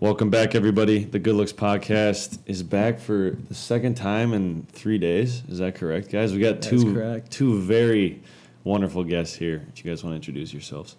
Welcome 0.00 0.30
back, 0.30 0.54
everybody. 0.54 1.04
The 1.04 1.18
Good 1.18 1.34
Looks 1.34 1.52
Podcast 1.52 2.38
is 2.46 2.62
back 2.62 2.98
for 2.98 3.36
the 3.48 3.54
second 3.54 3.96
time 3.96 4.32
in 4.32 4.66
three 4.72 4.96
days. 4.96 5.42
Is 5.46 5.58
that 5.58 5.74
correct, 5.74 6.10
guys? 6.10 6.32
We 6.32 6.38
got 6.38 6.62
two 6.62 7.22
two 7.28 7.60
very 7.60 8.22
wonderful 8.64 9.04
guests 9.04 9.36
here. 9.36 9.58
Do 9.58 9.82
you 9.84 9.90
guys 9.90 10.02
want 10.02 10.12
to 10.12 10.16
introduce 10.16 10.54
yourselves? 10.54 10.96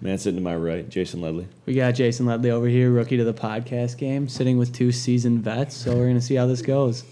Man 0.00 0.16
sitting 0.16 0.38
to 0.38 0.42
my 0.42 0.56
right, 0.56 0.88
Jason 0.88 1.20
Leadley. 1.20 1.46
We 1.66 1.74
got 1.74 1.92
Jason 1.92 2.24
Leadley 2.24 2.50
over 2.50 2.68
here, 2.68 2.90
rookie 2.90 3.18
to 3.18 3.24
the 3.24 3.34
podcast 3.34 3.98
game, 3.98 4.30
sitting 4.30 4.56
with 4.56 4.72
two 4.72 4.92
seasoned 4.92 5.44
vets. 5.44 5.76
So 5.76 5.94
we're 5.94 6.06
gonna 6.06 6.22
see 6.22 6.36
how 6.36 6.46
this 6.46 6.62
goes. 6.62 7.04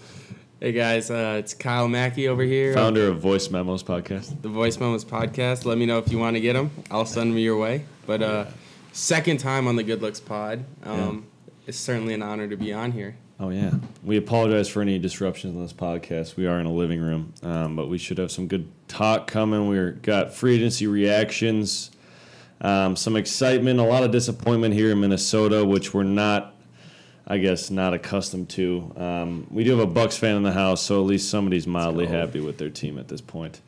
Hey 0.59 0.71
guys, 0.71 1.11
uh, 1.11 1.35
it's 1.37 1.53
Kyle 1.53 1.87
Makey 1.87 2.29
over 2.29 2.41
here. 2.41 2.73
Founder 2.73 3.09
of 3.09 3.19
Voice 3.19 3.51
Memos 3.51 3.83
Podcast. 3.83 4.41
the 4.41 4.49
Voice 4.49 4.79
Memos 4.79 5.05
podcast. 5.05 5.65
Let 5.65 5.77
me 5.77 5.85
know 5.85 5.99
if 5.99 6.11
you 6.11 6.17
want 6.17 6.35
to 6.35 6.41
get 6.41 6.53
them. 6.53 6.71
I'll 6.89 7.05
send 7.05 7.29
them 7.29 7.37
your 7.37 7.59
way. 7.59 7.85
But 8.07 8.23
uh, 8.23 8.45
second 8.91 9.37
time 9.39 9.67
on 9.67 9.75
the 9.75 9.83
Good 9.83 10.01
Looks 10.01 10.19
Pod. 10.19 10.63
Um, 10.83 11.27
It's 11.67 11.77
certainly 11.77 12.13
an 12.13 12.21
honor 12.21 12.47
to 12.47 12.57
be 12.57 12.73
on 12.73 12.91
here. 12.91 13.15
Oh 13.39 13.49
yeah. 13.49 13.71
We 14.03 14.17
apologize 14.17 14.67
for 14.67 14.81
any 14.81 14.99
disruptions 14.99 15.55
on 15.55 15.61
this 15.63 15.73
podcast. 15.73 16.35
We 16.35 16.47
are 16.47 16.59
in 16.59 16.65
a 16.65 16.71
living 16.71 16.99
room, 17.01 17.33
um, 17.43 17.75
but 17.75 17.87
we 17.87 17.97
should 17.97 18.17
have 18.17 18.31
some 18.31 18.47
good 18.47 18.67
talk 18.87 19.27
coming. 19.27 19.67
We're 19.67 19.91
got 19.91 20.33
free 20.33 20.55
agency 20.55 20.85
reactions, 20.87 21.91
um, 22.61 22.95
some 22.95 23.15
excitement, 23.15 23.79
a 23.79 23.83
lot 23.83 24.03
of 24.03 24.11
disappointment 24.11 24.73
here 24.73 24.91
in 24.91 24.99
Minnesota, 24.99 25.65
which 25.65 25.93
we're 25.93 26.03
not, 26.03 26.53
I 27.25 27.37
guess, 27.39 27.71
not 27.71 27.93
accustomed 27.93 28.49
to. 28.49 28.91
Um, 28.95 29.47
we 29.49 29.63
do 29.63 29.71
have 29.71 29.79
a 29.79 29.91
Bucks 29.91 30.17
fan 30.17 30.35
in 30.35 30.43
the 30.43 30.51
house, 30.51 30.83
so 30.83 30.99
at 30.99 31.07
least 31.07 31.29
somebody's 31.29 31.65
mildly 31.65 32.05
happy 32.07 32.41
with 32.41 32.57
their 32.57 32.69
team 32.69 32.99
at 32.99 33.07
this 33.07 33.21
point. 33.21 33.61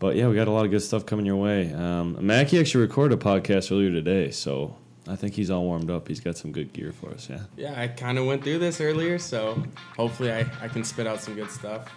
But 0.00 0.16
yeah, 0.16 0.28
we 0.28 0.34
got 0.34 0.48
a 0.48 0.50
lot 0.50 0.64
of 0.64 0.70
good 0.70 0.80
stuff 0.82 1.04
coming 1.04 1.26
your 1.26 1.36
way. 1.36 1.72
Um, 1.72 2.16
Makey 2.16 2.58
actually 2.58 2.80
recorded 2.80 3.20
a 3.20 3.22
podcast 3.22 3.70
earlier 3.70 3.90
today, 3.90 4.30
so 4.30 4.74
I 5.06 5.14
think 5.14 5.34
he's 5.34 5.50
all 5.50 5.62
warmed 5.64 5.90
up. 5.90 6.08
He's 6.08 6.20
got 6.20 6.38
some 6.38 6.52
good 6.52 6.72
gear 6.72 6.90
for 6.90 7.10
us. 7.10 7.28
Yeah. 7.28 7.40
Yeah, 7.56 7.78
I 7.78 7.86
kind 7.86 8.18
of 8.18 8.24
went 8.24 8.42
through 8.42 8.60
this 8.60 8.80
earlier, 8.80 9.18
so 9.18 9.62
hopefully 9.96 10.32
I, 10.32 10.46
I 10.62 10.68
can 10.68 10.84
spit 10.84 11.06
out 11.06 11.20
some 11.20 11.34
good 11.34 11.50
stuff. 11.50 11.94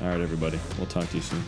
All 0.00 0.08
right, 0.08 0.20
everybody. 0.20 0.60
We'll 0.78 0.86
talk 0.86 1.08
to 1.10 1.16
you 1.16 1.22
soon. 1.22 1.42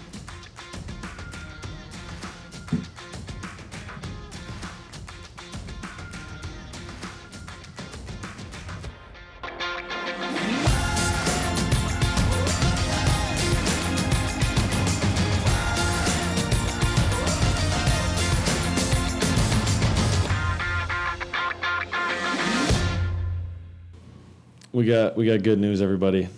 Got 24.93 25.17
we 25.17 25.25
got 25.25 25.43
good 25.43 25.59
news, 25.59 25.81
everybody. 25.81 26.29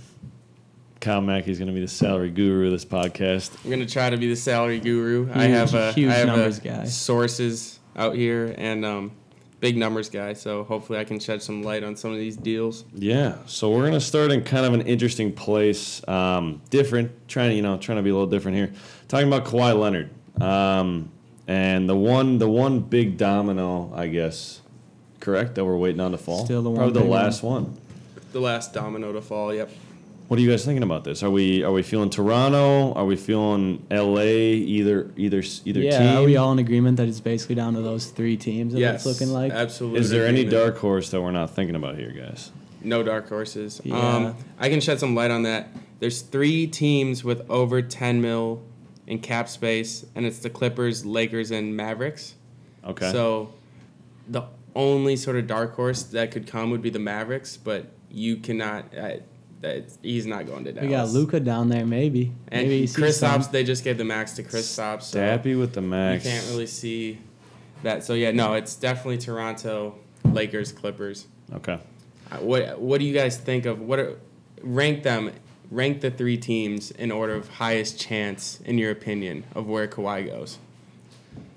Kyle 1.00 1.20
Makey's 1.20 1.58
going 1.58 1.66
to 1.66 1.74
be 1.74 1.80
the 1.80 1.88
salary 1.88 2.30
guru 2.30 2.66
of 2.66 2.70
this 2.70 2.84
podcast. 2.84 3.50
I'm 3.64 3.68
gonna 3.68 3.84
try 3.84 4.08
to 4.08 4.16
be 4.16 4.28
the 4.28 4.36
salary 4.36 4.78
guru. 4.78 5.28
I 5.34 5.46
have 5.46 5.74
a 5.74 5.92
huge 5.92 6.12
I 6.12 6.14
have 6.18 6.28
numbers 6.28 6.58
a 6.58 6.60
guy. 6.60 6.84
sources 6.84 7.80
out 7.96 8.14
here 8.14 8.54
and 8.56 8.84
um, 8.84 9.10
big 9.58 9.76
numbers 9.76 10.08
guy. 10.08 10.34
So 10.34 10.62
hopefully 10.62 11.00
I 11.00 11.04
can 11.04 11.18
shed 11.18 11.42
some 11.42 11.64
light 11.64 11.82
on 11.82 11.96
some 11.96 12.12
of 12.12 12.18
these 12.18 12.36
deals. 12.36 12.84
Yeah, 12.94 13.38
so 13.46 13.70
we're 13.72 13.86
gonna 13.86 13.98
start 13.98 14.30
in 14.30 14.44
kind 14.44 14.64
of 14.64 14.72
an 14.72 14.82
interesting 14.82 15.32
place, 15.32 16.06
um, 16.06 16.62
different, 16.70 17.10
trying 17.26 17.50
to 17.50 17.56
you 17.56 17.62
know 17.62 17.76
trying 17.76 17.96
to 17.96 18.02
be 18.04 18.10
a 18.10 18.14
little 18.14 18.30
different 18.30 18.56
here. 18.56 18.72
Talking 19.08 19.26
about 19.26 19.46
Kawhi 19.46 19.76
Leonard, 19.76 20.10
um, 20.40 21.10
and 21.48 21.88
the 21.88 21.96
one 21.96 22.38
the 22.38 22.48
one 22.48 22.78
big 22.78 23.16
domino, 23.16 23.92
I 23.96 24.06
guess, 24.06 24.60
correct 25.18 25.56
that 25.56 25.64
we're 25.64 25.76
waiting 25.76 26.00
on 26.00 26.12
to 26.12 26.18
fall. 26.18 26.44
Still 26.44 26.62
the 26.62 26.70
one 26.70 26.76
probably 26.76 26.92
the 26.92 27.00
big 27.00 27.10
one. 27.10 27.20
last 27.20 27.42
one. 27.42 27.78
The 28.34 28.40
last 28.40 28.72
domino 28.74 29.12
to 29.12 29.22
fall. 29.22 29.54
Yep. 29.54 29.70
What 30.26 30.40
are 30.40 30.42
you 30.42 30.50
guys 30.50 30.64
thinking 30.64 30.82
about 30.82 31.04
this? 31.04 31.22
Are 31.22 31.30
we 31.30 31.62
are 31.62 31.70
we 31.70 31.84
feeling 31.84 32.10
Toronto? 32.10 32.92
Are 32.94 33.04
we 33.04 33.14
feeling 33.14 33.86
L.A. 33.92 34.54
Either 34.54 35.08
either 35.16 35.40
either 35.64 35.78
yeah, 35.78 35.98
team? 35.98 36.16
are 36.18 36.24
we 36.24 36.36
all 36.36 36.50
in 36.50 36.58
agreement 36.58 36.96
that 36.96 37.06
it's 37.06 37.20
basically 37.20 37.54
down 37.54 37.74
to 37.74 37.80
those 37.80 38.06
three 38.06 38.36
teams 38.36 38.72
that 38.72 38.80
Yes. 38.80 39.06
it's 39.06 39.20
looking 39.20 39.32
like? 39.32 39.52
absolutely. 39.52 40.00
Is 40.00 40.10
there 40.10 40.26
any 40.26 40.44
dark 40.44 40.78
horse 40.78 41.10
that 41.10 41.22
we're 41.22 41.30
not 41.30 41.50
thinking 41.54 41.76
about 41.76 41.96
here, 41.96 42.10
guys? 42.10 42.50
No 42.82 43.04
dark 43.04 43.28
horses. 43.28 43.80
Yeah. 43.84 43.96
Um, 43.96 44.36
I 44.58 44.68
can 44.68 44.80
shed 44.80 44.98
some 44.98 45.14
light 45.14 45.30
on 45.30 45.44
that. 45.44 45.68
There's 46.00 46.20
three 46.20 46.66
teams 46.66 47.22
with 47.22 47.48
over 47.48 47.82
10 47.82 48.20
mil 48.20 48.64
in 49.06 49.20
cap 49.20 49.48
space, 49.48 50.04
and 50.16 50.26
it's 50.26 50.40
the 50.40 50.50
Clippers, 50.50 51.06
Lakers, 51.06 51.52
and 51.52 51.76
Mavericks. 51.76 52.34
Okay. 52.84 53.12
So 53.12 53.52
the 54.26 54.42
only 54.74 55.14
sort 55.14 55.36
of 55.36 55.46
dark 55.46 55.76
horse 55.76 56.02
that 56.02 56.32
could 56.32 56.48
come 56.48 56.72
would 56.72 56.82
be 56.82 56.90
the 56.90 56.98
Mavericks, 56.98 57.56
but 57.56 57.92
you 58.14 58.36
cannot. 58.36 58.96
Uh, 58.96 59.16
that 59.60 59.84
he's 60.02 60.26
not 60.26 60.46
going 60.46 60.64
to 60.64 60.72
Dallas. 60.72 60.86
we 60.86 60.90
got 60.94 61.08
Luka 61.08 61.40
down 61.40 61.70
there, 61.70 61.86
maybe. 61.86 62.32
and 62.48 62.68
maybe 62.68 62.86
he 62.86 62.92
Chris 62.92 63.18
some. 63.18 63.40
Stops. 63.40 63.46
They 63.52 63.64
just 63.64 63.82
gave 63.82 63.96
the 63.96 64.04
max 64.04 64.32
to 64.34 64.42
Kristaps. 64.42 65.04
So 65.04 65.18
Dappy 65.18 65.58
with 65.58 65.72
the 65.72 65.80
max. 65.80 66.24
you 66.24 66.30
can't 66.30 66.46
really 66.48 66.66
see 66.66 67.18
that. 67.82 68.04
So 68.04 68.12
yeah, 68.12 68.30
no, 68.30 68.52
it's 68.54 68.76
definitely 68.76 69.18
Toronto, 69.18 69.94
Lakers, 70.24 70.70
Clippers. 70.70 71.26
Okay. 71.54 71.78
Uh, 72.30 72.36
What 72.38 72.78
What 72.78 72.98
do 73.00 73.06
you 73.06 73.14
guys 73.14 73.38
think 73.38 73.64
of 73.64 73.80
what 73.80 73.98
are, 73.98 74.18
rank 74.62 75.02
them? 75.02 75.32
Rank 75.70 76.02
the 76.02 76.10
three 76.10 76.36
teams 76.36 76.90
in 76.90 77.10
order 77.10 77.34
of 77.34 77.48
highest 77.48 77.98
chance, 77.98 78.60
in 78.66 78.76
your 78.76 78.90
opinion, 78.90 79.44
of 79.54 79.66
where 79.66 79.88
Kawhi 79.88 80.26
goes. 80.26 80.58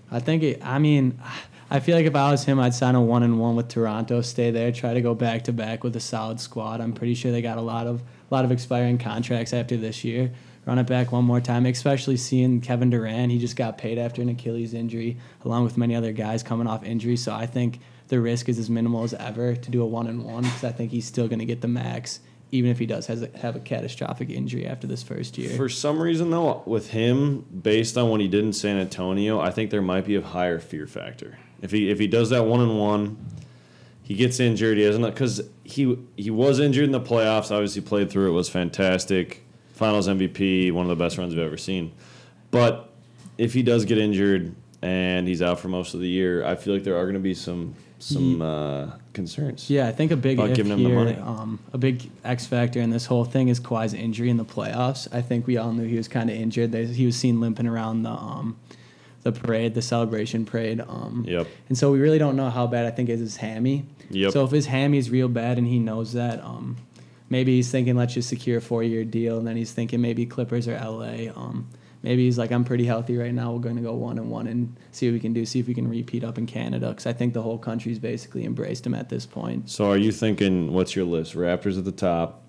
I 0.10 0.20
think 0.22 0.44
it. 0.44 0.66
I 0.66 0.80
mean, 0.80 1.20
I 1.22 1.36
feel 1.82 1.98
like 1.98 2.06
if 2.06 2.16
I 2.16 2.32
was 2.32 2.46
him, 2.46 2.60
I'd 2.60 2.74
sign 2.74 2.96
a 2.96 3.02
one 3.02 3.24
and 3.24 3.40
one 3.40 3.56
with 3.58 3.68
Toronto, 3.68 4.22
stay 4.22 4.52
there, 4.52 4.72
try 4.72 4.94
to 4.94 5.02
go 5.02 5.14
back 5.14 5.44
to 5.46 5.54
back 5.54 5.84
with 5.84 5.96
a 5.98 6.00
solid 6.00 6.40
squad. 6.40 6.80
I'm 6.80 6.94
pretty 6.94 7.14
sure 7.14 7.32
they 7.32 7.42
got 7.42 7.58
a 7.58 7.62
lot 7.62 7.88
of 7.88 8.02
a 8.02 8.34
lot 8.34 8.46
of 8.46 8.52
expiring 8.52 8.98
contracts 8.98 9.54
after 9.54 9.76
this 9.76 10.04
year. 10.04 10.32
Run 10.66 10.80
it 10.80 10.88
back 10.88 11.12
one 11.14 11.24
more 11.24 11.40
time, 11.40 11.66
especially 11.66 12.18
seeing 12.18 12.60
Kevin 12.60 12.90
Durant. 12.90 13.32
He 13.32 13.40
just 13.40 13.56
got 13.56 13.78
paid 13.78 13.98
after 13.98 14.22
an 14.22 14.30
Achilles 14.30 14.74
injury, 14.74 15.18
along 15.46 15.64
with 15.64 15.78
many 15.78 15.96
other 15.96 16.12
guys 16.12 16.44
coming 16.44 16.68
off 16.68 16.84
injury. 16.84 17.16
So 17.16 17.34
I 17.34 17.46
think 17.46 17.80
the 18.10 18.20
risk 18.20 18.50
is 18.50 18.60
as 18.60 18.70
minimal 18.70 19.04
as 19.04 19.14
ever 19.14 19.56
to 19.56 19.72
do 19.72 19.82
a 19.82 19.86
one 19.86 20.08
and 20.08 20.26
one 20.26 20.44
because 20.44 20.66
I 20.66 20.72
think 20.72 20.92
he's 20.92 21.06
still 21.06 21.28
going 21.28 21.40
to 21.40 21.46
get 21.46 21.62
the 21.62 21.70
max, 21.70 22.20
even 22.52 22.70
if 22.70 22.80
he 22.80 22.86
does 22.86 23.08
has 23.08 23.22
a, 23.22 23.30
have 23.38 23.56
a 23.56 23.60
catastrophic 23.62 24.30
injury 24.30 24.68
after 24.68 24.88
this 24.88 25.04
first 25.04 25.38
year. 25.38 25.56
For 25.56 25.70
some 25.70 26.02
reason, 26.02 26.32
though, 26.32 26.64
with 26.66 26.90
him, 26.92 27.46
based 27.62 27.98
on 27.98 28.10
what 28.10 28.20
he 28.20 28.28
did 28.28 28.44
in 28.44 28.52
San 28.52 28.78
Antonio, 28.78 29.40
I 29.40 29.52
think 29.52 29.72
there 29.72 29.82
might 29.82 30.06
be 30.06 30.16
a 30.16 30.22
higher 30.22 30.60
fear 30.60 30.88
factor. 30.88 31.38
If 31.62 31.72
he 31.72 31.90
if 31.90 32.00
he 32.00 32.08
does 32.08 32.30
that 32.30 32.44
one 32.46 32.62
and 32.62 32.80
one, 32.80 33.18
he 34.04 34.16
gets 34.16 34.40
injured. 34.40 34.78
He 34.78 34.86
doesn't 34.86 35.02
because 35.04 35.42
he 35.64 35.98
he 36.16 36.30
was 36.30 36.60
injured 36.60 36.86
in 36.86 36.92
the 36.92 37.02
playoffs. 37.02 37.52
Obviously, 37.52 37.82
played 37.82 38.10
through 38.10 38.30
it. 38.30 38.32
Was 38.32 38.50
fantastic. 38.50 39.44
Finals 39.74 40.08
MVP, 40.08 40.72
one 40.72 40.86
of 40.86 40.90
the 40.90 40.96
best 40.96 41.18
runs 41.18 41.34
I've 41.34 41.40
ever 41.40 41.58
seen. 41.58 41.92
But 42.50 42.92
if 43.38 43.54
he 43.54 43.62
does 43.62 43.86
get 43.86 44.00
injured 44.00 44.56
and 44.82 45.28
he's 45.28 45.42
out 45.42 45.60
for 45.60 45.68
most 45.68 45.94
of 45.94 46.00
the 46.00 46.08
year, 46.08 46.44
I 46.44 46.56
feel 46.56 46.74
like 46.74 46.84
there 46.84 46.98
are 46.98 47.04
going 47.04 47.14
to 47.14 47.20
be 47.20 47.34
some 47.36 47.76
some 48.00 48.42
uh, 48.42 48.92
concerns. 49.14 49.70
Yeah, 49.70 49.88
I 49.88 49.92
think 49.92 50.12
a 50.12 50.16
big 50.18 50.38
About 50.38 50.52
if 50.52 50.56
giving 50.58 50.72
him 50.72 50.84
the 50.84 50.90
money. 50.90 51.16
um, 51.16 51.60
a 51.74 51.78
big 51.78 52.10
X 52.24 52.46
factor 52.46 52.80
in 52.80 52.92
this 52.92 53.06
whole 53.08 53.26
thing 53.26 53.48
is 53.48 53.60
Kawhi's 53.60 53.94
injury 53.94 54.30
in 54.30 54.38
the 54.38 54.46
playoffs. 54.46 55.08
I 55.12 55.22
think 55.22 55.48
we 55.48 55.58
all 55.58 55.74
knew 55.74 55.86
he 55.88 55.98
was 55.98 56.08
kind 56.08 56.30
of 56.30 56.36
injured. 56.36 56.74
He 56.74 57.06
was 57.06 57.16
seen 57.16 57.40
limping 57.42 57.66
around 57.68 58.04
the 58.04 58.12
um, 58.12 58.58
the 59.32 59.40
parade, 59.40 59.74
the 59.74 59.82
celebration 59.82 60.46
parade. 60.46 60.82
Um, 60.82 61.26
Yep. 61.28 61.48
And 61.70 61.78
so 61.78 61.92
we 61.92 62.00
really 62.00 62.18
don't 62.18 62.36
know 62.36 62.50
how 62.50 62.68
bad 62.68 62.86
I 62.86 62.92
think 62.92 63.10
is 63.10 63.20
his 63.20 63.38
hammy. 63.38 63.86
Yep. 64.10 64.32
So 64.32 64.46
if 64.46 64.52
his 64.52 64.66
hammy 64.66 64.98
is 64.98 65.10
real 65.10 65.28
bad 65.28 65.58
and 65.58 65.68
he 65.68 65.80
knows 65.80 66.14
that, 66.14 66.44
um, 66.44 66.78
maybe 67.30 67.56
he's 67.56 67.70
thinking 67.70 67.96
let's 67.96 68.14
just 68.14 68.30
secure 68.30 68.60
a 68.60 68.62
four 68.62 68.84
year 68.84 69.04
deal, 69.04 69.38
and 69.38 69.46
then 69.48 69.58
he's 69.58 69.72
thinking 69.72 70.02
maybe 70.02 70.26
Clippers 70.26 70.68
or 70.68 70.76
LA. 70.76 71.32
Um, 71.36 71.68
maybe 72.04 72.26
he's 72.26 72.38
like 72.38 72.52
I'm 72.52 72.64
pretty 72.64 72.86
healthy 72.86 73.18
right 73.18 73.34
now. 73.34 73.52
We're 73.52 73.60
going 73.60 73.76
to 73.76 73.82
go 73.82 73.94
one 73.94 74.18
and 74.18 74.32
one 74.32 74.48
and 74.48 74.76
see 74.92 75.08
what 75.08 75.14
we 75.14 75.20
can 75.20 75.34
do. 75.34 75.46
See 75.46 75.60
if 75.60 75.68
we 75.68 75.74
can 75.74 75.90
repeat 75.90 76.24
up 76.24 76.38
in 76.38 76.46
Canada 76.46 76.90
because 76.90 77.06
I 77.06 77.14
think 77.14 77.34
the 77.34 77.42
whole 77.42 77.58
country's 77.58 78.00
basically 78.00 78.46
embraced 78.46 78.86
him 78.86 78.94
at 78.94 79.10
this 79.10 79.26
point. 79.26 79.70
So 79.70 79.92
are 79.92 79.98
you 79.98 80.12
thinking? 80.12 80.72
What's 80.72 80.96
your 80.96 81.06
list? 81.06 81.36
Raptors 81.36 81.78
at 81.78 81.84
the 81.84 81.92
top. 81.92 82.44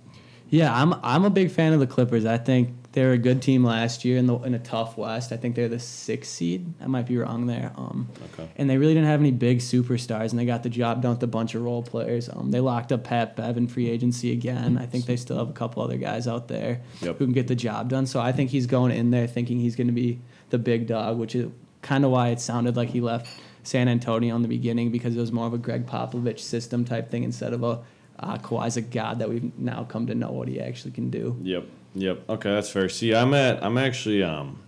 Yeah, 0.50 0.74
I'm 0.74 0.94
I'm 1.02 1.24
a 1.24 1.30
big 1.30 1.50
fan 1.50 1.72
of 1.72 1.80
the 1.80 1.86
Clippers. 1.86 2.24
I 2.24 2.38
think 2.38 2.87
they're 2.98 3.12
a 3.12 3.18
good 3.18 3.40
team 3.40 3.62
last 3.62 4.04
year 4.04 4.18
in 4.18 4.26
the 4.26 4.36
in 4.40 4.54
a 4.54 4.58
tough 4.58 4.98
West. 4.98 5.30
I 5.30 5.36
think 5.36 5.54
they're 5.54 5.68
the 5.68 5.78
sixth 5.78 6.32
seed. 6.32 6.74
I 6.82 6.86
might 6.88 7.06
be 7.06 7.16
wrong 7.16 7.46
there. 7.46 7.70
Um, 7.76 8.08
Okay. 8.32 8.48
and 8.56 8.68
they 8.68 8.76
really 8.76 8.92
didn't 8.94 9.06
have 9.08 9.20
any 9.20 9.30
big 9.30 9.58
superstars, 9.60 10.30
and 10.30 10.38
they 10.38 10.44
got 10.44 10.64
the 10.64 10.68
job 10.68 11.00
done 11.02 11.12
with 11.12 11.22
a 11.22 11.28
bunch 11.28 11.54
of 11.54 11.62
role 11.62 11.82
players. 11.84 12.28
Um, 12.28 12.50
they 12.50 12.58
locked 12.58 12.90
up 12.90 13.04
Pat 13.04 13.36
Bev 13.36 13.56
in 13.56 13.68
free 13.68 13.88
agency 13.88 14.32
again. 14.32 14.76
I 14.78 14.86
think 14.86 15.06
they 15.06 15.16
still 15.16 15.38
have 15.38 15.48
a 15.48 15.52
couple 15.52 15.80
other 15.82 15.96
guys 15.96 16.26
out 16.26 16.48
there 16.48 16.80
Yep. 17.02 17.18
who 17.18 17.24
can 17.26 17.32
get 17.34 17.46
the 17.46 17.54
job 17.54 17.88
done. 17.88 18.06
So 18.06 18.18
I 18.20 18.32
think 18.32 18.50
he's 18.50 18.66
going 18.66 18.90
in 18.90 19.12
there 19.12 19.28
thinking 19.28 19.60
he's 19.60 19.76
going 19.76 19.86
to 19.86 19.92
be 19.92 20.18
the 20.50 20.58
big 20.58 20.88
dog, 20.88 21.18
which 21.18 21.36
is 21.36 21.48
kind 21.82 22.04
of 22.04 22.10
why 22.10 22.28
it 22.30 22.40
sounded 22.40 22.74
like 22.76 22.88
he 22.88 23.00
left 23.00 23.28
San 23.62 23.86
Antonio 23.88 24.34
in 24.34 24.42
the 24.42 24.48
beginning 24.48 24.90
because 24.90 25.14
it 25.16 25.20
was 25.20 25.30
more 25.30 25.46
of 25.46 25.54
a 25.54 25.58
Gregg 25.58 25.86
Popovich 25.86 26.40
system 26.40 26.84
type 26.84 27.10
thing 27.10 27.22
instead 27.22 27.52
of 27.52 27.62
a 27.62 27.78
uh, 28.18 28.36
Kawhi's 28.38 28.76
a 28.76 28.80
god 28.80 29.20
that 29.20 29.28
we've 29.28 29.56
now 29.56 29.84
come 29.84 30.08
to 30.08 30.14
know 30.16 30.32
what 30.32 30.48
he 30.48 30.58
actually 30.60 30.90
can 30.90 31.08
do. 31.08 31.36
Yep. 31.42 31.64
Yep. 31.98 32.30
Okay, 32.30 32.50
that's 32.50 32.70
fair. 32.70 32.88
See, 32.88 33.14
I'm 33.14 33.34
at 33.34 33.62
I'm 33.62 33.76
actually 33.76 34.22
um 34.22 34.60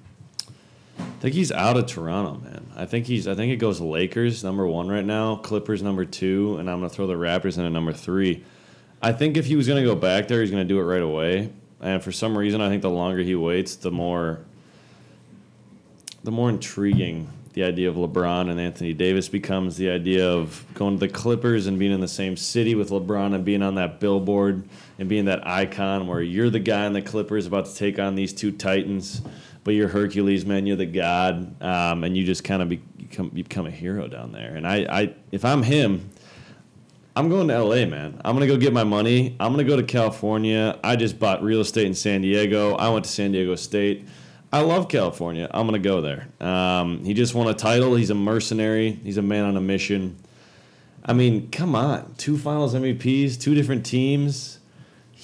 I 0.98 1.22
think 1.22 1.34
he's 1.34 1.52
out 1.52 1.76
of 1.76 1.86
Toronto, 1.86 2.40
man. 2.42 2.66
I 2.76 2.86
think 2.86 3.06
he's. 3.06 3.28
I 3.28 3.34
think 3.34 3.52
it 3.52 3.56
goes 3.56 3.80
Lakers 3.80 4.42
number 4.42 4.66
one 4.66 4.88
right 4.88 5.04
now, 5.04 5.36
Clippers 5.36 5.82
number 5.82 6.04
two, 6.04 6.56
and 6.58 6.70
I'm 6.70 6.78
gonna 6.78 6.88
throw 6.88 7.06
the 7.06 7.14
Raptors 7.14 7.58
in 7.58 7.64
at 7.64 7.72
number 7.72 7.92
three. 7.92 8.42
I 9.02 9.12
think 9.12 9.36
if 9.36 9.46
he 9.46 9.56
was 9.56 9.68
gonna 9.68 9.84
go 9.84 9.94
back 9.94 10.28
there, 10.28 10.40
he's 10.40 10.50
gonna 10.50 10.64
do 10.64 10.78
it 10.78 10.84
right 10.84 11.02
away. 11.02 11.50
And 11.80 12.02
for 12.02 12.12
some 12.12 12.36
reason, 12.36 12.60
I 12.60 12.68
think 12.68 12.82
the 12.82 12.90
longer 12.90 13.22
he 13.22 13.34
waits, 13.34 13.76
the 13.76 13.90
more, 13.90 14.40
the 16.24 16.30
more 16.30 16.48
intriguing 16.48 17.30
the 17.52 17.64
idea 17.64 17.88
of 17.88 17.96
LeBron 17.96 18.50
and 18.50 18.60
Anthony 18.60 18.92
Davis 18.92 19.28
becomes. 19.28 19.76
The 19.76 19.90
idea 19.90 20.28
of 20.28 20.64
going 20.74 20.98
to 20.98 21.06
the 21.06 21.12
Clippers 21.12 21.66
and 21.66 21.78
being 21.78 21.92
in 21.92 22.00
the 22.00 22.08
same 22.08 22.36
city 22.36 22.74
with 22.74 22.90
LeBron 22.90 23.34
and 23.34 23.44
being 23.44 23.62
on 23.62 23.74
that 23.74 23.98
billboard 24.00 24.68
and 24.98 25.08
being 25.08 25.24
that 25.24 25.46
icon 25.46 26.06
where 26.06 26.22
you're 26.22 26.50
the 26.50 26.60
guy 26.60 26.86
in 26.86 26.92
the 26.92 27.02
Clippers 27.02 27.46
about 27.46 27.66
to 27.66 27.74
take 27.74 27.98
on 27.98 28.14
these 28.14 28.32
two 28.32 28.52
titans 28.52 29.22
but 29.64 29.74
you're 29.74 29.88
Hercules, 29.88 30.46
man. 30.46 30.66
You're 30.66 30.76
the 30.76 30.86
god, 30.86 31.62
um, 31.62 32.04
and 32.04 32.16
you 32.16 32.24
just 32.24 32.44
kind 32.44 32.62
of 32.62 32.68
be, 32.68 32.76
become 32.76 33.30
you 33.34 33.42
become 33.42 33.66
a 33.66 33.70
hero 33.70 34.08
down 34.08 34.32
there. 34.32 34.54
And 34.54 34.66
I, 34.66 34.86
I, 34.90 35.14
if 35.32 35.44
I'm 35.44 35.62
him, 35.62 36.10
I'm 37.14 37.28
going 37.28 37.48
to 37.48 37.62
LA, 37.62 37.84
man. 37.86 38.20
I'm 38.24 38.34
gonna 38.34 38.46
go 38.46 38.56
get 38.56 38.72
my 38.72 38.84
money. 38.84 39.36
I'm 39.38 39.52
gonna 39.52 39.64
go 39.64 39.76
to 39.76 39.82
California. 39.82 40.78
I 40.82 40.96
just 40.96 41.18
bought 41.18 41.42
real 41.42 41.60
estate 41.60 41.86
in 41.86 41.94
San 41.94 42.22
Diego. 42.22 42.74
I 42.76 42.88
went 42.88 43.04
to 43.04 43.10
San 43.10 43.32
Diego 43.32 43.54
State. 43.56 44.06
I 44.52 44.60
love 44.62 44.88
California. 44.88 45.48
I'm 45.52 45.66
gonna 45.66 45.78
go 45.78 46.00
there. 46.00 46.28
Um, 46.40 47.04
he 47.04 47.14
just 47.14 47.34
won 47.34 47.46
a 47.46 47.54
title. 47.54 47.94
He's 47.94 48.10
a 48.10 48.14
mercenary. 48.14 48.92
He's 48.92 49.16
a 49.16 49.22
man 49.22 49.44
on 49.44 49.56
a 49.56 49.60
mission. 49.60 50.16
I 51.04 51.12
mean, 51.12 51.50
come 51.50 51.74
on, 51.74 52.14
two 52.18 52.36
Finals 52.36 52.74
MVPs, 52.74 53.40
two 53.40 53.54
different 53.54 53.86
teams. 53.86 54.58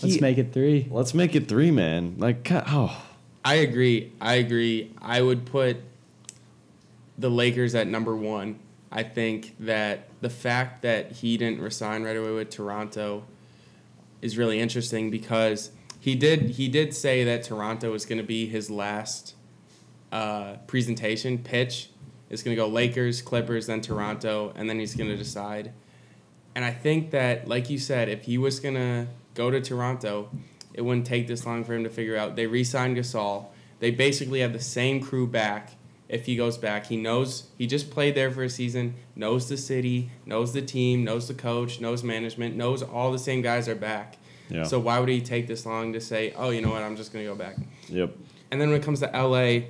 Let's 0.02 0.20
make 0.20 0.38
it 0.38 0.52
three. 0.52 0.88
Let's 0.90 1.14
make 1.14 1.34
it 1.34 1.48
three, 1.48 1.70
man. 1.70 2.16
Like, 2.18 2.44
God, 2.44 2.64
oh, 2.68 3.02
I 3.44 3.54
agree. 3.56 4.12
I 4.20 4.34
agree. 4.34 4.92
I 5.00 5.22
would 5.22 5.46
put 5.46 5.78
the 7.18 7.30
Lakers 7.30 7.74
at 7.74 7.86
number 7.86 8.14
one. 8.14 8.58
I 8.92 9.02
think 9.02 9.54
that 9.60 10.08
the 10.20 10.30
fact 10.30 10.82
that 10.82 11.12
he 11.12 11.36
didn't 11.36 11.60
resign 11.60 12.02
right 12.02 12.16
away 12.16 12.32
with 12.32 12.50
Toronto 12.50 13.24
is 14.22 14.38
really 14.38 14.58
interesting 14.60 15.10
because 15.10 15.70
he 16.00 16.14
did 16.14 16.50
he 16.50 16.68
did 16.68 16.94
say 16.94 17.24
that 17.24 17.42
Toronto 17.42 17.92
was 17.92 18.06
going 18.06 18.18
to 18.18 18.24
be 18.24 18.46
his 18.46 18.70
last 18.70 19.34
uh, 20.12 20.56
presentation 20.66 21.38
pitch. 21.38 21.90
It's 22.28 22.42
going 22.42 22.56
to 22.56 22.60
go 22.60 22.68
Lakers, 22.68 23.22
Clippers, 23.22 23.66
then 23.66 23.80
Toronto, 23.80 24.52
and 24.56 24.68
then 24.68 24.78
he's 24.78 24.94
going 24.94 25.10
to 25.10 25.16
decide. 25.16 25.72
And 26.54 26.64
I 26.64 26.72
think 26.72 27.10
that, 27.10 27.46
like 27.46 27.70
you 27.70 27.78
said, 27.78 28.08
if 28.08 28.24
he 28.24 28.38
was 28.38 28.60
going 28.60 28.74
to 28.74 29.06
go 29.34 29.50
to 29.50 29.60
Toronto, 29.60 30.30
it 30.72 30.80
wouldn't 30.80 31.06
take 31.06 31.26
this 31.26 31.46
long 31.46 31.64
for 31.64 31.74
him 31.74 31.84
to 31.84 31.90
figure 31.90 32.16
out. 32.16 32.34
They 32.34 32.46
re-signed 32.46 32.96
Gasol. 32.96 33.46
They 33.78 33.90
basically 33.90 34.40
have 34.40 34.52
the 34.52 34.60
same 34.60 35.00
crew 35.00 35.26
back. 35.26 35.72
If 36.08 36.26
he 36.26 36.36
goes 36.36 36.56
back, 36.56 36.86
he 36.86 36.96
knows 36.96 37.48
he 37.58 37.66
just 37.66 37.90
played 37.90 38.14
there 38.14 38.30
for 38.30 38.44
a 38.44 38.48
season, 38.48 38.94
knows 39.16 39.48
the 39.48 39.56
city, 39.56 40.10
knows 40.24 40.52
the 40.52 40.62
team, 40.62 41.04
knows 41.04 41.26
the 41.26 41.34
coach, 41.34 41.80
knows 41.80 42.04
management, 42.04 42.56
knows 42.56 42.82
all 42.82 43.10
the 43.10 43.18
same 43.18 43.42
guys 43.42 43.68
are 43.68 43.74
back. 43.74 44.16
Yeah, 44.48 44.62
So 44.64 44.78
why 44.78 44.98
would 45.00 45.08
he 45.08 45.20
take 45.20 45.46
this 45.46 45.66
long 45.66 45.92
to 45.94 46.00
say, 46.00 46.32
"Oh, 46.36 46.50
you 46.50 46.60
know 46.60 46.70
what? 46.70 46.82
I'm 46.82 46.96
just 46.96 47.12
going 47.12 47.24
to 47.24 47.30
go 47.30 47.36
back." 47.36 47.56
yep. 47.88 48.16
And 48.50 48.60
then 48.60 48.70
when 48.70 48.80
it 48.80 48.84
comes 48.84 49.00
to 49.00 49.06
LA, 49.06 49.66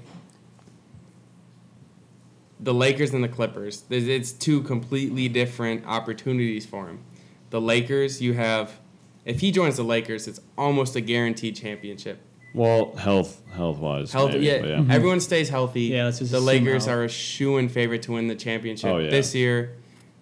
the 2.60 2.74
Lakers 2.74 3.12
and 3.12 3.22
the 3.22 3.28
Clippers, 3.28 3.84
it's 3.90 4.32
two 4.32 4.62
completely 4.62 5.28
different 5.28 5.86
opportunities 5.86 6.64
for 6.66 6.86
him. 6.88 7.00
The 7.50 7.60
Lakers, 7.60 8.20
you 8.22 8.32
have, 8.34 8.72
if 9.24 9.40
he 9.40 9.50
joins 9.50 9.76
the 9.76 9.82
Lakers, 9.82 10.26
it's 10.26 10.40
almost 10.56 10.96
a 10.96 11.00
guaranteed 11.00 11.56
championship. 11.56 12.18
Well, 12.54 12.94
health, 12.96 13.42
health 13.52 13.78
wise, 13.78 14.12
Health, 14.12 14.32
maybe, 14.32 14.46
yeah, 14.46 14.60
but 14.60 14.68
yeah. 14.70 14.76
Mm-hmm. 14.76 14.90
everyone 14.90 15.20
stays 15.20 15.50
healthy. 15.50 15.82
Yeah, 15.82 16.06
let's 16.06 16.20
just 16.20 16.32
the 16.32 16.40
Lakers 16.40 16.86
health. 16.86 16.96
are 16.96 17.04
a 17.04 17.08
shoe-in 17.08 17.68
favorite 17.68 18.02
to 18.02 18.12
win 18.12 18.28
the 18.28 18.34
championship 18.34 18.90
Oh, 18.90 18.98
yeah. 18.98 19.10
this 19.10 19.34
year, 19.34 19.76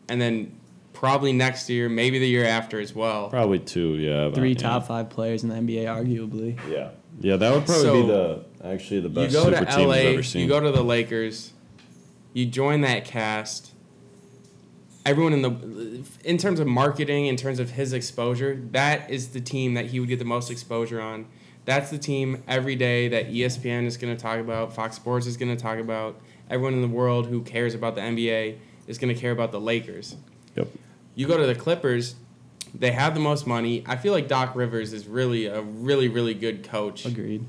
and 0.09 0.21
then 0.21 0.59
probably 1.05 1.35
next 1.35 1.69
year, 1.69 1.87
maybe 1.91 2.19
the 2.19 2.27
year 2.27 2.47
after 2.47 2.81
as 2.81 2.95
well. 2.95 3.29
Probably 3.29 3.59
two, 3.59 3.97
yeah. 3.97 4.23
about- 4.23 4.37
Three 4.37 4.53
yeah. 4.53 4.55
top 4.59 4.87
five 4.87 5.11
players 5.11 5.43
in 5.43 5.51
the 5.51 5.55
NBA, 5.57 5.85
arguably. 5.85 6.59
Yeah, 6.71 6.91
yeah, 7.21 7.37
that 7.37 7.53
would 7.53 7.67
probably 7.67 8.01
be 8.03 8.09
the 8.09 8.45
actually 8.65 9.01
the 9.01 9.09
You 9.11 9.15
best 9.15 9.35
go 9.35 9.45
super 9.45 9.65
to 9.67 9.77
team 9.77 9.89
LA, 9.89 9.95
we've 9.97 10.07
ever 10.15 10.23
seen. 10.23 10.41
you 10.43 10.49
go 10.49 10.61
to 10.61 10.73
the 10.73 10.83
Lakers, 10.83 11.53
you 12.33 12.47
join 12.47 12.81
that 12.81 13.05
cast. 13.05 13.73
Everyone 15.05 15.35
in 15.35 15.43
the, 15.43 16.03
in 16.25 16.39
terms 16.39 16.59
of 16.59 16.67
marketing, 16.67 17.27
in 17.27 17.37
terms 17.37 17.59
of 17.59 17.73
his 17.73 17.93
exposure, 17.93 18.59
that 18.71 19.11
is 19.11 19.29
the 19.29 19.41
team 19.43 19.75
that 19.75 19.85
he 19.87 20.01
would 20.01 20.09
get 20.09 20.19
the 20.19 20.25
most 20.25 20.51
exposure 20.51 21.03
on. 21.03 21.27
That's 21.67 21.91
the 21.91 21.99
team 21.99 22.43
every 22.49 22.77
day 22.77 23.09
that 23.09 23.31
ESPN 23.31 23.85
is 23.85 23.99
going 23.99 24.17
to 24.17 24.21
talk 24.23 24.39
about, 24.39 24.75
Fox 24.75 24.97
Sports 24.97 25.27
is 25.27 25.37
going 25.37 25.55
to 25.55 25.63
talk 25.63 25.79
about. 25.79 26.19
Everyone 26.49 26.73
in 26.73 26.81
the 26.81 26.89
world 26.89 27.27
who 27.27 27.43
cares 27.43 27.75
about 27.75 27.95
the 27.95 28.01
NBA 28.01 28.57
is 28.87 28.97
going 28.97 29.15
to 29.15 29.21
care 29.21 29.33
about 29.33 29.53
the 29.53 29.61
Lakers. 29.61 30.17
Yep. 30.57 30.69
You 31.15 31.27
go 31.27 31.37
to 31.37 31.47
the 31.47 31.55
Clippers, 31.55 32.17
they 32.75 32.93
have 32.93 33.15
the 33.15 33.21
most 33.21 33.47
money. 33.47 33.85
I 33.87 33.97
feel 33.97 34.13
like 34.13 34.29
Doc 34.29 34.55
Rivers 34.55 34.93
is 34.93 35.07
really 35.07 35.47
a 35.47 35.63
really 35.63 36.09
really 36.09 36.35
good 36.35 36.65
coach 36.65 37.05
Agreed. 37.07 37.45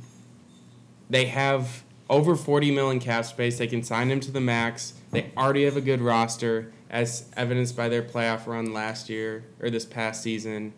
they 1.09 1.25
have 1.25 1.83
over 2.09 2.35
40 2.35 2.71
million 2.71 2.99
cap 2.99 3.25
space. 3.25 3.57
They 3.57 3.67
can 3.67 3.83
sign 3.83 4.11
him 4.11 4.19
to 4.21 4.31
the 4.31 4.41
max. 4.41 4.93
They 5.11 5.31
already 5.35 5.65
have 5.65 5.75
a 5.75 5.81
good 5.81 6.01
roster, 6.01 6.71
as 6.89 7.25
evidenced 7.35 7.75
by 7.75 7.89
their 7.89 8.03
playoff 8.03 8.45
run 8.47 8.73
last 8.73 9.09
year 9.09 9.45
or 9.59 9.69
this 9.69 9.85
past 9.85 10.21
season. 10.21 10.73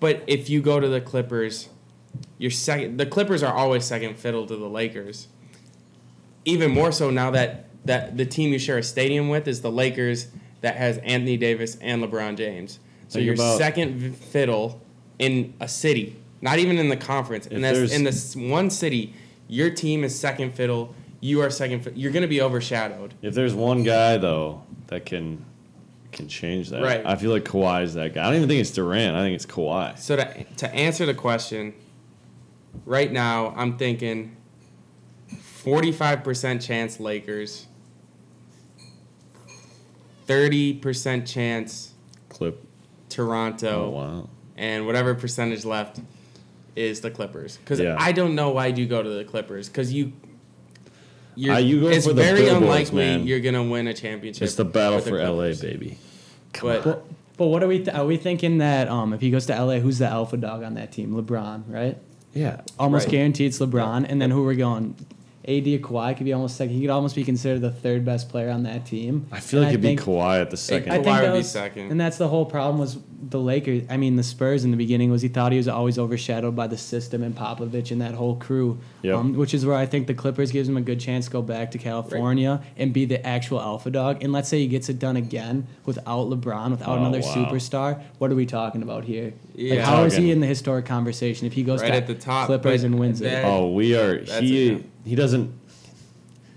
But 0.00 0.22
if 0.26 0.50
you 0.50 0.60
go 0.60 0.80
to 0.80 0.88
the 0.88 1.00
Clippers, 1.00 1.68
you're 2.38 2.50
second. 2.50 2.98
The 2.98 3.06
Clippers 3.06 3.42
are 3.42 3.54
always 3.54 3.84
second 3.84 4.16
fiddle 4.18 4.46
to 4.46 4.56
the 4.56 4.68
Lakers. 4.68 5.28
Even 6.44 6.70
more 6.70 6.92
so 6.92 7.10
now 7.10 7.30
that 7.30 7.65
that 7.86 8.16
the 8.16 8.26
team 8.26 8.52
you 8.52 8.58
share 8.58 8.78
a 8.78 8.82
stadium 8.82 9.28
with 9.28 9.48
is 9.48 9.60
the 9.62 9.70
Lakers 9.70 10.28
that 10.60 10.76
has 10.76 10.98
Anthony 10.98 11.36
Davis 11.36 11.76
and 11.80 12.02
LeBron 12.02 12.36
James. 12.36 12.78
So 13.08 13.14
Think 13.14 13.26
you're 13.26 13.34
about- 13.34 13.58
second 13.58 14.16
fiddle 14.16 14.80
in 15.18 15.54
a 15.60 15.68
city, 15.68 16.16
not 16.42 16.58
even 16.58 16.78
in 16.78 16.88
the 16.88 16.96
conference. 16.96 17.46
And 17.46 17.62
that's 17.62 17.76
there's- 17.78 17.92
in 17.92 18.04
this 18.04 18.34
one 18.36 18.68
city, 18.70 19.14
your 19.48 19.70
team 19.70 20.02
is 20.04 20.18
second 20.18 20.54
fiddle. 20.54 20.94
You 21.20 21.40
are 21.40 21.50
second. 21.50 21.84
Fi- 21.84 21.92
you're 21.94 22.12
going 22.12 22.22
to 22.22 22.28
be 22.28 22.40
overshadowed. 22.42 23.14
If 23.22 23.34
there's 23.34 23.54
one 23.54 23.82
guy 23.84 24.16
though 24.18 24.62
that 24.88 25.06
can 25.06 25.44
can 26.12 26.28
change 26.28 26.70
that, 26.70 26.82
Right. 26.82 27.02
I 27.04 27.16
feel 27.16 27.30
like 27.30 27.44
Kawhi 27.44 27.82
is 27.82 27.92
that 27.94 28.14
guy. 28.14 28.22
I 28.22 28.26
don't 28.28 28.36
even 28.36 28.48
think 28.48 28.60
it's 28.60 28.70
Durant. 28.70 29.14
I 29.16 29.20
think 29.20 29.34
it's 29.34 29.44
Kawhi. 29.46 29.98
So 29.98 30.16
to 30.16 30.44
to 30.56 30.74
answer 30.74 31.04
the 31.06 31.14
question, 31.14 31.74
right 32.84 33.12
now 33.12 33.52
I'm 33.56 33.76
thinking 33.76 34.34
45% 35.64 36.60
chance 36.62 37.00
Lakers, 37.00 37.66
30% 40.26 41.26
chance 41.26 41.92
Clip. 42.28 42.62
Toronto, 43.08 43.86
Oh 43.86 43.90
wow. 43.90 44.28
and 44.56 44.84
whatever 44.86 45.14
percentage 45.14 45.64
left 45.64 46.00
is 46.74 47.00
the 47.00 47.10
Clippers. 47.10 47.56
Because 47.58 47.80
Yeah. 47.80 47.96
I 47.98 48.12
don't 48.12 48.34
know 48.34 48.50
why 48.50 48.66
you 48.66 48.86
go 48.86 49.02
to 49.02 49.08
the 49.08 49.24
Clippers. 49.24 49.68
Because 49.68 49.92
you, 49.92 50.12
you're, 51.34 51.54
Uh, 51.54 51.58
you 51.58 51.80
go 51.82 51.88
it's 51.88 52.06
for 52.06 52.12
the 52.12 52.22
very 52.22 52.40
billboards, 52.42 52.62
unlikely 52.90 52.96
man. 53.04 53.26
you're 53.26 53.40
gonna 53.40 53.62
win 53.64 53.86
a 53.86 53.94
championship. 53.94 54.42
It's 54.42 54.56
the 54.56 54.64
battle 54.64 54.96
with 54.96 55.04
the 55.04 55.10
for 55.10 55.18
LA, 55.22 55.32
Clippers. 55.34 55.60
baby. 55.62 55.98
But 56.60 56.84
But, 56.84 57.04
but 57.36 57.46
what 57.46 57.62
are 57.62 57.68
we? 57.68 57.78
Th- 57.78 57.94
are 57.96 58.04
we 58.06 58.16
thinking 58.16 58.58
that 58.58 58.88
um, 58.88 59.12
if 59.12 59.20
he 59.20 59.30
goes 59.30 59.46
to 59.46 59.54
LA, 59.54 59.78
who's 59.78 59.98
the 59.98 60.06
alpha 60.06 60.36
dog 60.36 60.62
on 60.62 60.74
that 60.74 60.90
team? 60.92 61.12
LeBron, 61.14 61.62
right? 61.68 61.96
Yeah. 62.34 62.60
Almost 62.78 63.06
Right. 63.06 63.12
guaranteed 63.12 63.46
it's 63.48 63.58
LeBron. 63.58 64.06
And 64.08 64.20
then 64.20 64.30
who 64.30 64.42
are 64.42 64.46
we're 64.46 64.54
going? 64.54 64.94
AD 65.48 65.66
or 65.74 65.78
Kawhi 65.78 66.16
could 66.16 66.24
be 66.24 66.32
almost 66.32 66.56
second. 66.56 66.74
He 66.74 66.80
could 66.80 66.90
almost 66.90 67.14
be 67.14 67.22
considered 67.24 67.60
the 67.60 67.70
third 67.70 68.04
best 68.04 68.28
player 68.28 68.50
on 68.50 68.64
that 68.64 68.84
team. 68.84 69.26
I 69.30 69.38
feel 69.40 69.60
And 69.60 69.66
like 69.68 69.74
it'd 69.74 69.80
be 69.82 69.88
think- 69.88 70.00
Kawhi 70.02 70.40
at 70.40 70.50
the 70.50 70.56
second. 70.56 70.90
I 70.92 70.96
I 70.96 70.98
Kawhi 70.98 71.04
think 71.04 71.16
would 71.16 71.24
that 71.26 71.32
be 71.32 71.38
was- 71.38 71.50
second. 71.50 71.90
And 71.92 72.00
that's 72.00 72.18
the 72.18 72.28
whole 72.28 72.44
problem 72.46 72.78
was 72.78 72.98
the 73.28 73.40
Lakers. 73.40 73.82
I 73.88 73.96
mean, 73.96 74.16
the 74.16 74.22
Spurs 74.22 74.64
in 74.64 74.70
the 74.72 74.76
beginning 74.76 75.10
was 75.10 75.22
he 75.22 75.28
thought 75.28 75.50
he 75.52 75.58
was 75.58 75.68
always 75.68 75.98
overshadowed 75.98 76.54
by 76.54 76.66
the 76.66 76.76
system 76.76 77.22
and 77.22 77.34
Popovich 77.34 77.90
and 77.90 78.00
that 78.00 78.14
whole 78.14 78.36
crew. 78.36 78.78
Yep. 79.02 79.14
Um, 79.16 79.34
which 79.36 79.54
is 79.54 79.64
where 79.64 79.76
I 79.76 79.86
think 79.86 80.06
the 80.08 80.14
Clippers 80.14 80.50
gives 80.50 80.68
him 80.68 80.76
a 80.76 80.80
good 80.80 80.98
chance 81.00 81.26
to 81.26 81.30
go 81.30 81.42
back 81.42 81.70
to 81.72 81.78
California 81.78 82.60
and 82.76 82.92
be 82.92 83.04
the 83.04 83.24
actual 83.26 83.60
alpha 83.60 83.90
dog. 83.90 84.22
And 84.22 84.32
let's 84.32 84.48
say 84.48 84.58
he 84.58 84.66
gets 84.66 84.88
it 84.88 84.98
done 84.98 85.16
again 85.16 85.66
without 85.84 86.28
LeBron, 86.28 86.70
without 86.72 86.88
Oh, 86.88 87.00
another 87.00 87.20
wow. 87.20 87.34
superstar. 87.34 88.00
What 88.18 88.30
are 88.32 88.34
we 88.36 88.46
talking 88.46 88.82
about 88.82 89.04
here? 89.04 89.26
Like, 89.26 89.34
Yeah. 89.54 89.84
how 89.84 90.04
is 90.04 90.16
he 90.16 90.30
in 90.32 90.40
the 90.40 90.46
historic 90.46 90.84
conversation 90.86 91.46
if 91.46 91.52
he 91.52 91.62
goes 91.62 91.82
Right 91.82 91.88
to 91.90 91.94
at 91.96 92.06
the 92.08 92.14
top, 92.14 92.46
Clippers 92.46 92.82
and 92.82 92.98
wins 92.98 93.20
that- 93.20 93.42
it? 93.42 93.44
oh, 93.46 93.70
we 93.70 93.94
are. 93.96 94.18
That's 94.18 94.40
He 94.40 94.68
it. 94.70 94.84
He 95.06 95.14
doesn't. 95.14 95.52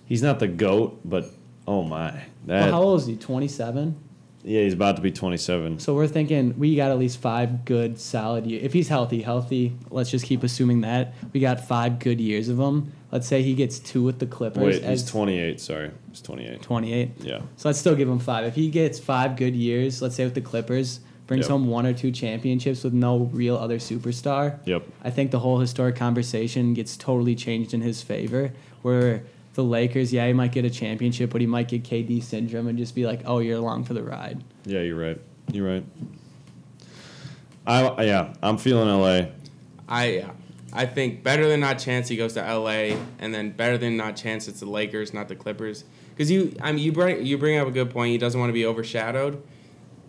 He's 0.05 0.23
not 0.23 0.39
the 0.39 0.47
goat, 0.47 0.99
but 1.05 1.25
oh 1.67 1.83
my, 1.83 2.11
that 2.47 2.63
Well, 2.63 2.71
how 2.71 2.81
old 2.81 3.01
is 3.01 3.07
he? 3.07 3.15
Twenty 3.15 3.47
seven. 3.47 3.95
yeah, 4.43 4.61
he's 4.63 4.73
about 4.73 4.95
to 4.95 5.01
be 5.01 5.11
27. 5.11 5.79
So 5.79 5.93
we're 5.93 6.07
thinking 6.07 6.57
we 6.57 6.75
got 6.75 6.89
at 6.91 6.97
least 6.97 7.19
five 7.19 7.65
good 7.65 7.99
solid 7.99 8.45
years. 8.47 8.63
If 8.63 8.73
he's 8.73 8.87
healthy, 8.87 9.21
healthy, 9.21 9.75
let's 9.91 10.09
just 10.09 10.25
keep 10.25 10.43
assuming 10.43 10.81
that. 10.81 11.13
We 11.33 11.39
got 11.41 11.63
five 11.67 11.99
good 11.99 12.19
years 12.21 12.47
of 12.49 12.57
him. 12.57 12.91
Let's 13.11 13.27
say 13.27 13.43
he 13.43 13.53
gets 13.53 13.79
two 13.79 14.01
with 14.03 14.19
the 14.19 14.25
Clippers 14.25 14.79
Wait, 14.79 14.83
he's 14.85 15.05
28. 15.05 15.59
Sorry, 15.59 15.91
he's 16.09 16.21
28. 16.21 16.61
28. 16.61 17.11
Yeah. 17.21 17.41
So 17.57 17.69
let's 17.69 17.79
still 17.79 17.95
give 17.95 18.07
him 18.07 18.19
five. 18.19 18.45
If 18.45 18.55
he 18.55 18.69
gets 18.69 18.97
five 18.97 19.35
good 19.35 19.55
years, 19.55 20.01
let's 20.01 20.15
say 20.15 20.23
with 20.25 20.35
the 20.35 20.41
Clippers, 20.41 21.01
brings 21.29 21.43
Yep. 21.45 21.51
home 21.51 21.67
one 21.67 21.86
or 21.86 21.93
two 21.93 22.09
championships 22.12 22.83
with 22.83 22.91
no 22.91 23.29
real 23.31 23.55
other 23.55 23.77
superstar, 23.77 24.57
Yep. 24.65 24.81
I 25.03 25.12
think 25.12 25.29
the 25.29 25.38
whole 25.38 25.59
historic 25.59 25.95
conversation 25.95 26.74
gets 26.74 26.98
totally 26.98 27.36
changed 27.36 27.71
in 27.71 27.81
his 27.81 28.01
favor. 28.01 28.51
Where 28.81 29.21
the 29.53 29.63
Lakers, 29.63 30.12
yeah, 30.12 30.25
he 30.25 30.33
might 30.33 30.51
get 30.51 30.65
a 30.65 30.71
championship, 30.71 31.29
but 31.29 31.39
he 31.39 31.45
might 31.45 31.67
get 31.67 31.83
KD 31.83 32.19
syndrome 32.19 32.67
and 32.67 32.79
just 32.79 32.95
be 32.95 33.05
like, 33.05 33.21
"Oh, 33.25 33.39
you're 33.39 33.57
along 33.57 33.83
for 33.83 33.93
the 33.93 34.01
ride." 34.01 34.43
Yeah, 34.65 34.81
you're 34.81 34.98
right. 35.00 35.21
You're 35.53 35.67
right. 35.67 35.83
I 37.67 38.03
yeah, 38.03 38.33
I'm 38.41 38.57
feeling 38.57 38.89
LA. 38.89 39.27
I 39.88 40.05
yeah. 40.07 40.31
I 40.74 40.88
think 40.88 41.24
better 41.24 41.48
than 41.48 41.59
not 41.59 41.77
chance 41.77 42.07
he 42.07 42.15
goes 42.15 42.33
to 42.33 42.41
LA, 42.41 42.95
and 43.19 43.33
then 43.36 43.51
better 43.51 43.77
than 43.77 43.98
not 43.98 44.15
chance 44.15 44.48
it's 44.48 44.62
the 44.62 44.69
Lakers, 44.69 45.13
not 45.13 45.27
the 45.27 45.36
Clippers. 45.36 45.83
Because 46.12 46.31
you, 46.31 46.55
I 46.62 46.71
mean, 46.71 46.83
you 46.83 46.91
bring 46.91 47.24
you 47.24 47.38
bring 47.38 47.59
up 47.59 47.67
a 47.67 47.71
good 47.71 47.91
point. 47.91 48.12
He 48.12 48.17
doesn't 48.17 48.39
want 48.39 48.50
to 48.50 48.53
be 48.53 48.65
overshadowed, 48.65 49.43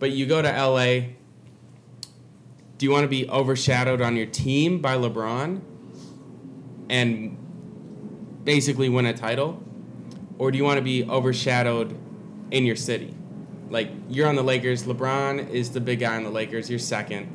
but 0.01 0.09
you 0.11 0.25
go 0.25 0.41
to 0.41 0.49
LA. 0.49 1.11
Do 2.79 2.85
you 2.87 2.91
want 2.91 3.03
to 3.03 3.07
be 3.07 3.29
overshadowed 3.29 4.01
on 4.01 4.17
your 4.17 4.25
team 4.25 4.79
by 4.81 4.95
LeBron, 4.97 5.61
and 6.89 7.37
basically 8.43 8.89
win 8.89 9.05
a 9.05 9.13
title, 9.13 9.63
or 10.39 10.49
do 10.51 10.57
you 10.57 10.63
want 10.63 10.77
to 10.79 10.81
be 10.81 11.03
overshadowed 11.07 11.95
in 12.49 12.65
your 12.65 12.75
city? 12.75 13.13
Like 13.69 13.91
you're 14.09 14.27
on 14.27 14.35
the 14.35 14.41
Lakers, 14.41 14.83
LeBron 14.83 15.51
is 15.51 15.69
the 15.69 15.79
big 15.79 15.99
guy 15.99 16.15
on 16.17 16.23
the 16.23 16.31
Lakers. 16.31 16.67
You're 16.67 16.79
second, 16.79 17.27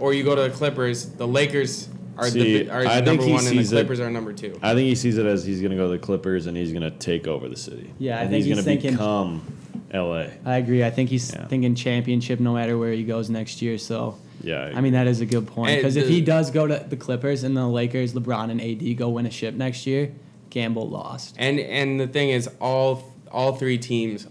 or 0.00 0.14
you 0.14 0.24
go 0.24 0.34
to 0.34 0.42
the 0.42 0.50
Clippers. 0.50 1.04
The 1.04 1.28
Lakers 1.28 1.90
are 2.16 2.28
See, 2.30 2.62
the 2.64 2.70
are 2.70 2.86
I 2.86 3.00
the 3.00 3.10
think 3.10 3.20
number 3.20 3.34
one, 3.34 3.46
and 3.46 3.58
the 3.58 3.62
sees 3.62 3.72
it- 3.72 3.76
Clippers 3.76 4.00
are 4.00 4.10
number 4.10 4.32
two. 4.32 4.58
I 4.62 4.72
think 4.72 4.86
he 4.88 4.94
sees 4.94 5.18
it 5.18 5.26
as 5.26 5.44
he's 5.44 5.60
going 5.60 5.72
to 5.72 5.76
go 5.76 5.84
to 5.88 5.92
the 5.92 5.98
Clippers 5.98 6.46
and 6.46 6.56
he's 6.56 6.72
going 6.72 6.82
to 6.82 6.90
take 6.92 7.26
over 7.26 7.46
the 7.46 7.56
city. 7.58 7.92
Yeah, 7.98 8.16
I 8.16 8.22
and 8.22 8.30
think 8.30 8.44
he's, 8.46 8.46
he's 8.46 8.54
going 8.64 8.64
to 8.64 8.70
thinking- 8.82 8.92
become 8.92 9.53
LA. 9.94 10.26
I 10.44 10.56
agree. 10.58 10.82
I 10.84 10.90
think 10.90 11.08
he's 11.10 11.32
Yeah. 11.32 11.46
thinking 11.46 11.74
championship 11.74 12.40
no 12.40 12.52
matter 12.54 12.76
where 12.76 12.92
he 12.92 13.04
goes 13.04 13.30
next 13.30 13.62
year. 13.62 13.78
So, 13.78 14.16
Yeah, 14.42 14.72
I 14.74 14.80
mean, 14.80 14.92
that 14.92 15.06
is 15.06 15.20
a 15.20 15.26
good 15.26 15.46
point. 15.46 15.76
Because 15.76 15.96
if 15.96 16.08
he 16.08 16.20
does 16.20 16.50
go 16.50 16.66
to 16.66 16.84
the 16.88 16.96
Clippers 16.96 17.44
and 17.44 17.56
the 17.56 17.66
Lakers, 17.66 18.12
LeBron 18.12 18.50
and 18.50 18.60
AD 18.60 18.94
go 18.94 19.08
win 19.08 19.24
a 19.24 19.30
ship 19.30 19.54
next 19.54 19.86
year, 19.86 20.10
Gamble 20.50 20.88
lost. 20.88 21.34
And 21.38 21.58
and 21.58 21.98
the 21.98 22.06
thing 22.06 22.30
is, 22.30 22.48
all 22.60 23.12
all 23.32 23.52
three 23.56 23.78
teams 23.78 24.26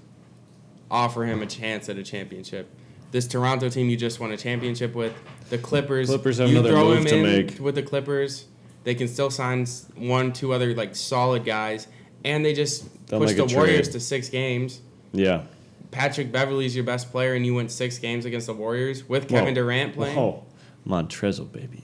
offer 0.92 1.26
him 1.26 1.42
a 1.42 1.46
chance 1.46 1.90
at 1.90 1.98
a 1.98 2.04
championship. 2.04 2.68
This 3.12 3.28
Toronto 3.28 3.70
team 3.70 3.90
you 3.90 3.98
just 3.98 4.20
won 4.20 4.32
a 4.32 4.38
championship 4.38 4.96
with, 4.96 5.14
the 5.50 5.58
Clippers. 5.58 6.08
Clippers 6.10 6.38
have 6.40 6.50
you 6.50 6.58
another 6.60 6.70
throw 6.74 6.86
move 6.90 7.00
him 7.00 7.06
to 7.06 7.16
in 7.18 7.24
make. 7.24 7.60
with 7.60 7.76
the 7.76 7.84
Clippers. 7.84 8.46
They 8.86 8.96
can 8.96 9.08
still 9.08 9.30
sign 9.30 9.66
one, 9.96 10.34
two 10.34 10.52
other 10.54 10.74
like 10.76 10.96
solid 10.96 11.46
guys, 11.46 11.88
and 12.24 12.44
they 12.46 12.54
just 12.54 12.86
They'll 13.08 13.20
pushed 13.20 13.38
make 13.38 13.48
the 13.50 13.56
Warriors 13.56 13.88
trade. 13.88 13.94
to 13.94 14.00
six 14.00 14.30
games. 14.30 14.82
Yeah. 15.14 15.44
Patrick 15.92 16.32
Beverley's 16.32 16.76
your 16.76 16.84
best 16.84 17.12
player, 17.12 17.34
and 17.36 17.46
you 17.46 17.54
went 17.54 17.72
six 17.72 18.00
games 18.00 18.26
against 18.26 18.48
the 18.48 18.54
Warriors 18.54 19.08
with 19.08 19.30
Kevin 19.30 19.54
Whoa. 19.54 19.62
Durant 19.62 19.94
playing. 19.94 20.18
Whoa. 20.18 20.44
Montrezl, 20.86 21.52
baby. 21.52 21.84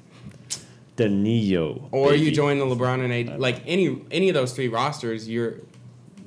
Danilo. 0.96 1.88
Or 1.92 2.14
you 2.14 2.32
join 2.32 2.60
the 2.60 2.66
LeBron 2.66 3.04
and 3.06 3.30
AD. 3.30 3.40
Like 3.40 3.62
any 3.66 4.02
any 4.12 4.28
of 4.28 4.34
those 4.34 4.52
three 4.52 4.68
rosters, 4.68 5.30
you're 5.30 5.56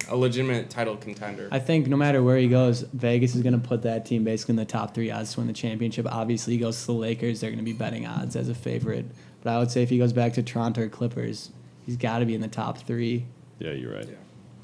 a 0.08 0.16
legitimate 0.16 0.70
title 0.70 0.96
contender. 0.96 1.48
I 1.50 1.58
think 1.58 1.88
no 1.88 1.96
matter 1.96 2.22
where 2.22 2.38
he 2.38 2.48
goes, 2.48 2.80
Vegas 2.80 3.34
is 3.34 3.42
going 3.42 3.60
to 3.60 3.68
put 3.68 3.82
that 3.82 4.06
team 4.06 4.24
basically 4.24 4.52
in 4.52 4.56
the 4.56 4.64
top 4.64 4.94
three 4.94 5.10
odds 5.10 5.34
to 5.34 5.40
win 5.40 5.46
the 5.46 5.52
championship. 5.52 6.06
Obviously, 6.10 6.54
he 6.54 6.58
goes 6.58 6.80
to 6.80 6.86
the 6.86 6.92
Lakers, 6.92 7.40
they're 7.40 7.50
going 7.50 7.58
to 7.58 7.64
be 7.64 7.72
betting 7.74 8.06
odds 8.06 8.34
as 8.34 8.48
a 8.48 8.54
favorite. 8.54 9.06
But 9.42 9.54
I 9.54 9.58
would 9.58 9.70
say 9.70 9.82
if 9.82 9.90
he 9.90 9.98
goes 9.98 10.12
back 10.12 10.32
to 10.34 10.42
Toronto 10.42 10.82
or 10.82 10.88
Clippers, 10.88 11.50
he's 11.84 11.96
got 11.96 12.20
to 12.20 12.26
be 12.26 12.34
in 12.34 12.40
the 12.40 12.48
top 12.48 12.78
three. 12.78 13.26
Yeah, 13.58 13.72
you're 13.72 13.92
right. 13.92 14.08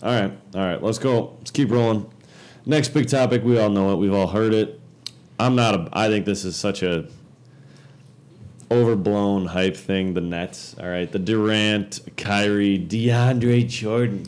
All 0.03 0.11
right. 0.11 0.39
All 0.55 0.61
right. 0.67 0.83
Let's 0.83 0.99
go. 0.99 1.35
Let's 1.39 1.51
keep 1.51 1.71
rolling. 1.71 2.11
Next 2.67 2.89
big 2.91 3.09
topic. 3.09 3.43
We 3.45 3.59
all 3.59 3.71
know 3.71 3.93
it. 3.93 3.97
We've 3.97 4.13
all 4.13 4.29
heard 4.29 4.53
it. 4.55 4.81
I'm 5.39 5.55
not 5.55 5.75
a. 5.75 5.89
I 5.93 6.09
think 6.09 6.27
this 6.27 6.45
is 6.45 6.57
such 6.57 6.83
a 6.83 7.07
overblown 8.71 9.47
hype 9.47 9.77
thing. 9.77 10.15
The 10.15 10.21
Nets. 10.21 10.77
All 10.79 10.89
right. 10.89 11.11
The 11.11 11.19
Durant, 11.19 12.01
Kyrie, 12.17 12.79
DeAndre 12.79 13.67
Jordan. 13.69 14.27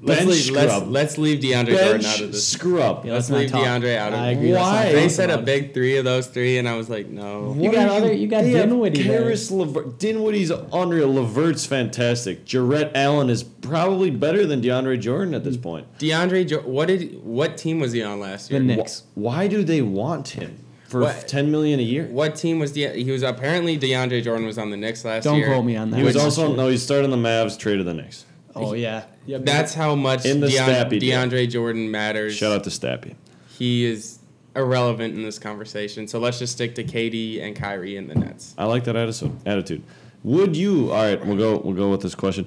Let's 0.00 0.20
Bench 0.20 0.30
leave, 0.30 0.50
let's, 0.54 0.72
scrub. 0.72 0.88
let's 0.90 1.18
leave 1.18 1.40
DeAndre 1.40 1.66
Jordan 1.78 2.06
out 2.06 2.20
of 2.20 2.32
this. 2.32 2.46
scrub. 2.48 3.04
Yeah, 3.04 3.12
Let's 3.14 3.28
let's 3.28 3.30
not 3.30 3.38
leave 3.38 3.50
talk- 3.50 3.82
DeAndre 3.82 3.96
out 3.96 4.12
of 4.14 4.18
I 4.20 4.28
it. 4.28 4.32
agree. 4.34 4.52
let's 4.52 4.62
not 4.64 4.72
Why? 4.74 4.82
talk 4.84 4.92
They 4.92 5.08
said 5.08 5.30
a 5.30 5.34
about 5.34 5.42
it. 5.42 5.46
big 5.46 5.74
three 5.74 5.96
of 5.96 6.04
those 6.04 6.26
three, 6.28 6.58
and 6.58 6.68
I 6.68 6.76
was 6.76 6.88
like, 6.88 7.08
no. 7.08 7.54
You 7.58 7.62
What 7.64 7.72
got 7.74 7.88
are 7.88 7.96
other- 7.98 8.12
you 8.14 8.26
got 8.28 8.44
they 8.44 8.50
have 8.52 8.68
Dinwiddie 8.70 9.02
there. 9.02 9.20
Caris 9.22 9.50
LeVert. 9.50 9.98
Dinwiddie's 9.98 10.50
unreal. 10.72 11.12
LeVert's 11.12 11.66
fantastic. 11.66 12.44
Jarrett 12.44 12.92
Allen 12.94 13.28
is 13.28 13.42
probably 13.42 14.10
better 14.10 14.46
than 14.46 14.62
DeAndre 14.62 14.98
Jordan 15.00 15.34
at 15.34 15.44
this 15.44 15.56
point. 15.56 15.86
DeAndre, 15.98 16.46
jo- 16.48 16.60
what 16.60 16.88
did 16.88 17.22
what 17.24 17.56
team 17.58 17.80
was 17.80 17.92
he 17.92 18.02
on 18.02 18.20
last 18.20 18.50
year? 18.50 18.60
The 18.60 18.64
Wh- 18.72 18.76
Knicks. 18.78 19.02
Why 19.14 19.46
do 19.48 19.62
they 19.64 19.82
want 19.82 20.28
him 20.28 20.58
for 20.86 21.00
What- 21.00 21.26
ten 21.28 21.50
million 21.50 21.80
a 21.80 21.82
year? 21.82 22.06
What 22.10 22.34
team 22.36 22.60
was 22.60 22.72
De- 22.72 23.02
he 23.02 23.10
was 23.10 23.22
apparently 23.22 23.76
DeAndre 23.76 24.22
Jordan 24.22 24.46
was 24.46 24.56
on 24.58 24.70
the 24.70 24.76
Knicks 24.76 25.04
last 25.04 25.24
year. 25.24 25.32
Don't 25.32 25.38
year. 25.40 25.48
quote 25.48 25.64
me 25.64 25.76
on 25.76 25.90
that. 25.90 25.96
He 25.98 26.02
was 26.04 26.14
Which- 26.14 26.24
also 26.24 26.54
no. 26.54 26.68
He 26.68 26.78
started 26.78 27.10
on 27.12 27.22
the 27.22 27.28
Mavs, 27.28 27.58
traded 27.58 27.84
the 27.84 27.94
Knicks. 27.94 28.24
Oh 28.66 28.72
yeah. 28.74 29.04
Yep. 29.26 29.44
That's 29.44 29.74
how 29.74 29.94
much 29.94 30.24
In 30.24 30.40
the 30.40 30.46
Deon- 30.48 30.66
Stappy 30.66 31.00
deal. 31.00 31.18
DeAndre 31.18 31.48
Jordan 31.48 31.90
matters. 31.90 32.34
Shout 32.34 32.52
out 32.52 32.64
to 32.64 32.70
Stappy. 32.70 33.14
He 33.58 33.84
is 33.84 34.18
irrelevant 34.56 35.14
in 35.14 35.22
this 35.22 35.38
conversation. 35.38 36.08
So 36.08 36.18
let's 36.18 36.38
just 36.38 36.52
stick 36.54 36.74
to 36.76 36.84
KD 36.84 37.42
and 37.42 37.54
Kyrie 37.54 37.96
in 37.96 38.08
the 38.08 38.14
Nets. 38.14 38.54
I 38.58 38.64
like 38.64 38.84
that 38.84 38.96
attitude. 38.96 39.36
Attitude. 39.46 39.82
Would 40.24 40.56
you? 40.56 40.90
All 40.92 41.02
right, 41.04 41.24
we'll 41.24 41.36
go. 41.36 41.58
We'll 41.58 41.74
go 41.76 41.90
with 41.90 42.00
this 42.02 42.14
question. 42.14 42.46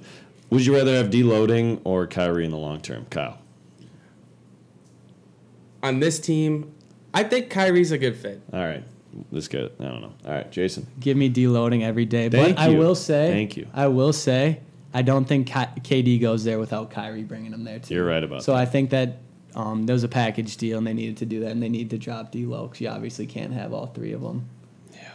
Would 0.50 0.66
you 0.66 0.76
rather 0.76 0.94
have 0.96 1.10
D'Angelo 1.10 1.80
or 1.86 2.08
Kyrie 2.08 2.44
in 2.46 2.52
the 2.52 2.58
long 2.58 2.82
term, 2.82 3.06
Kyle? 3.10 3.38
On 5.84 6.00
this 6.00 6.20
team, 6.20 6.72
I 7.14 7.24
think 7.24 7.50
Kyrie's 7.50 7.92
a 7.92 7.98
good 7.98 8.16
fit. 8.16 8.42
All 8.54 8.60
right, 8.60 8.84
this 9.32 9.48
guy. 9.48 9.70
I 9.80 9.84
don't 9.84 10.02
know. 10.02 10.14
All 10.26 10.32
right, 10.34 10.52
Jason. 10.52 10.86
give 11.00 11.18
me 11.18 11.30
deloading 11.30 11.82
every 11.82 12.06
day. 12.06 12.30
Thank 12.30 12.58
but 12.58 12.62
I 12.62 12.68
you. 12.70 12.78
will 12.78 12.94
say, 12.96 13.32
Thank 13.32 13.58
you. 13.58 13.68
I 13.74 13.88
will 13.88 14.14
say, 14.14 14.60
I 14.94 15.02
don't 15.02 15.26
think 15.26 15.48
KD 15.48 16.20
goes 16.20 16.44
there 16.44 16.60
without 16.60 16.92
Kyrie 16.92 17.24
bringing 17.24 17.54
him 17.54 17.64
there 17.64 17.80
too. 17.80 17.96
You're 17.96 18.06
right 18.06 18.24
about 18.24 18.44
So 18.44 18.52
that. 18.52 18.58
So 18.58 18.62
I 18.62 18.66
think 18.66 18.90
that 18.90 19.18
um, 19.56 19.86
there 19.86 19.94
was 19.94 20.04
a 20.04 20.10
package 20.10 20.58
deal, 20.58 20.78
and 20.78 20.88
they 20.88 20.94
needed 20.94 21.18
to 21.18 21.26
do 21.26 21.42
that, 21.42 21.52
and 21.52 21.62
they 21.62 21.70
need 21.70 21.90
to 21.92 21.98
drop 21.98 22.32
D'Lo 22.32 22.68
because 22.68 22.82
you 22.82 22.90
obviously 22.90 23.26
can't 23.26 23.54
have 23.54 23.74
all 23.74 23.88
three 23.88 24.14
of 24.14 24.22
them. 24.22 24.50
Yeah. 24.94 25.10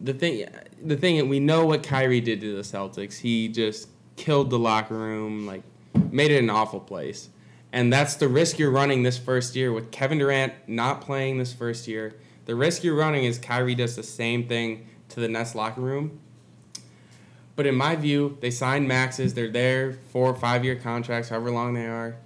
The 0.00 0.14
thing, 0.14 0.46
the 0.82 0.96
thing, 0.96 1.28
we 1.28 1.40
know 1.40 1.66
what 1.66 1.82
Kyrie 1.82 2.20
did 2.20 2.40
to 2.40 2.56
the 2.56 2.62
Celtics. 2.62 3.18
He 3.18 3.48
just 3.48 3.88
killed 4.16 4.50
the 4.50 4.58
locker 4.58 4.94
room, 4.96 5.46
like 5.46 5.62
made 6.10 6.30
it 6.30 6.38
an 6.38 6.50
awful 6.50 6.80
place. 6.80 7.28
And 7.72 7.92
that's 7.92 8.16
the 8.16 8.28
risk 8.28 8.58
you're 8.58 8.70
running 8.70 9.02
this 9.02 9.16
first 9.16 9.56
year 9.56 9.72
with 9.72 9.90
Kevin 9.90 10.18
Durant 10.18 10.52
not 10.66 11.00
playing 11.00 11.38
this 11.38 11.52
first 11.52 11.88
year. 11.88 12.14
The 12.44 12.54
risk 12.54 12.84
you're 12.84 12.94
running 12.94 13.24
is 13.24 13.38
Kyrie 13.38 13.74
does 13.74 13.96
the 13.96 14.02
same 14.02 14.46
thing 14.46 14.86
to 15.10 15.20
the 15.20 15.28
Nets 15.28 15.54
locker 15.54 15.80
room. 15.80 16.20
But 17.62 17.68
in 17.68 17.76
my 17.76 17.94
view, 17.94 18.38
they 18.40 18.50
signed 18.50 18.88
maxes. 18.88 19.34
They're 19.34 19.48
there 19.48 19.92
four 20.10 20.26
or 20.26 20.34
five 20.34 20.64
year 20.64 20.74
contracts, 20.74 21.28
however 21.28 21.52
long 21.52 21.74
they 21.74 21.86
are. 21.86 22.16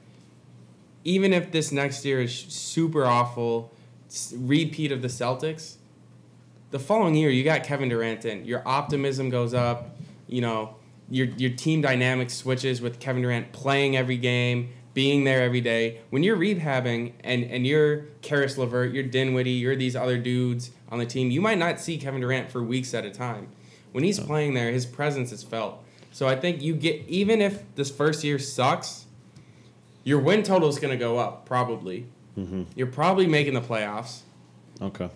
Even 1.05 1.35
if 1.35 1.53
this 1.53 1.71
next 1.71 2.07
year 2.07 2.23
is 2.23 2.35
super 2.35 3.05
awful, 3.05 3.71
repeat 4.35 4.93
of 4.93 5.03
the 5.03 5.09
Celtics, 5.09 5.75
the 6.71 6.79
following 6.79 7.15
year 7.17 7.29
you 7.29 7.45
got 7.45 7.65
Kevin 7.65 7.91
Durant 7.91 8.25
in. 8.25 8.47
Your 8.47 8.67
optimism 8.67 9.29
goes 9.29 9.53
up. 9.53 9.99
You 10.27 10.41
know, 10.41 10.77
your 11.11 11.27
your 11.27 11.51
team 11.51 11.83
dynamic 11.83 12.31
switches 12.31 12.81
with 12.81 12.99
Kevin 12.99 13.21
Durant 13.21 13.53
playing 13.53 13.95
every 13.95 14.17
game, 14.17 14.71
being 14.95 15.25
there 15.25 15.43
every 15.43 15.61
day. 15.61 16.01
When 16.09 16.23
you're 16.23 16.39
rehabbing 16.39 17.13
and 17.23 17.45
and 17.45 17.67
you're 17.67 18.07
Caris 18.23 18.57
LeVert, 18.57 18.95
you're 18.95 19.05
Dinwiddie, 19.05 19.51
you're 19.51 19.77
these 19.77 19.97
other 19.97 20.17
dudes 20.17 20.71
on 20.89 20.99
the 20.99 21.05
team, 21.05 21.31
you 21.31 21.43
might 21.43 21.59
not 21.59 21.79
see 21.79 21.99
Kevin 21.99 22.23
Durant 22.23 22.51
for 22.51 22.63
weeks 22.63 22.95
at 22.95 23.05
a 23.05 23.11
time. 23.11 23.49
When 23.97 24.05
he's 24.05 24.21
playing 24.21 24.53
there, 24.53 24.71
his 24.71 24.85
presence 24.85 25.33
is 25.33 25.43
felt. 25.43 25.83
So 26.13 26.29
I 26.29 26.37
think 26.37 26.61
you 26.61 26.75
get 26.75 27.09
even 27.09 27.41
if 27.41 27.63
this 27.77 27.91
first 27.91 28.23
year 28.25 28.39
sucks, 28.39 29.07
your 30.05 30.21
win 30.21 30.43
total 30.43 30.69
is 30.69 30.79
going 30.79 30.91
to 30.91 30.99
go 30.99 31.17
up 31.17 31.47
probably. 31.47 32.05
Mm-hmm. 32.37 32.65
You're 32.75 32.89
probably 32.89 33.27
making 33.27 33.55
the 33.55 33.63
playoffs. 33.63 34.19
Okay. 34.83 35.09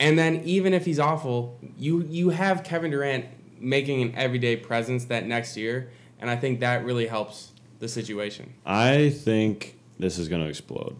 And 0.00 0.18
then 0.18 0.40
even 0.44 0.72
if 0.72 0.86
he's 0.86 0.98
awful, 0.98 1.58
you 1.76 2.06
you 2.08 2.30
have 2.30 2.64
Kevin 2.64 2.90
Durant 2.90 3.26
making 3.60 4.00
an 4.00 4.14
everyday 4.16 4.56
presence 4.56 5.04
that 5.04 5.26
next 5.26 5.54
year, 5.54 5.90
and 6.18 6.30
I 6.30 6.36
think 6.36 6.60
that 6.60 6.86
really 6.86 7.06
helps 7.06 7.52
the 7.80 7.88
situation. 7.88 8.54
I 8.64 9.10
think 9.10 9.78
this 9.98 10.18
is 10.18 10.28
going 10.28 10.42
to 10.42 10.48
explode. 10.48 10.96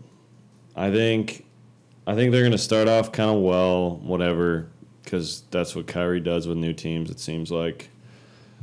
I 0.77 0.91
think, 0.91 1.47
I 2.07 2.15
think 2.15 2.31
they're 2.31 2.43
going 2.43 2.53
to 2.53 2.59
start 2.59 2.89
off 2.89 3.11
kind 3.11 3.31
of 3.31 3.41
well, 3.41 3.97
whatever, 3.97 4.69
because 5.05 5.43
that's 5.51 5.77
what 5.77 5.87
Kyrie 5.87 6.21
does 6.21 6.49
with 6.49 6.57
new 6.57 6.73
teams. 6.73 7.11
It 7.11 7.21
seems 7.21 7.51
like. 7.51 7.91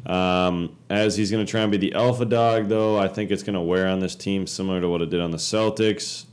Um, 0.05 0.75
as 0.89 1.15
he's 1.15 1.29
going 1.29 1.45
to 1.45 1.49
try 1.49 1.61
and 1.61 1.71
be 1.71 1.77
the 1.77 1.93
alpha 1.93 2.25
dog, 2.25 2.69
though, 2.69 2.97
I 2.97 3.07
think 3.07 3.29
it's 3.29 3.43
going 3.43 3.53
to 3.53 3.61
wear 3.61 3.87
on 3.87 3.99
this 3.99 4.15
team 4.15 4.47
similar 4.47 4.81
to 4.81 4.89
what 4.89 5.01
it 5.01 5.09
did 5.09 5.21
on 5.21 5.31
the 5.31 5.37
Celtics. 5.37 6.25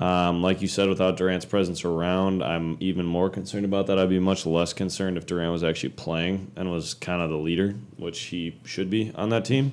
Um, 0.00 0.42
like 0.42 0.60
you 0.60 0.66
said, 0.66 0.88
without 0.88 1.16
Durant's 1.16 1.44
presence 1.44 1.84
around, 1.84 2.42
I'm 2.42 2.76
even 2.80 3.06
more 3.06 3.30
concerned 3.30 3.64
about 3.64 3.86
that. 3.86 3.98
I'd 3.98 4.08
be 4.08 4.18
much 4.18 4.44
less 4.44 4.72
concerned 4.72 5.16
if 5.16 5.24
Durant 5.24 5.52
was 5.52 5.62
actually 5.62 5.90
playing 5.90 6.50
and 6.56 6.70
was 6.70 6.94
kind 6.94 7.22
of 7.22 7.30
the 7.30 7.36
leader, 7.36 7.76
which 7.96 8.20
he 8.22 8.58
should 8.64 8.90
be 8.90 9.12
on 9.14 9.28
that 9.28 9.44
team. 9.44 9.72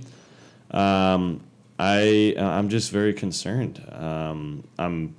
Um, 0.69 1.41
I 1.79 2.35
I'm 2.37 2.69
just 2.69 2.91
very 2.91 3.13
concerned. 3.13 3.83
Um, 3.91 4.63
I'm 4.77 5.15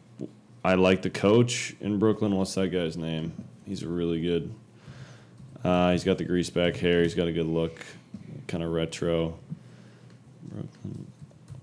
I 0.65 0.75
like 0.75 1.03
the 1.03 1.11
coach 1.11 1.75
in 1.81 1.99
Brooklyn. 1.99 2.37
What's 2.37 2.55
that 2.55 2.69
guy's 2.69 2.97
name? 2.97 3.33
He's 3.73 3.87
really 3.87 4.21
good. 4.21 4.55
Uh, 5.65 5.93
he's 5.93 6.05
got 6.05 6.19
the 6.19 6.25
grease 6.25 6.51
back 6.51 6.77
hair. 6.77 7.03
He's 7.03 7.15
got 7.15 7.27
a 7.27 7.33
good 7.33 7.47
look, 7.47 7.83
kind 8.47 8.63
of 8.63 8.71
retro. 8.71 9.39
Brooklyn. 10.43 11.07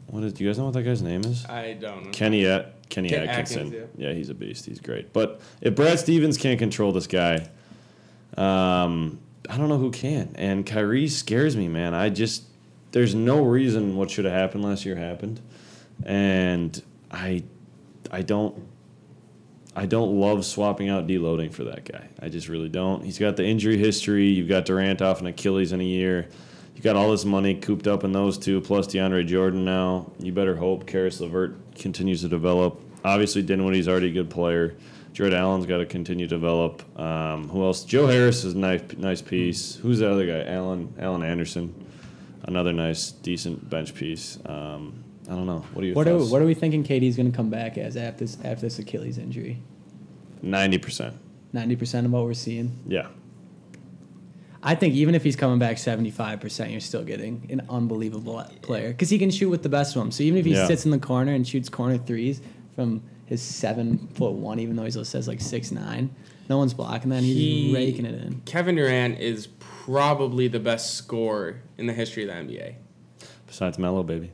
What 0.08 0.24
is? 0.24 0.34
Do 0.34 0.44
you 0.44 0.50
guys 0.50 0.58
know 0.58 0.66
what 0.66 0.74
that 0.74 0.82
guy's 0.82 1.04
name 1.04 1.24
is? 1.24 1.46
I 1.46 1.74
don't 1.74 2.06
know. 2.06 2.10
Kenny 2.10 2.48
At- 2.48 2.90
Kenny 2.90 3.10
Ken 3.10 3.30
Atkinson. 3.30 3.68
Atkins, 3.68 3.90
yeah. 3.96 4.12
he's 4.14 4.32
a 4.32 4.34
beast. 4.34 4.66
He's 4.66 4.80
great. 4.80 5.14
But 5.14 5.40
if 5.62 5.76
Brad 5.76 6.00
Stevens 6.00 6.36
can't 6.36 6.58
control 6.58 6.92
this 6.92 7.06
guy, 7.06 7.48
um, 8.36 9.20
I 9.48 9.58
don't 9.58 9.70
know 9.70 9.78
who 9.78 9.92
can. 9.92 10.32
And 10.34 10.66
Kyrie 10.66 11.10
scares 11.10 11.56
me, 11.56 11.68
man. 11.68 11.94
I 11.94 12.10
just 12.10 12.42
there's 12.92 13.14
no 13.14 13.44
reason 13.44 13.96
what 13.98 14.10
should 14.10 14.26
have 14.26 14.34
happened 14.34 14.66
last 14.66 14.84
year 14.84 14.96
happened, 14.96 15.42
and 16.04 16.82
I 17.12 17.44
I 18.10 18.24
don't 18.24 18.68
I 19.76 19.86
don't 19.86 20.20
love 20.20 20.46
swapping 20.46 20.90
out 20.90 21.08
D'Angelo 21.08 21.48
for 21.50 21.64
that 21.66 21.86
guy. 21.86 22.10
I 22.20 22.30
just 22.30 22.50
really 22.50 22.70
don't. 22.70 23.04
He's 23.04 23.20
got 23.20 23.38
the 23.38 23.46
injury 23.46 23.78
history. 23.78 24.28
You've 24.28 24.50
got 24.50 24.66
Durant 24.66 25.02
off 25.02 25.22
an 25.22 25.28
Achilles 25.28 25.72
in 25.72 25.80
a 25.80 25.86
year. 25.86 26.28
You 26.76 26.82
got 26.82 26.96
all 26.96 27.12
this 27.12 27.26
money 27.26 27.56
cooped 27.56 27.88
up 27.88 28.04
in 28.04 28.12
those 28.12 28.38
two, 28.38 28.62
plus 28.62 28.88
DeAndre 28.88 29.28
Jordan 29.28 29.66
now. 29.66 30.12
You 30.18 30.32
better 30.32 30.56
hope 30.56 30.88
Caris 30.88 31.20
LeVert 31.20 31.76
continues 31.76 32.22
to 32.22 32.30
develop. 32.30 32.82
Obviously, 33.04 33.42
Dinwiddie's 33.42 33.88
already 33.88 34.08
a 34.10 34.14
good 34.14 34.30
player. 34.30 34.76
Jarrett 35.14 35.34
Allen's 35.34 35.66
got 35.66 35.80
to 35.80 35.86
continue 35.86 36.28
to 36.28 36.36
develop. 36.36 36.84
Um, 37.00 37.50
who 37.50 37.64
else? 37.64 37.84
Joe 37.84 38.08
Harris 38.08 38.44
is 38.44 38.54
a 38.54 38.58
nice, 38.58 38.82
nice 38.98 39.22
piece. 39.22 39.76
Who's 39.76 40.00
the 40.00 40.10
other 40.10 40.26
guy? 40.26 40.50
Allen, 40.50 40.94
Allen 41.00 41.24
Anderson, 41.24 41.74
another 42.44 42.72
nice, 42.72 43.12
decent 43.12 43.70
bench 43.70 43.94
piece. 43.94 44.40
Um, 44.46 45.04
I 45.30 45.34
don't 45.34 45.46
know. 45.46 45.60
What 45.74 45.82
do 45.82 45.88
you? 45.88 45.94
What 45.94 46.08
are, 46.08 46.18
what 46.18 46.42
are 46.42 46.46
we 46.46 46.56
thinking 46.56 46.84
KD's 46.84 47.16
going 47.16 47.32
to 47.32 47.36
come 47.36 47.50
back 47.52 47.78
as 47.78 47.96
after 47.96 48.26
this, 48.26 48.38
after 48.44 48.62
this 48.62 48.80
Achilles 48.80 49.18
injury? 49.20 49.62
Ninety 50.42 50.78
percent. 50.78 51.16
90% 51.54 52.06
of 52.06 52.12
what 52.12 52.24
we're 52.26 52.34
seeing. 52.36 52.78
Yeah. 52.88 53.08
I 54.62 54.76
think 54.76 54.94
even 54.94 55.16
if 55.16 55.24
he's 55.24 55.36
coming 55.36 55.58
back 55.58 55.78
75%, 55.78 56.70
you're 56.72 56.80
still 56.80 57.04
getting 57.04 57.48
an 57.50 57.62
unbelievable 57.70 58.46
player 58.62 58.90
because 58.90 59.10
he 59.10 59.18
can 59.18 59.32
shoot 59.32 59.50
with 59.50 59.64
the 59.64 59.70
best 59.70 59.96
of 59.96 60.02
them. 60.02 60.12
So 60.12 60.22
even 60.24 60.38
if 60.38 60.46
he 60.46 60.52
Yeah. 60.54 60.68
sits 60.68 60.86
in 60.86 60.92
the 60.92 61.00
corner 61.00 61.34
and 61.34 61.48
shoots 61.48 61.68
corner 61.70 61.98
threes 61.98 62.42
from 62.76 63.02
his 63.26 63.42
seven 63.42 64.10
foot 64.14 64.34
one, 64.34 64.60
even 64.60 64.76
though 64.76 64.84
he's 64.84 64.96
listed 64.98 65.18
as 65.18 65.28
like 65.28 65.42
six 65.42 65.72
nine, 65.72 66.12
no 66.50 66.58
one's 66.60 66.74
blocking 66.76 67.10
that. 67.10 67.24
He's 67.24 67.36
He- 67.36 67.74
raking 67.74 68.06
it 68.06 68.22
in. 68.24 68.42
Kevin 68.46 68.76
Durant 68.76 69.20
is 69.20 69.48
probably 69.60 70.48
the 70.48 70.60
best 70.60 70.94
scorer 70.96 71.62
in 71.80 71.88
the 71.88 71.94
history 71.94 72.24
of 72.24 72.30
the 72.30 72.36
NBA. 72.36 72.76
Besides 73.48 73.80
Melo, 73.80 74.04
baby. 74.04 74.32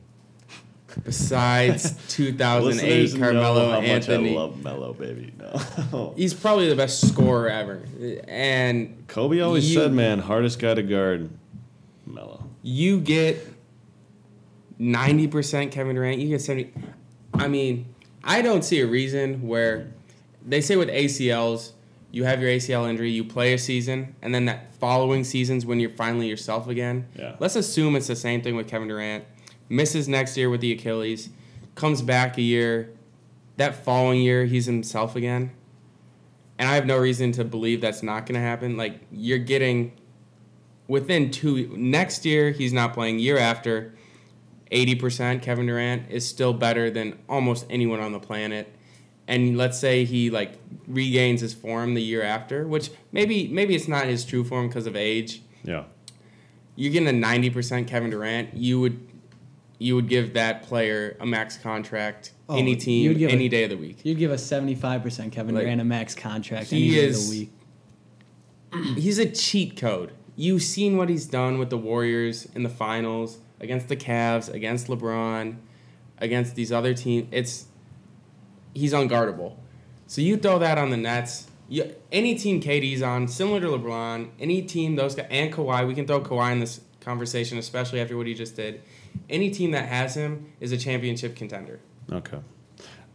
Besides 1.04 1.92
2008 2.08 2.64
Listeners 3.02 3.14
know 3.14 3.20
Carmelo 3.20 3.70
how 3.70 3.80
much 3.80 3.88
Anthony. 3.88 4.32
I 4.36 4.40
love 4.40 4.62
Melo, 4.64 4.92
baby. 4.92 5.32
No. 5.38 6.14
He's 6.16 6.34
probably 6.34 6.68
the 6.68 6.76
best 6.76 7.06
scorer 7.08 7.48
ever. 7.48 7.82
And 8.28 9.04
Kobe 9.08 9.40
always 9.40 9.68
You- 9.72 9.80
said, 9.80 9.92
man, 9.92 10.18
hardest 10.20 10.58
guy 10.58 10.74
to 10.74 10.82
guard, 10.82 11.30
Melo. 12.06 12.44
you 12.62 13.00
get 13.00 13.46
90% 14.80 15.70
Kevin 15.70 15.94
Durant, 15.96 16.18
you 16.20 16.28
get 16.28 16.40
70 16.40 16.72
I 17.34 17.48
mean, 17.48 17.94
I 18.24 18.42
don't 18.42 18.64
see 18.64 18.80
a 18.80 18.86
reason 18.86 19.46
where 19.46 19.92
they 20.44 20.60
say 20.60 20.76
with 20.76 20.88
ACLs, 20.88 21.72
you 22.10 22.24
have 22.24 22.40
your 22.40 22.50
ACL 22.50 22.88
injury, 22.88 23.10
you 23.10 23.24
play 23.24 23.52
a 23.52 23.58
season, 23.58 24.14
and 24.22 24.34
then 24.34 24.46
that 24.46 24.74
following 24.76 25.24
season's 25.24 25.66
when 25.66 25.80
you're 25.80 25.90
finally 25.90 26.28
yourself 26.28 26.68
again. 26.68 27.06
Yeah. 27.18 27.36
Let's 27.38 27.56
assume 27.56 27.96
it's 27.96 28.06
the 28.06 28.16
same 28.16 28.42
thing 28.42 28.56
with 28.56 28.68
Kevin 28.68 28.88
Durant. 28.88 29.24
Misses 29.68 30.08
next 30.08 30.36
year 30.36 30.48
with 30.50 30.60
the 30.60 30.72
Achilles, 30.72 31.30
comes 31.74 32.02
back 32.02 32.38
a 32.38 32.42
year. 32.42 32.90
That 33.56 33.84
following 33.84 34.20
year, 34.20 34.44
he's 34.44 34.66
himself 34.66 35.16
again. 35.16 35.50
And 36.58 36.68
I 36.68 36.74
have 36.74 36.86
no 36.86 36.96
reason 36.98 37.32
to 37.32 37.44
believe 37.44 37.80
that's 37.80 38.02
not 38.02 38.26
going 38.26 38.34
to 38.34 38.40
happen. 38.40 38.76
Like, 38.76 39.00
you're 39.10 39.38
getting 39.38 39.92
within 40.88 41.30
two 41.32 41.74
next 41.76 42.24
year 42.24 42.52
he's 42.52 42.72
not 42.72 42.94
playing 42.94 43.18
year 43.18 43.36
after 43.36 43.92
80% 44.70 45.42
kevin 45.42 45.66
durant 45.66 46.08
is 46.12 46.28
still 46.28 46.52
better 46.52 46.90
than 46.90 47.18
almost 47.28 47.66
anyone 47.68 47.98
on 47.98 48.12
the 48.12 48.20
planet 48.20 48.72
and 49.26 49.56
let's 49.58 49.76
say 49.80 50.04
he 50.04 50.30
like 50.30 50.52
regains 50.86 51.40
his 51.40 51.52
form 51.52 51.94
the 51.94 52.02
year 52.02 52.22
after 52.22 52.68
which 52.68 52.90
maybe 53.10 53.48
maybe 53.48 53.74
it's 53.74 53.88
not 53.88 54.06
his 54.06 54.24
true 54.24 54.44
form 54.44 54.68
because 54.68 54.86
of 54.86 54.94
age 54.94 55.42
Yeah. 55.64 55.84
you're 56.76 56.92
getting 56.92 57.08
a 57.08 57.26
90% 57.26 57.88
kevin 57.88 58.10
durant 58.10 58.54
you 58.54 58.78
would 58.80 59.15
you 59.78 59.94
would 59.94 60.08
give 60.08 60.34
that 60.34 60.62
player 60.62 61.16
a 61.20 61.26
max 61.26 61.56
contract 61.56 62.32
Oh, 62.48 62.56
any 62.56 62.76
team 62.76 63.10
any 63.28 63.46
a- 63.46 63.48
day 63.48 63.64
of 63.64 63.70
the 63.70 63.76
week 63.76 63.98
You'd 64.04 64.18
give 64.18 64.30
a 64.30 64.36
75% 64.36 65.32
Kevin 65.32 65.54
Like, 65.54 65.64
Durant 65.64 65.80
a 65.80 65.84
max 65.84 66.14
contract 66.14 66.72
any 66.72 66.90
day 66.90 67.08
of 67.08 67.14
the 67.14 67.30
week. 67.30 67.50
he's 68.96 69.18
a 69.18 69.26
cheat 69.30 69.76
code. 69.76 70.12
You've 70.36 70.62
seen 70.62 70.96
what 70.96 71.08
he's 71.08 71.26
done 71.26 71.58
with 71.58 71.70
the 71.70 71.78
Warriors 71.78 72.46
in 72.54 72.62
the 72.62 72.68
finals 72.68 73.38
against 73.60 73.88
the 73.88 73.96
Cavs, 73.96 74.52
against 74.52 74.86
LeBron, 74.88 75.56
against 76.18 76.54
these 76.54 76.70
other 76.72 76.92
teams. 76.94 77.28
It's 77.30 77.66
he's 78.74 78.92
unguardable. 78.92 79.56
So 80.06 80.20
you 80.20 80.36
throw 80.36 80.58
that 80.58 80.78
on 80.78 80.90
the 80.90 80.96
Nets. 80.96 81.48
You, 81.68 81.94
any 82.12 82.36
team 82.36 82.60
KD's 82.60 83.02
on, 83.02 83.26
similar 83.26 83.60
to 83.60 83.66
LeBron, 83.68 84.28
any 84.38 84.62
team 84.62 84.94
those 84.94 85.14
guys 85.16 85.26
and 85.30 85.52
Kawhi, 85.52 85.86
we 85.86 85.94
can 85.94 86.06
throw 86.06 86.20
Kawhi 86.20 86.52
in 86.52 86.60
this 86.60 86.80
conversation, 87.00 87.58
especially 87.58 88.00
after 88.00 88.16
what 88.16 88.26
he 88.26 88.34
just 88.34 88.54
did. 88.54 88.82
Any 89.28 89.50
team 89.50 89.72
that 89.72 89.88
has 89.88 90.14
him 90.16 90.52
is 90.60 90.72
a 90.72 90.76
championship 90.78 91.36
contender. 91.36 91.80
Okay. 92.12 92.38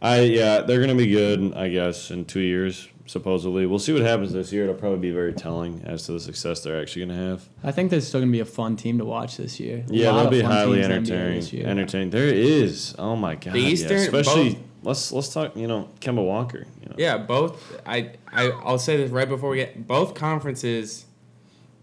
I 0.00 0.20
yeah, 0.22 0.60
they're 0.62 0.80
gonna 0.80 0.94
be 0.96 1.06
good, 1.06 1.54
I 1.54 1.68
guess, 1.68 2.10
in 2.10 2.24
two 2.24 2.40
years, 2.40 2.88
supposedly. 3.06 3.66
We'll 3.66 3.78
see 3.78 3.92
what 3.92 4.02
happens 4.02 4.32
this 4.32 4.52
year. 4.52 4.64
It'll 4.64 4.74
probably 4.74 4.98
be 4.98 5.12
very 5.12 5.32
telling 5.32 5.80
as 5.84 6.06
to 6.06 6.12
the 6.12 6.20
success 6.20 6.60
they're 6.62 6.80
actually 6.80 7.06
gonna 7.06 7.28
have. 7.30 7.48
I 7.62 7.70
think 7.70 7.90
there's 7.90 8.08
still 8.08 8.18
going 8.20 8.28
to 8.30 8.36
be 8.36 8.40
a 8.40 8.44
fun 8.44 8.74
team 8.76 8.98
to 8.98 9.04
watch 9.04 9.36
this 9.36 9.60
year. 9.60 9.84
A 9.88 9.92
Yeah, 9.92 10.10
they'll 10.12 10.28
be 10.28 10.40
highly 10.42 10.80
teams 10.82 10.86
in 10.86 10.90
the 10.90 10.96
NBA 10.96 11.14
entertaining. 11.14 11.36
this 11.40 11.52
year. 11.52 11.66
Entertaining. 11.68 12.10
There 12.10 12.26
is. 12.26 12.94
Oh 12.98 13.14
my 13.14 13.36
god. 13.36 13.54
The 13.54 13.60
yeah. 13.60 13.68
Eastern- 13.68 13.96
Especially 13.98 14.54
both- 14.54 14.62
let's 14.82 15.12
let's 15.12 15.32
talk, 15.32 15.56
you 15.56 15.68
know, 15.68 15.88
Kemba 16.00 16.24
Walker. 16.26 16.66
You 16.82 16.88
know. 16.88 16.94
Yeah, 16.98 17.18
both. 17.18 17.80
I, 17.86 18.10
I 18.32 18.50
I'll 18.50 18.78
say 18.80 18.96
this 18.96 19.10
right 19.12 19.28
before 19.28 19.50
we 19.50 19.58
get 19.58 19.86
both 19.86 20.14
conferences. 20.14 21.06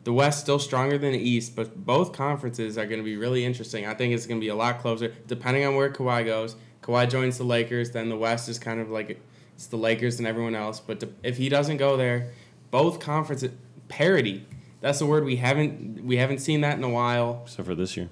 The 0.06 0.14
West 0.14 0.40
still 0.40 0.60
stronger 0.60 0.98
than 0.98 1.12
the 1.12 1.20
East, 1.20 1.56
but 1.56 1.86
both 1.86 2.14
conferences 2.14 2.78
are 2.78 2.86
going 2.86 3.00
to 3.00 3.04
be 3.06 3.18
really 3.18 3.44
interesting. 3.46 3.86
I 3.86 3.94
think 3.94 4.14
it's 4.14 4.26
going 4.26 4.40
to 4.40 4.44
be 4.44 4.48
a 4.50 4.56
lot 4.56 4.80
closer, 4.80 5.14
depending 5.28 5.66
on 5.66 5.76
where 5.76 5.90
Kawhi 5.92 6.26
goes. 6.26 6.56
Kawhi 6.82 7.10
joins 7.10 7.38
the 7.38 7.44
Lakers, 7.44 7.92
then 7.92 8.10
the 8.10 8.16
West 8.18 8.48
is 8.50 8.58
kind 8.58 8.80
of 8.80 8.90
like 8.90 9.20
it's 9.56 9.68
the 9.68 9.76
Lakers 9.78 10.18
and 10.20 10.28
everyone 10.28 10.56
else. 10.56 10.80
But 10.80 11.02
to, 11.02 11.10
if 11.22 11.36
he 11.38 11.50
doesn't 11.50 11.78
go 11.78 11.98
there, 11.98 12.32
both 12.72 13.00
conferences 13.00 13.52
parity. 13.90 14.46
That's 14.82 15.00
the 15.00 15.06
word 15.06 15.26
we 15.26 15.36
haven't 15.36 16.06
we 16.06 16.16
haven't 16.18 16.40
seen 16.40 16.62
that 16.62 16.78
in 16.78 16.84
a 16.86 16.90
while. 16.90 17.42
Except 17.44 17.68
for 17.68 17.76
this 17.76 17.98
year. 17.98 18.08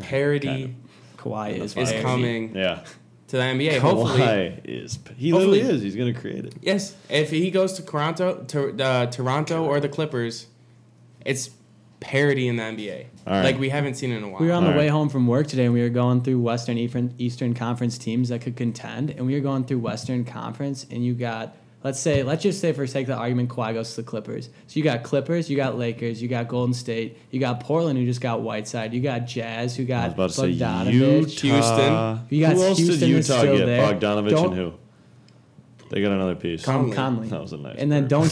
Parity 0.00 0.74
Kawhi 1.16 1.58
is, 1.58 1.76
is 1.76 1.92
coming 2.02 2.54
Yeah. 2.54 2.82
to 3.28 3.36
the 3.36 3.42
NBA. 3.42 3.78
Hopefully, 3.78 4.20
Kawhi 4.20 4.60
is 4.64 4.98
he 5.16 5.30
Hopefully- 5.30 5.58
literally 5.60 5.76
is. 5.76 5.82
He's 5.82 5.96
gonna 5.96 6.12
create 6.14 6.44
it. 6.44 6.54
Yes, 6.60 6.94
if 7.08 7.30
he 7.30 7.50
goes 7.50 7.74
to 7.74 7.84
Toronto, 7.84 8.44
to 8.48 8.82
uh, 8.84 9.06
Toronto 9.06 9.64
or 9.64 9.80
the 9.80 9.88
Clippers, 9.88 10.48
it's 11.26 11.50
parity 12.00 12.46
in 12.48 12.56
the 12.56 12.62
NBA. 12.62 13.06
All 13.26 13.32
right. 13.34 13.44
Like 13.44 13.58
we 13.58 13.68
haven't 13.68 13.94
seen 13.94 14.12
in 14.12 14.22
a 14.22 14.28
while. 14.28 14.40
We 14.40 14.46
were 14.48 14.52
on 14.52 14.64
the 14.64 14.70
All 14.72 14.76
way 14.76 14.88
home 14.88 15.08
from 15.08 15.26
work 15.26 15.46
today, 15.46 15.64
and 15.64 15.74
we 15.74 15.82
were 15.82 15.88
going 15.88 16.22
through 16.22 16.40
Western 16.40 16.78
Eastern, 16.78 17.14
Eastern 17.18 17.54
Conference 17.54 17.98
teams 17.98 18.28
that 18.28 18.40
could 18.42 18.56
contend, 18.56 19.10
and 19.10 19.26
we 19.26 19.34
were 19.34 19.40
going 19.40 19.64
through 19.64 19.78
Western 19.80 20.24
Conference, 20.24 20.86
and 20.90 21.04
you 21.04 21.14
got 21.14 21.54
let's 21.84 21.98
say 22.00 22.22
let's 22.22 22.42
just 22.42 22.60
say 22.60 22.72
for 22.72 22.86
sake 22.86 23.04
of 23.04 23.08
the 23.08 23.14
argument, 23.16 23.48
Kawhi 23.48 23.72
goes 23.74 23.90
to 23.94 24.02
the 24.02 24.06
Clippers. 24.06 24.46
So 24.66 24.78
you 24.78 24.82
got 24.84 25.02
Clippers, 25.04 25.48
you 25.50 25.56
got 25.56 25.78
Lakers, 25.78 26.20
you 26.22 26.28
got 26.28 26.48
Golden 26.48 26.74
State, 26.74 27.18
you 27.30 27.40
got 27.40 27.60
Portland, 27.60 27.98
who 27.98 28.04
just 28.04 28.20
got 28.20 28.42
Whiteside, 28.42 28.92
you 28.92 29.00
got 29.00 29.26
Jazz, 29.26 29.76
who 29.76 29.82
I 29.82 29.86
was 29.86 29.88
got 29.88 30.12
about 30.12 30.30
to 30.30 30.34
say 30.36 30.52
Bogdanovich. 30.54 31.42
Utah. 31.42 31.56
Houston. 31.56 32.26
You 32.30 32.40
got 32.46 32.54
Who 32.56 32.62
else 32.62 32.78
Houston 32.78 33.08
did 33.08 33.18
is 33.18 33.28
Utah 33.28 33.42
get? 33.42 33.66
there. 33.66 33.92
Bogdanovich 33.94 34.30
Don't- 34.30 34.46
and 34.46 34.54
who? 34.56 34.72
They 35.88 36.02
got 36.02 36.10
another 36.12 36.34
piece. 36.34 36.64
Conley. 36.64 36.94
Conley. 36.96 37.28
That 37.28 37.40
was 37.40 37.52
a 37.52 37.56
nice. 37.58 37.76
And 37.78 37.90
then 37.92 38.08
don't 38.08 38.28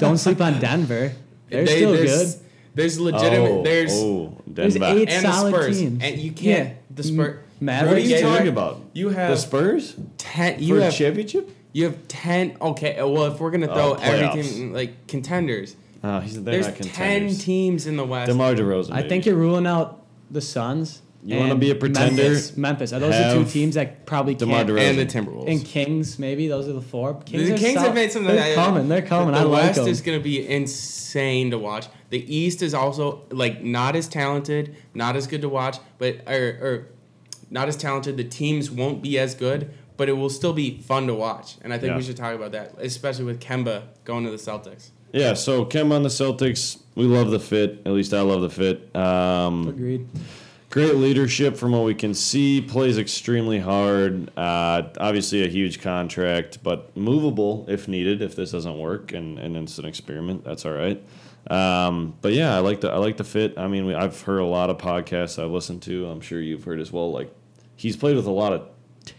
don't 0.00 0.18
sleep 0.18 0.40
on 0.40 0.58
Denver. 0.60 1.12
They're 1.48 1.64
They- 1.64 1.76
still 1.76 1.92
there's, 1.92 2.34
good. 2.34 2.42
There's 2.74 3.00
legitimate. 3.00 3.50
Oh, 3.50 3.62
there's 3.62 3.92
oh, 3.92 4.36
There's 4.46 4.76
eight 4.76 5.08
and 5.08 5.24
the 5.24 5.32
solid 5.32 5.54
Spurs, 5.54 5.78
teams. 5.78 6.02
and 6.02 6.18
you 6.18 6.32
can't 6.32 6.68
Yeah. 6.68 6.74
the 6.94 7.02
Spurs. 7.04 7.36
Mavericks. 7.58 7.90
What 7.90 7.96
are 7.96 8.00
you 8.00 8.08
Gay- 8.16 8.20
talking 8.20 8.48
about? 8.48 8.80
You 8.92 9.08
have 9.10 9.30
the 9.30 9.36
Spurs 9.38 9.94
ten. 10.18 10.56
for 10.56 10.62
You 10.62 10.76
a 10.78 10.82
have 10.82 10.94
championship? 10.94 11.50
you 11.72 11.84
have 11.84 11.96
ten. 12.08 12.54
Okay, 12.60 12.96
well 12.98 13.24
if 13.32 13.40
we're 13.40 13.50
gonna 13.50 13.68
Oh, 13.70 13.74
throw 13.74 13.94
playoffs. 13.94 14.28
everything 14.36 14.72
like 14.74 15.06
contenders, 15.06 15.74
Oh, 16.04 16.20
he's 16.20 16.42
there's 16.42 16.66
not 16.66 16.76
ten 16.82 17.34
teams 17.34 17.86
in 17.86 17.96
the 17.96 18.04
West. 18.04 18.28
DeMar 18.30 18.54
DeRozan. 18.54 18.92
I 18.92 18.96
baby. 18.96 19.08
think 19.08 19.26
you're 19.26 19.36
ruling 19.36 19.66
out 19.66 20.02
the 20.30 20.42
Suns. 20.42 21.00
You 21.24 21.38
wanna 21.38 21.56
be 21.56 21.70
a 21.70 21.74
pretender? 21.74 22.22
Memphis. 22.22 22.56
Memphis. 22.56 22.92
Are 22.92 22.98
those 23.00 23.12
the 23.16 23.32
two 23.32 23.38
Have 23.40 23.52
teams 23.52 23.74
that 23.74 24.06
probably 24.06 24.34
DeMar 24.34 24.58
can't? 24.64 24.70
DeRozan. 24.70 24.90
and 24.90 24.98
the 24.98 25.06
Timberwolves. 25.06 25.50
And 25.50 25.64
Kings, 25.64 26.18
maybe 26.18 26.46
those 26.48 26.68
are 26.68 26.72
the 26.72 26.80
four. 26.80 27.14
Kings, 27.22 27.48
the 27.48 27.54
are 27.54 27.58
Kings 27.58 27.74
sol- 27.74 27.84
have 27.84 27.94
made 27.94 28.12
some. 28.12 28.24
They're 28.24 28.54
coming. 28.54 28.88
They're 28.88 29.02
coming. 29.02 29.34
The 29.34 29.40
I 29.40 29.42
like 29.44 29.62
West 29.64 29.78
them. 29.80 29.88
is 29.88 30.00
going 30.00 30.18
to 30.18 30.22
be 30.22 30.46
insane 30.48 31.50
to 31.50 31.58
watch. 31.58 31.88
The 32.10 32.34
East 32.34 32.62
is 32.62 32.74
also 32.74 33.24
like 33.30 33.62
not 33.64 33.96
as 33.96 34.06
talented, 34.08 34.76
not 34.94 35.16
as 35.16 35.26
good 35.26 35.40
to 35.42 35.48
watch, 35.48 35.78
but 35.98 36.16
or, 36.28 36.34
or 36.60 36.86
not 37.50 37.66
as 37.68 37.76
talented. 37.76 38.16
The 38.16 38.24
teams 38.24 38.70
won't 38.70 39.02
be 39.02 39.18
as 39.18 39.34
good, 39.34 39.70
but 39.96 40.08
it 40.08 40.12
will 40.12 40.30
still 40.30 40.52
be 40.52 40.78
fun 40.80 41.06
to 41.08 41.14
watch. 41.14 41.56
And 41.62 41.72
I 41.72 41.78
think 41.78 41.90
Yeah. 41.90 41.96
we 41.96 42.02
should 42.04 42.16
talk 42.16 42.34
about 42.34 42.52
that, 42.52 42.74
especially 42.78 43.24
with 43.24 43.40
Kemba 43.40 43.82
going 44.04 44.24
to 44.24 44.30
the 44.30 44.36
Celtics. 44.36 44.90
Yeah, 45.12 45.34
so 45.34 45.64
Kemba 45.64 45.92
on 45.94 46.02
the 46.02 46.08
Celtics, 46.08 46.78
we 46.94 47.04
love 47.04 47.30
the 47.30 47.40
fit. 47.40 47.80
At 47.86 47.92
least 47.92 48.12
I 48.12 48.20
love 48.20 48.42
the 48.42 48.50
fit. 48.50 48.94
Um, 48.94 49.66
Agreed. 49.68 50.06
Great 50.76 50.96
leadership 50.96 51.56
from 51.56 51.72
what 51.72 51.84
we 51.84 51.94
can 51.94 52.12
see. 52.12 52.60
Plays 52.60 52.98
extremely 52.98 53.58
hard. 53.58 54.30
Uh, 54.36 54.82
obviously, 55.00 55.42
a 55.42 55.48
huge 55.48 55.80
contract, 55.80 56.62
but 56.62 56.94
movable 56.94 57.64
if 57.66 57.88
needed. 57.88 58.20
If 58.20 58.36
this 58.36 58.50
doesn't 58.50 58.78
work, 58.78 59.12
and, 59.12 59.38
and 59.38 59.56
it's 59.56 59.78
an 59.78 59.86
experiment, 59.86 60.44
that's 60.44 60.66
all 60.66 60.72
right. 60.72 61.02
Um, 61.50 62.14
but 62.20 62.34
yeah, 62.34 62.54
I 62.54 62.58
like 62.58 62.82
the 62.82 62.90
I 62.90 62.98
like 62.98 63.16
the 63.16 63.24
fit. 63.24 63.54
I 63.56 63.68
mean, 63.68 63.86
we, 63.86 63.94
I've 63.94 64.20
heard 64.20 64.40
a 64.40 64.44
lot 64.44 64.68
of 64.68 64.76
podcasts 64.76 65.42
I've 65.42 65.50
listened 65.50 65.80
to. 65.84 66.06
I'm 66.10 66.20
sure 66.20 66.42
you've 66.42 66.64
heard 66.64 66.78
as 66.80 66.92
well. 66.92 67.10
Like 67.10 67.34
he's 67.76 67.96
played 67.96 68.16
with 68.16 68.26
a 68.26 68.30
lot 68.32 68.52
of 68.52 68.68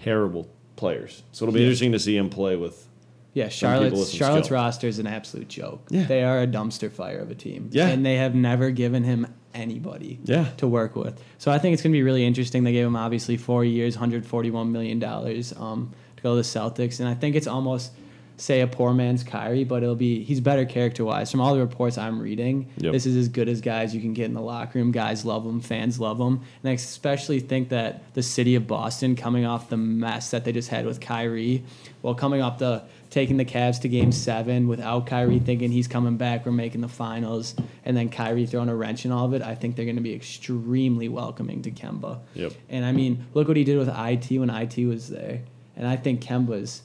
terrible 0.04 0.48
players, 0.76 1.24
so 1.32 1.44
it'll 1.46 1.54
be 1.54 1.62
Yeah. 1.62 1.66
interesting 1.66 1.92
to 1.94 2.00
see 2.00 2.16
him 2.16 2.30
play 2.30 2.56
with. 2.56 2.88
Yeah, 3.34 3.50
Charlotte's 3.50 4.12
Charlotte's 4.12 4.48
skill. 4.48 4.56
roster 4.58 4.88
is 4.88 5.00
an 5.00 5.08
absolute 5.08 5.48
joke. 5.48 5.88
Yeah. 5.90 6.06
They 6.06 6.24
are 6.24 6.42
a 6.42 6.48
dumpster 6.48 6.92
fire 6.92 7.20
of 7.20 7.30
a 7.32 7.36
team. 7.36 7.70
Yeah. 7.72 7.88
And 7.88 8.06
they 8.06 8.16
have 8.18 8.34
never 8.36 8.72
given 8.72 9.04
him 9.04 9.28
anybody 9.58 10.20
Yeah. 10.24 10.50
to 10.58 10.68
work 10.68 10.96
with. 10.96 11.22
So 11.38 11.52
I 11.52 11.58
think 11.60 11.74
it's 11.74 11.82
going 11.82 11.92
to 11.92 11.98
be 11.98 12.04
really 12.04 12.26
interesting. 12.26 12.64
They 12.64 12.72
gave 12.74 12.86
him 12.86 12.96
obviously 12.96 13.38
four 13.38 13.66
years, 13.66 13.98
$141 13.98 14.70
million 14.70 15.04
um, 15.04 15.92
to 16.18 16.24
go 16.24 16.32
to 16.32 16.36
the 16.38 16.42
Celtics. 16.44 17.00
And 17.00 17.10
I 17.10 17.14
think 17.14 17.36
it's 17.36 17.48
almost, 17.48 17.92
say, 18.38 18.62
a 18.62 18.68
poor 18.68 18.94
man's 18.94 19.24
Kyrie, 19.24 19.64
but 19.64 19.82
it'll 19.84 19.96
be, 19.96 20.24
he's 20.24 20.40
better 20.40 20.66
character 20.66 21.04
wise. 21.04 21.32
From 21.32 21.42
all 21.42 21.54
the 21.56 21.60
reports 21.60 21.98
I'm 21.98 22.20
reading, 22.20 22.70
Yep. 22.78 22.94
this 22.94 23.06
is 23.06 23.16
as 23.16 23.28
good 23.30 23.50
as 23.50 23.62
guys 23.62 23.96
you 23.96 24.02
can 24.02 24.14
get 24.14 24.26
in 24.26 24.34
the 24.34 24.42
locker 24.42 24.78
room. 24.80 24.92
Guys 24.92 25.26
love 25.26 25.46
him, 25.46 25.60
fans 25.62 26.00
love 26.00 26.20
him. 26.20 26.42
And 26.64 26.70
I 26.70 26.74
especially 26.74 27.40
think 27.40 27.70
that 27.70 28.14
the 28.14 28.24
city 28.24 28.56
of 28.56 28.68
Boston, 28.68 29.16
coming 29.16 29.46
off 29.46 29.70
the 29.70 29.78
mess 29.78 30.32
that 30.32 30.46
they 30.46 30.52
just 30.52 30.70
had 30.70 30.86
with 30.86 31.00
Kyrie, 31.02 31.64
well, 32.04 32.14
coming 32.16 32.42
off 32.42 32.60
the 32.60 32.84
taking 33.10 33.38
the 33.38 33.46
Cavs 33.46 33.80
to 33.82 33.90
game 33.90 34.12
seven 34.12 34.68
without 34.68 35.08
Kyrie 35.08 35.40
thinking 35.40 35.72
he's 35.72 35.88
coming 35.88 36.18
back, 36.18 36.46
we're 36.46 36.52
making 36.52 36.82
the 36.82 36.88
finals, 36.88 37.56
and 37.86 37.96
then 37.96 38.10
Kyrie 38.10 38.46
throwing 38.46 38.70
a 38.70 38.76
wrench 38.76 39.06
in 39.06 39.12
all 39.12 39.26
of 39.26 39.34
it, 39.34 39.42
I 39.42 39.56
think 39.56 39.76
they're 39.76 39.86
going 39.86 39.96
to 39.96 40.02
be 40.02 40.14
extremely 40.14 41.08
welcoming 41.10 41.62
to 41.64 41.72
Kemba. 41.72 42.20
Yep. 42.36 42.54
And 42.70 42.84
I 42.86 42.92
mean, 42.92 43.26
look 43.34 43.48
what 43.48 43.58
he 43.58 43.64
did 43.64 43.78
with 43.78 43.88
IT 43.90 44.38
when 44.38 44.50
IT 44.50 44.78
was 44.86 45.08
there. 45.10 45.42
And 45.76 45.88
I 45.88 45.96
think 45.96 46.22
Kemba's 46.22 46.82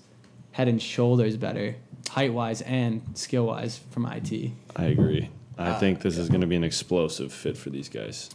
head 0.52 0.68
and 0.68 0.80
shoulders 0.80 1.36
better, 1.36 1.74
height 2.10 2.32
wise 2.32 2.60
and 2.62 3.02
skill 3.14 3.46
wise, 3.46 3.78
from 3.90 4.06
IT. 4.06 4.50
I 4.76 4.84
agree. 4.84 5.30
I 5.58 5.70
Uh, 5.70 5.78
think 5.78 6.00
this 6.02 6.16
is 6.18 6.28
going 6.28 6.40
to 6.40 6.46
be 6.46 6.56
an 6.56 6.64
explosive 6.64 7.32
fit 7.32 7.56
for 7.56 7.70
these 7.70 7.88
guys. 7.88 8.30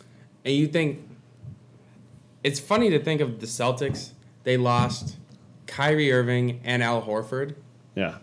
And 0.46 0.56
you 0.56 0.68
think 0.68 1.00
it's 2.44 2.60
funny 2.60 2.90
to 2.90 3.00
think 3.00 3.22
of 3.22 3.40
the 3.40 3.46
Celtics. 3.48 4.12
They 4.44 4.58
lost 4.58 5.18
Kyrie 5.66 6.12
Irving 6.12 6.62
and 6.64 6.82
Al 6.82 7.02
Horford, 7.02 7.56
Yeah. 7.98 8.16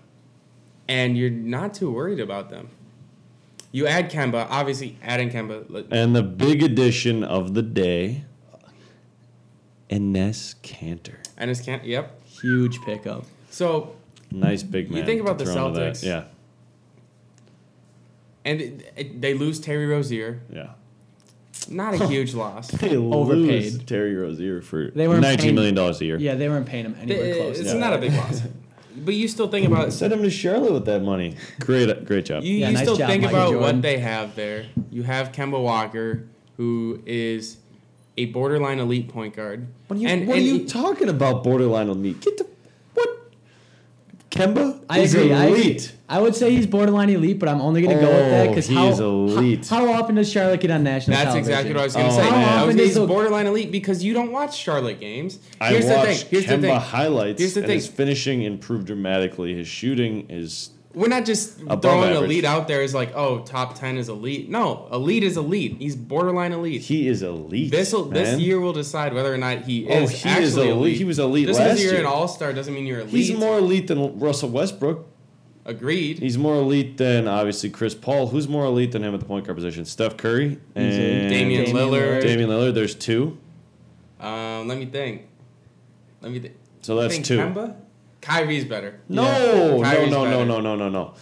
and 0.88 1.18
you're 1.18 1.30
not 1.30 1.74
too 1.74 1.90
worried 1.90 2.20
about 2.20 2.48
them. 2.50 2.68
You 3.72 3.86
add 3.88 4.10
Kemba, 4.10 4.46
obviously 4.50 4.96
adding 5.02 5.30
Kemba. 5.30 5.68
like, 5.68 5.86
And 5.90 6.14
the 6.14 6.22
big 6.22 6.62
addition 6.62 7.24
of 7.24 7.54
the 7.54 7.62
day, 7.62 8.24
Enes 9.90 10.54
Kanter. 10.62 11.16
And 11.36 11.48
his 11.48 11.60
can't. 11.60 11.84
Yep. 11.84 12.24
Huge 12.40 12.80
pickup. 12.82 13.24
So 13.50 13.94
Nice 14.30 14.62
big 14.62 14.90
man. 14.90 14.98
You 15.00 15.04
think 15.04 15.20
about 15.20 15.38
the 15.38 15.44
throw. 15.44 15.70
Celtics. 15.72 16.04
Yeah, 16.04 16.24
and 18.44 18.60
it, 18.60 18.92
it- 18.96 19.20
they 19.20 19.34
lose 19.34 19.58
Terry 19.60 19.86
Rozier. 19.86 20.40
yeah. 20.52 20.70
Not 21.68 21.94
a 21.94 22.06
huge 22.08 22.34
loss. 22.44 22.68
They 22.68 22.94
Overpaid. 22.96 23.38
lose 23.72 23.78
Terry 23.84 24.14
Rozier 24.14 24.60
for 24.60 24.90
They 24.90 25.08
weren't 25.08 25.22
nineteen 25.22 25.44
paying- 25.46 25.54
million 25.54 25.74
dollars 25.74 26.00
a 26.00 26.04
year. 26.04 26.18
Yeah, 26.18 26.34
they 26.34 26.48
weren't 26.48 26.66
paying 26.66 26.84
him 26.84 26.96
anywhere 27.00 27.24
It- 27.26 27.36
close. 27.38 27.58
it's 27.60 27.70
to 27.70 27.74
Yeah. 27.76 27.80
not 27.80 27.94
a 27.94 27.98
big 27.98 28.12
loss. 28.12 28.42
But 28.96 29.14
you 29.14 29.26
still 29.28 29.48
think 29.48 29.66
about 29.66 29.92
Send 29.92 30.12
him 30.12 30.22
to 30.22 30.30
Charlotte 30.30 30.72
with 30.72 30.84
that 30.86 31.02
money. 31.02 31.36
Great, 31.60 32.04
great 32.04 32.24
job. 32.26 32.42
You, 32.44 32.54
Yeah, 32.58 32.68
you 32.68 32.74
nice 32.74 32.82
still 32.82 32.96
job, 32.96 33.08
think 33.10 33.22
Michael 33.24 33.36
about 33.38 33.50
Jordan. 33.52 33.62
what 33.76 33.82
they 33.82 33.98
have 33.98 34.34
there. 34.36 34.66
You 34.90 35.02
have 35.02 35.32
Kemba 35.32 35.60
Walker, 35.62 36.24
who 36.56 37.02
is 37.06 37.56
a 38.16 38.26
borderline 38.26 38.78
elite 38.78 39.08
point 39.08 39.34
guard. 39.34 39.66
what 39.88 39.96
are 39.96 40.00
you, 40.00 40.08
and, 40.08 40.28
what 40.28 40.36
and 40.38 40.44
are 40.46 40.48
you 40.48 40.58
he- 40.60 40.64
talking 40.66 41.08
about? 41.08 41.42
Borderline 41.42 41.88
elite. 41.88 42.20
Get 42.20 42.36
the 42.38 42.46
what? 42.94 43.08
Kemba 44.30 44.80
I 44.88 45.00
is 45.00 45.14
agree. 45.14 45.32
I, 45.32 45.44
agree. 45.46 45.60
elite. 45.62 45.92
I 46.14 46.20
would 46.20 46.34
say 46.36 46.50
he's 46.54 46.66
borderline 46.66 47.10
elite, 47.10 47.38
but 47.40 47.48
I'm 47.48 47.60
only 47.60 47.82
going 47.82 47.96
to 47.96 48.02
go 48.02 48.08
with 48.10 48.30
that 48.30 48.46
Oh, 48.46 48.48
because 48.50 48.66
he 48.68 48.74
how, 48.76 48.88
is 48.88 49.00
elite. 49.00 49.66
How, 49.68 49.84
how 49.86 49.92
often 50.02 50.14
does 50.14 50.30
Charlotte 50.30 50.60
get 50.60 50.70
on 50.70 50.84
national 50.84 51.16
That's 51.16 51.30
television? 51.32 51.50
exactly 51.50 51.72
what 51.74 51.80
I 51.80 51.84
was 51.84 51.94
going 51.94 52.06
to 52.06 52.12
Oh, 52.12 52.16
say. 52.16 52.30
man. 52.30 52.48
How 52.48 52.62
often 52.64 52.78
he's 52.78 52.86
does 52.88 52.94
the- 52.94 53.06
borderline 53.06 53.46
elite 53.46 53.72
because 53.72 54.04
you 54.04 54.14
don't 54.14 54.30
watch 54.30 54.56
Charlotte 54.56 55.00
games. 55.00 55.38
I 55.60 55.70
Here's 55.70 55.86
the 55.86 55.90
thing. 55.94 56.06
watched 56.06 56.26
Here's 56.28 56.46
the 56.46 56.52
Kemba 56.54 56.60
thing. 56.60 56.74
highlights. 56.80 57.40
Here's 57.40 57.54
the 57.54 57.60
and 57.60 57.66
thing. 57.66 57.76
His 57.78 57.86
finishing 57.88 58.42
improved 58.42 58.86
dramatically. 58.86 59.54
His 59.56 59.66
shooting 59.66 60.26
is 60.30 60.70
We're 60.94 61.08
not 61.08 61.24
just 61.24 61.60
Above 61.62 61.82
throwing 61.82 62.10
average. 62.10 62.22
elite 62.30 62.44
out 62.44 62.68
there 62.68 62.80
as 62.80 62.94
like, 62.94 63.10
oh, 63.16 63.40
top 63.40 63.74
ten 63.74 63.98
is 63.98 64.08
elite. 64.08 64.48
No, 64.48 64.86
elite 64.92 65.24
is 65.24 65.36
elite. 65.36 65.78
He's 65.80 65.96
borderline 65.96 66.52
elite. 66.52 66.82
he 66.82 67.08
is 67.08 67.24
elite. 67.24 67.72
This 67.72 67.90
this 67.90 68.38
year 68.38 68.60
will 68.60 68.72
decide 68.72 69.12
whether 69.12 69.34
or 69.34 69.38
not 69.38 69.62
he 69.62 69.88
Oh, 69.90 70.02
is 70.04 70.10
he 70.22 70.28
actually 70.28 70.44
is 70.44 70.56
elite. 70.56 70.96
He 70.96 71.04
was 71.04 71.18
elite 71.18 71.48
Just 71.48 71.58
last 71.58 71.68
because 71.70 71.82
you're 71.82 71.92
year. 71.94 72.00
an 72.02 72.06
all 72.06 72.28
star 72.28 72.52
doesn't 72.52 72.72
mean 72.72 72.86
you're 72.86 73.00
elite. 73.00 73.10
He's 73.12 73.32
more 73.36 73.58
elite 73.58 73.88
than 73.88 74.20
Russell 74.20 74.50
Westbrook. 74.50 75.08
Agreed. 75.64 76.18
He's 76.18 76.36
more 76.38 76.54
elite 76.56 76.96
than 76.96 77.26
obviously 77.28 77.70
Chris 77.70 77.94
Paul. 77.94 78.28
Who's 78.28 78.48
more 78.48 78.64
elite 78.64 78.92
than 78.92 79.02
him 79.02 79.14
at 79.14 79.20
the 79.20 79.26
point 79.26 79.46
guard 79.46 79.56
position? 79.56 79.84
Steph 79.84 80.16
Curry 80.16 80.58
and 80.74 80.90
Damian 81.30 81.64
Damian 81.64 81.76
Lillard. 81.76 82.22
Damian 82.22 82.50
Lillard. 82.50 82.74
There's 82.74 82.94
two, 82.94 83.38
Um, 84.20 84.68
let 84.68 84.78
me 84.78 84.86
think. 84.86 85.22
Let 86.20 86.32
me 86.32 86.38
think. 86.38 86.54
so 86.82 86.96
that's 86.96 87.14
think 87.14 87.26
two. 87.26 87.38
Kemba? 87.38 87.76
Kyrie's 88.20 88.64
better. 88.64 89.00
No, 89.08 89.22
no, 89.24 89.82
Kyrie's 89.82 90.10
no, 90.10 90.24
no, 90.24 90.30
better. 90.30 90.44
no, 90.46 90.60
no, 90.60 90.76
no, 90.76 90.88
no. 90.88 91.14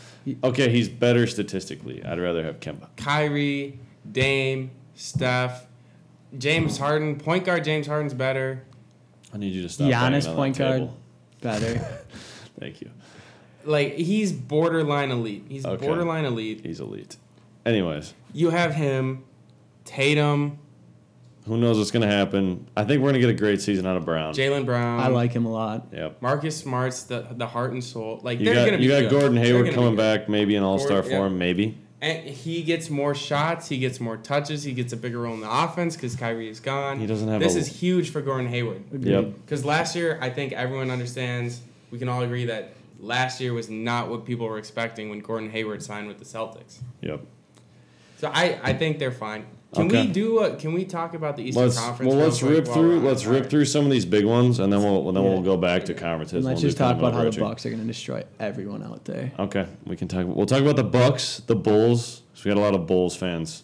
Okay, 0.45 0.71
he's 0.71 0.89
better 0.89 1.27
statistically. 1.27 2.05
I'd 2.05 2.21
rather 2.21 2.45
have 2.45 2.61
Kemba. 2.61 2.87
Kyrie, 2.97 3.81
Dame, 4.11 4.71
Steph, 4.95 5.67
James 6.39 6.79
Harden. 6.79 7.17
Point 7.17 7.45
guard 7.45 7.65
James 7.65 7.89
Harden's 7.89 8.15
better. 8.15 8.63
I 9.35 9.39
need 9.39 9.53
you 9.53 9.63
to 9.63 9.69
stop. 9.69 9.91
banging 9.91 10.21
Giannis 10.21 10.29
on 10.29 10.37
point 10.37 10.57
that 10.59 10.65
guard 10.65 10.81
table. 10.81 10.97
better. 11.41 11.99
Thank 12.61 12.81
you. 12.83 12.91
Like 13.65 13.95
he's 13.95 14.33
borderline 14.33 15.11
elite. 15.11 15.45
He's 15.49 15.65
Okay. 15.65 15.87
borderline 15.87 16.25
elite. 16.25 16.61
He's 16.65 16.81
elite. 16.81 17.17
Anyways, 17.65 18.15
You 18.33 18.51
have 18.51 18.75
him, 18.75 19.23
Tatum, 19.85 20.59
who 21.47 21.57
knows 21.57 21.79
what's 21.79 21.91
gonna 21.91 22.07
happen? 22.07 22.67
I 22.77 22.85
think 22.85 23.03
we're 23.03 23.09
gonna 23.11 23.21
get 23.21 23.31
a 23.31 23.35
great 23.35 23.61
season 23.61 23.87
out 23.87 23.97
of 23.97 24.05
Brown. 24.05 24.33
Jaylen 24.35 24.65
Brown. 24.65 25.01
I 25.01 25.09
like 25.09 25.33
him 25.33 25.45
a 25.45 25.53
lot. 25.53 25.89
Yep. 25.93 26.23
Marcus 26.23 26.57
Smart's 26.57 27.03
the 27.05 27.27
the 27.37 27.47
heart 27.47 27.73
and 27.73 27.83
soul. 27.83 28.21
Like 28.23 28.39
You 28.39 28.47
they're 28.47 28.55
got 28.55 28.65
gonna 28.67 28.79
be 28.79 28.85
you 28.85 28.91
got 28.91 29.01
good. 29.03 29.11
Gordon 29.11 29.37
Hayward 29.39 29.73
coming 29.75 29.97
back, 29.97 30.29
maybe 30.29 30.55
in 30.57 30.63
All 30.63 30.79
Star 30.79 30.91
Gordon- 31.03 31.11
yeah. 31.11 31.19
form, 31.19 31.39
maybe. 31.39 31.79
And 32.01 32.19
he 32.29 32.63
gets 32.63 32.91
more 32.91 33.15
shots. 33.15 33.69
He 33.69 33.79
gets 33.79 34.01
more 34.01 34.17
touches. 34.17 34.65
He 34.65 34.73
gets 34.73 34.93
a 34.93 34.97
bigger 34.97 35.21
role 35.21 35.35
in 35.35 35.41
the 35.41 35.49
offense 35.65 35.95
because 35.95 36.17
Kyrie 36.17 36.49
is 36.49 36.59
gone. 36.59 36.99
He 36.99 37.07
doesn't 37.07 37.29
have 37.29 37.41
This 37.41 37.55
a- 37.55 37.59
is 37.59 37.69
huge 37.69 38.11
for 38.11 38.21
Gordon 38.21 38.49
Hayward. 38.49 38.83
Agreed. 38.93 39.13
Yep. 39.13 39.25
Because 39.45 39.65
last 39.65 39.95
year, 39.95 40.19
I 40.21 40.29
think 40.31 40.53
everyone 40.53 40.91
understands. 40.91 41.61
We 41.93 41.99
can 42.01 42.09
all 42.09 42.23
agree 42.23 42.45
that 42.47 42.73
last 43.03 43.41
year 43.41 43.53
was 43.53 43.69
not 43.69 44.09
what 44.09 44.25
people 44.25 44.47
were 44.47 44.57
expecting 44.59 45.11
when 45.11 45.19
Gordon 45.21 45.51
Hayward 45.51 45.83
signed 45.83 46.09
with 46.09 46.19
the 46.19 46.25
Celtics. 46.25 46.79
Yep. 47.03 47.21
So 48.19 48.31
I, 48.33 48.59
I 48.63 48.73
think 48.73 48.99
they're 48.99 49.11
fine. 49.13 49.45
Can 49.75 49.87
Okay. 49.87 50.07
we 50.07 50.13
do? 50.13 50.39
A, 50.41 50.55
can 50.57 50.73
we 50.75 50.85
talk 50.85 51.15
about 51.15 51.37
the 51.37 51.43
Eastern 51.45 51.65
Let's 51.65 51.79
Conference? 51.79 52.09
well 52.15 52.23
let's 52.25 52.43
rip 52.43 52.67
through 52.69 53.01
let's 53.01 53.25
rip 53.25 53.49
through 53.49 53.65
some 53.65 53.87
of 53.87 53.91
these 53.91 54.05
big 54.05 54.27
ones 54.27 54.59
and 54.61 54.71
then 54.73 54.83
we'll 54.83 55.11
then 55.13 55.23
Yeah. 55.23 55.31
we'll 55.31 55.41
go 55.43 55.57
back 55.57 55.85
to 55.87 55.95
conferences. 55.95 56.37
And 56.37 56.45
let's 56.45 56.61
do 56.61 56.67
just 56.69 56.77
talk 56.79 56.97
about 56.99 57.15
how 57.15 57.29
the. 57.29 57.41
Bucks 57.41 57.65
are 57.67 57.71
going 57.71 57.81
to 57.81 57.87
destroy 57.87 58.23
everyone 58.39 58.83
out 58.83 59.05
there. 59.07 59.33
Okay, 59.39 59.67
we 59.87 59.97
can 59.97 60.09
talk. 60.09 60.27
We'll 60.27 60.47
talk 60.47 60.61
about 60.61 60.77
the 60.77 60.85
Bucks, 60.85 61.41
the 61.47 61.57
Bulls. 61.57 62.23
'cause 62.35 62.45
we 62.45 62.51
got 62.51 62.59
a 62.59 62.61
lot 62.61 62.75
of 62.75 62.87
Bulls 62.87 63.17
fans, 63.17 63.63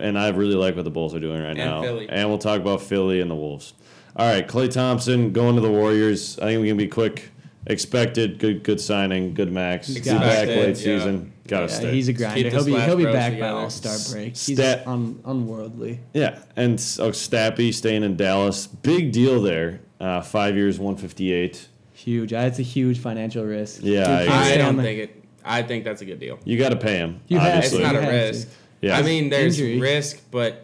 and 0.00 0.18
I 0.18 0.28
really 0.30 0.54
like 0.54 0.76
what 0.76 0.84
the 0.84 0.90
Bulls 0.90 1.14
are 1.14 1.20
doing 1.20 1.40
right 1.42 1.50
And 1.50 1.58
now. 1.58 1.82
Philly. 1.82 2.08
And 2.08 2.28
we'll 2.30 2.38
talk 2.38 2.60
about 2.60 2.80
Philly 2.82 3.20
and 3.20 3.30
the 3.30 3.34
Wolves. 3.36 3.74
All 4.16 4.26
right, 4.26 4.46
Klay 4.48 4.70
Thompson 4.70 5.32
going 5.32 5.56
to 5.56 5.60
the 5.60 5.70
Warriors. 5.70 6.38
I 6.38 6.46
think 6.46 6.62
we 6.62 6.68
can 6.68 6.76
be 6.78 6.86
quick. 6.88 7.30
Expected, 7.66 8.38
good, 8.38 8.62
good 8.62 8.80
signing, 8.80 9.32
good 9.34 9.50
max. 9.50 9.86
He's 9.86 9.96
He's 9.98 10.06
back 10.08 10.48
it. 10.48 10.58
late 10.58 10.68
Yeah. 10.68 10.74
season. 10.98 11.32
Got 11.48 11.60
to 11.60 11.72
Yeah, 11.72 11.78
stay. 11.78 11.92
he's 11.92 12.08
a 12.08 12.12
grinder. 12.12 12.50
He'll 12.50 12.64
be 12.64 12.72
he'll 12.80 12.96
be 12.96 13.02
Bros 13.04 13.14
back 13.14 13.38
by. 13.38 13.48
All 13.48 13.70
Star 13.70 13.96
break. 14.12 14.30
He's 14.36 14.56
Stat- 14.56 14.86
un, 14.86 15.18
unworldly. 15.24 16.00
Yeah, 16.14 16.38
and 16.56 16.74
oh, 16.98 17.10
Stappy 17.10 17.72
staying 17.72 18.02
in 18.02 18.16
Dallas. 18.16 18.66
Big 18.66 19.12
deal 19.12 19.40
there. 19.42 19.80
Uh, 20.00 20.20
five 20.20 20.56
years, 20.56 20.78
one 20.78 20.96
fifty 20.96 21.32
eight. 21.32 21.68
Huge. 21.92 22.32
It's 22.32 22.58
a 22.58 22.62
huge 22.62 22.98
financial 22.98 23.44
risk. 23.44 23.80
Yeah, 23.82 24.22
You 24.24 24.30
I. 24.30 24.52
I 24.52 24.56
don't 24.56 24.76
the- 24.76 24.82
think 24.82 24.98
it. 25.00 25.22
I 25.44 25.62
think 25.62 25.84
that's 25.84 26.00
a 26.00 26.06
good 26.06 26.18
deal. 26.20 26.38
You 26.44 26.56
got 26.58 26.70
to 26.70 26.76
pay 26.76 26.96
him. 26.96 27.20
You 27.28 27.38
have 27.38 27.52
to. 27.52 27.58
It's 27.58 27.74
obviously. 27.74 27.82
not 27.82 27.94
a 27.94 27.98
You 27.98 28.00
have 28.04 28.10
to. 28.32 28.38
risk. 28.38 28.48
Yeah. 28.80 28.98
I 28.98 29.02
mean, 29.02 29.28
there's 29.30 29.58
Injury. 29.60 29.78
risk, 29.80 30.22
but 30.30 30.63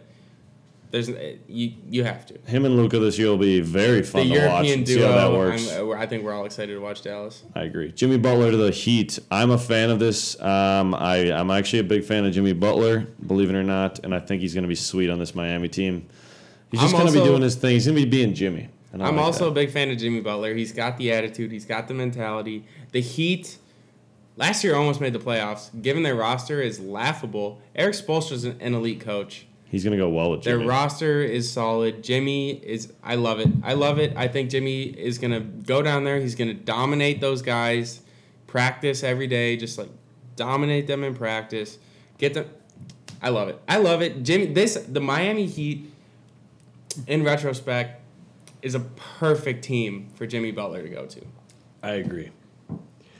there's 0.91 1.09
you 1.47 1.73
you 1.89 2.03
have 2.03 2.25
to. 2.27 2.37
him 2.45 2.65
and 2.65 2.75
Luka 2.75 2.99
this 2.99 3.17
year 3.17 3.29
will 3.29 3.37
be 3.37 3.61
very 3.61 4.03
fun 4.03 4.27
the 4.27 4.35
to 4.35 4.41
European 4.41 4.79
and 4.79 4.85
duo. 4.85 4.97
see 4.97 5.03
how 5.03 5.15
that 5.15 5.31
works. 5.31 5.71
I'm, 5.71 5.89
uh, 5.89 5.93
I 5.93 6.05
think 6.05 6.23
we're 6.23 6.33
all 6.33 6.45
excited 6.45 6.73
to 6.73 6.79
watch 6.79 7.01
Dallas. 7.01 7.43
I 7.55 7.63
agree. 7.63 7.91
Jimmy 7.93 8.17
Butler 8.17 8.51
to 8.51 8.57
the 8.57 8.71
Heat. 8.71 9.17
I'm 9.31 9.51
a 9.51 9.57
fan 9.57 9.89
of 9.89 9.99
this. 9.99 10.39
Um, 10.41 10.93
I, 10.93 11.31
I'm 11.31 11.49
actually 11.49 11.79
a 11.79 11.83
big 11.83 12.03
fan 12.03 12.25
of 12.25 12.33
Jimmy 12.33 12.53
Butler, 12.53 13.07
believe 13.25 13.49
it 13.49 13.55
or 13.55 13.63
not, 13.63 13.99
and 13.99 14.13
I 14.13 14.19
think 14.19 14.41
he's 14.41 14.53
going 14.53 14.63
to 14.63 14.67
be 14.67 14.75
sweet 14.75 15.09
on 15.09 15.17
this 15.17 15.33
Miami 15.33 15.69
team. 15.69 16.07
He's 16.71 16.81
just 16.81 16.93
going 16.93 17.07
to 17.07 17.13
be 17.13 17.23
doing 17.23 17.41
his 17.41 17.55
thing. 17.55 17.71
He's 17.71 17.85
going 17.85 17.97
to 17.97 18.03
be 18.03 18.09
being 18.09 18.33
Jimmy. 18.33 18.69
I'm 18.93 18.99
like 18.99 19.25
also 19.25 19.45
that. 19.45 19.51
a 19.51 19.53
big 19.53 19.71
fan 19.71 19.89
of 19.89 19.97
Jimmy 19.97 20.19
Butler. 20.19 20.53
He's 20.53 20.73
got 20.73 20.97
the 20.97 21.11
attitude. 21.13 21.51
He's 21.51 21.65
got 21.65 21.87
the 21.87 21.93
mentality. 21.93 22.65
The 22.91 23.01
Heat 23.01 23.57
last 24.35 24.63
year 24.63 24.75
almost 24.75 24.99
made 24.99 25.13
the 25.13 25.19
playoffs. 25.19 25.69
Given 25.81 26.03
their 26.03 26.15
roster 26.15 26.61
is 26.61 26.79
laughable. 26.79 27.61
Erik 27.75 27.95
Spoelstra's 27.95 28.43
an 28.43 28.57
an 28.59 28.73
elite 28.73 28.99
coach. 28.99 29.47
He's 29.71 29.85
gonna 29.85 29.95
go 29.95 30.09
well 30.09 30.31
with 30.31 30.41
Jimmy. 30.41 30.57
Their 30.57 30.67
roster 30.67 31.21
is 31.21 31.49
solid. 31.49 32.03
Jimmy 32.03 32.51
is. 32.51 32.91
I 33.01 33.15
love 33.15 33.39
it. 33.39 33.47
I 33.63 33.73
love 33.73 33.99
it. 33.99 34.13
I 34.17 34.27
think 34.27 34.49
Jimmy 34.49 34.83
is 34.83 35.17
gonna 35.17 35.39
go 35.39 35.81
down 35.81 36.03
there. 36.03 36.19
He's 36.19 36.35
gonna 36.35 36.53
dominate 36.53 37.21
those 37.21 37.41
guys. 37.41 38.01
Practice 38.47 39.01
every 39.01 39.27
day, 39.27 39.55
just 39.55 39.77
like 39.77 39.87
dominate 40.35 40.87
them 40.87 41.05
in 41.05 41.15
practice. 41.15 41.79
Get 42.17 42.33
them. 42.33 42.49
I 43.21 43.29
love 43.29 43.47
it. 43.47 43.61
I 43.65 43.77
love 43.77 44.01
it. 44.01 44.23
Jimmy. 44.23 44.47
This 44.47 44.75
the 44.75 44.99
Miami 44.99 45.45
Heat. 45.45 45.89
In 47.07 47.23
retrospect, 47.23 48.01
is 48.61 48.75
a 48.75 48.81
perfect 48.81 49.63
team 49.63 50.09
for 50.15 50.27
Jimmy 50.27 50.51
Butler 50.51 50.81
to 50.81 50.89
go 50.89 51.05
to. 51.05 51.21
I 51.81 51.91
agree. 51.91 52.31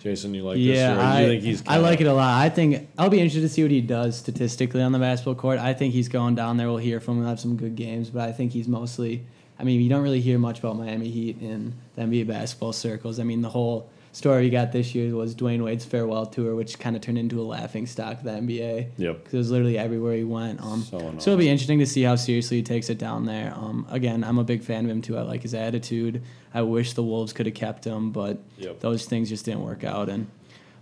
Jason, 0.02 0.34
you 0.34 0.44
like 0.44 0.58
yeah, 0.58 0.96
this? 0.96 0.98
Or 0.98 1.06
I, 1.06 1.22
you 1.22 1.28
think 1.28 1.44
he's 1.44 1.64
I 1.68 1.78
like 1.78 2.02
it 2.02 2.08
a 2.08 2.14
lot. 2.14 2.42
I 2.42 2.50
think 2.50 2.90
I'll 2.98 3.10
be 3.10 3.20
interested 3.20 3.42
to 3.42 3.50
see 3.50 3.62
what 3.62 3.72
he 3.72 3.82
does 3.82 4.18
statistically 4.18 4.82
on 4.82 4.92
the 4.92 5.00
basketball 5.00 5.36
court. 5.36 5.60
I 5.60 5.74
think 5.74 5.94
he's 5.94 6.10
going 6.10 6.34
down 6.34 6.58
there. 6.58 6.68
We'll 6.68 6.78
hear 6.78 7.00
from 7.00 7.20
him, 7.20 7.26
have 7.26 7.40
some 7.40 7.56
good 7.56 7.76
games, 7.76 8.10
but 8.10 8.28
I 8.28 8.32
think 8.32 8.52
he's 8.52 8.68
mostly. 8.68 9.24
I 9.60 9.64
mean, 9.64 9.80
you 9.80 9.90
don't 9.90 10.02
really 10.02 10.22
hear 10.22 10.40
much 10.40 10.58
about 10.58 10.76
Miami 10.76 11.10
Heat 11.10 11.40
in 11.40 11.76
the 11.96 12.02
NBA 12.02 12.26
basketball 12.26 12.74
circles. 12.74 13.20
I 13.20 13.24
mean, 13.24 13.44
the 13.44 13.50
whole 13.50 13.92
story 14.14 14.44
we 14.44 14.50
got 14.50 14.72
this 14.72 14.94
year 14.94 15.16
was 15.16 15.36
Dwyane 15.36 15.64
Wade's 15.64 15.86
farewell 15.86 16.26
tour, 16.26 16.56
which 16.56 16.78
kind 16.80 16.96
of 16.96 17.02
turned 17.02 17.18
into 17.18 17.40
a 17.42 17.44
laughing 17.44 17.86
stock 17.86 18.18
of 18.20 18.24
the 18.24 18.32
NBA. 18.32 18.88
Yep. 18.98 19.18
Because 19.20 19.34
it 19.34 19.38
was 19.38 19.52
literally 19.52 19.78
everywhere 19.78 20.16
he 20.16 20.24
went. 20.24 20.62
Um, 20.62 20.82
So 20.84 20.98
annoying. 21.00 21.20
so 21.20 21.32
it'll 21.32 21.40
be 21.40 21.50
interesting 21.50 21.80
to 21.80 21.86
see 21.86 22.04
how 22.04 22.16
seriously 22.16 22.58
he 22.58 22.64
takes 22.64 22.90
it 22.90 22.98
down 22.98 23.26
there. 23.26 23.54
Um, 23.56 23.86
again, 23.90 24.24
I'm 24.24 24.38
a 24.38 24.44
big 24.44 24.64
fan 24.64 24.86
of 24.86 24.92
him 24.92 25.02
too. 25.02 25.18
I 25.18 25.22
like 25.22 25.42
his 25.44 25.54
attitude. 25.54 26.22
I 26.54 26.62
wish 26.64 26.94
the 26.94 27.04
Wolves 27.04 27.32
could 27.34 27.46
have 27.46 27.56
kept 27.56 27.86
him, 27.86 28.12
but 28.12 28.40
Yep. 28.58 28.80
those 28.82 29.06
things 29.06 29.30
just 29.30 29.46
didn't 29.46 29.64
work 29.64 29.84
out. 29.84 30.10
And 30.10 30.28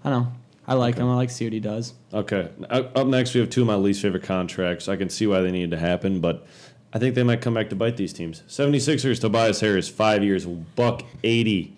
I 0.04 0.10
don't 0.10 0.24
know. 0.24 0.32
I 0.68 0.74
like 0.76 0.98
him. 0.98 1.08
I 1.10 1.16
like 1.16 1.30
to 1.30 1.34
see 1.36 1.46
what 1.46 1.54
he 1.54 1.60
does. 1.60 1.94
Okay. 2.14 2.50
Up 2.70 2.96
up 2.98 3.08
next, 3.08 3.34
we 3.34 3.40
have 3.42 3.50
two 3.50 3.62
of 3.62 3.68
my 3.68 3.76
least 3.76 4.02
favorite 4.02 4.24
contracts. 4.24 4.88
I 4.88 4.96
can 4.98 5.10
see 5.10 5.26
why 5.26 5.42
they 5.42 5.50
needed 5.52 5.72
to 5.72 5.78
happen, 5.80 6.20
but 6.20 6.46
I 6.94 7.00
think 7.00 7.16
they 7.16 7.24
might 7.24 7.42
come 7.42 7.54
back 7.56 7.70
to 7.72 7.76
bite 7.76 7.98
these 7.98 8.14
teams. 8.14 8.44
76ers, 8.48 9.20
Tobias 9.20 9.60
Harris, 9.62 9.90
five 9.90 10.24
years, 10.24 10.46
buck 10.46 11.04
80 11.24 11.76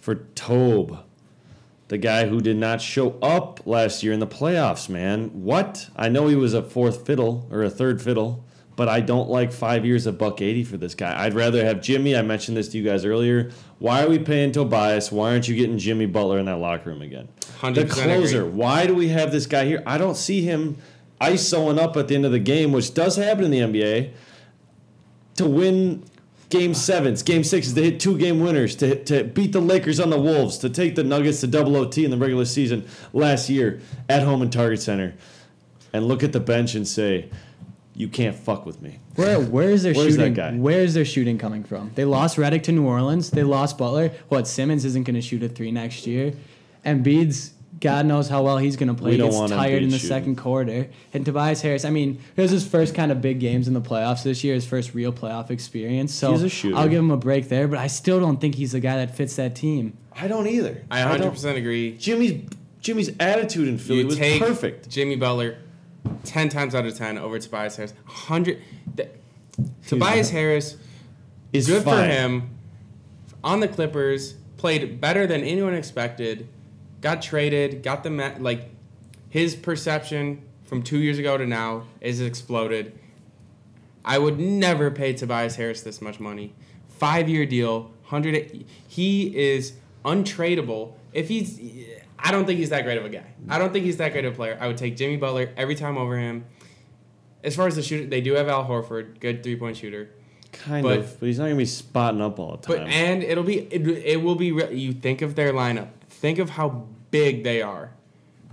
for 0.00 0.14
Tobe. 0.34 0.98
The 1.88 1.98
guy 1.98 2.28
who 2.28 2.40
did 2.40 2.56
not 2.56 2.80
show 2.80 3.18
up 3.20 3.66
last 3.66 4.02
year 4.02 4.12
in 4.12 4.20
the 4.20 4.26
playoffs, 4.26 4.88
man. 4.88 5.42
What? 5.42 5.88
I 5.96 6.08
know 6.08 6.28
he 6.28 6.36
was 6.36 6.54
a 6.54 6.62
fourth 6.62 7.04
fiddle 7.04 7.48
or 7.50 7.62
a 7.62 7.70
third 7.70 8.00
fiddle, 8.00 8.44
but 8.76 8.88
I 8.88 9.00
don't 9.00 9.28
like 9.28 9.52
five 9.52 9.84
years 9.84 10.06
of 10.06 10.16
buck 10.16 10.40
80 10.40 10.64
for 10.64 10.76
this 10.76 10.94
guy. 10.94 11.24
I'd 11.24 11.34
rather 11.34 11.64
have 11.64 11.82
Jimmy. 11.82 12.16
I 12.16 12.22
mentioned 12.22 12.56
this 12.56 12.68
to 12.68 12.78
you 12.78 12.84
guys 12.84 13.04
earlier. 13.04 13.50
Why 13.80 14.04
are 14.04 14.08
we 14.08 14.18
paying 14.18 14.52
Tobias? 14.52 15.10
Why 15.10 15.32
aren't 15.32 15.48
you 15.48 15.56
getting 15.56 15.78
Jimmy 15.78 16.06
Butler 16.06 16.38
in 16.38 16.46
that 16.46 16.58
locker 16.58 16.90
room 16.90 17.02
again? 17.02 17.28
The 17.60 17.84
100% 17.84 17.90
closer. 17.90 18.42
agree. 18.42 18.52
Why 18.52 18.86
do 18.86 18.94
we 18.94 19.08
have 19.08 19.32
this 19.32 19.46
guy 19.46 19.64
here? 19.64 19.82
I 19.84 19.98
don't 19.98 20.16
see 20.16 20.42
him 20.42 20.76
ISOing 21.20 21.78
up 21.78 21.96
at 21.96 22.08
the 22.08 22.14
end 22.14 22.24
of 22.24 22.32
the 22.32 22.38
game, 22.38 22.72
which 22.72 22.94
does 22.94 23.16
happen 23.16 23.44
in 23.44 23.50
the 23.50 23.58
NBA, 23.60 24.12
to 25.34 25.46
win 25.46 26.04
game 26.50 26.74
sevens, 26.74 27.22
game 27.22 27.44
sixes, 27.44 27.72
to 27.74 27.82
hit 27.82 28.00
two 28.00 28.18
game 28.18 28.40
winners, 28.40 28.76
to, 28.76 29.02
to 29.04 29.24
beat 29.24 29.52
the 29.52 29.60
Lakers 29.60 29.98
on 29.98 30.10
the 30.10 30.20
Wolves, 30.20 30.58
to 30.58 30.68
take 30.68 30.96
the 30.96 31.04
Nuggets 31.04 31.40
to 31.40 31.46
double 31.46 31.76
OT 31.76 32.04
in 32.04 32.10
the 32.10 32.16
regular 32.18 32.44
season 32.44 32.86
last 33.12 33.48
year 33.48 33.80
at 34.08 34.22
home 34.22 34.42
in 34.42 34.50
Target 34.50 34.82
Center, 34.82 35.14
and 35.92 36.06
look 36.06 36.22
at 36.22 36.32
the 36.32 36.40
bench 36.40 36.74
and 36.74 36.86
say, 36.86 37.30
you 37.94 38.08
can't 38.08 38.36
fuck 38.36 38.64
with 38.66 38.80
me. 38.80 38.98
Where 39.16 39.40
where 39.40 39.70
is 39.70 39.82
their 39.82 39.94
shooting? 39.94 40.62
Where 40.62 40.80
is 40.80 40.94
their 40.94 41.04
shooting 41.04 41.38
coming 41.38 41.64
from? 41.64 41.90
They 41.94 42.04
lost 42.04 42.38
Redick 42.38 42.62
to 42.64 42.72
New 42.72 42.86
Orleans. 42.86 43.30
They 43.30 43.42
lost 43.42 43.76
Butler. 43.76 44.12
What 44.28 44.46
Simmons 44.48 44.84
isn't 44.84 45.02
going 45.02 45.16
to 45.16 45.20
shoot 45.20 45.42
a 45.42 45.48
three 45.48 45.70
next 45.70 46.06
year. 46.06 46.32
Embiid's 46.86 47.52
God 47.80 48.04
knows 48.04 48.28
how 48.28 48.42
well 48.42 48.58
he's 48.58 48.76
going 48.76 48.88
to 48.88 48.94
play. 48.94 49.12
We 49.12 49.16
don't 49.16 49.30
Gets 49.30 49.52
tired 49.52 49.82
in 49.82 49.88
the 49.88 49.96
shooting. 49.98 50.08
second 50.08 50.36
quarter. 50.36 50.88
And 51.14 51.24
Tobias 51.24 51.62
Harris. 51.62 51.84
I 51.86 51.90
mean, 51.90 52.20
it 52.36 52.42
was 52.42 52.50
his 52.50 52.66
first 52.66 52.94
kind 52.94 53.10
of 53.10 53.22
big 53.22 53.40
games 53.40 53.68
in 53.68 53.74
the 53.74 53.80
playoffs 53.80 54.22
this 54.22 54.44
year. 54.44 54.54
His 54.54 54.66
first 54.66 54.92
real 54.92 55.12
playoff 55.14 55.50
experience. 55.50 56.12
So 56.14 56.32
He's 56.32 56.42
a 56.42 56.48
shooter. 56.50 56.76
I'll 56.76 56.88
give 56.88 56.98
him 56.98 57.10
a 57.10 57.16
break 57.16 57.48
there. 57.48 57.66
But 57.68 57.78
I 57.78 57.86
still 57.86 58.20
don't 58.20 58.38
think 58.38 58.54
he's 58.56 58.72
the 58.72 58.80
guy 58.80 58.96
that 58.96 59.16
fits 59.16 59.36
that 59.36 59.54
team. 59.54 59.96
I 60.14 60.28
don't 60.28 60.46
either. 60.46 60.84
I 60.90 61.00
100% 61.00 61.56
agree. 61.56 61.96
Jimmy's 61.96 62.46
Jimmy's 62.82 63.10
attitude 63.18 63.68
in 63.68 63.78
Philly 63.78 64.00
You 64.00 64.06
was 64.06 64.16
take 64.16 64.40
perfect. 64.42 64.88
Jimmy 64.90 65.16
Butler, 65.16 65.56
ten 66.24 66.48
times 66.50 66.74
out 66.74 66.84
of 66.86 66.94
ten 66.96 67.16
over 67.18 67.38
Tobias 67.38 67.76
Harris. 67.76 67.94
Hundred. 68.04 68.58
th- 68.96 69.08
Tobias 69.86 70.30
Harris, 70.30 70.76
Is 71.52 71.66
good 71.66 71.82
fine. 71.84 72.08
for 72.08 72.14
him. 72.14 72.50
On 73.44 73.60
the 73.60 73.68
Clippers, 73.68 74.34
played 74.56 75.00
better 75.00 75.26
than 75.26 75.42
anyone 75.42 75.74
expected. 75.74 76.46
Got 77.00 77.22
traded. 77.22 77.82
Got 77.82 78.02
the 78.04 78.10
ma- 78.10 78.34
like. 78.38 78.68
His 79.28 79.54
perception 79.54 80.42
from 80.64 80.82
two 80.82 80.98
years 80.98 81.18
ago 81.18 81.38
to 81.38 81.46
now 81.46 81.84
is 82.00 82.20
exploded. 82.20 82.98
I 84.04 84.18
would 84.18 84.40
never 84.40 84.90
pay 84.90 85.12
Tobias 85.12 85.54
Harris 85.56 85.82
this 85.82 86.02
much 86.02 86.18
money. 86.18 86.52
Five 86.88 87.28
year 87.28 87.46
deal, 87.46 87.92
hundred. 88.04 88.64
He 88.88 89.36
is 89.36 89.74
untradeable. 90.04 90.94
If 91.12 91.28
he's, 91.28 91.60
I 92.18 92.32
don't 92.32 92.44
think 92.44 92.58
he's 92.58 92.70
that 92.70 92.82
great 92.84 92.98
of 92.98 93.04
a 93.04 93.08
guy. 93.08 93.24
I 93.48 93.58
don't 93.58 93.72
think 93.72 93.84
he's 93.84 93.98
that 93.98 94.12
great 94.12 94.24
of 94.24 94.32
a 94.32 94.36
player. 94.36 94.58
I 94.60 94.66
would 94.66 94.76
take 94.78 94.96
Jimmy 94.96 95.16
Butler 95.16 95.50
every 95.56 95.74
time 95.76 95.96
over 95.96 96.18
him. 96.18 96.44
As 97.44 97.54
far 97.56 97.66
as 97.68 97.76
the 97.76 97.82
shooter, 97.82 98.06
they 98.08 98.20
do 98.20 98.34
have 98.34 98.48
Al 98.48 98.64
Horford, 98.66 99.20
good 99.20 99.42
three 99.44 99.56
point 99.56 99.76
shooter. 99.76 100.10
Kind 100.52 100.82
But- 100.82 100.98
of, 100.98 101.20
but 101.20 101.26
he's 101.26 101.38
not 101.38 101.44
gonna 101.44 101.56
be 101.56 101.64
spotting 101.66 102.20
up 102.20 102.38
all 102.40 102.56
the 102.56 102.66
time. 102.66 102.84
But 102.84 102.92
and 102.92 103.22
it'll 103.22 103.44
be 103.44 103.58
it, 103.60 103.86
it 103.86 104.22
will 104.22 104.34
be 104.34 104.50
re- 104.50 104.74
you 104.74 104.92
think 104.92 105.22
of 105.22 105.36
their 105.36 105.52
lineup. 105.52 105.88
Think 106.20 106.38
of 106.38 106.50
how 106.50 106.86
big 107.10 107.44
they 107.44 107.62
are. 107.62 107.92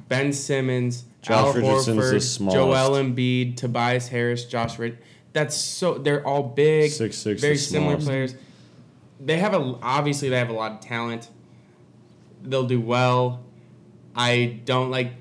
Ben 0.08 0.32
Simmons, 0.32 1.03
Josh 1.21 1.36
Al 1.38 1.53
Richardson's 1.53 1.86
the 1.97 2.01
Horford, 2.01 2.21
smallest. 2.21 2.56
Joel 2.56 3.03
Embiid, 3.03 3.58
Tobias 3.58 4.08
Harris, 4.08 4.45
Josh 4.45 4.80
Rid. 4.80 4.97
That's 5.34 5.56
so 5.56 5.95
they're 5.97 6.25
all 6.25 6.43
big, 6.43 6.89
6'6", 6.91 7.39
very 7.41 7.53
the 7.56 7.60
similar 7.60 7.89
smallest. 7.99 8.08
players. 8.08 8.36
They 9.19 9.38
have 9.38 9.53
a 9.53 9.77
obviously 9.84 10.30
they 10.30 10.38
have 10.39 10.49
a 10.49 10.53
lot 10.53 10.71
of 10.71 10.80
talent. 10.80 11.30
They'll 12.41 12.67
do 12.67 12.80
well. 12.80 13.43
I 14.15 14.62
don't 14.63 14.89
like. 14.89 15.12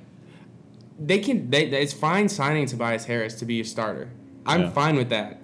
They 1.00 1.18
can. 1.18 1.50
They, 1.50 1.64
it's 1.66 1.92
fine 1.92 2.28
signing 2.28 2.66
Tobias 2.66 3.04
Harris 3.06 3.34
to 3.40 3.44
be 3.44 3.60
a 3.60 3.64
starter. 3.64 4.10
I'm 4.46 4.62
Yeah. 4.62 4.70
fine 4.70 4.96
with 4.96 5.08
that. 5.10 5.40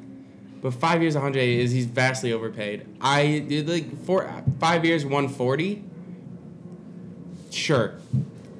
But 0.62 0.74
five 0.74 1.02
years, 1.02 1.14
180 1.16 1.60
is 1.60 1.72
he's 1.72 1.86
vastly 1.86 2.32
overpaid. 2.32 2.86
I 3.00 3.40
did 3.48 3.68
like 3.68 4.04
four, 4.04 4.30
five 4.60 4.84
years, 4.84 5.04
140. 5.04 5.82
Sure, 7.52 7.94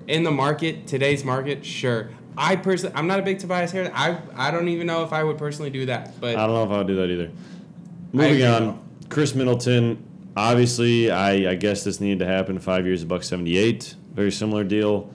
in 0.07 0.23
the 0.23 0.31
market, 0.31 0.87
today's 0.87 1.25
market, 1.25 1.65
sure. 1.65 2.11
I 2.37 2.57
personally, 2.57 2.95
I'm 2.97 3.07
not 3.07 3.19
a 3.19 3.23
big 3.23 3.39
Tobias 3.39 3.73
Harris. 3.73 3.91
I 3.95 4.19
I 4.35 4.51
don't 4.51 4.69
even 4.69 4.87
know 4.87 5.03
if 5.05 5.13
I 5.13 5.23
would 5.25 5.39
personally 5.39 5.71
do 5.71 5.87
that. 5.87 6.19
But 6.21 6.37
I 6.37 6.47
don't 6.47 6.55
know 6.55 6.65
if 6.65 6.71
I 6.71 6.79
would 6.79 6.87
do 6.87 6.97
that 6.97 7.11
either. 7.11 7.31
Moving 8.13 8.43
on. 8.45 8.79
Khris 9.09 9.35
Middleton. 9.35 10.03
Obviously, 10.35 11.11
I, 11.11 11.51
I 11.51 11.55
guess 11.57 11.85
this 11.85 12.01
needed 12.01 12.21
to 12.21 12.27
happen. 12.27 12.59
Five 12.59 12.87
years, 12.87 13.03
a 13.03 13.07
buck 13.07 13.23
seventy-eight. 13.23 13.95
Very 14.15 14.31
similar 14.33 14.65
deal. 14.65 15.11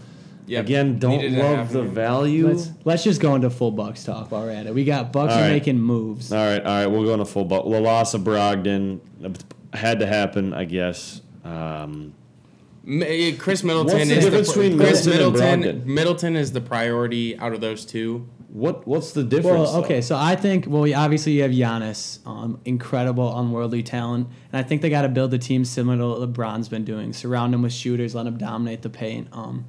Yep, 0.46 0.64
Again, 0.66 1.00
don't 1.00 1.18
needed 1.18 1.36
to 1.36 1.44
love 1.44 1.72
the 1.74 1.80
happen. 1.80 1.94
value. 1.96 2.48
Let's 2.48 2.70
let's 2.86 3.04
just 3.04 3.20
go 3.20 3.34
into 3.36 3.50
full 3.50 3.72
Bucks 3.72 4.04
talk 4.04 4.32
while 4.32 4.44
we're 4.44 4.52
at 4.52 4.68
it. 4.68 4.74
We 4.76 4.86
got 4.86 5.12
Bucks 5.12 5.34
All 5.34 5.42
right. 5.42 5.50
making 5.50 5.80
moves. 5.80 6.32
all 6.32 6.38
right, 6.38 6.60
all 6.64 6.66
right. 6.68 6.86
We'll 6.88 7.04
go 7.04 7.14
into 7.14 7.26
full 7.26 7.46
buck. 7.46 7.64
The 7.64 7.82
loss 7.82 8.14
of 8.14 8.22
Brogdon 8.22 9.00
had 9.74 10.00
to 10.00 10.06
happen, 10.06 10.54
I 10.54 10.66
guess. 10.66 11.22
Um, 11.44 11.52
M- 11.52 12.14
Khris 12.88 13.64
Middleton 13.64 13.98
What's 13.98 14.10
the 14.10 14.16
is 14.16 14.24
difference 14.24 14.48
the, 14.54 14.60
between 14.62 14.80
Khris 14.80 15.06
Middleton 15.06 15.44
and 15.44 15.62
Middleton. 15.62 15.82
Brogdon? 15.82 15.86
Middleton 15.86 16.36
is 16.38 16.52
the 16.54 16.62
priority 16.62 17.38
out 17.38 17.52
of 17.54 17.60
those 17.60 17.84
two. 17.86 18.30
what 18.48 18.88
what's 18.88 19.12
the 19.12 19.24
difference? 19.24 19.70
Well, 19.72 19.84
okay, 19.84 19.96
though? 19.96 20.02
so 20.02 20.16
I 20.16 20.38
think 20.38 20.66
well, 20.68 20.84
we- 20.84 20.94
obviously 20.94 21.34
you 21.34 21.42
have 21.42 21.52
Giannis, 21.52 22.26
um, 22.26 22.62
incredible, 22.64 23.38
unworldly 23.38 23.84
talent, 23.84 24.30
and 24.54 24.60
I 24.60 24.64
think 24.64 24.82
they 24.82 24.90
got 24.90 25.02
to 25.02 25.10
build 25.10 25.34
a 25.34 25.38
team 25.38 25.66
similar 25.66 25.98
to 25.98 26.08
what 26.22 26.34
LeBron's 26.34 26.70
been 26.70 26.86
doing. 26.86 27.12
Surround 27.12 27.54
him 27.54 27.62
with 27.62 27.74
shooters, 27.74 28.16
let 28.16 28.26
him 28.26 28.38
dominate 28.38 28.84
the 28.84 28.90
paint, 28.90 29.28
um, 29.34 29.66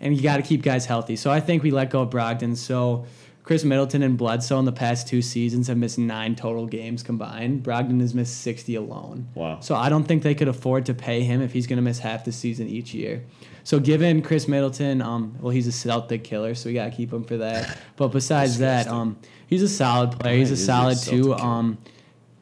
and 0.00 0.16
you 0.16 0.22
got 0.22 0.38
to 0.38 0.42
keep 0.42 0.62
guys 0.62 0.86
healthy. 0.86 1.16
So 1.16 1.30
I 1.30 1.40
think 1.40 1.62
we 1.62 1.70
let 1.70 1.90
go 1.90 2.00
of 2.02 2.08
Brogdon. 2.10 2.56
So 2.56 3.04
Khris 3.48 3.64
Middleton 3.64 4.02
and 4.02 4.18
Bledsoe 4.18 4.58
in 4.58 4.66
the 4.66 4.72
past 4.72 5.08
two 5.08 5.22
seasons 5.22 5.68
have 5.68 5.78
missed 5.78 5.96
nine 5.96 6.36
total 6.36 6.66
games 6.66 7.02
combined. 7.02 7.62
Brogdon 7.62 7.98
has 8.02 8.12
missed 8.14 8.42
sixty 8.42 8.74
alone. 8.74 9.26
Wow. 9.34 9.60
So 9.60 9.74
I 9.74 9.88
don't 9.88 10.04
think 10.04 10.22
they 10.22 10.34
could 10.34 10.48
afford 10.48 10.84
to 10.84 10.92
pay 10.92 11.22
him 11.22 11.40
if 11.40 11.54
he's 11.54 11.66
going 11.66 11.78
to 11.78 11.82
miss 11.82 11.98
half 11.98 12.26
the 12.26 12.32
season 12.32 12.68
each 12.68 12.92
year. 12.92 13.24
So 13.64 13.80
given 13.80 14.20
Khris 14.20 14.48
Middleton, 14.48 15.00
um, 15.00 15.34
well, 15.40 15.48
he's 15.48 15.66
a 15.66 15.72
Celtic 15.72 16.24
killer, 16.24 16.54
so 16.54 16.68
we 16.68 16.74
got 16.74 16.90
to 16.90 16.90
keep 16.90 17.10
him 17.10 17.24
for 17.24 17.38
that. 17.38 17.78
But 17.96 18.08
besides 18.08 18.58
that, 18.58 18.86
um, 18.86 19.18
he's 19.46 19.62
a 19.62 19.68
solid 19.68 20.20
player. 20.20 20.36
He's 20.36 20.50
a 20.50 20.56
solid 20.56 20.98
two. 20.98 21.32
Um, 21.32 21.78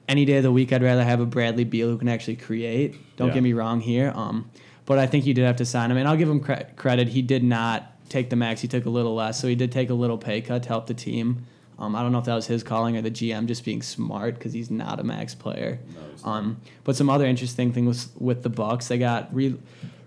any 0.09 0.25
day 0.25 0.38
of 0.38 0.42
the 0.42 0.51
week, 0.51 0.73
I'd 0.73 0.83
rather 0.83 1.05
have 1.05 1.21
a 1.21 1.27
Bradley 1.27 1.62
Beal 1.62 1.87
who 1.88 1.99
can 1.99 2.09
actually 2.09 2.35
create. 2.37 2.97
Don't 3.16 3.29
Yeah. 3.29 3.35
get 3.35 3.42
me 3.45 3.53
wrong 3.53 3.81
here. 3.81 4.12
Um, 4.12 4.51
but 4.87 4.99
I 4.99 5.07
think 5.07 5.25
you 5.25 5.35
did 5.35 5.45
have 5.45 5.57
to 5.59 5.64
sign 5.64 5.92
him, 5.92 5.99
and 5.99 6.09
I'll 6.09 6.16
give 6.16 6.29
him 6.29 6.40
cre- 6.40 6.64
credit. 6.75 7.07
He 7.11 7.23
did 7.23 7.45
not 7.45 7.92
take 8.09 8.31
the 8.31 8.37
max; 8.37 8.61
he 8.61 8.69
took 8.69 8.87
a 8.87 8.90
little 8.90 9.14
less, 9.14 9.40
so 9.40 9.49
he 9.49 9.55
did 9.55 9.73
take 9.73 9.90
a 9.90 9.95
little 9.95 10.19
pay 10.19 10.40
cut 10.40 10.62
to 10.64 10.69
help 10.69 10.87
the 10.87 10.95
team. 10.95 11.47
Um, 11.79 11.95
I 11.95 12.03
don't 12.03 12.12
know 12.12 12.19
if 12.19 12.25
that 12.25 12.35
was 12.35 12.47
his 12.47 12.62
calling 12.62 12.97
or 12.97 13.03
the 13.03 13.11
GM 13.11 13.47
just 13.47 13.64
being 13.64 13.83
smart 13.83 14.35
because 14.35 14.53
he's 14.53 14.71
not 14.71 14.99
a 14.99 15.05
max 15.05 15.35
player. 15.35 15.79
um, 16.25 16.59
but 16.85 16.97
some 16.97 17.11
other 17.11 17.27
interesting 17.27 17.73
things 17.73 18.09
with 18.19 18.42
the 18.42 18.49
Bucks, 18.49 18.88
they 18.88 18.99
got 18.99 19.35
re 19.35 19.57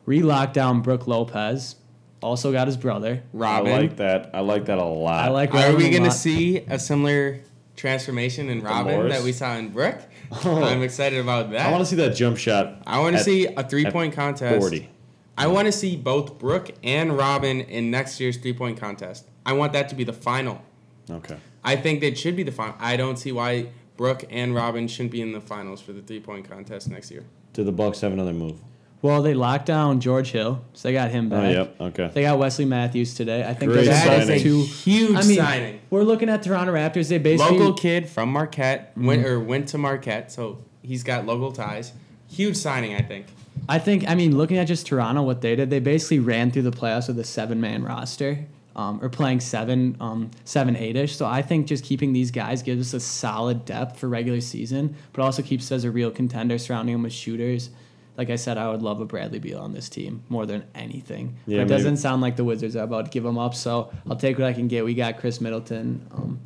re 0.06 0.22
locked 0.22 0.54
down 0.54 0.82
Brook 0.82 1.08
Lopez. 1.08 1.76
Also 2.22 2.52
got 2.52 2.68
his 2.68 2.76
brother. 2.76 3.24
Robin. 3.32 3.72
I 3.72 3.78
like 3.78 3.96
that. 3.98 4.32
I 4.34 4.42
like 4.42 4.66
that 4.66 4.78
a 4.78 4.84
lot. 4.84 5.24
I 5.24 5.30
like. 5.30 5.54
Are 5.54 5.74
we 5.74 5.90
going 5.90 6.04
to 6.04 6.10
lot. 6.10 6.14
see 6.14 6.58
a 6.58 6.78
similar 6.78 7.40
transformation 7.78 8.50
in 8.50 8.62
Robin 8.62 8.94
Morris? 8.94 9.14
that 9.14 9.24
we 9.24 9.32
saw 9.32 9.56
in 9.56 9.70
Brooke? 9.70 10.02
Oh. 10.44 10.64
I'm 10.66 10.82
excited 10.82 11.20
about 11.20 11.52
that. 11.52 11.68
I 11.68 11.72
want 11.72 11.82
to 11.82 11.86
see 11.86 11.96
that 11.96 12.16
jump 12.16 12.38
shot. 12.38 12.82
I 12.86 13.00
want 13.00 13.16
to 13.16 13.24
see 13.24 13.46
a 13.46 13.64
three 13.64 13.86
point 13.86 14.14
contest. 14.14 14.60
40. 14.60 14.90
I 15.40 15.48
want 15.48 15.66
to 15.68 15.72
see 15.72 15.96
both 15.96 16.38
Brook 16.38 16.72
and 16.84 17.18
Robin 17.18 17.62
in 17.62 17.90
next 17.90 18.20
year's 18.20 18.38
three 18.38 18.54
point 18.54 18.78
contest. 18.80 19.26
I 19.46 19.54
want 19.54 19.74
that 19.74 19.90
to 19.90 19.96
be 19.96 20.04
the 20.04 20.14
final. 20.14 20.62
Okay. 21.10 21.38
I 21.64 21.76
think 21.76 22.02
that 22.02 22.18
should 22.18 22.36
be 22.36 22.44
the 22.44 22.52
final. 22.52 22.76
I 22.80 22.98
don't 22.98 23.18
see 23.18 23.32
why 23.32 23.70
Brook 23.98 24.26
and 24.30 24.54
Robin 24.54 24.88
shouldn't 24.88 25.12
be 25.12 25.22
in 25.22 25.32
the 25.32 25.42
finals 25.42 25.82
for 25.82 25.94
the 25.94 26.02
three 26.02 26.20
point 26.20 26.48
contest 26.50 26.90
next 26.90 27.10
year. 27.10 27.24
Do 27.54 27.64
the 27.64 27.72
Bucks 27.72 28.02
have 28.02 28.12
another 28.12 28.34
move? 28.34 28.60
Well, 29.02 29.22
they 29.22 29.34
locked 29.34 29.66
down 29.66 30.02
George 30.02 30.32
Hill, 30.32 30.62
so 30.74 30.90
they 30.90 30.94
got 30.94 31.10
him 31.10 31.30
back. 31.30 31.46
Oh, 31.46 31.50
yep. 31.50 31.76
Okay. 31.80 32.12
They 32.14 32.22
got 32.24 32.38
Wesley 32.38 32.66
Matthews 32.66 33.14
today. 33.14 33.46
I 33.48 33.54
think 33.54 33.72
Great 33.72 33.86
those 33.86 33.88
are 33.88 33.92
That 33.92 34.08
both 34.20 34.22
is 34.24 34.30
a 34.30 34.40
two. 34.44 34.64
huge 34.64 35.16
I 35.16 35.24
mean, 35.26 35.38
signing. 35.38 35.80
we're 35.90 36.04
looking 36.04 36.28
at 36.28 36.44
Toronto 36.44 36.74
Raptors. 36.74 37.08
They 37.08 37.18
basically 37.18 37.60
Local 37.60 37.74
kid 37.76 38.10
from 38.10 38.30
Marquette 38.34 38.92
went 38.98 39.22
Mm-hmm. 39.24 39.30
or 39.32 39.40
went 39.40 39.70
to 39.70 39.78
Marquette, 39.78 40.34
so 40.34 40.58
he's 40.82 41.04
got 41.04 41.26
local 41.26 41.54
ties. 41.54 41.94
Huge 42.28 42.58
signing, 42.58 42.94
I 42.94 43.00
think. 43.02 43.28
I 43.70 43.80
think, 43.80 44.10
I 44.10 44.16
mean, 44.16 44.36
looking 44.38 44.58
at 44.58 44.66
just 44.68 44.88
Toronto, 44.88 45.22
what 45.24 45.42
they 45.42 45.56
did, 45.56 45.70
they 45.70 45.80
basically 45.80 46.20
ran 46.20 46.52
through 46.52 46.64
the 46.64 46.72
playoffs 46.72 47.08
with 47.08 47.20
a 47.20 47.24
seven 47.24 47.62
man 47.62 47.84
roster. 47.84 48.46
Um, 48.76 49.00
or 49.04 49.10
playing 49.10 49.42
seven, 49.42 49.98
um, 50.00 50.32
seven, 50.46 50.78
eight 50.78 50.96
ish. 50.96 51.16
So 51.18 51.26
I 51.26 51.42
think 51.42 51.68
just 51.68 51.84
keeping 51.84 52.14
these 52.14 52.32
guys 52.32 52.64
gives 52.64 52.88
us 52.88 52.94
a 52.94 53.00
solid 53.06 53.66
depth 53.66 54.00
for 54.00 54.08
regular 54.08 54.40
season, 54.40 54.96
but 55.12 55.22
also 55.22 55.42
keeps 55.42 55.66
us 55.66 55.72
as 55.74 55.84
a 55.84 55.92
real 55.92 56.12
contender, 56.12 56.58
surrounding 56.58 56.94
them 56.94 57.04
with 57.04 57.12
shooters. 57.12 57.72
Like 58.16 58.30
I 58.30 58.38
said, 58.38 58.58
I 58.58 58.70
would 58.70 58.82
love 58.82 59.02
a 59.02 59.06
Bradley 59.06 59.40
Beal 59.40 59.60
on 59.60 59.74
this 59.74 59.90
team 59.90 60.24
more 60.30 60.46
than 60.46 60.64
anything. 60.76 61.36
Yeah, 61.46 61.58
but 61.58 61.62
it 61.62 61.66
maybe- 61.66 61.70
doesn't 61.70 61.98
sound 61.98 62.22
like 62.22 62.38
the 62.38 62.46
Wizards 62.46 62.78
are 62.78 62.84
about 62.84 63.06
to 63.06 63.12
give 63.12 63.26
him 63.26 63.38
up. 63.38 63.54
So 63.54 63.92
I'll 64.10 64.16
take 64.16 64.38
what 64.38 64.48
I 64.48 64.54
can 64.54 64.70
get. 64.70 64.86
We 64.86 64.94
got 64.94 65.18
Khris 65.18 65.42
Middleton. 65.42 66.06
Um, 66.14 66.40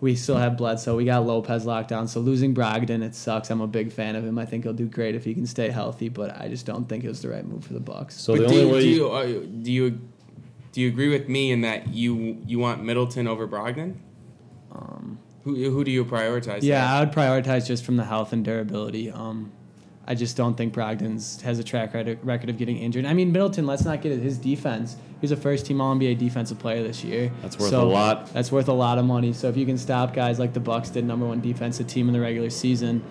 we 0.00 0.14
still 0.14 0.36
have 0.36 0.56
Bledsoe. 0.56 0.96
We 0.96 1.04
got 1.04 1.26
Lopez 1.26 1.66
locked 1.66 1.88
down. 1.88 2.06
So 2.08 2.20
losing 2.20 2.54
Brogdon, 2.54 3.02
it 3.02 3.14
sucks. 3.14 3.50
I'm 3.50 3.60
a 3.60 3.66
big 3.66 3.92
fan 3.92 4.14
of 4.16 4.24
him. 4.24 4.38
I 4.38 4.46
think 4.46 4.64
he'll 4.64 4.72
do 4.72 4.86
great 4.86 5.14
if 5.14 5.24
he 5.24 5.34
can 5.34 5.46
stay 5.46 5.70
healthy. 5.70 6.08
But 6.08 6.40
I 6.40 6.48
just 6.48 6.66
don't 6.66 6.88
think 6.88 7.04
it 7.04 7.08
was 7.08 7.22
the 7.22 7.28
right 7.28 7.46
move 7.46 7.64
for 7.64 7.72
the 7.72 7.80
Bucks. 7.80 8.20
So 8.20 8.34
but 8.36 8.42
the 8.42 8.48
do, 8.48 8.54
only 8.54 8.66
you, 8.66 8.72
way 8.72 8.80
do 8.80 8.88
you, 8.88 8.96
you 8.96 9.10
uh, 9.10 9.62
do 9.62 9.72
you 9.72 10.00
do 10.72 10.80
you 10.80 10.88
agree 10.88 11.08
with 11.08 11.28
me 11.28 11.50
in 11.50 11.62
that 11.62 11.88
you 11.88 12.40
you 12.46 12.58
want 12.58 12.84
Middleton 12.84 13.26
over 13.26 13.48
Brogdon? 13.48 13.96
Um, 14.70 15.18
Who 15.44 15.70
who 15.70 15.82
do 15.82 15.90
you 15.90 16.04
prioritize? 16.04 16.62
yeah, 16.62 16.86
there? 16.86 16.96
I 16.96 17.00
would 17.00 17.12
prioritize 17.12 17.66
just 17.66 17.84
from 17.84 17.96
the 17.96 18.04
health 18.04 18.32
and 18.32 18.44
durability. 18.44 19.10
Um, 19.10 19.52
I 20.08 20.14
just 20.14 20.38
don't 20.38 20.56
think 20.56 20.72
Brogdon's 20.72 21.42
has 21.42 21.58
a 21.58 21.64
track 21.64 21.92
record 21.92 22.18
record 22.24 22.48
of 22.48 22.56
getting 22.56 22.78
injured. 22.78 23.04
I 23.04 23.12
mean, 23.12 23.30
Middleton. 23.30 23.66
Let's 23.66 23.84
not 23.84 24.00
get 24.00 24.10
it. 24.10 24.20
His 24.20 24.38
defense. 24.38 24.96
he's 25.20 25.32
a 25.32 25.36
first 25.36 25.66
team 25.66 25.82
All 25.82 25.94
NBA 25.94 26.16
defensive 26.18 26.58
player 26.58 26.82
this 26.82 27.04
year. 27.04 27.30
That's 27.42 27.58
worth 27.58 27.68
So, 27.68 27.82
a 27.82 27.84
lot. 27.84 28.32
That's 28.32 28.50
worth 28.50 28.68
a 28.68 28.72
lot 28.72 28.96
of 28.96 29.04
money. 29.04 29.34
So 29.34 29.50
if 29.50 29.56
you 29.58 29.66
can 29.66 29.76
stop 29.76 30.14
guys 30.14 30.38
like 30.38 30.54
the 30.54 30.60
Bucks 30.60 30.88
did, 30.88 31.04
number 31.04 31.26
one 31.26 31.42
defensive 31.42 31.88
team 31.88 32.08
in 32.08 32.14
the 32.14 32.20
regular 32.20 32.48
season, 32.48 33.04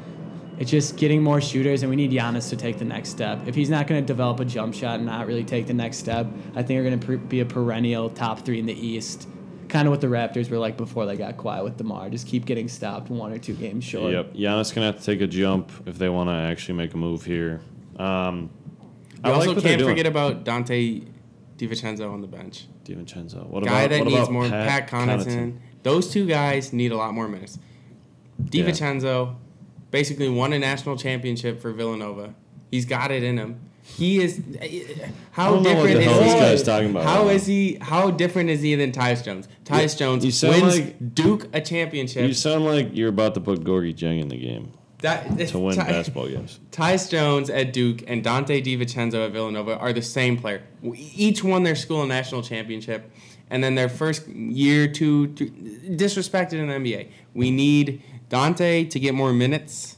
it's 0.57 0.71
just 0.71 0.97
getting 0.97 1.21
more 1.21 1.39
shooters, 1.39 1.83
and 1.83 1.91
we 1.91 1.95
need 1.95 2.09
Giannis 2.11 2.49
to 2.49 2.55
take 2.55 2.79
the 2.79 2.85
next 2.85 3.09
step. 3.09 3.45
If 3.45 3.53
he's 3.53 3.69
not 3.69 3.85
going 3.85 4.01
to 4.01 4.07
develop 4.07 4.39
a 4.39 4.45
jump 4.45 4.73
shot 4.73 4.95
and 4.95 5.05
not 5.05 5.27
really 5.27 5.43
take 5.43 5.67
the 5.67 5.75
next 5.75 5.97
step, 5.97 6.25
I 6.55 6.63
think 6.63 6.79
we're 6.79 6.89
going 6.89 6.99
to 6.99 7.17
be 7.27 7.41
a 7.41 7.45
perennial 7.45 8.09
top 8.09 8.43
three 8.43 8.57
in 8.57 8.65
the 8.65 8.73
East. 8.73 9.27
Kind 9.69 9.87
of 9.87 9.91
what 9.91 10.01
the 10.01 10.07
Raptors 10.07 10.49
were 10.49 10.57
like 10.57 10.77
before 10.77 11.05
they 11.05 11.17
got 11.17 11.37
quiet 11.37 11.63
with 11.63 11.77
Demar. 11.77 12.09
Just 12.09 12.27
keep 12.27 12.45
getting 12.45 12.67
stopped 12.67 13.09
one 13.09 13.31
or 13.33 13.37
two 13.37 13.53
games 13.53 13.83
short. 13.83 14.11
Yep. 14.13 14.33
Giannis 14.33 14.73
gonna 14.73 14.87
have 14.87 14.99
to 14.99 15.03
take 15.03 15.21
a 15.21 15.27
jump 15.27 15.71
if 15.85 15.97
they 15.97 16.09
want 16.09 16.29
to 16.29 16.33
actually 16.33 16.75
make 16.75 16.93
a 16.93 16.97
move 16.97 17.25
here. 17.25 17.61
Um, 17.97 18.49
You 19.25 19.31
also 19.31 19.53
what 19.53 19.63
they're 19.63 19.77
can't 19.77 19.87
forget 19.87 20.05
about 20.05 20.45
Donte 20.45 21.05
DiVincenzo 21.57 22.11
on 22.11 22.21
the 22.21 22.27
bench. 22.27 22.67
DiVincenzo. 22.85 23.45
What 23.47 23.63
Guy 23.63 23.81
about 23.81 23.89
that 23.89 23.99
what 23.99 24.07
needs 24.07 24.19
about 24.21 24.31
more. 24.31 24.47
Pat, 24.47 24.87
Connaughton. 24.89 25.25
Connaughton? 25.25 25.57
Those 25.83 26.11
two 26.11 26.25
guys 26.25 26.71
need 26.71 26.91
a 26.91 26.97
lot 26.97 27.13
more 27.13 27.27
minutes. 27.27 27.59
Yeah. 28.51 28.63
DiVincenzo 28.65 29.35
basically 29.91 30.29
won 30.29 30.53
a 30.53 30.59
national 30.59 30.97
championship 30.97 31.59
for 31.59 31.71
Villanova. 31.71 32.33
He's 32.71 32.85
got 32.85 33.11
it 33.11 33.23
in 33.23 33.37
him. 33.37 33.59
He 33.95 34.19
is. 34.21 34.41
How 35.31 35.47
I 35.47 35.49
don't 35.53 35.63
know 35.63 35.75
what 35.75 35.87
different 35.87 36.01
is 36.01 36.17
he? 36.17 36.23
this 36.23 36.33
guy's 36.33 36.63
talking 36.63 36.89
about 36.91 37.03
How 37.05 37.25
right 37.25 37.35
is 37.35 37.45
he? 37.47 37.77
How 37.81 38.11
different 38.11 38.49
is 38.49 38.61
he 38.61 38.75
than 38.75 38.91
Tyus 38.91 39.23
Jones? 39.23 39.47
Tyus 39.65 39.93
You- 39.93 39.99
Jones 39.99 40.25
you 40.25 40.31
sound 40.31 40.61
wins 40.61 40.79
like- 40.79 41.15
Duke 41.15 41.47
a 41.53 41.61
championship. 41.61 42.27
You 42.27 42.33
sound 42.33 42.65
like 42.65 42.89
you're 42.93 43.09
about 43.09 43.33
to 43.35 43.41
put 43.41 43.63
Gorgui 43.63 43.95
Dieng 43.95 44.21
in 44.21 44.27
the 44.27 44.37
game 44.37 44.73
that 45.01 45.47
to 45.47 45.57
win 45.59 45.75
Ty- 45.75 45.85
basketball 45.89 46.27
games. 46.27 46.59
Tyus 46.71 47.09
Jones 47.09 47.49
at 47.49 47.71
Duke 47.73 48.03
and 48.07 48.23
Donte 48.23 48.63
DiVincenzo 48.63 49.25
at 49.25 49.31
Villanova 49.31 49.77
are 49.79 49.93
the 49.93 50.01
same 50.01 50.37
player. 50.37 50.61
Each 50.95 51.43
won 51.43 51.63
their 51.63 51.75
school 51.75 52.03
a 52.03 52.07
national 52.07 52.41
championship, 52.43 53.09
and 53.49 53.63
then 53.63 53.75
their 53.75 53.89
first 53.89 54.27
year, 54.27 54.87
two, 54.87 55.33
three, 55.33 55.49
disrespected 55.49 56.53
in 56.53 56.67
the 56.67 56.73
NBA. 56.73 57.07
We 57.33 57.49
need 57.51 58.01
Donte 58.29 58.89
to 58.89 58.99
get 58.99 59.13
more 59.15 59.33
minutes. 59.33 59.95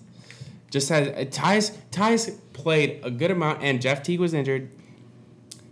Just 0.70 0.90
has 0.90 1.08
uh, 1.08 1.26
Tyus 1.32 1.76
Tyus 1.92 2.38
played 2.60 3.00
a 3.04 3.10
good 3.12 3.32
amount, 3.32 3.64
and 3.64 3.82
Jeff 3.82 4.04
Teague 4.04 4.20
was 4.20 4.34
injured. 4.34 4.70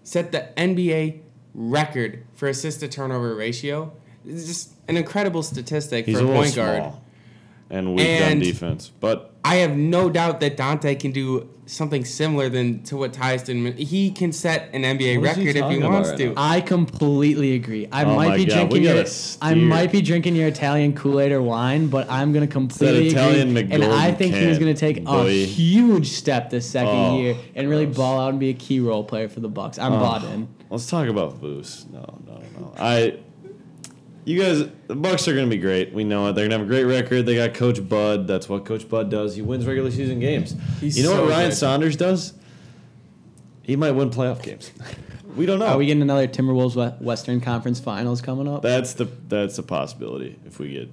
Set 0.04 0.32
the 0.32 0.50
NBA 0.58 1.20
record 1.54 2.24
for 2.34 2.48
assist 2.48 2.80
to 2.80 2.88
turnover 2.88 3.36
ratio. 3.36 3.92
It's 4.26 4.46
just 4.48 4.72
an 4.88 4.98
incredible 4.98 5.44
statistic 5.44 6.06
He's 6.06 6.20
for 6.20 6.26
a 6.26 6.28
point 6.28 6.56
guard. 6.56 6.78
small 6.78 7.04
and 7.70 7.88
on 7.90 8.00
And- 8.00 8.42
defense, 8.42 8.92
but 9.00 9.34
I 9.48 9.56
have 9.58 9.76
no 9.78 10.10
doubt 10.10 10.40
that 10.42 10.58
Donte 10.58 11.00
can 11.00 11.12
do 11.12 11.50
something 11.66 12.06
similar 12.06 12.48
than 12.50 12.82
to 12.84 12.96
what 12.98 13.12
Tyus 13.14 13.44
did. 13.46 13.78
He 13.78 14.12
can 14.12 14.32
set 14.32 14.70
an 14.74 14.84
NBA 14.84 15.20
What 15.20 15.32
is 15.32 15.36
he 15.38 15.46
record 15.48 15.56
if 15.66 15.72
he 15.72 15.80
wants 15.84 16.10
right 16.10 16.18
to. 16.18 16.26
now? 16.28 16.34
I 16.38 16.62
completely 16.62 17.54
agree. 17.56 17.88
I 17.92 18.04
Oh 18.06 18.16
might 18.16 18.38
be 18.38 18.46
God, 18.46 18.70
drinking 18.70 18.84
your, 18.84 19.06
I 19.42 19.54
might 19.54 19.92
be 19.92 20.02
drinking 20.02 20.36
your 20.38 20.48
Italian 20.48 20.94
Kool 20.96 21.20
Aid 21.20 21.32
or 21.34 21.42
wine, 21.42 21.88
but 21.88 22.10
I'm 22.10 22.32
gonna 22.34 22.48
completely 22.48 23.08
Italian 23.10 23.56
agree. 23.58 23.74
And 23.74 23.84
I 23.84 24.12
think 24.14 24.34
he 24.36 24.46
was 24.48 24.60
gonna 24.60 24.74
take 24.74 25.04
a 25.06 25.30
huge 25.30 26.08
step 26.12 26.50
this 26.50 26.70
second 26.70 26.94
Oh, 26.96 27.18
year 27.18 27.36
and 27.56 27.70
really 27.70 27.86
gross. 27.86 27.98
ball 27.98 28.20
out 28.22 28.30
and 28.30 28.40
be 28.40 28.50
a 28.50 28.54
key 28.54 28.80
role 28.80 29.04
player 29.04 29.28
for 29.28 29.40
the 29.42 29.50
Bucks. 29.50 29.78
I'm 29.78 29.94
Oh, 29.94 30.00
bought 30.00 30.24
in. 30.24 30.48
Let's 30.70 30.90
talk 30.90 31.08
about 31.08 31.40
Boost. 31.42 31.90
No, 31.92 32.20
no, 32.26 32.42
no. 32.60 32.74
I, 32.78 33.18
you 34.28 34.38
guys, 34.38 34.68
the 34.88 34.96
Bucks 34.96 35.26
are 35.30 35.34
going 35.34 35.50
to 35.50 35.56
be 35.56 35.62
great. 35.62 35.94
We 35.94 36.04
know 36.04 36.28
it. 36.28 36.34
They're 36.34 36.50
going 36.50 36.52
to 36.52 36.58
have 36.58 36.66
a 36.66 36.70
great 36.70 36.84
record. 36.84 37.26
They 37.26 37.36
got 37.36 37.54
Coach 37.54 37.88
Bud. 37.88 38.28
That's 38.28 38.50
what 38.50 38.66
Coach 38.66 38.90
Bud 38.90 39.10
does. 39.10 39.36
He 39.38 39.42
wins 39.42 39.66
regular 39.66 39.90
season 39.90 40.20
games. 40.20 40.54
He's 40.82 40.98
you 40.98 41.04
know 41.04 41.12
so 41.12 41.22
what 41.24 41.30
Ryan 41.32 41.50
good. 41.52 41.56
Saunders 41.56 41.96
does? 41.96 42.34
He 43.64 43.78
might 43.78 43.92
win 43.92 44.10
playoff 44.10 44.44
games. 44.44 44.70
we 45.38 45.46
don't 45.46 45.60
know. 45.60 45.68
Are 45.68 45.78
we 45.78 45.86
getting 45.86 46.02
another 46.02 46.28
Timberwolves 46.28 47.02
Western 47.02 47.40
Conference 47.40 47.80
Finals 47.80 48.22
coming 48.22 48.50
up? 48.50 48.62
that's 48.64 48.96
the 48.96 49.06
that's 49.30 49.60
a 49.60 49.64
possibility 49.64 50.38
if 50.46 50.60
we 50.60 50.72
get 50.74 50.90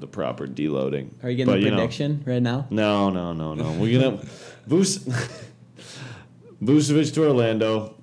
the 0.00 0.06
proper 0.06 0.46
deloading. 0.46 1.10
Are 1.22 1.28
you 1.28 1.36
getting 1.36 1.52
But, 1.52 1.58
the 1.60 1.64
you 1.66 1.70
know, 1.72 1.76
prediction 1.76 2.22
right 2.24 2.40
now? 2.40 2.66
No, 2.70 3.10
no, 3.10 3.34
no, 3.34 3.52
no. 3.52 3.72
We're 3.72 4.00
gonna 4.00 4.24
Boost 4.66 5.06
Vucevic 6.62 7.12
to 7.12 7.26
Orlando, 7.26 7.94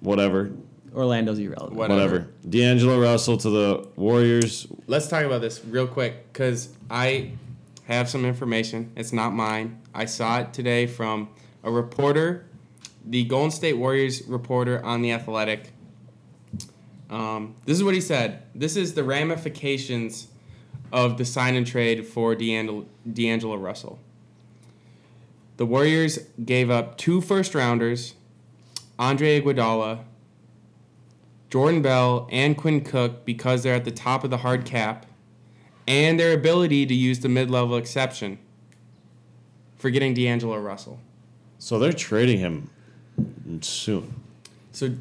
whatever, 0.00 0.52
Orlando's 0.96 1.38
irrelevant. 1.38 1.74
Whatever. 1.74 2.00
whatever. 2.00 2.30
D'Angelo 2.48 3.00
Russell 3.00 3.36
to 3.36 3.50
the 3.50 3.88
Warriors. 3.96 4.66
Let's 4.86 5.08
talk 5.08 5.24
about 5.24 5.42
this 5.42 5.62
real 5.64 5.86
quick 5.86 6.32
because 6.32 6.70
I 6.90 7.32
have 7.84 8.08
some 8.08 8.24
information. 8.24 8.92
It's 8.96 9.12
not 9.12 9.32
mine. 9.34 9.82
I 9.94 10.06
saw 10.06 10.40
it 10.40 10.54
today 10.54 10.86
from 10.86 11.28
a 11.62 11.70
reporter, 11.70 12.46
the 13.04 13.24
Golden 13.24 13.50
State 13.50 13.74
Warriors 13.74 14.22
reporter 14.26 14.82
on 14.84 15.02
The 15.02 15.12
Athletic. 15.12 15.72
Um, 17.10 17.54
this 17.66 17.76
is 17.76 17.84
what 17.84 17.94
he 17.94 18.00
said. 18.00 18.42
This 18.54 18.76
is 18.76 18.94
the 18.94 19.04
ramifications 19.04 20.28
of 20.92 21.18
the 21.18 21.24
sign 21.24 21.54
and 21.54 21.66
trade 21.66 22.06
for 22.06 22.34
D'Angelo, 22.34 22.86
D'Angelo 23.10 23.56
Russell. 23.56 23.98
The 25.56 25.66
Warriors 25.66 26.18
gave 26.44 26.70
up 26.70 26.96
two 26.98 27.20
first 27.20 27.54
rounders, 27.54 28.14
Andre 28.98 29.40
Iguodala, 29.40 30.04
Jordan 31.50 31.82
Bell, 31.82 32.28
and 32.30 32.56
Quinn 32.56 32.80
Cook 32.82 33.24
because 33.24 33.62
they're 33.62 33.74
at 33.74 33.84
the 33.84 33.90
top 33.90 34.24
of 34.24 34.30
the 34.30 34.38
hard 34.38 34.64
cap, 34.64 35.06
and 35.86 36.18
their 36.18 36.32
ability 36.32 36.86
to 36.86 36.94
use 36.94 37.20
the 37.20 37.28
mid 37.28 37.50
level 37.50 37.76
exception 37.76 38.38
for 39.76 39.90
getting 39.90 40.14
D'Angelo 40.14 40.58
Russell. 40.58 40.98
So 41.58 41.78
they're 41.78 41.92
trading 41.92 42.38
him 42.38 42.70
soon. 43.60 44.20
So, 44.72 44.94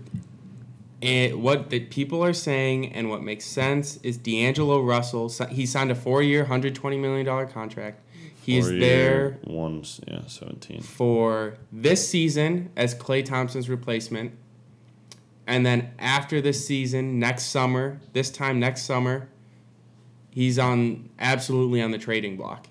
and 1.01 1.43
what 1.43 1.69
the 1.69 1.81
people 1.81 2.23
are 2.23 2.33
saying 2.33 2.93
and 2.93 3.09
what 3.09 3.21
makes 3.21 3.45
sense 3.45 3.97
is 3.97 4.17
D'Angelo 4.17 4.81
Russell. 4.81 5.31
He 5.49 5.65
signed 5.65 5.91
a 5.91 5.95
four-year, 5.95 6.45
hundred 6.45 6.75
twenty 6.75 6.97
million 6.97 7.25
dollar 7.25 7.45
contract. 7.45 8.01
He 8.41 8.57
is 8.57 8.67
Four 8.69 8.77
there 8.77 9.37
One, 9.43 9.83
yeah, 10.07 10.21
seventeen. 10.27 10.81
for 10.81 11.55
this 11.71 12.07
season 12.07 12.69
as 12.75 12.93
Klay 12.93 13.25
Thompson's 13.25 13.69
replacement, 13.69 14.33
and 15.47 15.65
then 15.65 15.91
after 15.99 16.41
this 16.41 16.65
season, 16.65 17.19
next 17.19 17.45
summer, 17.45 17.99
this 18.13 18.29
time 18.29 18.59
next 18.59 18.83
summer, 18.83 19.27
he's 20.31 20.57
on 20.59 21.09
absolutely 21.19 21.81
on 21.81 21.91
the 21.91 21.97
trading 21.97 22.35
block. 22.37 22.67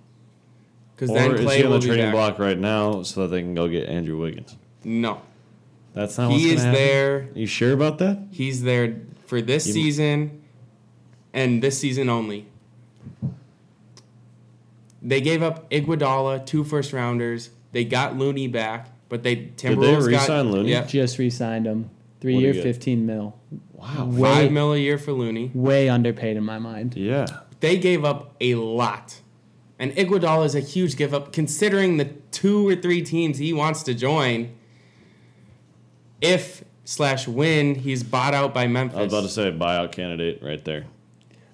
Because 0.94 1.10
Or 1.10 1.14
then 1.14 1.34
is 1.34 1.40
Klay 1.40 1.56
he 1.58 1.64
on 1.64 1.70
the 1.72 1.78
be 1.80 1.86
trading 1.86 2.04
back. 2.06 2.12
block 2.14 2.38
right 2.38 2.58
now 2.58 3.02
so 3.02 3.22
that 3.22 3.28
they 3.28 3.40
can 3.42 3.54
go 3.54 3.68
get 3.68 3.88
Andrew 3.88 4.18
Wiggins? 4.20 4.56
No, 4.84 5.22
That's 5.92 6.16
not 6.18 6.30
what's 6.30 6.40
he 6.42 6.48
gonna 6.50 6.56
is 6.56 6.62
happen? 6.64 6.80
there. 6.80 7.28
You 7.34 7.46
sure 7.46 7.72
about 7.72 7.98
that? 7.98 8.18
He's 8.30 8.62
there 8.62 8.96
for 9.26 9.40
this 9.42 9.66
You- 9.66 9.72
season, 9.72 10.42
and 11.32 11.62
this 11.62 11.78
season 11.78 12.08
only. 12.08 12.46
They 15.02 15.20
gave 15.20 15.42
up 15.42 15.68
Iguodala, 15.70 16.46
two 16.46 16.64
first 16.64 16.92
rounders. 16.92 17.50
They 17.72 17.84
got 17.84 18.16
Looney 18.16 18.46
back, 18.48 18.88
but 19.08 19.22
they 19.22 19.36
Timberwolves 19.36 20.10
got 20.10 20.20
re-sign 20.20 20.50
Looney? 20.50 20.70
Yeah, 20.70 20.84
Just 20.86 21.18
re-signed 21.18 21.66
him, 21.66 21.90
three 22.24 22.36
What 22.36 22.40
do 22.40 22.52
year, 22.52 22.62
fifteen 22.62 23.04
mil. 23.04 23.38
Wow. 23.74 24.06
Way, 24.06 24.22
five 24.22 24.50
mil 24.50 24.72
a 24.72 24.78
year 24.78 24.96
for 24.96 25.12
Looney. 25.12 25.50
way 25.52 25.90
underpaid 25.90 26.38
in 26.38 26.42
my 26.42 26.58
mind. 26.58 26.96
Yeah. 26.96 27.26
They 27.60 27.76
gave 27.76 28.02
up 28.02 28.34
a 28.40 28.54
lot, 28.54 29.20
and 29.78 29.92
Iguodala 29.92 30.46
is 30.46 30.54
a 30.54 30.60
huge 30.60 30.96
give 30.96 31.12
up 31.12 31.34
considering 31.34 31.98
the 31.98 32.06
two 32.30 32.66
or 32.66 32.76
three 32.76 33.02
teams 33.02 33.36
he 33.36 33.52
wants 33.52 33.82
to 33.82 33.92
join. 33.92 34.54
If 36.22 36.64
slash 36.86 37.28
when 37.28 37.74
he's 37.74 38.02
bought 38.02 38.32
out 38.32 38.54
by 38.54 38.68
Memphis, 38.68 38.96
I 38.98 39.02
was 39.02 39.12
about 39.12 39.22
to 39.24 39.28
say 39.28 39.52
buyout 39.52 39.92
candidate 39.92 40.42
right 40.42 40.64
there. 40.64 40.86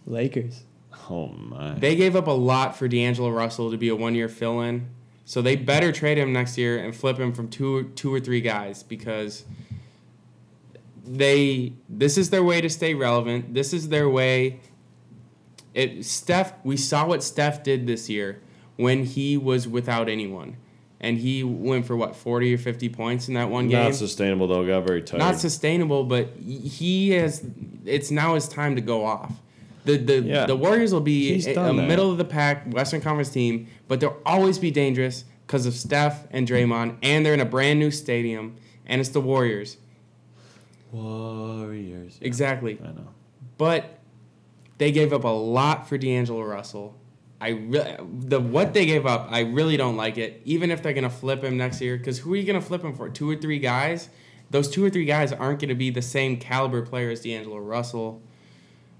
Lakers. 0.06 0.62
Oh 1.10 1.26
my. 1.26 1.74
They 1.74 1.96
gave 1.96 2.14
up 2.14 2.28
a 2.28 2.30
lot 2.30 2.76
for 2.76 2.86
D'Angelo 2.86 3.30
Russell 3.30 3.72
to 3.72 3.76
be 3.76 3.88
a 3.88 3.96
one 3.96 4.14
year 4.14 4.28
fill 4.28 4.60
in. 4.60 4.86
So 5.24 5.42
they 5.42 5.56
better 5.56 5.90
trade 5.90 6.16
him 6.16 6.32
next 6.32 6.56
year 6.56 6.78
and 6.78 6.94
flip 6.94 7.18
him 7.18 7.32
from 7.32 7.48
two 7.48 7.88
two 7.96 8.14
or 8.14 8.20
three 8.20 8.40
guys 8.40 8.84
because 8.84 9.44
they 11.06 11.72
this 11.88 12.18
is 12.18 12.30
their 12.30 12.42
way 12.44 12.60
to 12.60 12.68
stay 12.68 12.94
relevant. 12.94 13.54
This 13.54 13.72
is 13.72 13.88
their 13.88 14.08
way 14.08 14.60
it 15.74 16.04
Steph 16.04 16.52
we 16.64 16.76
saw 16.76 17.06
what 17.06 17.22
Steph 17.22 17.62
did 17.62 17.86
this 17.86 18.08
year 18.08 18.40
when 18.76 19.04
he 19.04 19.36
was 19.36 19.68
without 19.68 20.08
anyone. 20.08 20.56
And 21.02 21.16
he 21.16 21.42
went 21.42 21.86
for 21.86 21.96
what, 21.96 22.14
40 22.14 22.52
or 22.54 22.58
50 22.58 22.90
points 22.90 23.28
in 23.28 23.32
that 23.34 23.48
one 23.48 23.68
game? 23.68 23.84
Not 23.84 23.94
sustainable 23.94 24.46
though. 24.46 24.66
Got 24.66 24.86
very 24.86 25.00
tired. 25.00 25.18
not 25.20 25.36
sustainable, 25.36 26.04
but 26.04 26.28
he 26.36 27.10
has. 27.12 27.42
It's 27.86 28.10
now 28.10 28.34
his 28.34 28.46
time 28.46 28.74
to 28.76 28.82
go 28.82 29.04
off. 29.06 29.32
The 29.86 29.96
the, 29.96 30.20
Yeah. 30.20 30.44
the 30.44 30.56
Warriors 30.56 30.92
will 30.92 31.00
be 31.00 31.42
a, 31.46 31.54
a 31.58 31.72
middle 31.72 32.10
of 32.10 32.18
the 32.18 32.24
pack 32.26 32.70
Western 32.70 33.00
Conference 33.00 33.30
team, 33.30 33.66
but 33.88 34.00
they'll 34.00 34.18
always 34.26 34.58
be 34.58 34.70
dangerous 34.70 35.24
because 35.46 35.64
of 35.64 35.72
Steph 35.72 36.26
and 36.32 36.46
Draymond, 36.46 36.96
and 37.02 37.24
they're 37.24 37.34
in 37.34 37.40
a 37.40 37.46
brand 37.46 37.78
new 37.78 37.90
stadium, 37.90 38.56
and 38.84 39.00
it's 39.00 39.10
the 39.10 39.22
Warriors. 39.22 39.78
Warriors. 40.92 42.18
Yeah, 42.20 42.26
Exactly, 42.26 42.78
I 42.82 42.88
know. 42.88 43.08
but 43.58 43.98
they 44.78 44.92
gave 44.92 45.12
up 45.12 45.24
a 45.24 45.28
lot 45.28 45.88
for 45.88 45.98
D'Angelo 45.98 46.42
Russell. 46.42 46.96
I 47.40 47.50
re- 47.50 47.96
the 48.18 48.38
what 48.40 48.74
they 48.74 48.84
gave 48.86 49.06
up, 49.06 49.28
I 49.30 49.40
really 49.40 49.76
don't 49.76 49.96
like 49.96 50.18
it. 50.18 50.42
Even 50.44 50.70
if 50.70 50.82
they're 50.82 50.92
gonna 50.92 51.08
flip 51.10 51.42
him 51.42 51.56
next 51.56 51.80
year, 51.80 51.96
because 51.96 52.18
who 52.18 52.32
are 52.34 52.36
you 52.36 52.44
gonna 52.44 52.60
flip 52.60 52.82
him 52.84 52.94
for? 52.94 53.08
Two 53.08 53.28
or 53.30 53.36
three 53.36 53.58
guys. 53.58 54.08
Those 54.50 54.68
two 54.68 54.84
or 54.84 54.90
three 54.90 55.04
guys 55.04 55.32
aren't 55.32 55.60
gonna 55.60 55.74
be 55.74 55.90
the 55.90 56.02
same 56.02 56.36
caliber 56.36 56.82
player 56.82 57.10
as 57.10 57.20
D'Angelo 57.20 57.58
Russell. 57.58 58.20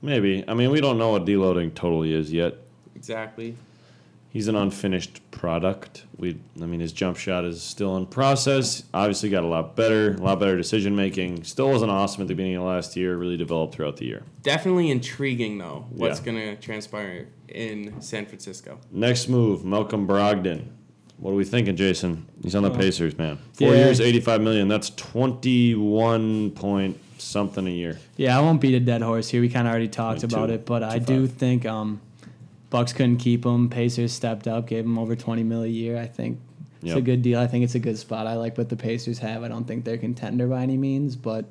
Maybe. 0.01 0.43
I 0.49 0.55
mean, 0.55 0.70
we 0.70 0.80
don't 0.80 0.97
know 0.97 1.11
what 1.11 1.26
deloading 1.26 1.74
totally 1.74 2.14
is 2.14 2.32
yet. 2.32 2.55
Exactly. 2.97 3.57
He's 4.33 4.47
an 4.47 4.55
unfinished 4.55 5.28
product. 5.33 6.05
We, 6.16 6.39
I 6.62 6.66
mean, 6.66 6.78
his 6.78 6.93
jump 6.93 7.16
shot 7.16 7.45
is 7.45 7.61
still 7.61 7.97
in 7.97 8.07
process. 8.07 8.85
Obviously, 8.95 9.28
got 9.28 9.43
a 9.43 9.49
lot 9.49 9.74
better, 9.74 10.14
a 10.14 10.18
lot 10.18 10.39
better 10.39 10.57
decision 10.57 10.95
making. 10.95 11.43
Still 11.43 11.68
wasn't 11.70 11.91
awesome 11.91 12.22
at 12.22 12.28
the 12.28 12.35
beginning 12.35 12.57
of 12.57 12.62
last 12.62 12.97
year. 12.97 13.16
Really 13.16 13.37
developed 13.37 13.74
throughout 13.74 13.97
the 13.97 14.05
year. 14.07 14.22
Definitely 14.45 14.91
intriguing 14.91 15.59
though. 15.59 15.87
What's 15.91 16.20
Yeah. 16.20 16.26
gonna 16.26 16.57
transpire 16.57 17.26
in 17.49 18.01
San 18.01 18.24
Francisco? 18.26 18.78
Next 18.93 19.28
move, 19.28 19.64
Malcolm 19.64 20.07
Brogdon. 20.07 20.62
What 21.18 21.33
are 21.33 21.35
we 21.35 21.45
thinking, 21.45 21.74
Jason? 21.76 22.26
He's 22.43 22.55
on 22.55 22.62
the 22.62 22.70
Oh. 22.70 22.76
Pacers, 22.76 23.18
man. 23.18 23.39
Four 23.55 23.74
Yeah. 23.74 23.87
years, 23.87 24.01
eighty-five 24.01 24.41
million. 24.41 24.68
That's 24.68 24.91
twenty-one 24.91 26.53
point 26.53 26.99
something 27.18 27.66
a 27.66 27.70
year. 27.70 27.99
Yeah, 28.16 28.39
I 28.39 28.41
won't 28.41 28.61
beat 28.61 28.74
a 28.74 28.81
dead 28.81 29.03
horse 29.03 29.28
here. 29.28 29.41
We 29.41 29.49
kind 29.49 29.66
of 29.66 29.72
already 29.72 29.89
talked 29.89 30.22
Me 30.22 30.28
about 30.33 30.51
it, 30.51 30.64
but 30.64 30.83
I 30.83 30.99
do 30.99 31.26
think 31.26 31.66
um, 31.66 32.01
Bucks 32.71 32.93
couldn't 32.93 33.18
keep 33.18 33.45
him. 33.45 33.68
Pacers 33.68 34.12
stepped 34.12 34.47
up, 34.47 34.66
gave 34.66 34.85
him 34.85 34.99
over 34.99 35.14
twenty 35.16 35.43
mil 35.43 35.62
a 35.62 35.68
year. 35.68 35.99
I 35.99 36.07
think 36.07 36.41
it's 36.83 36.95
a 36.95 37.01
good 37.03 37.23
deal. 37.23 37.39
I 37.39 37.47
think 37.47 37.64
it's 37.64 37.75
a 37.75 37.81
good 37.81 37.99
spot. 37.99 38.27
I 38.27 38.35
like 38.35 38.57
what 38.57 38.68
the 38.68 38.77
Pacers 38.77 39.18
have. 39.18 39.43
I 39.43 39.49
don't 39.49 39.64
think 39.66 39.85
they're 39.85 39.99
contender 39.99 40.47
by 40.47 40.62
any 40.62 40.77
means, 40.77 41.14
but 41.16 41.45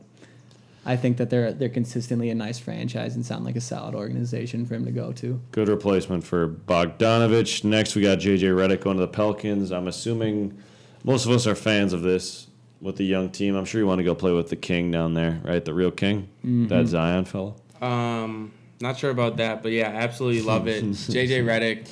I 0.86 0.96
think 0.96 1.18
that 1.18 1.30
they're 1.30 1.52
they're 1.54 1.70
consistently 1.70 2.30
a 2.30 2.36
nice 2.36 2.58
franchise 2.58 3.16
and 3.16 3.26
sound 3.26 3.46
like 3.46 3.56
a 3.56 3.62
solid 3.62 3.96
organization 3.96 4.66
for 4.66 4.76
him 4.76 4.86
to 4.86 4.92
go 4.92 5.12
to. 5.14 5.40
Good 5.52 5.68
replacement 5.68 6.24
for 6.24 6.48
Bogdanovich. 6.48 7.64
Next, 7.64 7.96
we 7.96 8.02
got 8.02 8.20
JJ 8.20 8.42
Redick 8.56 8.82
going 8.82 8.98
to 8.98 9.02
the 9.02 9.08
Pelicans. 9.08 9.72
I'm 9.72 9.88
assuming 9.88 10.58
most 11.04 11.26
of 11.26 11.32
us 11.32 11.46
are 11.46 11.56
fans 11.56 11.94
of 11.94 12.02
this 12.02 12.48
with 12.82 12.96
the 12.96 13.04
young 13.04 13.30
team. 13.30 13.56
I'm 13.56 13.66
sure 13.66 13.82
you 13.82 13.88
want 13.88 14.00
to 14.00 14.04
go 14.04 14.16
play 14.16 14.32
with 14.32 14.50
the 14.50 14.56
king 14.56 14.90
down 14.90 15.14
there, 15.14 15.42
right? 15.44 15.64
The 15.64 15.74
real 15.74 15.92
king, 15.92 16.30
that 16.44 16.88
Zion 16.88 17.26
fellow. 17.26 17.56
Um, 17.82 18.52
not 18.82 18.98
sure 18.98 19.10
about 19.12 19.38
that, 19.38 19.62
but 19.64 19.72
yeah, 19.72 19.88
absolutely 19.88 20.42
love 20.42 20.68
it. 20.68 20.84
JJ 20.86 21.44
Redick. 21.44 21.92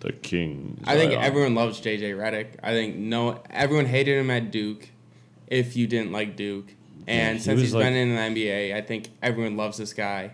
The 0.00 0.12
king. 0.12 0.80
I 0.84 0.96
think 0.96 1.12
Zion. 1.12 1.22
everyone 1.24 1.54
loves 1.54 1.80
JJ 1.80 2.16
Redick. 2.16 2.56
I 2.62 2.72
think 2.72 2.96
no, 2.96 3.40
everyone 3.50 3.86
hated 3.86 4.18
him 4.18 4.30
at 4.30 4.50
Duke. 4.50 4.88
If 5.46 5.76
you 5.76 5.86
didn't 5.86 6.12
like 6.12 6.34
Duke, 6.36 6.72
and 7.06 7.36
he 7.36 7.42
since 7.44 7.54
was 7.54 7.62
he's 7.62 7.74
like- 7.74 7.84
been 7.84 7.94
in 7.94 8.14
the 8.34 8.40
NBA, 8.40 8.74
I 8.74 8.80
think 8.80 9.08
everyone 9.22 9.56
loves 9.56 9.76
this 9.76 9.92
guy. 9.92 10.32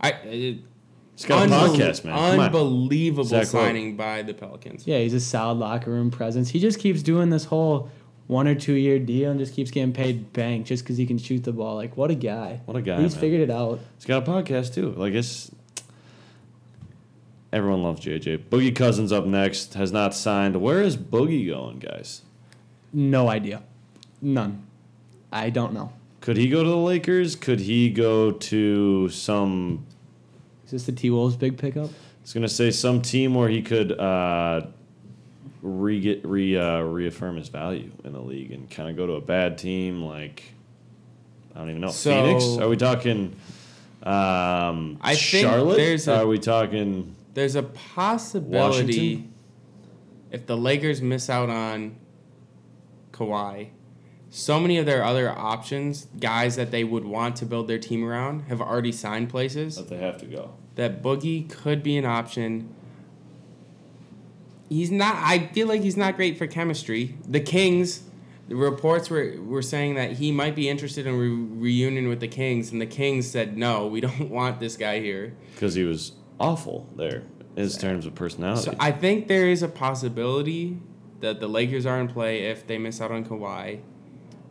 I 0.00 0.10
it, 0.10 0.58
He's 1.16 1.26
got 1.26 1.46
a 1.46 1.50
podcast, 1.50 2.04
man. 2.04 2.40
Unbelievable 2.40 3.44
signing 3.44 3.96
by 3.96 4.22
the 4.22 4.34
Pelicans. 4.34 4.84
Yeah, 4.84 4.98
he's 4.98 5.14
a 5.14 5.20
solid 5.20 5.58
locker 5.58 5.90
room 5.90 6.10
presence. 6.10 6.50
He 6.50 6.58
just 6.58 6.80
keeps 6.80 7.02
doing 7.04 7.30
this 7.30 7.44
whole 7.44 7.88
one 8.26 8.48
or 8.48 8.54
two 8.54 8.72
year 8.74 8.98
deal 8.98 9.30
and 9.30 9.38
just 9.38 9.54
keeps 9.54 9.70
getting 9.70 9.92
paid 9.92 10.32
bank 10.32 10.66
just 10.66 10.82
because 10.84 10.96
he 10.96 11.06
can 11.06 11.18
shoot 11.18 11.44
the 11.44 11.52
ball. 11.52 11.74
Like, 11.76 11.96
what 11.96 12.10
a 12.10 12.14
guy. 12.14 12.60
What 12.64 12.76
a 12.76 12.82
guy, 12.82 13.00
He's 13.02 13.14
man. 13.14 13.20
figured 13.20 13.40
it 13.42 13.50
out. 13.50 13.80
He's 13.96 14.06
got 14.06 14.26
a 14.26 14.30
podcast 14.30 14.74
too. 14.74 14.92
Like 14.92 15.12
it's 15.14 15.50
everyone 17.52 17.82
loves 17.82 18.00
JJ. 18.00 18.48
Boogie 18.48 18.74
Cousins 18.74 19.12
up 19.12 19.26
next 19.26 19.74
has 19.74 19.92
not 19.92 20.14
signed. 20.14 20.60
Where 20.60 20.80
is 20.82 20.96
Boogie 20.96 21.48
going, 21.48 21.78
guys? 21.78 22.22
No 22.92 23.28
idea. 23.28 23.62
None. 24.20 24.66
I 25.32 25.50
don't 25.50 25.72
know. 25.72 25.92
Could 26.20 26.36
he 26.36 26.48
go 26.48 26.62
to 26.62 26.68
the 26.68 26.76
Lakers? 26.76 27.36
Could 27.36 27.60
he 27.60 27.90
go 27.90 28.30
to 28.30 29.08
some? 29.10 29.84
Is 30.64 30.70
this 30.70 30.86
the 30.86 30.92
T 30.92 31.10
Wolves 31.10 31.36
big 31.36 31.58
pickup? 31.58 31.90
I 31.90 32.22
was 32.22 32.32
gonna 32.32 32.48
say 32.48 32.70
some 32.70 33.02
team 33.02 33.34
where 33.34 33.48
he 33.50 33.60
could 33.60 33.92
uh, 33.92 34.68
re 35.64 35.98
get 35.98 36.24
re 36.26 36.56
uh, 36.58 36.80
reaffirm 36.82 37.36
his 37.38 37.48
value 37.48 37.90
in 38.04 38.12
the 38.12 38.20
league 38.20 38.52
and 38.52 38.70
kind 38.70 38.90
of 38.90 38.96
go 38.96 39.06
to 39.06 39.14
a 39.14 39.20
bad 39.20 39.56
team 39.58 40.02
like 40.02 40.42
I 41.54 41.58
don't 41.60 41.70
even 41.70 41.80
know 41.80 41.88
So- 41.88 42.10
Phoenix. 42.12 42.44
Are 42.62 42.68
we 42.68 42.76
talking? 42.76 43.34
Um, 44.02 44.98
I 45.00 45.14
think 45.14 45.46
Charlotte. 45.46 45.76
there's 45.76 46.06
a- 46.08 46.18
Are 46.18 46.26
we 46.26 46.38
talking? 46.38 47.16
There's 47.32 47.54
a 47.56 47.62
possibility 47.62 49.16
Washington? 49.16 49.32
if 50.30 50.46
the 50.46 50.56
Lakers 50.56 51.00
miss 51.00 51.30
out 51.30 51.48
on 51.48 51.96
Kawhi, 53.12 53.68
so 54.30 54.60
many 54.60 54.76
of 54.78 54.84
their 54.84 55.02
other 55.02 55.30
options, 55.30 56.06
guys 56.20 56.56
that 56.56 56.70
they 56.70 56.84
would 56.84 57.04
want 57.04 57.36
to 57.36 57.46
build 57.46 57.66
their 57.68 57.78
team 57.78 58.04
around, 58.04 58.40
have 58.42 58.60
already 58.60 58.92
signed 58.92 59.30
places. 59.30 59.76
That 59.76 59.88
they 59.88 59.96
have 59.98 60.18
to 60.18 60.26
go. 60.26 60.50
That 60.74 61.02
Boogie 61.02 61.48
could 61.48 61.82
be 61.82 61.96
an 61.96 62.04
option. 62.04 62.68
He's 64.74 64.90
not. 64.90 65.14
I 65.16 65.46
feel 65.52 65.68
like 65.68 65.82
he's 65.82 65.96
not 65.96 66.16
great 66.16 66.36
for 66.36 66.46
chemistry. 66.48 67.16
The 67.28 67.38
Kings, 67.40 68.02
the 68.48 68.56
reports 68.56 69.08
were 69.08 69.36
were 69.40 69.62
saying 69.62 69.94
that 69.94 70.12
he 70.12 70.32
might 70.32 70.56
be 70.56 70.68
interested 70.68 71.06
in 71.06 71.16
re- 71.16 71.28
reunion 71.68 72.08
with 72.08 72.18
the 72.18 72.26
Kings, 72.28 72.72
and 72.72 72.80
the 72.80 72.86
Kings 72.86 73.30
said 73.30 73.56
no, 73.56 73.86
we 73.86 74.00
don't 74.08 74.30
want 74.30 74.58
this 74.58 74.76
guy 74.76 74.98
here. 75.00 75.34
because 75.54 75.74
he 75.74 75.84
was 75.84 76.12
awful 76.40 76.88
there 76.96 77.22
in 77.56 77.62
his 77.62 77.78
terms 77.78 78.04
of 78.04 78.16
personality. 78.16 78.62
So 78.62 78.76
I 78.80 78.90
think 78.90 79.28
there 79.28 79.46
is 79.48 79.62
a 79.62 79.68
possibility 79.68 80.78
that 81.20 81.38
the 81.38 81.46
Lakers 81.46 81.86
are 81.86 82.00
in 82.00 82.08
play 82.08 82.46
if 82.46 82.66
they 82.66 82.76
miss 82.76 83.00
out 83.00 83.12
on 83.12 83.24
Kawhi. 83.24 83.80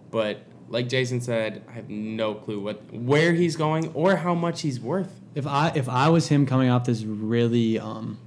But 0.10 0.44
like 0.70 0.88
Jason 0.88 1.20
said, 1.20 1.64
I 1.68 1.74
have 1.74 1.90
no 1.90 2.34
clue 2.34 2.62
what 2.62 2.94
where 2.94 3.34
he's 3.34 3.58
going 3.58 3.92
or 3.94 4.16
how 4.16 4.34
much 4.34 4.62
he's 4.62 4.80
worth. 4.80 5.20
If 5.36 5.46
I 5.46 5.74
if 5.76 5.90
I 5.90 6.08
was 6.08 6.30
him 6.30 6.46
coming 6.46 6.70
off 6.70 6.86
this 6.86 7.04
really 7.04 7.78
um 7.78 8.20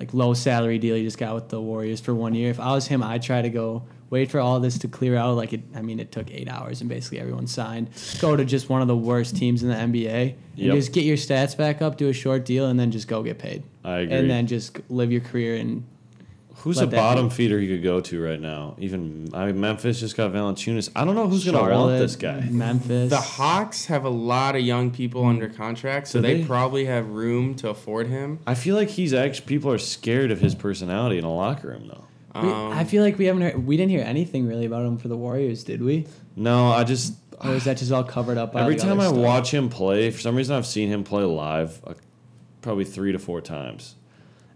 like 0.00 0.12
low 0.14 0.34
salary 0.34 0.78
deal 0.78 0.96
he 0.96 1.04
just 1.04 1.18
got 1.18 1.34
with 1.34 1.48
the 1.50 1.60
Warriors 1.60 2.00
for 2.00 2.14
one 2.14 2.34
year, 2.34 2.50
if 2.50 2.58
I 2.58 2.72
was 2.72 2.86
him, 2.88 3.02
I'd 3.02 3.22
try 3.22 3.42
to 3.42 3.50
go 3.50 3.82
wait 4.08 4.28
for 4.30 4.40
all 4.40 4.58
this 4.58 4.78
to 4.78 4.88
clear 4.88 5.14
out. 5.16 5.36
Like 5.36 5.52
it, 5.52 5.60
I 5.76 5.82
mean, 5.82 6.00
it 6.00 6.10
took 6.10 6.30
eight 6.32 6.48
hours 6.48 6.80
and 6.80 6.88
basically 6.88 7.20
everyone 7.20 7.46
signed. 7.46 7.90
Go 8.20 8.34
to 8.34 8.44
just 8.44 8.68
one 8.68 8.82
of 8.82 8.88
the 8.88 8.96
worst 8.96 9.36
teams 9.36 9.62
in 9.62 9.68
the 9.68 9.74
NBA 9.76 10.08
and 10.32 10.34
Yep. 10.56 10.74
just 10.74 10.92
get 10.92 11.04
your 11.04 11.16
stats 11.16 11.56
back 11.56 11.80
up, 11.80 11.96
do 11.96 12.08
a 12.08 12.12
short 12.12 12.44
deal, 12.44 12.66
and 12.66 12.80
then 12.80 12.90
just 12.90 13.06
go 13.08 13.22
get 13.22 13.38
paid. 13.38 13.62
I 13.84 13.98
agree. 14.00 14.16
And 14.16 14.28
then 14.30 14.46
just 14.46 14.80
live 14.88 15.12
your 15.12 15.20
career 15.20 15.54
in 15.56 15.84
Who's 16.62 16.78
a 16.78 16.86
bottom 16.86 17.28
be. 17.28 17.34
feeder 17.34 17.58
he 17.58 17.68
could 17.68 17.82
go 17.82 18.00
to 18.00 18.22
right 18.22 18.40
now? 18.40 18.74
Even 18.78 19.28
I 19.32 19.46
mean, 19.46 19.60
Memphis 19.60 20.00
just 20.00 20.16
got 20.16 20.32
Valanciunas. 20.32 20.90
I 20.94 21.04
don't 21.04 21.14
know 21.14 21.28
who's 21.28 21.44
gonna 21.44 21.60
want 21.62 21.98
this 21.98 22.16
guy. 22.16 22.40
Memphis. 22.50 23.10
The 23.10 23.16
Hawks 23.20 23.86
have 23.86 24.04
a 24.04 24.10
lot 24.10 24.56
of 24.56 24.62
young 24.62 24.90
people 24.90 25.24
under 25.24 25.48
contract, 25.48 26.08
so 26.08 26.20
they, 26.20 26.40
they? 26.40 26.44
probably 26.44 26.84
have 26.86 27.08
room 27.08 27.54
to 27.56 27.68
afford 27.70 28.08
him. 28.08 28.40
I 28.46 28.54
feel 28.54 28.76
like 28.76 28.88
he's 28.88 29.12
actually 29.14 29.46
people 29.46 29.72
are 29.72 29.78
scared 29.78 30.30
of 30.30 30.40
his 30.40 30.54
personality 30.54 31.18
in 31.18 31.24
a 31.24 31.34
locker 31.34 31.68
room 31.68 31.88
though. 31.88 32.04
We- 32.40 32.48
Um, 32.48 32.72
I 32.72 32.84
feel 32.84 33.02
like 33.02 33.18
we 33.18 33.24
haven't 33.24 33.42
heard, 33.42 33.66
we 33.66 33.76
didn't 33.76 33.90
hear 33.90 34.04
anything 34.04 34.46
really 34.46 34.64
about 34.66 34.86
him 34.86 34.98
for 34.98 35.08
the 35.08 35.16
Warriors, 35.16 35.64
did 35.64 35.82
we? 35.82 36.06
No, 36.36 36.68
I 36.68 36.84
just 36.84 37.14
Or 37.42 37.54
is 37.54 37.64
that 37.64 37.78
just 37.78 37.90
all 37.90 38.04
covered 38.04 38.38
up? 38.38 38.52
By 38.52 38.60
every 38.62 38.74
the 38.76 38.82
time 38.82 39.00
other 39.00 39.08
I 39.08 39.12
stuff? 39.12 39.18
watch 39.24 39.50
him 39.52 39.68
play, 39.68 40.10
for 40.10 40.20
some 40.20 40.36
reason 40.36 40.54
I've 40.54 40.66
seen 40.66 40.88
him 40.90 41.02
play 41.04 41.24
live, 41.24 41.80
uh, 41.86 41.94
probably 42.62 42.84
three 42.84 43.10
to 43.12 43.18
four 43.18 43.40
times, 43.40 43.96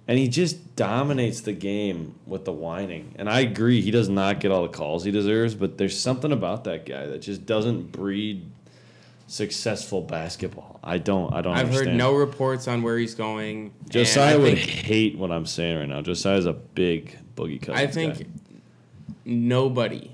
and 0.07 0.19
he 0.19 0.29
just 0.29 0.77
dominates 0.77 1.41
the 1.41 1.53
game 1.53 2.15
with 2.27 2.45
the 2.45 2.53
whining. 2.53 3.15
And 3.19 3.29
I 3.29 3.41
agree, 3.41 3.81
he 3.81 3.91
does 3.91 4.09
not 4.09 4.41
get 4.41 4.51
all 4.51 4.63
the 4.63 4.69
calls 4.69 5.05
he 5.05 5.11
deserves, 5.11 5.55
but 5.55 5.79
there's 5.79 5.99
something 5.99 6.33
about 6.33 6.65
that 6.65 6.85
guy 6.87 7.07
that 7.07 7.19
just 7.19 7.47
doesn't 7.47 7.93
breed 7.93 8.47
successful 9.27 10.03
basketball. 10.03 10.79
I 10.83 10.99
don't. 10.99 11.33
I 11.33 11.41
don't. 11.41 11.57
I've 11.57 11.73
heard 11.73 11.89
no 11.89 12.15
reports 12.15 12.69
on 12.69 12.83
where 12.83 12.99
he's 12.99 13.15
going. 13.15 13.73
Josiah 13.89 14.39
would 14.39 14.59
think, 14.59 14.69
hate 14.69 15.17
what 15.19 15.31
I'm 15.33 15.47
saying 15.47 15.79
right 15.79 15.89
now. 15.89 16.03
Josiah's 16.03 16.47
a 16.47 16.53
big 16.53 17.19
boogie 17.35 17.61
Cousins 17.61 17.79
I 17.79 17.87
think 17.87 18.19
guy. 18.19 18.27
nobody 19.25 20.11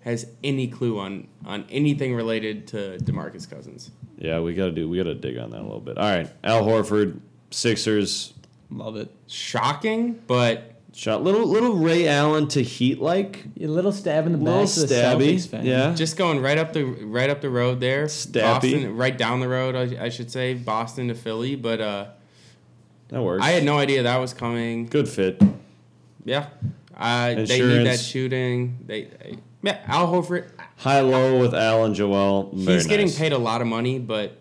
has 0.00 0.26
any 0.42 0.68
clue 0.68 0.98
on 0.98 1.28
on 1.44 1.64
anything 1.68 2.14
related 2.14 2.68
to 2.68 2.98
Demarcus 3.02 3.48
Cousins. 3.48 3.90
Yeah, 4.18 4.40
we 4.40 4.54
gotta 4.54 4.72
do. 4.72 4.88
We 4.88 4.96
gotta 4.96 5.14
dig 5.14 5.36
on 5.36 5.50
that 5.50 5.60
a 5.60 5.62
little 5.62 5.80
bit. 5.80 5.98
All 5.98 6.08
right, 6.08 6.30
Al 6.42 6.64
Horford, 6.64 7.20
Sixers 7.50 8.32
Love 8.70 8.96
it. 8.96 9.10
Shocking, 9.26 10.20
but 10.26 10.72
shot 10.92 11.22
little 11.22 11.46
little 11.46 11.76
Ray 11.76 12.08
Allen 12.08 12.48
to 12.48 12.62
Heat 12.62 13.00
like 13.00 13.44
A 13.60 13.66
little 13.66 13.92
stab 13.92 14.26
in 14.26 14.32
the 14.32 14.38
little 14.38 14.62
back 14.64 14.74
to 14.74 14.80
the 14.80 14.86
stabby. 14.94 15.34
Celtics. 15.34 15.64
Yeah, 15.64 15.94
just 15.94 16.16
going 16.16 16.40
right 16.40 16.58
up 16.58 16.72
the 16.72 16.84
right 16.84 17.30
up 17.30 17.40
the 17.40 17.50
road 17.50 17.80
there. 17.80 18.06
Stappy. 18.06 18.42
Boston, 18.42 18.96
right 18.96 19.16
down 19.16 19.40
the 19.40 19.48
road, 19.48 19.76
I, 19.76 20.06
I 20.06 20.08
should 20.08 20.30
say, 20.30 20.54
Boston 20.54 21.08
to 21.08 21.14
Philly. 21.14 21.54
But 21.54 21.80
uh, 21.80 22.06
that 23.08 23.22
works. 23.22 23.44
I 23.44 23.50
had 23.50 23.64
no 23.64 23.78
idea 23.78 24.02
that 24.02 24.16
was 24.18 24.34
coming. 24.34 24.86
good 24.86 25.08
fit. 25.08 25.40
Yeah, 26.24 26.48
uh, 26.96 27.34
they 27.34 27.60
need 27.60 27.86
that 27.86 28.00
shooting. 28.00 28.78
They, 28.84 29.04
they 29.04 29.38
yeah, 29.62 29.80
Al 29.86 30.08
Horford. 30.12 30.50
High 30.78 31.00
low 31.00 31.40
with 31.40 31.54
Allen 31.54 31.94
Joel. 31.94 32.50
Very 32.52 32.74
He's 32.76 32.86
getting 32.86 33.06
nice. 33.06 33.18
paid 33.18 33.32
a 33.32 33.38
lot 33.38 33.60
of 33.60 33.66
money, 33.66 33.98
but 33.98 34.36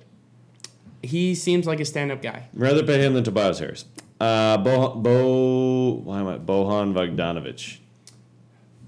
he 1.02 1.36
seems 1.36 1.66
like 1.66 1.80
a 1.80 1.86
stand-up 1.86 2.22
guy. 2.22 2.48
Rather 2.54 2.84
pay 2.84 3.00
him 3.00 3.14
than 3.14 3.24
Tobias 3.24 3.60
Harris. 3.60 3.86
Uh, 4.20 4.58
Bo, 4.58 4.96
Bo, 4.96 5.92
why 6.04 6.20
am 6.22 6.28
I 6.28 6.38
Bojan 6.38 6.94
Bogdanovic? 6.94 7.78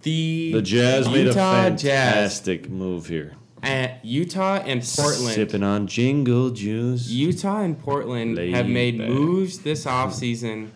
The 0.01 0.53
The 0.53 0.61
Jazz 0.61 1.07
made 1.07 1.25
a 1.27 1.29
Utah 1.29 1.69
Jazz 1.71 1.81
fantastic 1.81 2.69
move 2.69 3.07
here. 3.07 3.33
at 3.61 4.03
Utah 4.05 4.61
and 4.63 4.81
Portland. 4.81 5.33
sipping 5.35 5.63
on 5.63 5.87
jingle 5.87 6.51
juice. 6.51 7.09
Utah 7.09 7.61
and 7.61 7.77
Portland 7.77 8.35
Laid 8.35 8.53
have 8.53 8.67
made 8.67 8.97
back. 8.97 9.09
moves 9.09 9.59
this 9.59 9.85
offseason 9.85 10.69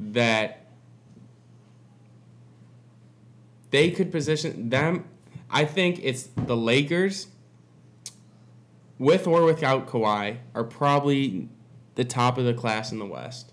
that 0.00 0.64
they 3.70 3.90
could 3.90 4.10
position 4.10 4.68
them. 4.70 5.04
I 5.50 5.64
think 5.64 6.00
it's 6.02 6.24
the 6.34 6.56
Lakers, 6.56 7.28
with 8.98 9.26
or 9.28 9.44
without 9.44 9.86
Kawhi, 9.86 10.38
are 10.54 10.64
probably 10.64 11.48
the 11.94 12.04
top 12.04 12.36
of 12.36 12.44
the 12.44 12.54
class 12.54 12.90
in 12.90 12.98
the 12.98 13.06
West. 13.06 13.52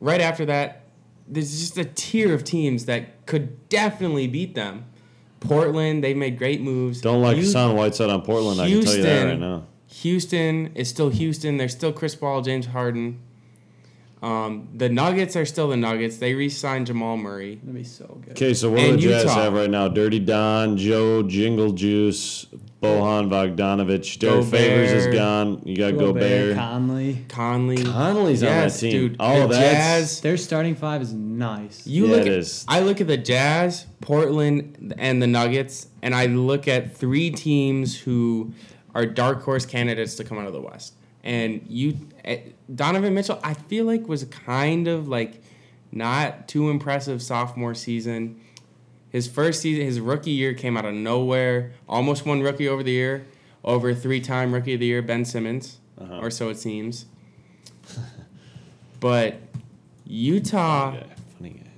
Right 0.00 0.20
after 0.20 0.44
that, 0.46 0.82
there's 1.28 1.58
just 1.58 1.76
a 1.78 1.84
tier 1.84 2.34
of 2.34 2.44
teams 2.44 2.86
that 2.86 3.26
could 3.26 3.68
definitely 3.68 4.26
beat 4.26 4.54
them. 4.54 4.84
Portland, 5.40 6.02
they've 6.02 6.16
made 6.16 6.38
great 6.38 6.60
moves. 6.60 7.00
Don't 7.00 7.22
like 7.22 7.36
You- 7.36 7.42
Hassan 7.44 7.76
Whiteside 7.76 8.10
on 8.10 8.22
Portland. 8.22 8.60
I 8.60 8.68
can 8.68 8.82
tell 8.82 8.96
you 8.96 9.02
that 9.02 9.08
Houston. 9.08 9.28
right 9.28 9.38
now. 9.38 9.66
Houston 9.88 10.70
is 10.74 10.88
still 10.88 11.08
Houston. 11.08 11.56
They're 11.56 11.68
still 11.68 11.92
Chris 11.92 12.14
Paul, 12.14 12.42
James 12.42 12.66
Harden. 12.66 13.20
Um, 14.26 14.68
the 14.74 14.88
Nuggets 14.88 15.36
are 15.36 15.44
still 15.44 15.68
the 15.68 15.76
Nuggets. 15.76 16.16
They 16.16 16.34
re-signed 16.34 16.88
Jamal 16.88 17.16
Murray. 17.16 17.56
That'd 17.56 17.74
be 17.74 17.84
so 17.84 18.06
good. 18.24 18.32
Okay, 18.32 18.54
so 18.54 18.70
what 18.70 18.80
do 18.80 18.92
the 18.92 18.98
Jazz 18.98 19.22
Utah. 19.24 19.34
have 19.34 19.52
right 19.52 19.70
now? 19.70 19.86
Dirty 19.86 20.18
Don, 20.18 20.76
Joe 20.76 21.22
Jingle 21.22 21.70
Juice, 21.72 22.46
Bojan 22.82 23.28
Bogdanovich, 23.30 24.18
Derek 24.18 24.34
Gobert. 24.44 24.50
Favors 24.50 24.90
is 24.90 25.14
gone. 25.14 25.62
You 25.64 25.76
got 25.76 25.96
Gobert. 25.96 26.56
Conley. 26.56 27.24
Conley. 27.28 27.84
Conley's 27.84 28.42
yes, 28.42 28.50
on 28.50 28.68
that 28.68 28.78
team. 28.80 28.90
dude. 28.90 29.16
Oh, 29.20 29.42
the 29.42 29.54
that's 29.54 29.60
Jazz. 29.60 30.20
Their 30.22 30.36
starting 30.36 30.74
five 30.74 31.02
is 31.02 31.12
nice. 31.12 31.86
You 31.86 32.06
Yeah, 32.06 32.16
look 32.16 32.26
it 32.26 32.32
at. 32.32 32.38
is. 32.38 32.64
I 32.66 32.80
look 32.80 33.00
at 33.00 33.06
the 33.06 33.16
Jazz, 33.16 33.86
Portland, 34.00 34.92
and 34.98 35.22
the 35.22 35.26
Nuggets, 35.28 35.86
and 36.02 36.14
I 36.16 36.26
look 36.26 36.66
at 36.66 36.96
three 36.96 37.30
teams 37.30 37.96
who 37.96 38.52
are 38.92 39.06
dark 39.06 39.42
horse 39.42 39.66
candidates 39.66 40.16
to 40.16 40.24
come 40.24 40.38
out 40.38 40.46
of 40.48 40.52
the 40.52 40.60
West. 40.60 40.94
And 41.22 41.60
you, 41.68 41.96
Donovan 42.74 43.14
Mitchell, 43.14 43.38
I 43.42 43.54
feel 43.54 43.84
like 43.84 44.08
was 44.08 44.24
kind 44.24 44.88
of 44.88 45.08
like 45.08 45.42
not 45.92 46.48
too 46.48 46.68
impressive 46.70 47.22
sophomore 47.22 47.74
season. 47.74 48.40
His 49.10 49.28
first 49.28 49.60
season, 49.62 49.84
his 49.84 50.00
rookie 50.00 50.32
year 50.32 50.52
came 50.52 50.76
out 50.76 50.84
of 50.84 50.94
nowhere. 50.94 51.72
Almost 51.88 52.26
won 52.26 52.40
rookie 52.42 52.68
over 52.68 52.82
the 52.82 52.90
year 52.92 53.24
over 53.64 53.92
three-time 53.94 54.52
rookie 54.52 54.74
of 54.74 54.80
the 54.80 54.86
year 54.86 55.02
Ben 55.02 55.24
Simmons, 55.24 55.78
Uh-huh. 56.00 56.18
or 56.20 56.30
so 56.30 56.48
it 56.50 56.58
seems. 56.58 57.06
but 59.00 59.36
Utah. 60.06 60.92
Funny 60.92 61.00
guy, 61.00 61.14
funny 61.38 61.50
guy. 61.50 61.70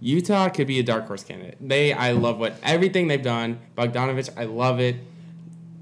Utah 0.00 0.48
could 0.48 0.66
be 0.66 0.78
a 0.80 0.82
dark 0.82 1.06
horse 1.06 1.22
candidate. 1.24 1.56
They, 1.60 1.92
I 1.92 2.12
love 2.12 2.38
what 2.38 2.56
everything 2.62 3.06
they've 3.06 3.22
done. 3.22 3.60
Bogdanovich, 3.78 4.30
I 4.36 4.44
love 4.44 4.80
it. 4.80 4.96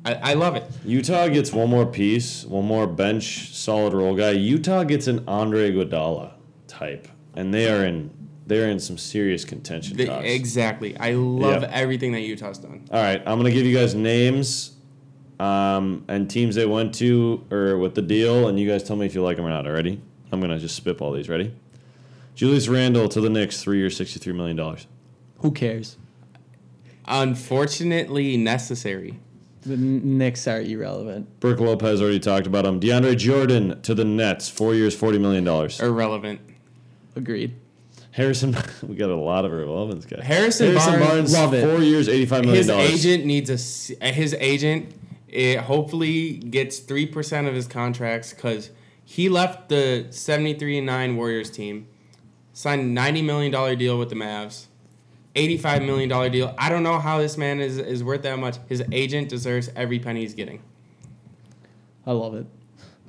I, 0.05 0.14
I 0.14 0.34
love 0.34 0.57
it. 0.57 0.64
Utah 0.84 1.28
gets 1.28 1.53
one 1.53 1.68
more 1.68 1.84
piece, 1.86 2.44
one 2.44 2.64
more 2.64 2.86
bench 2.86 3.53
solid 3.55 3.92
role 3.92 4.14
guy. 4.14 4.30
Utah 4.30 4.82
gets 4.84 5.07
an 5.07 5.22
Andre 5.28 5.70
Iguodala 5.72 6.32
type, 6.66 7.07
and 7.34 7.53
they 7.53 7.70
are 7.70 7.84
in 7.84 8.11
they're 8.46 8.68
in 8.68 8.80
some 8.80 8.98
serious 8.98 9.44
contention. 9.44 9.96
The- 9.96 10.07
talks. 10.07 10.26
exactly. 10.26 10.96
I 10.96 11.12
love 11.12 11.62
Yep. 11.62 11.70
everything 11.72 12.12
that 12.12 12.22
Utah's 12.22 12.59
done. 12.59 12.84
All 12.90 13.01
right, 13.03 13.22
I'm 13.26 13.38
gonna 13.38 13.51
give 13.53 13.66
you 13.66 13.76
guys 13.76 13.94
names, 13.94 14.72
um, 15.38 16.05
and 16.09 16.28
teams 16.30 16.55
they 16.55 16.66
went 16.66 16.94
to 16.96 17.44
or 17.51 17.76
with 17.78 17.94
the 17.94 18.03
deal, 18.03 18.48
and 18.48 18.59
you 18.59 18.68
guys 18.68 18.82
tell 18.82 18.96
me 18.96 19.07
if 19.07 19.14
you 19.14 19.22
like 19.22 19.36
them 19.36 19.44
or 19.46 19.51
not. 19.51 19.66
Already, 19.66 20.01
I'm 20.32 20.40
gonna 20.40 20.59
just 20.59 20.74
spitball 20.76 21.12
these. 21.12 21.28
Ready? 21.28 21.53
Julius 22.34 22.68
Randle 22.68 23.07
to 23.11 23.20
the 23.20 23.28
Knicks, 23.28 23.62
three 23.62 23.76
years, 23.78 23.96
sixty-three 23.96 24.32
million 24.32 24.57
dollars. 24.57 24.86
Who 25.40 25.51
cares? 25.53 25.96
Unfortunately, 27.07 28.36
necessary. 28.36 29.18
The 29.62 29.74
N- 29.74 30.18
Knicks 30.18 30.46
are 30.48 30.61
irrelevant. 30.61 31.40
Brook 31.40 31.61
Lopez 31.61 32.00
already 32.00 32.20
talked 32.20 32.46
about 32.46 32.64
him. 32.64 32.80
DeAndre 32.80 33.16
Jordan 33.16 33.80
to 33.82 33.94
the 33.94 34.04
Nets, 34.04 34.48
four 34.48 34.74
years, 34.74 34.94
forty 34.96 35.18
million 35.18 35.44
dollars. 35.44 35.80
Irrelevant. 35.80 36.40
Agreed. 37.16 37.54
Harrison, 38.12 38.56
we 38.82 38.94
got 38.96 39.11
a 39.11 39.14
lot 39.16 39.44
of 39.44 39.52
irrelevance 39.52 40.04
guys. 40.06 40.22
Harrison 40.24 40.74
Barnes, 40.74 41.32
love 41.32 41.54
it. 41.54 41.62
four 41.64 41.82
years, 41.82 42.08
eighty-five 42.08 42.44
million 42.44 42.66
dollars. 42.66 42.90
His 42.90 43.06
agent 43.06 43.24
needs 43.26 43.50
a. 43.90 43.96
Uh, 44.04 44.12
his 44.12 44.34
agent, 44.40 44.94
it 45.28 45.58
hopefully 45.61 46.32
gets 46.32 46.78
three 46.80 47.06
percent 47.06 47.46
of 47.46 47.54
his 47.54 47.66
contracts 47.68 48.32
because 48.32 48.70
he 49.04 49.28
left 49.28 49.68
the 49.68 50.06
seventy-three 50.11 50.78
and 50.78 50.86
nine 50.86 51.16
Warriors 51.16 51.50
team, 51.50 51.86
signed 52.52 52.80
a 52.80 52.84
ninety 52.84 53.22
million 53.22 53.52
dollar 53.52 53.76
deal 53.76 53.98
with 53.98 54.08
the 54.08 54.16
Mavs, 54.16 54.66
eighty-five 55.35 55.83
million 55.83 56.09
dollar 56.09 56.28
deal. 56.28 56.55
I 56.59 56.68
don't 56.68 56.83
know 56.83 56.99
how 56.99 57.18
this 57.18 57.37
man 57.37 57.61
is 57.61 57.78
is 57.78 58.03
worth 58.05 58.22
that 58.22 58.39
much. 58.39 58.57
His 58.68 58.83
agent 58.93 59.28
deserves 59.28 59.70
every 59.76 59.99
penny 59.99 60.20
he's 60.20 60.35
getting. 60.35 60.62
I 62.07 62.12
love 62.12 62.35
it. 62.35 62.47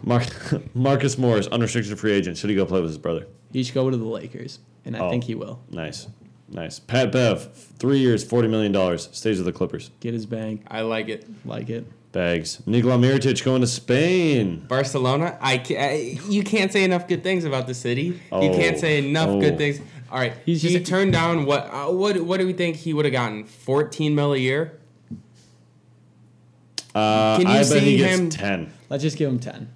Mark, 0.03 0.25
Marcus 0.75 1.17
Morris, 1.17 1.47
unrestricted 1.47 1.97
free 1.99 2.11
agent. 2.11 2.37
Should 2.37 2.49
he 2.49 2.55
go 2.55 2.65
play 2.65 2.81
with 2.81 2.89
his 2.89 2.97
brother? 2.97 3.27
He 3.53 3.63
should 3.63 3.75
go 3.75 3.89
to 3.89 3.97
the 3.97 4.03
Lakers, 4.05 4.59
and 4.85 4.95
I 4.95 4.99
Oh. 4.99 5.09
think 5.09 5.23
he 5.25 5.35
will. 5.35 5.61
Nice, 5.69 6.07
nice. 6.49 6.79
Pat 6.79 7.11
Bev, 7.11 7.53
three 7.77 7.99
years, 7.99 8.23
forty 8.23 8.47
million 8.47 8.71
dollars. 8.71 9.09
Stays 9.11 9.37
with 9.37 9.45
the 9.45 9.53
Clippers. 9.53 9.91
Get 9.99 10.13
his 10.13 10.25
bag. 10.25 10.63
I 10.67 10.81
like 10.81 11.07
it. 11.09 11.27
Like 11.45 11.69
it. 11.69 11.85
Bags. 12.11 12.61
Nikola 12.65 12.97
Mirotic 12.97 13.41
going 13.45 13.61
to 13.61 13.67
Spain. 13.67 14.65
Barcelona, 14.67 15.37
I, 15.39 15.59
ca- 15.59 15.77
I 15.77 16.19
you 16.27 16.43
can't 16.43 16.69
say 16.69 16.83
enough 16.83 17.07
good 17.07 17.23
things 17.23 17.45
about 17.45 17.67
the 17.67 17.73
city. 17.73 18.01
you 18.03 18.19
Oh. 18.33 18.53
can't 18.53 18.77
say 18.77 18.97
enough 18.97 19.29
Oh. 19.29 19.39
good 19.39 19.57
things. 19.57 19.79
All 20.11 20.19
right, 20.19 20.33
He's 20.45 20.61
he 20.61 20.69
just 20.73 20.81
a- 20.87 20.91
turned 20.91 21.13
down 21.13 21.45
what? 21.45 21.69
Uh, 21.71 21.85
what? 21.91 22.19
What 22.21 22.39
do 22.41 22.45
we 22.45 22.51
think 22.53 22.75
he 22.75 22.93
would 22.93 23.05
have 23.05 23.13
gotten? 23.13 23.45
Fourteen 23.45 24.13
mil 24.13 24.33
a 24.33 24.37
year. 24.37 24.77
Uh, 26.93 27.37
Can 27.37 27.47
you 27.47 27.53
I 27.53 27.57
bet 27.59 27.65
see 27.67 27.79
he 27.79 27.97
gets 27.97 28.19
him- 28.19 28.29
ten. 28.29 28.73
Let's 28.89 29.03
just 29.03 29.17
give 29.17 29.29
him 29.29 29.39
ten. 29.39 29.69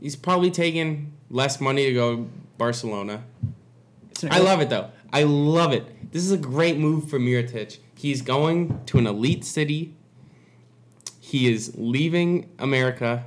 He's 0.00 0.16
probably 0.16 0.50
taking 0.50 1.12
less 1.30 1.60
money 1.60 1.84
to 1.86 1.92
go 1.92 2.26
Barcelona. 2.56 3.24
I 4.30 4.38
love 4.38 4.60
it 4.60 4.70
though. 4.70 4.90
I 5.12 5.24
love 5.24 5.72
it. 5.72 6.12
This 6.12 6.22
is 6.24 6.32
a 6.32 6.38
great 6.38 6.78
move 6.78 7.10
for 7.10 7.18
Mirotic. 7.18 7.78
He's 7.94 8.22
going 8.22 8.80
to 8.86 8.98
an 8.98 9.06
elite 9.06 9.44
city. 9.44 9.94
He 11.20 11.52
is 11.52 11.74
leaving 11.76 12.48
America. 12.58 13.26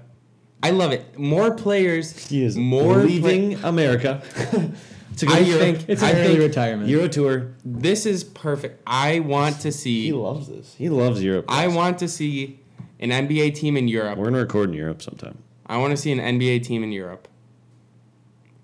I 0.64 0.72
love 0.72 0.92
it. 0.92 1.20
More 1.20 1.54
players. 1.54 2.28
He 2.30 2.44
is 2.44 2.58
more 2.58 2.98
leaving 2.98 3.56
America. 3.64 4.24
It's 5.12 5.24
a 5.24 5.26
good 5.26 5.36
I 5.38 5.40
Euro. 5.40 5.60
think 5.60 5.90
It's 5.90 6.04
I 6.04 6.12
early 6.14 6.28
think 6.28 6.40
retirement. 6.40 6.90
Euro 6.90 7.08
tour. 7.08 7.54
this 7.66 8.06
is 8.06 8.24
perfect. 8.24 8.82
I 8.86 9.20
want 9.20 9.60
to 9.62 9.72
see. 9.72 10.06
He 10.06 10.14
loves 10.14 10.48
this. 10.48 10.76
He 10.76 10.90
loves 10.90 11.24
Europe. 11.24 11.46
I 11.50 11.68
want 11.68 11.98
to 12.00 12.08
see 12.08 12.60
an 13.00 13.10
NBA 13.10 13.56
team 13.56 13.78
in 13.78 13.88
Europe. 13.88 14.18
We're 14.18 14.26
gonna 14.26 14.40
record 14.40 14.70
in 14.70 14.76
Europe 14.76 15.02
sometime. 15.02 15.38
I 15.66 15.78
want 15.78 15.92
to 15.92 15.98
see 15.98 16.12
an 16.12 16.20
NBA 16.20 16.64
team 16.64 16.84
in 16.84 16.92
Europe. 16.92 17.28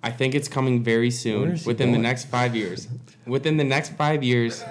I 0.02 0.12
think 0.12 0.36
it's 0.36 0.48
coming 0.48 0.84
very 0.84 1.12
soon, 1.12 1.52
is 1.52 1.64
he 1.64 1.68
within 1.68 1.91
the 1.91 1.98
next 1.98 2.26
five 2.26 2.56
years. 2.56 2.88
Within 3.26 3.58
the 3.58 3.64
next 3.64 3.94
five 3.94 4.22
years, 4.24 4.64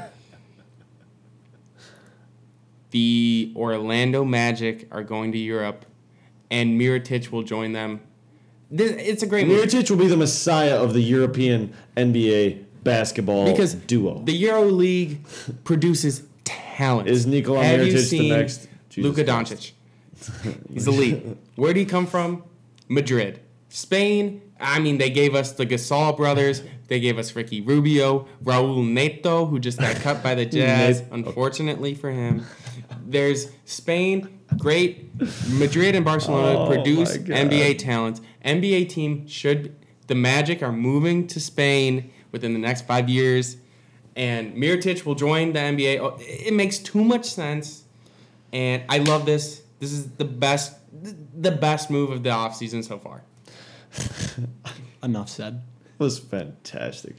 the 2.90 3.52
Orlando 3.56 4.24
Magic 4.24 4.86
are 4.90 5.02
going 5.02 5.32
to 5.32 5.38
Europe, 5.38 5.86
and 6.50 6.78
Mirotic 6.80 7.30
will 7.30 7.42
join 7.42 7.72
them. 7.72 8.00
This, 8.74 8.92
it's 8.92 9.22
a 9.22 9.26
great 9.26 9.46
move 9.46 9.62
Mirotic 9.66 9.90
will 9.90 9.98
be 9.98 10.06
the 10.06 10.16
messiah 10.16 10.76
of 10.82 10.94
the 10.94 11.02
European 11.02 11.74
NBA 11.96 12.64
basketball 12.82 13.44
because 13.44 13.74
duo. 13.74 14.22
The 14.24 14.32
Euro 14.32 14.64
League 14.64 15.24
produces 15.64 16.22
talent. 16.44 17.06
Is 17.08 17.26
Nikola 17.26 17.62
Have 17.64 17.86
you 17.86 17.92
Mirotic 17.92 18.10
the 18.10 18.30
next 18.30 18.68
Luka 18.96 19.24
Doncic? 19.24 19.72
He's 20.72 20.86
elite. 20.86 21.22
Where 21.56 21.74
did 21.74 21.80
he 21.80 21.86
come 21.86 22.06
from? 22.06 22.44
Madrid. 22.88 23.40
Spain, 23.68 24.40
I 24.60 24.78
mean, 24.78 24.98
they 24.98 25.10
gave 25.10 25.34
us 25.34 25.52
the 25.52 25.66
Gasol 25.66 26.16
brothers. 26.16 26.62
They 26.88 27.00
gave 27.00 27.18
us 27.18 27.34
Ricky 27.34 27.60
Rubio, 27.60 28.26
Raul 28.44 28.86
Neto, 28.86 29.46
who 29.46 29.58
just 29.58 29.78
got 29.78 29.96
cut 29.96 30.22
by 30.22 30.34
the 30.34 30.44
Jazz, 30.58 31.02
unfortunately 31.10 31.94
for 31.94 32.10
him. 32.10 32.44
There's 33.04 33.50
Spain, 33.64 34.40
great. 34.58 35.10
Madrid 35.50 35.94
and 35.94 36.04
Barcelona 36.04 36.60
Oh, 36.60 36.66
produce. 36.68 37.16
NBA 37.16 37.78
talent. 37.78 38.20
NBA 38.44 38.88
team 38.88 39.26
should. 39.26 39.76
The 40.08 40.14
Magic 40.14 40.62
are 40.62 40.72
moving 40.72 41.26
to 41.28 41.40
Spain 41.40 42.10
within 42.32 42.52
the 42.52 42.58
next 42.58 42.86
five 42.86 43.08
years, 43.08 43.56
and 44.16 44.54
Mirotic 44.56 45.06
will 45.06 45.14
join 45.14 45.52
the 45.52 45.60
NBA. 45.60 46.00
Oh, 46.00 46.16
It 46.20 46.52
makes 46.54 46.78
too 46.78 47.04
much 47.04 47.24
sense, 47.26 47.84
and 48.52 48.82
I 48.88 48.98
love 48.98 49.26
this. 49.26 49.62
This 49.78 49.92
is 49.92 50.10
the 50.12 50.24
best, 50.24 50.76
the 50.92 51.52
best 51.52 51.90
move 51.90 52.10
of 52.10 52.22
the 52.22 52.30
offseason 52.30 52.84
so 52.84 52.98
far. 52.98 53.22
Enough 55.02 55.28
said. 55.28 55.62
It 55.98 56.02
was 56.02 56.18
fantastic. 56.18 57.16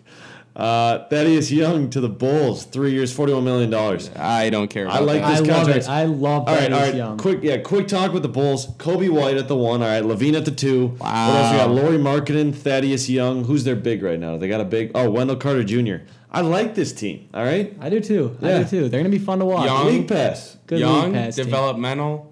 Uh, 0.56 1.08
Thaddeus 1.08 1.52
Young 1.52 1.90
to 1.90 2.00
the 2.00 2.10
Bulls, 2.10 2.66
three 2.66 2.92
years, 2.92 3.12
forty-one 3.12 3.44
million 3.44 3.72
dollars. 3.72 4.12
I 4.16 4.52
don't 4.52 4.68
care. 4.70 4.88
I 4.88 5.00
like 5.00 5.22
that. 5.22 5.40
this 5.40 5.50
I 5.50 5.52
love 5.52 5.56
contract. 5.66 5.86
it. 5.86 5.90
I 5.90 6.04
love 6.06 6.48
All 6.48 6.54
right, 6.54 6.60
Thaddeus 6.70 6.78
all 6.78 6.86
right. 6.86 6.96
Young. 6.96 7.18
Quick, 7.18 7.40
yeah, 7.42 7.58
quick 7.58 7.88
talk 7.88 8.14
with 8.14 8.22
the 8.22 8.30
Bulls. 8.30 8.68
Coby 8.78 9.10
White 9.10 9.38
at 9.38 9.48
the 9.48 9.56
one. 9.56 9.82
All 9.82 9.88
right, 9.88 10.04
LaVine 10.04 10.36
at 10.36 10.46
the 10.46 10.52
two. 10.52 10.96
Wow. 11.00 11.28
What 11.30 11.36
else 11.40 11.52
we 11.52 11.58
got? 11.58 11.70
Wow. 11.70 11.74
Lauri 11.76 11.98
Markkanen, 11.98 12.54
Thaddeus 12.54 13.10
Young. 13.10 13.46
Who's 13.46 13.64
their 13.64 13.76
big 13.76 14.04
right 14.04 14.20
now? 14.20 14.38
They 14.38 14.48
got 14.48 14.62
a 14.62 14.66
big. 14.66 14.92
Oh, 14.94 15.10
Wendell 15.10 15.38
Carter 15.38 15.64
Jr. 15.64 16.06
I 16.32 16.42
like 16.42 16.76
this 16.76 16.94
team. 16.94 17.30
All 17.34 17.44
right, 17.44 17.76
I 17.82 17.90
do 17.90 18.00
too. 18.00 18.38
I 18.42 18.60
do 18.60 18.66
too. 18.66 18.90
They're 18.90 19.00
gonna 19.00 19.10
be 19.10 19.18
fun 19.20 19.40
to 19.40 19.46
watch. 19.46 19.66
Young. 19.66 19.88
league 19.88 20.08
pass. 20.08 20.58
Good 20.68 20.80
Young, 20.82 21.06
league 21.06 21.14
pass 21.14 21.36
team. 21.36 21.46
developmental, 21.46 22.32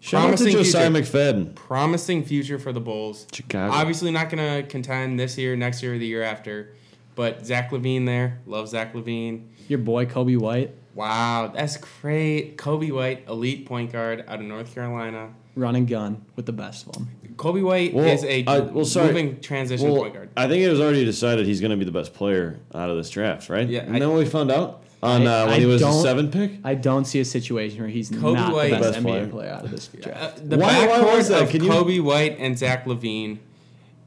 Shout 0.00 0.20
out 0.20 0.22
to 0.22 0.44
Promising 0.44 0.52
Josiah 0.64 0.90
future. 0.90 1.02
McFadden. 1.18 1.54
promising 1.54 2.24
future 2.24 2.58
for 2.58 2.72
the 2.72 2.80
Bulls. 2.80 3.26
Chicago. 3.32 3.72
Obviously 3.72 4.10
not 4.10 4.28
gonna 4.28 4.62
contend 4.62 5.18
this 5.18 5.38
year, 5.38 5.56
next 5.56 5.82
year, 5.82 5.94
or 5.94 5.98
the 5.98 6.06
year 6.06 6.22
after. 6.22 6.74
But 7.14 7.44
Zach 7.46 7.70
LaVine 7.70 8.06
there, 8.06 8.40
love 8.46 8.68
Zach 8.68 8.94
LaVine. 8.94 9.42
Your 9.68 9.78
boy 9.78 10.06
Coby 10.06 10.38
White, 10.38 10.74
Wow, 10.94 11.50
that's 11.54 11.78
great. 11.78 12.58
Coby 12.58 12.92
White, 12.92 13.26
elite 13.28 13.64
point 13.66 13.92
guard 13.92 14.24
out 14.28 14.40
of 14.40 14.44
North 14.44 14.74
Carolina. 14.74 15.30
run 15.54 15.76
and 15.76 15.86
gun 15.88 16.24
with 16.36 16.46
the 16.46 16.52
best 16.52 16.86
of 16.86 16.92
them. 16.92 17.08
Coby 17.36 17.62
White 17.62 17.92
Well, 17.94 18.04
is 18.06 18.24
a 18.24 18.44
uh, 18.44 18.64
well, 18.64 18.84
sorry. 18.84 19.08
moving 19.08 19.40
transition 19.40 19.90
Well, 19.90 20.00
point 20.02 20.14
guard. 20.14 20.28
I 20.36 20.48
think 20.48 20.62
it 20.62 20.68
was 20.70 20.80
already 20.80 21.04
decided 21.04 21.46
he's 21.46 21.60
going 21.60 21.70
to 21.70 21.76
be 21.78 21.84
the 21.84 21.90
best 21.92 22.12
player 22.14 22.58
out 22.74 22.88
of 22.90 22.96
this 22.96 23.08
draft, 23.10 23.48
right? 23.48 23.66
Yeah, 23.68 23.80
And 23.80 23.96
I- 23.96 23.98
then 24.00 24.08
what 24.10 24.18
we 24.18 24.24
found 24.26 24.50
out 24.50 24.82
on 25.02 25.26
I- 25.26 25.42
uh, 25.42 25.44
when 25.46 25.54
I 25.54 25.58
he 25.60 25.66
was 25.66 25.80
the 25.80 25.92
seven 25.92 26.30
pick. 26.30 26.52
I 26.64 26.74
don't 26.74 27.04
see 27.06 27.20
a 27.20 27.24
situation 27.24 27.80
where 27.80 27.88
he's 27.88 28.10
Coby 28.10 28.34
not 28.34 28.52
White- 28.54 28.70
the 28.70 28.76
best, 28.76 28.82
Best 28.92 28.98
NBA 28.98 29.02
player. 29.02 29.26
player. 29.28 29.50
out 29.50 29.64
of 29.64 29.70
this 29.70 29.88
Uh, 29.94 30.02
draft. 30.02 30.48
the 30.50 30.58
Why- 30.58 30.86
why 30.86 30.98
backcourt 30.98 31.28
that? 31.28 31.42
of 31.42 31.48
Can 31.50 31.64
you- 31.64 31.70
Coby 31.70 32.00
White 32.02 32.36
and 32.38 32.58
Zach 32.58 32.84
LaVine, 32.86 33.38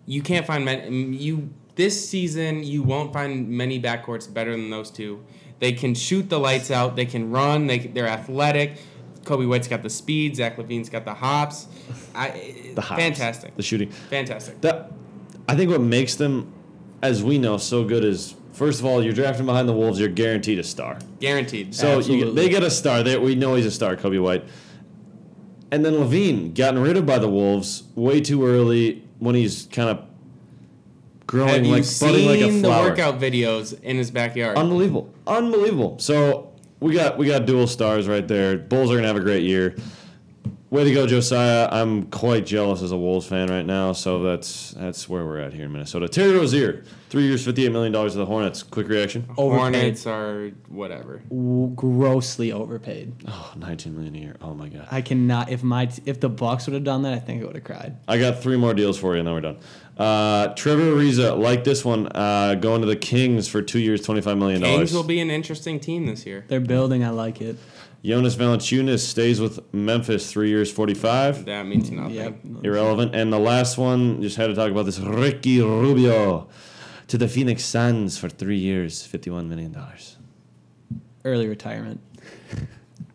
you 0.05 0.21
can't 0.21 0.45
find 0.45 0.63
many. 0.65 1.17
You 1.17 1.49
this 1.75 2.09
season, 2.09 2.63
you 2.63 2.83
won't 2.83 3.13
find 3.13 3.47
many 3.49 3.81
backcourts 3.81 4.31
better 4.33 4.51
than 4.51 4.69
those 4.69 4.89
two. 4.91 5.23
They 5.59 5.71
can 5.73 5.93
shoot 5.95 6.29
the 6.29 6.39
lights 6.39 6.71
out. 6.71 6.95
They 6.95 7.05
can 7.05 7.31
run. 7.31 7.67
They 7.67 7.79
they're 7.79 8.07
athletic. 8.07 8.77
Coby 9.23 9.47
White's 9.47 9.67
got 9.67 9.81
the 9.81 9.89
speed. 9.89 10.35
Zach 10.35 10.57
LaVine's 10.57 10.89
got 10.89 11.03
the 11.05 11.13
hops. 11.13 11.67
I, 12.13 12.29
The 12.75 12.81
hops, 12.81 13.01
fantastic, 13.01 13.55
the 13.55 13.63
shooting. 13.63 13.89
fantastic. 13.89 14.61
That 14.61 14.91
I 15.47 15.55
think 15.55 15.71
what 15.71 15.81
makes 15.81 16.15
them, 16.15 16.53
as 17.01 17.23
we 17.23 17.37
know, 17.37 17.57
so 17.57 17.83
good 17.85 18.03
is 18.03 18.35
first 18.51 18.79
of 18.79 18.85
all 18.85 19.01
you're 19.03 19.13
drafting 19.13 19.45
behind 19.45 19.67
the 19.69 19.73
Wolves. 19.73 19.99
You're 19.99 20.09
guaranteed 20.09 20.59
a 20.59 20.63
star. 20.63 20.99
Guaranteed. 21.19 21.73
So 21.73 21.99
you, 21.99 22.31
they 22.33 22.49
get 22.49 22.63
a 22.63 22.69
star. 22.69 23.01
They, 23.03 23.17
we 23.17 23.35
know 23.35 23.55
he's 23.55 23.65
a 23.65 23.71
star, 23.71 23.95
Coby 23.95 24.21
White. 24.21 24.43
And 25.71 25.83
then 25.83 25.93
LaVine 25.93 26.53
gotten 26.53 26.81
rid 26.81 26.95
of 26.95 27.05
by 27.05 27.17
the 27.17 27.27
Wolves 27.29 27.83
way 27.95 28.21
too 28.21 28.45
early 28.45 29.03
when 29.19 29.35
he's 29.35 29.67
kind 29.71 29.89
of 29.89 30.05
growing 31.27 31.49
Have 31.49 31.65
you 31.65 31.71
like 31.71 31.99
budding 31.99 32.27
like 32.27 32.39
a 32.39 32.51
seen 32.51 32.61
the 32.61 32.69
workout 32.69 33.19
videos 33.19 33.79
in 33.81 33.97
his 33.97 34.11
backyard? 34.11 34.57
Unbelievable, 34.57 35.13
unbelievable. 35.27 35.97
So 35.99 36.53
we 36.79 36.93
got 36.93 37.17
we 37.17 37.27
got 37.27 37.45
dual 37.45 37.67
stars 37.67 38.07
right 38.07 38.27
there. 38.27 38.57
Bulls 38.57 38.91
are 38.91 38.95
gonna 38.95 39.07
have 39.07 39.17
a 39.17 39.21
great 39.21 39.43
year. 39.43 39.75
Way 40.71 40.83
to 40.83 40.93
go, 40.93 41.07
Josiah! 41.07 41.69
I'm 41.71 42.07
quite 42.07 42.45
jealous 42.45 42.81
as 42.81 42.91
a 42.91 42.97
Wolves 42.97 43.27
fan 43.27 43.47
right 43.47 43.65
now. 43.65 43.93
So 43.93 44.23
that's 44.23 44.71
that's 44.71 45.07
where 45.07 45.23
we're 45.23 45.37
at 45.39 45.53
here 45.53 45.65
in 45.65 45.71
Minnesota. 45.71 46.09
Terry 46.09 46.33
Rozier, 46.35 46.83
three 47.09 47.23
years, 47.23 47.45
fifty-eight 47.45 47.71
million 47.71 47.93
dollars 47.93 48.13
to 48.13 48.17
the 48.17 48.25
Hornets. 48.25 48.61
Quick 48.61 48.89
reaction. 48.89 49.29
Overpaid. 49.37 49.73
Hornets 49.73 50.07
are 50.07 50.49
whatever. 50.67 51.21
Grossly 51.75 52.51
overpaid. 52.51 53.13
Oh, 53.27 53.53
19 53.55 53.95
million 53.95 54.15
a 54.15 54.19
year. 54.19 54.35
Oh 54.41 54.53
my 54.53 54.67
god. 54.67 54.87
I 54.91 55.01
cannot. 55.01 55.49
If 55.49 55.63
my 55.63 55.89
if 56.05 56.19
the 56.19 56.29
Bucks 56.29 56.65
would 56.65 56.73
have 56.73 56.83
done 56.83 57.03
that, 57.03 57.13
I 57.13 57.19
think 57.19 57.43
I 57.43 57.45
would 57.45 57.55
have 57.55 57.63
cried. 57.63 57.95
I 58.07 58.17
got 58.17 58.41
three 58.41 58.57
more 58.57 58.73
deals 58.73 58.97
for 58.97 59.13
you, 59.13 59.19
and 59.19 59.27
then 59.27 59.33
we're 59.35 59.41
done. 59.41 59.59
Uh, 59.97 60.53
Trevor 60.55 60.81
Ariza, 60.93 61.37
like 61.37 61.63
this 61.63 61.85
one, 61.85 62.07
uh, 62.13 62.55
going 62.55 62.81
to 62.81 62.87
the 62.87 62.95
Kings 62.97 63.47
for 63.47 63.61
two 63.61 63.79
years, 63.79 64.01
twenty-five 64.01 64.37
million 64.37 64.61
Kings 64.61 64.73
dollars. 64.73 64.93
will 64.93 65.03
be 65.03 65.19
an 65.21 65.31
interesting 65.31 65.79
team 65.79 66.05
this 66.05 66.25
year. 66.25 66.43
They're 66.47 66.59
building. 66.59 67.03
I 67.03 67.09
like 67.11 67.41
it. 67.41 67.55
Jonas 68.03 68.35
Valanciunas 68.35 68.99
stays 68.99 69.39
with 69.39 69.59
Memphis, 69.73 70.31
three 70.31 70.49
years, 70.49 70.71
forty-five. 70.71 71.45
That 71.45 71.65
means 71.65 71.89
nothing. 71.91 72.13
Yep. 72.15 72.35
Irrelevant. 72.63 73.15
And 73.15 73.31
the 73.31 73.39
last 73.39 73.77
one, 73.77 74.21
just 74.21 74.35
had 74.37 74.47
to 74.47 74.55
talk 74.55 74.69
about 74.69 74.85
this. 74.85 74.99
Ricky 74.99 75.61
Rubio 75.61 76.47
to 77.07 77.17
the 77.17 77.27
Phoenix 77.27 77.63
Suns 77.63 78.17
for 78.17 78.27
three 78.29 78.57
years, 78.59 79.03
fifty-one 79.05 79.47
million 79.47 79.71
dollars. 79.71 80.17
Early 81.23 81.47
retirement. 81.47 82.01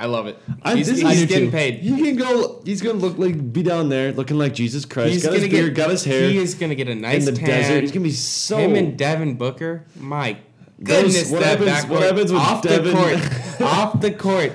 I 0.00 0.06
love 0.06 0.26
it. 0.26 0.38
I- 0.62 0.76
He's, 0.76 0.86
this 0.88 1.00
he's 1.00 1.06
I 1.22 1.26
getting 1.26 1.46
too. 1.46 1.50
paid. 1.52 1.74
He 1.80 1.90
can 2.02 2.16
go. 2.16 2.62
He's 2.64 2.80
gonna 2.80 2.98
look 2.98 3.18
like 3.18 3.52
be 3.52 3.62
down 3.62 3.88
there, 3.90 4.12
looking 4.12 4.38
like 4.38 4.54
Jesus 4.54 4.84
Christ. 4.86 5.12
He's 5.12 5.22
got 5.24 5.34
gonna 5.34 5.48
beard, 5.48 5.74
get. 5.74 5.74
got 5.74 5.90
his 5.90 6.04
hair 6.04 6.28
He 6.28 6.38
is 6.38 6.54
gonna 6.54 6.74
get 6.74 6.88
a 6.88 6.94
nice 6.94 7.26
in 7.26 7.34
the 7.34 7.38
tan. 7.40 7.48
desert. 7.48 7.80
He's 7.82 7.92
gonna 7.92 8.04
be 8.04 8.10
so. 8.12 8.56
Him 8.58 8.74
and 8.76 8.96
Devin 8.96 9.34
Booker. 9.36 9.84
My 9.98 10.38
Those- 10.78 11.02
goodness, 11.14 11.30
what 11.30 11.40
that 11.42 11.60
happens- 11.60 11.90
what 11.90 12.00
backcourt 12.00 12.06
happens 12.06 12.32
with 12.32 12.42
Devin? 12.42 12.56
off 12.56 12.62
Devin- 12.62 12.84
the 12.84 12.92
court. 12.96 13.60
off 13.60 14.00
the 14.00 14.10
court. 14.10 14.52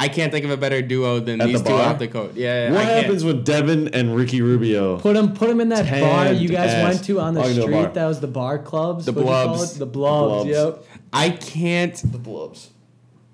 I 0.00 0.06
can't 0.08 0.30
think 0.30 0.44
of 0.44 0.52
a 0.52 0.56
better 0.56 0.80
duo 0.80 1.18
than 1.18 1.40
At 1.40 1.48
these 1.48 1.60
the 1.62 1.70
two 1.70 1.74
off 1.74 1.98
the 1.98 2.06
court. 2.06 2.34
Yeah, 2.36 2.70
what 2.70 2.80
I 2.80 2.84
can't. 2.84 3.02
happens 3.04 3.24
with 3.24 3.44
Devin 3.44 3.88
and 3.94 4.14
Ricky 4.14 4.40
Rubio? 4.42 4.98
Put 4.98 5.16
him 5.16 5.32
put 5.34 5.50
him 5.50 5.60
in 5.60 5.70
that 5.70 5.88
bar 6.00 6.32
you 6.32 6.48
guys 6.48 6.70
ass. 6.70 6.82
went 6.94 7.04
to 7.06 7.18
on 7.20 7.34
the 7.34 7.42
Oh, 7.42 7.50
street. 7.52 7.70
bar. 7.70 7.88
That 7.92 8.06
was 8.06 8.20
the 8.20 8.28
bar 8.28 8.58
clubs. 8.60 9.06
The 9.06 9.12
What'd 9.12 9.24
blubs. 9.26 9.74
The 9.78 9.86
blubs. 9.86 10.44
Blubs. 10.44 10.50
Yep. 10.50 10.84
I 11.12 11.30
can't. 11.30 11.94
The 12.12 12.18
Blubs. 12.18 12.70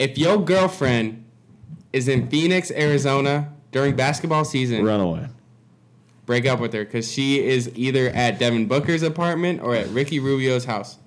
If 0.04 0.18
your 0.18 0.36
girlfriend 0.44 1.24
is 1.94 2.08
in 2.08 2.28
Phoenix, 2.28 2.70
Arizona 2.70 3.50
during 3.72 3.96
basketball 3.96 4.44
season, 4.44 4.84
Run 4.84 5.00
away. 5.00 5.28
break 6.26 6.44
up 6.44 6.60
with 6.60 6.74
her 6.74 6.84
because 6.84 7.10
she 7.10 7.42
is 7.42 7.70
either 7.74 8.10
at 8.10 8.38
Devin 8.38 8.66
Booker's 8.66 9.02
apartment 9.02 9.62
or 9.62 9.74
at 9.74 9.88
Ricky 9.88 10.18
Rubio's 10.20 10.66
house. 10.66 10.98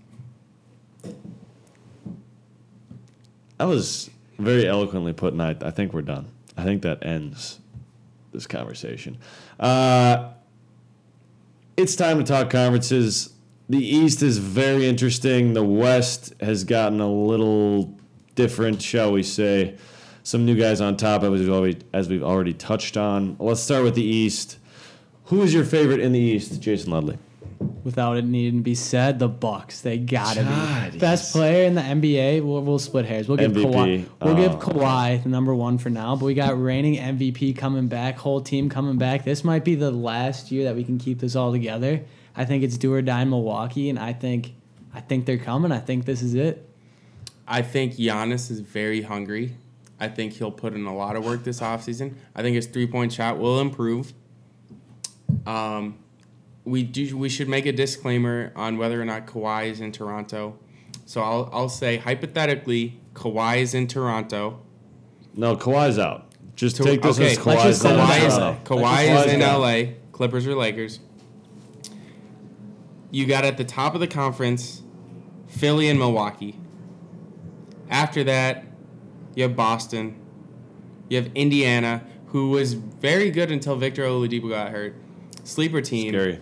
That 3.59 3.65
was 3.65 4.09
very 4.39 4.67
eloquently 4.67 5.13
put, 5.13 5.33
and 5.33 5.43
I, 5.43 5.55
I 5.61 5.69
think 5.69 5.93
we're 5.93 6.01
done. 6.01 6.27
I 6.57 6.63
think 6.63 6.81
that 6.81 7.05
ends 7.05 7.59
this 8.31 8.47
conversation. 8.47 9.19
Uh, 9.59 10.31
it's 11.75 11.95
time 11.95 12.17
to 12.17 12.23
talk 12.23 12.49
conferences. 12.49 13.31
The 13.69 13.77
East 13.85 14.23
is 14.23 14.39
very 14.39 14.87
interesting. 14.87 15.53
The 15.53 15.63
West 15.63 16.33
has 16.39 16.63
gotten 16.63 16.99
a 16.99 17.11
little 17.11 17.96
different, 18.37 18.81
shall 18.81 19.11
we 19.11 19.23
say. 19.23 19.75
Some 20.23 20.45
new 20.45 20.55
guys 20.55 20.79
on 20.79 20.95
top, 20.95 21.23
as 21.23 21.31
we've 21.31 21.49
already, 21.49 21.79
as 21.91 22.07
we've 22.07 22.23
already 22.23 22.53
touched 22.53 22.95
on. 22.95 23.35
Let's 23.39 23.61
start 23.61 23.83
with 23.83 23.95
the 23.95 24.03
East. 24.03 24.57
Who 25.25 25.41
is 25.41 25.53
your 25.53 25.65
favorite 25.65 25.99
in 25.99 26.13
the 26.13 26.19
East, 26.19 26.61
Jason 26.61 26.91
Leadley? 26.93 27.17
Without 27.83 28.17
it 28.17 28.25
needing 28.25 28.59
to 28.59 28.63
be 28.63 28.75
said, 28.75 29.19
the 29.19 29.27
Bucks. 29.27 29.81
They 29.81 29.97
gotta 29.97 30.43
God, 30.43 30.91
be 30.91 30.97
yes. 30.97 31.01
best 31.01 31.31
player 31.33 31.65
in 31.65 31.75
the 31.75 31.81
NBA. 31.81 32.43
We'll, 32.43 32.61
we'll 32.61 32.79
split 32.79 33.05
hairs. 33.05 33.27
We'll 33.27 33.37
give 33.37 33.51
MVP. 33.51 33.73
Kawhi. 33.73 34.05
We'll 34.21 34.35
give 34.35 34.51
Oh. 34.55 34.57
Kawhi 34.57 35.23
the 35.23 35.29
number 35.29 35.55
one 35.55 35.77
for 35.77 35.89
now. 35.89 36.15
But 36.15 36.25
we 36.25 36.33
got 36.33 36.61
reigning 36.61 36.95
MVP 36.95 37.57
coming 37.57 37.87
back. 37.87 38.17
Whole 38.17 38.41
team 38.41 38.69
coming 38.69 38.97
back. 38.97 39.23
This 39.23 39.43
might 39.43 39.63
be 39.63 39.75
the 39.75 39.91
last 39.91 40.51
year 40.51 40.65
that 40.65 40.75
we 40.75 40.83
can 40.83 40.97
keep 40.97 41.19
this 41.19 41.35
all 41.35 41.51
together. 41.51 42.03
I 42.35 42.45
think 42.45 42.63
it's 42.63 42.77
do 42.77 42.93
or 42.93 43.01
die 43.01 43.21
in 43.23 43.29
Milwaukee, 43.29 43.89
and 43.89 43.97
I 43.97 44.13
think 44.13 44.53
I 44.93 44.99
think 44.99 45.25
they're 45.25 45.37
coming. 45.37 45.71
I 45.71 45.79
think 45.79 46.05
this 46.05 46.21
is 46.21 46.35
it. 46.35 46.66
I 47.47 47.61
think 47.61 47.93
Giannis 47.93 48.51
is 48.51 48.59
very 48.59 49.01
hungry. 49.01 49.55
I 49.99 50.09
think 50.09 50.33
he'll 50.33 50.51
put 50.51 50.73
in 50.73 50.85
a 50.85 50.95
lot 50.95 51.15
of 51.15 51.25
work 51.25 51.43
this 51.43 51.59
offseason. 51.61 52.13
I 52.35 52.41
think 52.41 52.55
his 52.55 52.67
three 52.67 52.85
point 52.87 53.13
shot 53.13 53.39
will 53.39 53.59
improve. 53.59 54.13
Um, 55.45 55.97
we 56.65 56.83
do. 56.83 57.17
We 57.17 57.29
should 57.29 57.47
make 57.47 57.65
a 57.65 57.71
disclaimer 57.71 58.51
on 58.55 58.77
whether 58.77 59.01
or 59.01 59.05
not 59.05 59.25
Kawhi 59.25 59.69
is 59.69 59.79
in 59.79 59.91
Toronto. 59.91 60.59
So 61.05 61.21
I'll 61.21 61.49
I'll 61.53 61.69
say 61.69 61.97
hypothetically, 61.97 62.99
Kawhi 63.13 63.59
is 63.59 63.73
in 63.73 63.87
Toronto. 63.87 64.61
No, 65.33 65.55
Kawhi's 65.55 65.97
out. 65.97 66.25
Just 66.55 66.75
To- 66.77 66.83
take 66.83 67.01
this 67.01 67.17
okay, 67.17 67.31
as 67.31 67.37
Kawhi's 67.37 67.85
it 67.85 67.91
out. 67.91 68.09
Kawhi 68.09 68.27
is. 68.27 68.33
Kawhi 68.63 69.25
is 69.25 69.33
in 69.33 69.39
gone. 69.39 69.61
LA. 69.61 69.93
Clippers 70.11 70.45
or 70.45 70.55
Lakers. 70.55 70.99
You 73.09 73.25
got 73.25 73.45
at 73.45 73.57
the 73.57 73.63
top 73.63 73.93
of 73.93 74.01
the 74.01 74.07
conference, 74.07 74.81
Philly 75.47 75.87
and 75.87 75.97
Milwaukee. 75.97 76.59
After 77.89 78.23
that, 78.25 78.65
you 79.35 79.43
have 79.43 79.55
Boston. 79.55 80.15
You 81.09 81.17
have 81.21 81.31
Indiana, 81.35 82.03
who 82.27 82.49
was 82.49 82.73
very 82.73 83.31
good 83.31 83.51
until 83.51 83.75
Victor 83.75 84.03
Oladipo 84.03 84.49
got 84.49 84.71
hurt. 84.71 84.95
Sleeper 85.43 85.81
team. 85.81 86.09
Scary. 86.09 86.39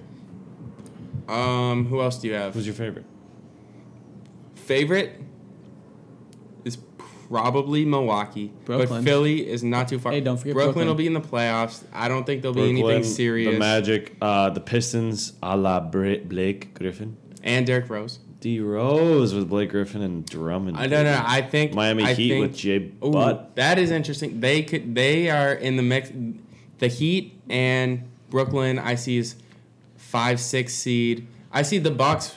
Um, 1.27 1.85
who 1.87 2.01
else 2.01 2.17
do 2.19 2.27
you 2.27 2.33
have? 2.33 2.53
Who's 2.53 2.65
your 2.65 2.75
favorite? 2.75 3.05
Favorite 4.55 5.21
is 6.63 6.77
probably 7.29 7.85
Milwaukee, 7.85 8.51
Brooklyn. 8.65 9.03
but 9.03 9.03
Philly 9.03 9.47
is 9.47 9.63
not 9.63 9.87
too 9.87 9.99
far. 9.99 10.11
Hey, 10.11 10.21
don't 10.21 10.37
forget 10.37 10.53
Brooklyn, 10.53 10.73
Brooklyn. 10.73 10.87
will 10.87 10.95
be 10.95 11.07
in 11.07 11.13
the 11.13 11.21
playoffs. 11.21 11.83
I 11.93 12.07
don't 12.07 12.25
think 12.25 12.41
there'll 12.41 12.55
be 12.55 12.69
anything 12.69 13.03
serious. 13.03 13.53
The 13.53 13.59
Magic, 13.59 14.15
uh, 14.21 14.49
the 14.49 14.59
Pistons, 14.59 15.33
a 15.43 15.55
la 15.55 15.79
Blake 15.79 16.73
Griffin. 16.73 17.17
and 17.43 17.65
Derrick 17.67 17.89
Rose. 17.89 18.19
D 18.45 18.59
Rose 18.59 19.33
with 19.33 19.49
Blake 19.49 19.71
Griffin 19.71 20.03
and 20.03 20.23
Drummond. 20.23 20.77
I 20.77 20.85
don't 20.85 21.03
know. 21.03 21.19
I 21.25 21.41
think 21.41 21.73
Miami 21.73 22.03
I 22.03 22.13
Heat 22.13 22.29
think, 22.29 22.41
with 22.43 22.55
Jay 22.55 22.91
Ooh, 23.03 23.09
Butt. 23.09 23.55
that 23.55 23.79
is 23.79 23.89
interesting. 23.89 24.39
They 24.39 24.61
could. 24.61 24.93
They 24.93 25.31
are 25.31 25.51
in 25.51 25.77
the 25.77 25.81
mix. 25.81 26.11
The 26.77 26.87
Heat 26.87 27.41
and 27.49 28.07
Brooklyn. 28.29 28.77
I 28.77 28.93
see 28.93 29.17
is 29.17 29.33
five 29.97 30.39
six 30.39 30.75
seed. 30.75 31.25
I 31.51 31.63
see 31.63 31.79
the 31.79 31.89
Bucks. 31.89 32.35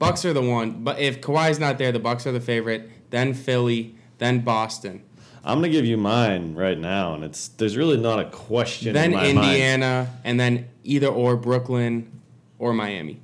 Bucks 0.00 0.24
are 0.24 0.32
the 0.32 0.42
one. 0.42 0.82
But 0.82 0.98
if 0.98 1.20
Kawhi's 1.20 1.60
not 1.60 1.78
there, 1.78 1.92
the 1.92 2.00
Bucks 2.00 2.26
are 2.26 2.32
the 2.32 2.40
favorite. 2.40 2.90
Then 3.10 3.32
Philly. 3.32 3.94
Then 4.18 4.40
Boston. 4.40 5.04
I'm 5.44 5.58
gonna 5.58 5.68
give 5.68 5.84
you 5.84 5.96
mine 5.96 6.56
right 6.56 6.76
now, 6.76 7.14
and 7.14 7.22
it's 7.22 7.46
there's 7.46 7.76
really 7.76 7.96
not 7.96 8.18
a 8.18 8.28
question. 8.28 8.92
then 8.92 9.12
in 9.12 9.16
my 9.16 9.32
mind. 9.34 9.38
Indiana, 9.50 10.10
and 10.24 10.40
then 10.40 10.68
either 10.82 11.06
or 11.06 11.36
Brooklyn 11.36 12.10
or 12.58 12.72
Miami. 12.72 13.20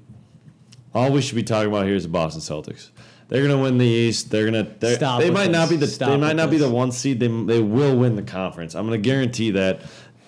All 0.94 1.10
we 1.10 1.20
should 1.20 1.34
be 1.34 1.42
talking 1.42 1.68
about 1.68 1.86
here 1.86 1.96
is 1.96 2.04
the 2.04 2.08
Boston 2.08 2.40
Celtics. 2.40 2.90
They're 3.28 3.42
gonna 3.42 3.60
win 3.60 3.78
the 3.78 3.86
East. 3.86 4.30
They're 4.30 4.44
gonna. 4.44 4.62
They're, 4.78 4.96
Stop 4.96 5.20
they 5.20 5.30
might 5.30 5.50
not 5.50 5.68
be 5.68 5.76
the. 5.76 5.86
Stop 5.86 6.10
they 6.10 6.16
might 6.16 6.36
not 6.36 6.50
be 6.50 6.58
the 6.58 6.70
one 6.70 6.92
seed. 6.92 7.20
They 7.20 7.26
they 7.26 7.60
will 7.60 7.96
win 7.96 8.16
the 8.16 8.22
conference. 8.22 8.74
I'm 8.74 8.84
gonna 8.84 8.98
guarantee 8.98 9.50
that. 9.52 9.80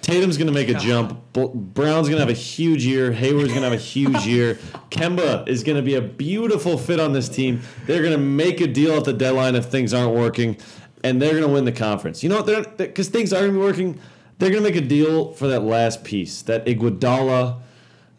Tatum's 0.02 0.38
gonna 0.38 0.52
make 0.52 0.68
a 0.68 0.74
jump. 0.74 1.20
Brown's 1.32 2.08
gonna 2.08 2.20
have 2.20 2.28
a 2.28 2.32
huge 2.32 2.86
year. 2.86 3.10
Hayward's 3.12 3.48
gonna 3.52 3.68
have 3.68 3.72
a 3.72 3.76
huge 3.76 4.24
year. 4.26 4.54
Kemba 4.90 5.46
is 5.48 5.64
gonna 5.64 5.82
be 5.82 5.94
a 5.94 6.00
beautiful 6.00 6.78
fit 6.78 7.00
on 7.00 7.12
this 7.12 7.28
team. 7.28 7.60
They're 7.86 8.02
gonna 8.02 8.18
make 8.18 8.60
a 8.60 8.66
deal 8.66 8.92
at 8.92 9.04
the 9.04 9.12
deadline 9.12 9.56
if 9.56 9.66
things 9.66 9.92
aren't 9.92 10.14
working, 10.14 10.58
and 11.02 11.20
they're 11.20 11.34
gonna 11.34 11.52
win 11.52 11.64
the 11.64 11.72
conference. 11.72 12.22
You 12.22 12.28
know 12.28 12.36
what? 12.36 12.46
They're 12.46 12.62
because 12.62 13.08
things 13.08 13.32
are 13.32 13.40
gonna 13.40 13.52
be 13.52 13.58
working. 13.58 13.98
They're 14.38 14.50
gonna 14.50 14.62
make 14.62 14.76
a 14.76 14.80
deal 14.80 15.32
for 15.32 15.48
that 15.48 15.64
last 15.64 16.04
piece, 16.04 16.40
that 16.42 16.66
Iguodala 16.66 17.60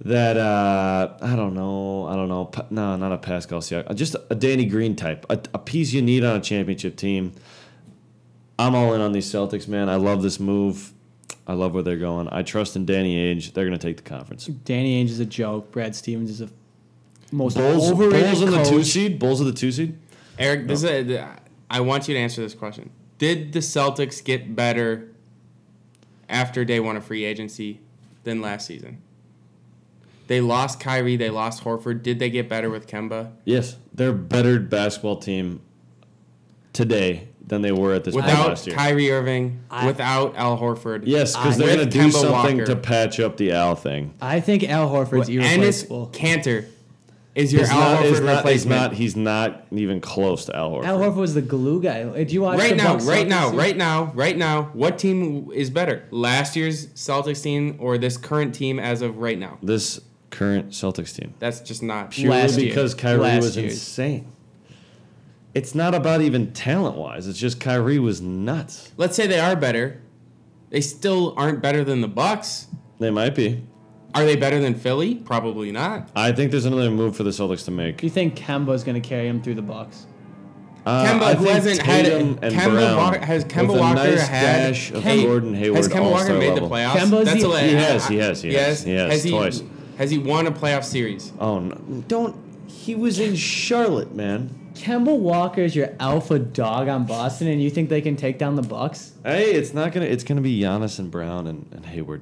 that 0.02 0.38
uh, 0.38 1.18
I 1.22 1.36
don't 1.36 1.54
know, 1.54 2.08
I 2.08 2.16
don't 2.16 2.30
know. 2.30 2.45
Pa- 2.45 2.68
No, 2.70 2.95
not 2.95 3.12
a 3.12 3.18
Pascal 3.18 3.60
Siakam. 3.62 3.95
Just 3.95 4.16
a 4.30 4.36
Danny 4.36 4.66
Green 4.66 4.95
type, 4.95 5.26
a, 5.30 5.39
a 5.54 5.60
piece 5.60 5.91
you 5.93 6.02
need 6.02 6.24
on 6.24 6.36
a 6.38 6.41
championship 6.41 6.95
team. 6.95 7.34
I'm 8.60 8.74
all 8.76 8.93
in 8.93 9.02
on 9.02 9.12
these 9.12 9.32
Celtics, 9.32 9.68
man. 9.68 9.88
I 9.89 9.95
love 9.95 10.22
this 10.24 10.39
move. 10.39 10.91
I 11.45 11.54
love 11.54 11.74
where 11.74 11.84
they're 11.84 11.98
going. 11.98 12.28
I 12.32 12.43
trust 12.43 12.76
in 12.76 12.86
Danny 12.86 13.16
Ainge. 13.36 13.54
They're 13.54 13.66
gonna 13.66 13.78
take 13.78 13.98
the 13.98 14.04
conference. 14.04 14.45
Danny 14.48 15.04
Ainge 15.04 15.10
is 15.10 15.20
a 15.20 15.26
joke. 15.26 15.72
Brad 15.72 15.95
Stevens 15.95 16.30
is 16.30 16.41
a 16.41 16.50
most 17.32 17.56
Bulls, 17.58 17.91
overrated 17.91 18.24
Bulls 18.32 18.41
in 18.41 18.52
the 18.52 18.64
two 18.64 18.84
seed. 18.84 19.20
Bulls 19.20 19.41
are 19.41 19.45
the 19.45 19.52
two 19.54 19.72
seed. 19.72 19.98
Eric, 20.39 20.68
this 20.68 20.84
is 20.84 20.89
a, 21.12 21.36
I 21.70 21.82
want 21.82 22.08
you 22.08 22.14
to 22.14 22.20
answer 22.20 22.41
this 22.41 22.54
question. 22.54 22.89
Did 23.18 23.52
the 23.54 23.60
Celtics 23.60 24.24
get 24.24 24.56
better 24.56 25.10
after 26.30 26.64
day 26.64 26.80
one 26.80 26.95
of 26.98 27.04
free 27.06 27.24
agency 27.26 27.80
than 28.24 28.41
last 28.41 28.68
season? 28.68 29.02
They 30.28 30.41
lost 30.41 30.80
Kyrie, 30.80 31.15
they 31.15 31.30
lost 31.30 31.63
Horford. 31.63 32.03
Did 32.03 32.19
they 32.19 32.30
get 32.30 32.47
better 32.49 32.69
with 32.69 32.88
Kemba? 32.88 33.32
Yes, 33.45 33.78
they're 33.93 34.09
a 34.09 34.13
better 34.13 34.59
basketball 34.59 35.17
team 35.17 35.61
today 36.73 37.30
than 37.45 37.61
they 37.61 37.71
were 37.71 37.93
at 37.93 38.03
this 38.03 38.13
point 38.13 38.25
Without 38.25 38.47
last 38.49 38.67
year. 38.67 38.75
Kyrie 38.75 39.09
Irving, 39.11 39.61
I- 39.71 39.86
without 39.88 40.36
Al 40.36 40.57
Horford. 40.57 41.03
yes, 41.05 41.36
because 41.36 41.57
they're 41.57 41.67
With 41.78 41.78
gonna 41.78 41.89
do 41.91 41.99
Kemba 42.09 42.11
something 42.21 42.57
Walker. 42.57 42.65
to 42.65 42.75
patch 42.75 43.19
up 43.19 43.38
the 43.38 43.51
Al 43.53 43.75
thing. 43.75 44.13
I 44.21 44.39
think 44.41 44.63
Al 44.69 44.89
Horford's 44.89 45.30
and 45.30 45.39
it's 45.63 45.84
irreplaceable. 45.84 46.09
Kanter 46.13 46.65
is 47.36 47.53
your 47.53 47.61
He's 47.61 47.71
Al 47.71 47.80
not, 47.80 47.99
Horford 48.01 48.09
he's 48.09 48.19
not, 48.19 48.28
he's 48.30 48.36
replacement. 48.38 48.82
not. 48.82 48.93
He's 48.95 49.15
not 49.15 49.63
even 49.71 50.01
close 50.01 50.45
to 50.45 50.55
Al 50.57 50.71
Horford. 50.71 50.86
Al 50.86 50.99
Horford 50.99 51.15
was 51.15 51.34
the 51.36 51.41
glue 51.41 51.82
guy. 51.82 52.01
Uh, 52.03 52.13
Did 52.15 52.32
you 52.34 52.41
watch 52.41 52.59
right 52.59 52.71
the 52.71 52.75
now, 52.75 52.93
Bucks 52.93 53.05
right 53.05 53.25
Celtics 53.25 53.30
now, 53.30 53.43
series? 53.45 53.57
right 53.59 53.78
now, 53.78 54.11
right 54.13 54.38
now, 54.38 54.63
what 54.73 54.97
team 54.99 55.49
is 55.53 55.69
better? 55.69 56.03
Last 56.11 56.55
year's 56.57 56.88
Celtics 56.88 57.41
team 57.41 57.78
or 57.80 57.97
this 57.97 58.17
current 58.17 58.53
team 58.53 58.78
as 58.78 59.01
of 59.01 59.19
right 59.19 59.39
now? 59.39 59.57
this 59.63 60.01
current 60.30 60.69
Celtics 60.69 61.15
team. 61.15 61.34
That's 61.39 61.61
just 61.61 61.82
not 61.84 62.11
Purely 62.11 62.38
Last 62.41 62.57
year. 62.59 62.69
because 62.69 62.93
Kyrie 62.93 63.19
Last 63.19 63.43
was 63.43 63.57
year's. 63.57 63.73
insane. 63.73 64.28
It's 65.53 65.73
not 65.73 65.95
about 65.95 66.21
even 66.21 66.51
talent 66.53 66.97
wise. 66.97 67.28
It's 67.28 67.39
just 67.39 67.59
Kyrie 67.59 67.99
was 67.99 68.21
nuts. 68.21 68.91
Let's 68.97 69.15
say 69.15 69.25
they 69.28 69.39
are 69.39 69.55
better. 69.55 70.01
They 70.69 70.82
still 70.82 71.34
aren't 71.38 71.61
better 71.61 71.84
than 71.84 72.01
the 72.01 72.07
Bucks. 72.07 72.67
They 72.99 73.09
might 73.09 73.34
be. 73.36 73.63
Are 74.13 74.23
they 74.25 74.36
better 74.36 74.59
than 74.59 74.75
Philly? 74.75 75.15
Probably 75.15 75.71
not. 75.71 76.09
I 76.15 76.32
think 76.32 76.51
there's 76.51 76.65
another 76.65 76.91
move 76.91 77.15
for 77.15 77.23
the 77.23 77.30
Celtics 77.32 77.65
to 77.65 77.71
make. 77.71 77.97
Do 77.97 78.05
you 78.05 78.09
think 78.11 78.36
Kemba's 78.36 78.84
going 78.84 79.01
to 79.01 79.07
carry 79.07 79.28
him 79.28 79.41
through 79.41 79.55
the 79.55 79.61
Bucks? 79.61 80.05
Uh, 80.86 81.05
Kemba, 81.05 81.21
I 81.23 81.34
who 81.34 81.43
think 81.43 81.55
hasn't 81.55 81.82
had 81.82 82.05
it- 82.05 82.21
and 82.21 82.38
Kemba 82.39 82.71
Brown 82.71 82.97
Walker- 82.97 83.25
has 83.25 83.43
Kemba 83.45 83.67
with 83.67 83.78
a 83.78 83.80
Walker 83.82 83.95
nice 83.95 84.28
had- 84.28 84.69
dash 84.69 84.91
of 84.91 85.03
Hey, 85.03 85.23
Gordon 85.23 85.53
Hayward 85.53 85.78
Has 85.78 85.89
Kemba 85.89 86.01
Walker 86.01 86.13
all-star 86.13 86.38
made 86.38 86.53
level. 86.53 86.69
the 86.69 86.75
playoffs? 86.75 86.91
Kemba's 86.95 87.25
That's 87.25 87.41
the- 87.43 87.51
a- 87.51 87.59
He 87.59 87.73
has, 87.73 88.07
he 88.07 88.17
has, 88.17 88.41
he 88.41 88.51
yes. 88.51 88.67
has, 88.67 88.84
he 88.84 88.91
has, 88.93 89.11
Has 89.11 89.23
he, 89.23 89.30
twice. 89.32 89.63
Has 89.98 90.12
he 90.12 90.18
won 90.18 90.45
a 90.48 90.52
playoff 90.52 90.84
series? 90.84 91.34
Oh 91.39 91.60
no! 91.60 91.76
Don't. 92.08 92.36
He 92.68 92.95
was 92.95 93.20
in 93.20 93.36
Charlotte, 93.36 94.14
man. 94.14 94.54
Kemba 94.76 95.18
Walker 95.18 95.62
is 95.62 95.76
your 95.76 95.89
alpha 96.00 96.38
dog 96.38 96.88
on 96.88 97.06
Boston, 97.06 97.48
and 97.48 97.62
you 97.62 97.72
think 97.72 97.89
they 97.89 98.02
can 98.02 98.16
take 98.16 98.38
down 98.38 98.56
the 98.56 98.62
Bucks? 98.62 99.14
Hey, 99.24 99.54
it's 99.54 99.74
not 99.74 99.91
gonna. 99.91 100.06
It's 100.06 100.24
gonna 100.24 100.41
be 100.41 100.60
Giannis 100.62 101.00
and 101.00 101.10
Brown 101.10 101.48
and, 101.48 101.68
and 101.72 101.86
Hayward. 101.86 102.22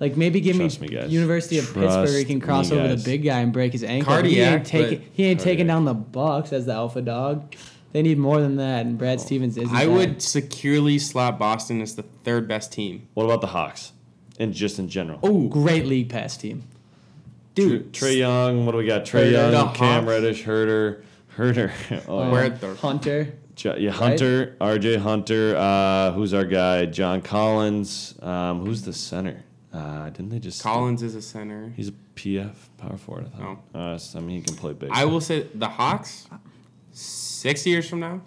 Like 0.00 0.16
maybe 0.16 0.40
give 0.40 0.56
Trust 0.56 0.80
me, 0.80 0.88
me, 0.88 0.96
guys. 0.96 1.12
University 1.12 1.58
of 1.58 1.66
Trust 1.66 2.00
Pittsburgh. 2.00 2.18
He 2.18 2.24
can 2.24 2.40
cross 2.40 2.72
over 2.72 2.88
guys. 2.88 3.04
the 3.04 3.10
big 3.10 3.24
guy 3.24 3.40
and 3.40 3.52
break 3.52 3.72
his 3.72 3.84
ankle. 3.84 4.12
but 4.12 4.24
he 4.24 4.40
ain't 4.40 4.66
taking 4.66 5.08
he 5.12 5.24
ain't 5.26 5.40
taking 5.40 5.68
down 5.68 5.84
the 5.84 5.94
Bucks 5.94 6.52
as 6.52 6.66
the 6.66 6.72
alpha 6.72 7.00
dog. 7.00 7.54
They 7.92 8.02
need 8.02 8.18
more 8.18 8.40
than 8.40 8.56
that, 8.56 8.86
and 8.86 8.98
Brad 8.98 9.20
oh. 9.20 9.22
Stevens 9.22 9.56
isn't. 9.56 9.74
I 9.74 9.86
that. 9.86 9.92
would 9.92 10.20
securely 10.20 10.98
slot 10.98 11.38
Boston 11.38 11.80
as 11.80 11.94
the 11.94 12.02
third 12.02 12.48
best 12.48 12.72
team. 12.72 13.06
What 13.14 13.24
about 13.24 13.40
the 13.40 13.46
Hawks? 13.46 13.92
And 14.36 14.52
just 14.52 14.80
in 14.80 14.88
general. 14.88 15.20
Oh, 15.22 15.46
great 15.46 15.86
league 15.86 16.08
pass 16.08 16.36
team. 16.36 16.64
Dude. 17.54 17.92
Trae 17.92 18.16
Young. 18.18 18.66
What 18.66 18.72
do 18.72 18.78
we 18.78 18.86
got? 18.86 19.04
Trae 19.04 19.30
Young, 19.30 19.50
The 19.52 19.64
Cam 19.72 20.04
Hawks. 20.04 20.06
Reddish, 20.08 20.42
Herder, 20.42 21.04
Herder, 21.28 21.72
Oh, 22.08 22.24
yeah. 22.24 22.30
Where 22.32 22.48
the- 22.50 22.74
Hunter. 22.76 23.34
Jo- 23.54 23.76
yeah, 23.76 23.92
Hunter, 23.92 24.56
R.J. 24.60 24.96
Hunter. 24.96 25.56
Uh, 25.56 26.10
who's 26.10 26.34
our 26.34 26.44
guy? 26.44 26.86
John 26.86 27.22
Collins. 27.22 28.18
Um, 28.20 28.66
who's 28.66 28.82
the 28.82 28.92
center? 28.92 29.44
Uh, 29.72 30.10
didn't 30.10 30.30
they 30.30 30.40
just 30.40 30.60
Collins 30.60 31.02
is 31.04 31.14
a 31.14 31.22
center. 31.22 31.72
He's 31.76 31.88
a 31.88 31.94
PF 32.16 32.52
power 32.78 32.96
forward. 32.96 33.30
I 33.32 33.38
thought. 33.38 33.58
Uh, 33.72 33.98
so, 33.98 34.18
I 34.18 34.22
mean, 34.22 34.38
he 34.38 34.42
can 34.42 34.56
play 34.56 34.72
big. 34.72 34.90
I 34.92 35.04
will 35.04 35.20
say 35.20 35.46
the 35.54 35.68
Hawks. 35.68 36.26
Six 36.90 37.64
years 37.66 37.88
from 37.88 38.00
now, 38.00 38.22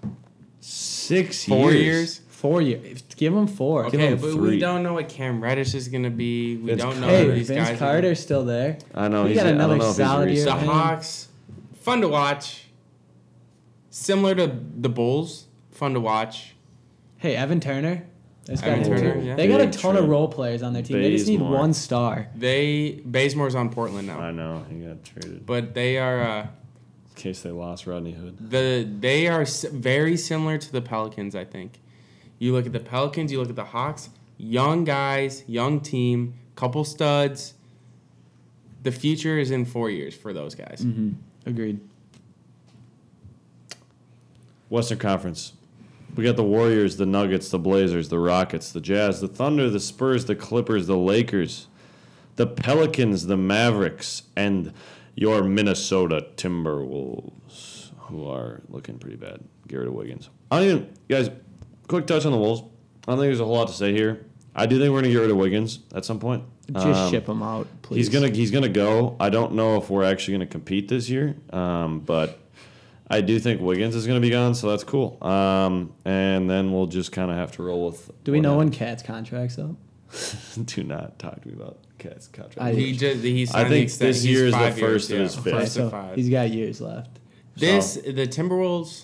Six 0.61 1.45
four 1.45 1.71
years. 1.71 1.83
years. 1.83 2.21
Four 2.37 2.61
years. 2.61 3.01
Give 3.15 3.33
him 3.33 3.47
four. 3.47 3.85
Give 3.89 3.95
Okay, 3.95 4.11
him 4.13 4.19
but 4.21 4.31
three. 4.33 4.49
we 4.51 4.59
don't 4.59 4.83
know 4.83 4.93
what 4.93 5.09
Cam 5.09 5.41
Reddish 5.41 5.73
is 5.73 5.87
gonna 5.87 6.11
be. 6.11 6.55
We 6.57 6.67
Vince 6.67 6.81
don't 6.83 7.01
know 7.01 7.07
Hey, 7.07 7.25
who 7.25 7.31
these 7.31 7.47
Vince 7.47 7.67
guys. 7.69 7.75
are. 7.75 7.79
Carter's 7.79 8.19
still 8.19 8.45
there. 8.45 8.77
I 8.93 9.07
know. 9.07 9.23
We 9.23 9.29
he's 9.29 9.37
got 9.37 9.47
I 9.47 9.49
don't 9.51 9.55
another 9.61 9.77
know 9.77 9.89
a 9.89 9.93
solid 9.93 10.29
year. 10.29 10.45
The 10.45 10.51
Hawks, 10.51 11.29
fun 11.81 12.01
to 12.01 12.07
watch. 12.07 12.65
Similar 13.89 14.35
to 14.35 14.55
the 14.77 14.89
Bulls, 14.89 15.47
fun 15.71 15.93
to 15.95 15.99
watch. 15.99 16.53
Hey, 17.17 17.35
Evan 17.35 17.59
Turner. 17.59 18.05
Those 18.45 18.61
Evan 18.61 18.79
guys- 18.83 18.87
Turner, 19.01 19.19
yeah. 19.21 19.35
They 19.35 19.47
got 19.47 19.59
a 19.61 19.65
Big 19.65 19.73
ton 19.73 19.97
of 19.97 20.07
role 20.07 20.27
players 20.27 20.61
on 20.61 20.73
their 20.73 20.83
team. 20.83 21.01
They 21.01 21.11
just 21.11 21.27
need 21.27 21.41
one 21.41 21.73
star. 21.73 22.27
They 22.35 23.01
Bazemore's 23.09 23.55
on 23.55 23.69
Portland 23.69 24.07
now, 24.07 24.19
I 24.19 24.31
know. 24.31 24.63
He 24.69 24.77
got 24.85 25.03
traded. 25.03 25.45
but 25.45 25.73
they 25.73 25.97
are 25.97 26.21
uh, 26.21 26.41
in 26.43 26.47
case 27.15 27.41
they 27.41 27.49
lost 27.51 27.87
Rodney 27.87 28.11
Hood. 28.13 28.51
the 28.51 28.87
they 28.99 29.27
are 29.27 29.43
very 29.71 30.15
similar 30.17 30.59
to 30.59 30.71
the 30.71 30.81
Pelicans. 30.81 31.35
I 31.35 31.43
think. 31.43 31.81
You 32.39 32.53
look 32.53 32.65
at 32.65 32.73
the 32.73 32.79
Pelicans. 32.79 33.31
You 33.31 33.39
look 33.39 33.49
at 33.49 33.55
the 33.55 33.65
Hawks. 33.65 34.09
Young 34.37 34.83
guys, 34.83 35.43
young 35.47 35.79
team, 35.81 36.35
couple 36.55 36.83
studs. 36.83 37.53
the 38.83 38.91
future 38.91 39.37
is 39.37 39.51
in 39.51 39.65
four 39.65 39.89
years 39.89 40.15
for 40.15 40.31
those 40.31 40.55
guys. 40.55 40.81
Mm-hmm. 40.81 41.11
Agreed. 41.45 41.79
Western 44.69 44.97
Conference. 44.97 45.53
We 46.15 46.23
got 46.23 46.35
the 46.35 46.43
Warriors, 46.43 46.97
the 46.97 47.05
Nuggets, 47.05 47.49
the 47.49 47.59
Blazers, 47.59 48.09
the 48.09 48.19
Rockets, 48.19 48.71
the 48.71 48.81
Jazz, 48.81 49.21
the 49.21 49.27
Thunder, 49.27 49.69
the 49.69 49.79
Spurs, 49.79 50.25
the 50.25 50.35
Clippers, 50.35 50.87
the 50.87 50.97
Lakers, 50.97 51.67
the 52.37 52.47
Pelicans, 52.47 53.27
the 53.27 53.37
Mavericks, 53.37 54.23
and 54.35 54.73
your 55.15 55.43
Minnesota 55.43 56.27
Timberwolves, 56.35 57.91
who 57.99 58.27
are 58.27 58.61
looking 58.69 58.97
pretty 58.99 59.17
bad. 59.17 59.43
Garrett 59.67 59.93
Wiggins. 59.93 60.29
I 60.49 60.59
don't 60.59 60.67
even, 60.69 60.93
guys, 61.09 61.29
quick 61.87 62.05
touch 62.07 62.25
on 62.25 62.31
the 62.31 62.37
Wolves. 62.37 62.61
I 63.07 63.11
don't 63.11 63.19
think 63.19 63.27
there's 63.29 63.39
a 63.39 63.45
whole 63.45 63.55
lot 63.55 63.67
to 63.67 63.73
say 63.73 63.93
here. 63.93 64.25
I 64.55 64.65
do 64.65 64.79
think 64.79 64.91
we're 64.91 65.01
gonna 65.01 65.13
get 65.13 65.19
rid 65.19 65.31
of 65.31 65.37
Wiggins 65.37 65.79
at 65.93 66.03
some 66.05 66.19
point. 66.19 66.43
Just 66.71 66.85
Um, 66.85 67.11
ship 67.11 67.27
him 67.29 67.41
out, 67.43 67.67
please. 67.81 67.97
He's 67.97 68.09
gonna 68.09 68.29
he's 68.29 68.51
gonna 68.51 68.67
go. 68.69 69.15
I 69.19 69.29
don't 69.29 69.53
know 69.53 69.77
if 69.77 69.89
we're 69.89 70.03
actually 70.03 70.33
gonna 70.33 70.47
compete 70.47 70.87
this 70.89 71.09
year, 71.09 71.35
um, 71.51 71.99
but 72.01 72.39
I 73.09 73.21
do 73.21 73.39
think 73.39 73.61
Wiggins 73.61 73.95
is 73.95 74.05
gonna 74.07 74.19
be 74.19 74.29
gone, 74.29 74.53
so 74.55 74.69
that's 74.69 74.83
cool. 74.83 75.17
Um, 75.23 75.93
and 76.03 76.49
then 76.49 76.73
we'll 76.73 76.87
just 76.87 77.11
kind 77.11 77.31
of 77.31 77.37
have 77.37 77.51
to 77.53 77.63
roll 77.63 77.85
with. 77.85 78.11
Do 78.23 78.31
we 78.31 78.39
what 78.39 78.43
know 78.43 78.57
when 78.57 78.67
happens. 78.67 78.77
Cat's 78.77 79.03
contract's 79.03 79.57
up? 79.59 79.75
do 80.65 80.83
not 80.83 81.19
talk 81.19 81.41
to 81.41 81.47
me 81.47 81.53
about 81.53 81.77
Cat's 81.99 82.27
contract. 82.27 82.59
I- 82.59 82.73
He 82.73 82.93
just 82.93 83.23
he's 83.23 83.53
I 83.53 83.69
think 83.69 83.91
this 83.93 84.25
year 84.25 84.47
is 84.47 84.53
the 84.53 84.57
five 84.59 84.77
years, 84.77 84.91
first 85.07 85.11
of 85.11 85.19
his 85.19 85.35
fifth. 85.35 85.53
First 85.53 85.73
so 85.75 86.11
he's 86.15 86.29
got 86.29 86.49
years 86.49 86.81
left. 86.81 87.19
This 87.55 87.95
the 87.95 88.27
Timberwolves 88.27 89.03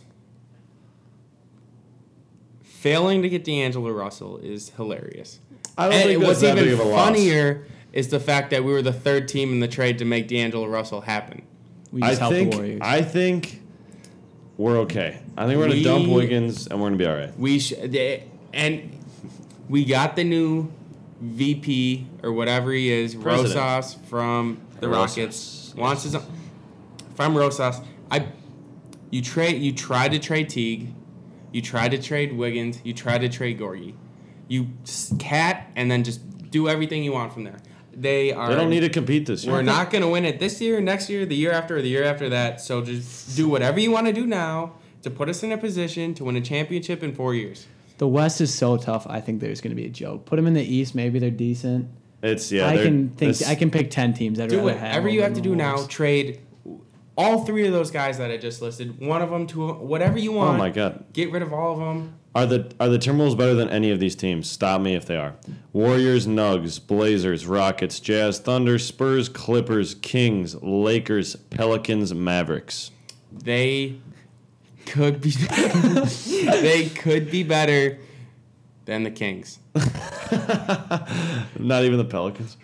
failing 2.84 3.22
to 3.22 3.30
get 3.30 3.46
D'Angelo 3.46 3.92
Russell 3.92 4.38
is 4.40 4.70
hilarious. 4.76 5.40
I 5.78 5.86
don't 5.86 5.94
and 5.94 6.04
think 6.04 6.24
what's 6.24 6.44
even 6.44 6.58
big 6.58 6.74
of 6.74 6.82
a 6.82 6.84
loss. 6.84 7.06
funnier 7.08 7.66
is 7.94 8.10
the 8.10 8.20
fact 8.20 8.50
that 8.52 8.64
we 8.66 8.74
were 8.74 8.82
the 8.82 8.92
third 8.92 9.30
team 9.30 9.54
in 9.54 9.62
the 9.62 9.70
trade 9.70 10.00
to 10.00 10.06
make 10.06 10.28
D'Angelo 10.28 10.68
Russell 10.68 11.00
happen. 11.00 11.44
We 11.94 12.02
I 12.04 12.14
helped 12.16 12.36
think 12.36 12.52
the 12.52 12.58
Warriors. 12.58 12.82
I 12.84 13.02
think 13.02 13.62
we're 14.58 14.80
okay. 14.80 15.20
I 15.38 15.48
think 15.48 15.58
we're 15.60 15.70
gonna 15.70 15.82
dump 15.82 16.10
Wiggins 16.10 16.68
and 16.68 16.80
we're 16.82 16.88
gonna 16.88 16.98
be 16.98 17.06
all 17.08 17.16
right. 17.16 17.40
We 17.40 17.60
sh- 17.60 17.74
they- 17.82 18.24
and 18.54 18.92
we 19.70 19.86
got 19.86 20.16
the 20.18 20.26
new 20.26 20.70
VP 21.22 22.06
or 22.22 22.34
whatever 22.34 22.72
he 22.74 22.92
is, 22.92 23.16
President. 23.16 23.56
Rosas 23.56 23.98
from 24.10 24.60
the 24.82 24.90
Rosas, 24.90 25.18
Rockets. 25.18 25.74
Wants 25.78 26.04
his 26.04 26.16
own, 26.16 26.24
from 27.16 27.38
Rosas. 27.38 27.80
I 28.12 28.28
you 29.10 29.22
trade 29.22 29.62
you 29.62 29.72
tried 29.72 30.12
to 30.12 30.20
trade 30.20 30.50
Teague, 30.50 30.94
you 31.54 31.62
try 31.62 31.88
to 31.88 31.98
trade 31.98 32.34
Wiggins, 32.36 32.82
you 32.84 32.94
try 32.94 33.18
to 33.18 33.30
trade 33.30 33.60
Gorgui. 33.60 33.94
You 34.50 34.68
s- 34.84 35.14
cat 35.20 35.70
and 35.76 35.90
then 35.90 36.04
just 36.04 36.20
do 36.52 36.68
everything 36.68 37.04
you 37.04 37.14
want 37.14 37.32
from 37.34 37.46
there. 37.46 37.60
They 37.96 38.32
are 38.34 38.50
They 38.50 38.56
don't 38.56 38.70
need 38.72 38.80
to 38.82 38.90
compete 38.90 39.28
this 39.28 39.46
year. 39.46 39.54
we're 39.54 39.62
not 39.62 39.92
going 39.92 40.02
to 40.02 40.08
win 40.10 40.26
it 40.26 40.40
this 40.40 40.60
year, 40.60 40.82
next 40.82 41.10
year, 41.10 41.26
the 41.26 41.36
year 41.36 41.52
after, 41.52 41.78
or 41.78 41.82
the 41.82 41.88
year 41.90 42.04
after 42.04 42.28
that. 42.30 42.60
So 42.60 42.82
just 42.84 43.38
do 43.38 43.48
whatever 43.48 43.80
you 43.80 43.92
want 43.92 44.08
to 44.08 44.14
do 44.14 44.26
now 44.26 44.74
to 45.04 45.10
put 45.12 45.30
us 45.30 45.44
in 45.44 45.52
a 45.52 45.58
position 45.58 46.14
to 46.16 46.24
win 46.24 46.36
a 46.36 46.42
championship 46.42 47.04
in 47.04 47.14
four 47.14 47.36
years. 47.36 47.68
the 48.00 48.08
West 48.08 48.42
is 48.42 48.52
so 48.54 48.76
tough. 48.78 49.06
I 49.08 49.22
think 49.22 49.40
there's 49.40 49.62
going 49.62 49.70
to 49.76 49.76
be 49.82 49.86
a 49.86 49.90
joke. 49.92 50.26
Put 50.26 50.38
them 50.38 50.48
in 50.48 50.56
the 50.56 50.64
East. 50.64 50.96
Maybe 50.96 51.20
they're 51.20 51.30
decent. 51.30 51.88
It's 52.24 52.52
yeah. 52.52 52.68
I 52.68 52.78
can 52.78 53.10
think. 53.10 53.38
this- 53.38 53.48
I 53.48 53.54
can 53.56 53.70
pick 53.70 53.92
ten 53.92 54.14
teams. 54.14 54.40
I'd 54.40 54.50
Do 54.50 54.58
rather 54.58 54.70
whatever 54.74 54.86
have 55.08 55.10
you 55.14 55.22
have 55.22 55.32
to 55.34 55.42
the 55.42 55.42
do 55.42 55.56
now. 55.56 55.86
Trade 55.88 56.40
all 57.18 57.46
three 57.46 57.66
of 57.68 57.74
those 57.74 57.92
guys 57.92 58.18
that 58.18 58.32
I 58.32 58.38
just 58.38 58.62
listed. 58.62 59.00
One 59.00 59.22
of 59.22 59.30
them 59.30 59.48
to 59.48 59.74
whatever 59.74 60.18
you 60.18 60.34
oh 60.34 60.38
want. 60.38 60.56
Oh 60.56 60.58
my 60.58 60.70
god. 60.70 61.06
Get 61.14 61.32
rid 61.32 61.42
of 61.42 61.54
all 61.54 61.74
of 61.74 61.80
them. 61.80 62.16
Are 62.36 62.48
the 62.48 62.72
are 62.80 62.90
the 62.90 62.98
Timberwolves 62.98 63.38
better 63.38 63.54
than 63.54 63.70
any 63.70 63.92
of 63.92 64.00
these 64.00 64.16
teams? 64.16 64.50
Stop 64.50 64.82
me 64.82 64.96
if 64.96 65.06
they 65.06 65.18
are. 65.18 65.36
Warriors, 65.72 66.26
Nugs, 66.26 66.86
Blazers, 66.86 67.46
Rockets, 67.46 68.00
Jazz, 68.00 68.40
Thunder, 68.40 68.80
Spurs, 68.80 69.30
Clippers, 69.30 69.94
Kings, 69.96 70.56
Lakers, 70.64 71.36
Pelicans, 71.36 72.14
Mavericks. 72.14 72.90
They 73.32 74.00
could 74.88 75.22
be. 75.22 75.30
they 76.50 76.90
could 76.90 77.30
be 77.30 77.44
better 77.44 78.00
than 78.86 79.04
the 79.04 79.12
Kings. 79.12 79.60
Not 81.60 81.84
even 81.84 81.98
the 81.98 82.08
Pelicans. 82.10 82.58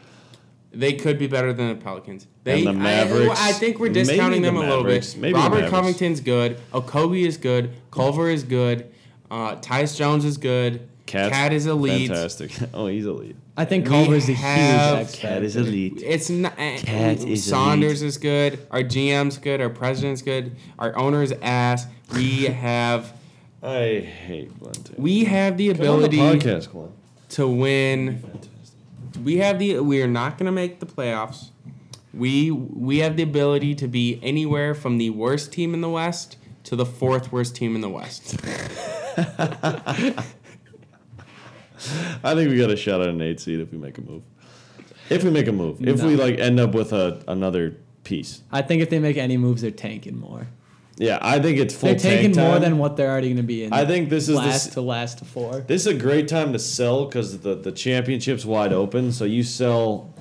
They 0.71 0.93
could 0.93 1.17
be 1.17 1.27
better 1.27 1.51
than 1.51 1.69
the 1.69 1.75
Pelicans. 1.83 2.27
They, 2.43 2.59
And 2.59 2.67
the 2.67 2.73
Mavericks. 2.73 3.39
I, 3.39 3.49
I 3.49 3.51
think 3.53 3.79
we're 3.79 3.87
Maybe 3.87 4.05
discounting 4.05 4.41
the 4.43 4.49
them 4.49 4.57
a 4.57 4.61
little 4.61 4.83
bit. 4.83 5.15
Maybe 5.17 5.33
Robert 5.33 5.69
Covington's 5.69 6.21
good. 6.21 6.59
Okogie 6.71 7.25
is 7.25 7.37
good. 7.37 7.73
Culver 7.91 8.29
is 8.29 8.43
good. 8.43 8.91
Uh, 9.31 9.55
Tyus 9.55 9.97
Jones 9.97 10.25
is 10.25 10.37
good. 10.37 10.87
Cat's 11.09 11.33
Cat 11.33 11.53
is 11.53 11.65
elite. 11.65 12.09
Fantastic. 12.09 12.51
Oh, 12.73 12.85
he's 12.85 13.07
elite. 13.07 13.35
I 13.57 13.65
think 13.65 13.85
We 13.85 13.89
Culver's 13.89 14.29
a 14.29 14.33
huge 14.33 14.39
X 14.39 15.15
Cat 15.15 15.41
is 15.43 15.55
elite. 15.55 16.01
It's 16.05 16.29
not. 16.29 16.55
Cat 16.55 17.23
is 17.23 17.43
Saunders 17.43 18.03
is 18.03 18.17
good. 18.17 18.59
Our 18.69 18.81
GM's 18.83 19.39
good. 19.39 19.59
Our 19.59 19.69
president's 19.69 20.21
good. 20.21 20.55
Our 20.77 20.95
owner's 20.95 21.31
ass. 21.41 21.87
We 22.13 22.45
have. 22.45 23.13
I 23.63 23.99
hate 23.99 24.57
Glen. 24.59 24.73
Too. 24.73 24.93
We 24.97 25.25
have 25.25 25.57
the 25.57 25.69
Come 25.69 25.77
the 25.77 25.83
ability 25.83 26.17
podcast, 26.17 26.91
to 27.29 27.47
win. 27.47 28.23
We 29.23 29.37
have 29.37 29.59
the. 29.59 29.79
We 29.79 30.01
are 30.01 30.07
not 30.07 30.37
going 30.37 30.45
to 30.45 30.51
make 30.51 30.79
the 30.79 30.85
playoffs. 30.85 31.49
We 32.13 32.51
we 32.51 32.99
have 32.99 33.17
the 33.17 33.23
ability 33.23 33.75
to 33.75 33.87
be 33.87 34.19
anywhere 34.23 34.73
from 34.73 34.97
the 34.97 35.09
worst 35.11 35.51
team 35.53 35.73
in 35.73 35.81
the 35.81 35.89
West 35.89 36.37
to 36.63 36.75
the 36.75 36.85
fourth 36.85 37.31
worst 37.31 37.55
team 37.55 37.75
in 37.75 37.81
the 37.81 37.89
West. 37.89 38.37
I 42.23 42.35
think 42.35 42.49
we 42.49 42.57
got 42.57 42.71
a 42.71 42.75
shot 42.75 43.01
at 43.01 43.07
an 43.07 43.21
eight 43.21 43.39
seed 43.39 43.59
if 43.59 43.71
we 43.71 43.77
make 43.77 43.97
a 43.97 44.01
move. 44.01 44.23
If 45.09 45.23
we 45.23 45.31
make 45.31 45.47
a 45.47 45.51
move, 45.51 45.85
if 45.85 46.03
we 46.03 46.15
like 46.15 46.37
end 46.39 46.59
up 46.59 46.73
with 46.73 46.93
a 46.93 47.23
another 47.27 47.77
piece. 48.03 48.43
I 48.51 48.61
think 48.61 48.81
if 48.81 48.89
they 48.89 48.99
make 48.99 49.17
any 49.17 49.37
moves, 49.37 49.61
they're 49.61 49.71
tanking 49.71 50.19
more. 50.19 50.47
Yeah, 50.99 51.17
I 51.21 51.39
think 51.39 51.57
it's 51.57 51.73
full. 51.73 51.89
They're 51.89 51.97
taking 51.97 52.33
tank 52.33 52.45
more 52.45 52.53
time. 52.55 52.61
than 52.61 52.77
what 52.77 52.97
they're 52.97 53.09
already 53.09 53.29
going 53.29 53.37
to 53.37 53.43
be 53.43 53.63
in. 53.63 53.71
I 53.73 53.85
think 53.85 54.09
this 54.09 54.23
is 54.27 54.35
the 54.35 54.41
last 54.41 54.67
s- 54.67 54.73
to 54.73 54.81
last 54.81 55.17
to 55.19 55.25
four. 55.25 55.61
This 55.61 55.81
is 55.81 55.87
a 55.87 55.93
great 55.93 56.27
time 56.27 56.51
to 56.53 56.59
sell 56.59 57.05
because 57.05 57.39
the 57.39 57.55
the 57.55 57.71
championship's 57.71 58.45
wide 58.45 58.73
open. 58.73 59.11
So 59.13 59.23
you 59.25 59.41
sell, 59.43 60.13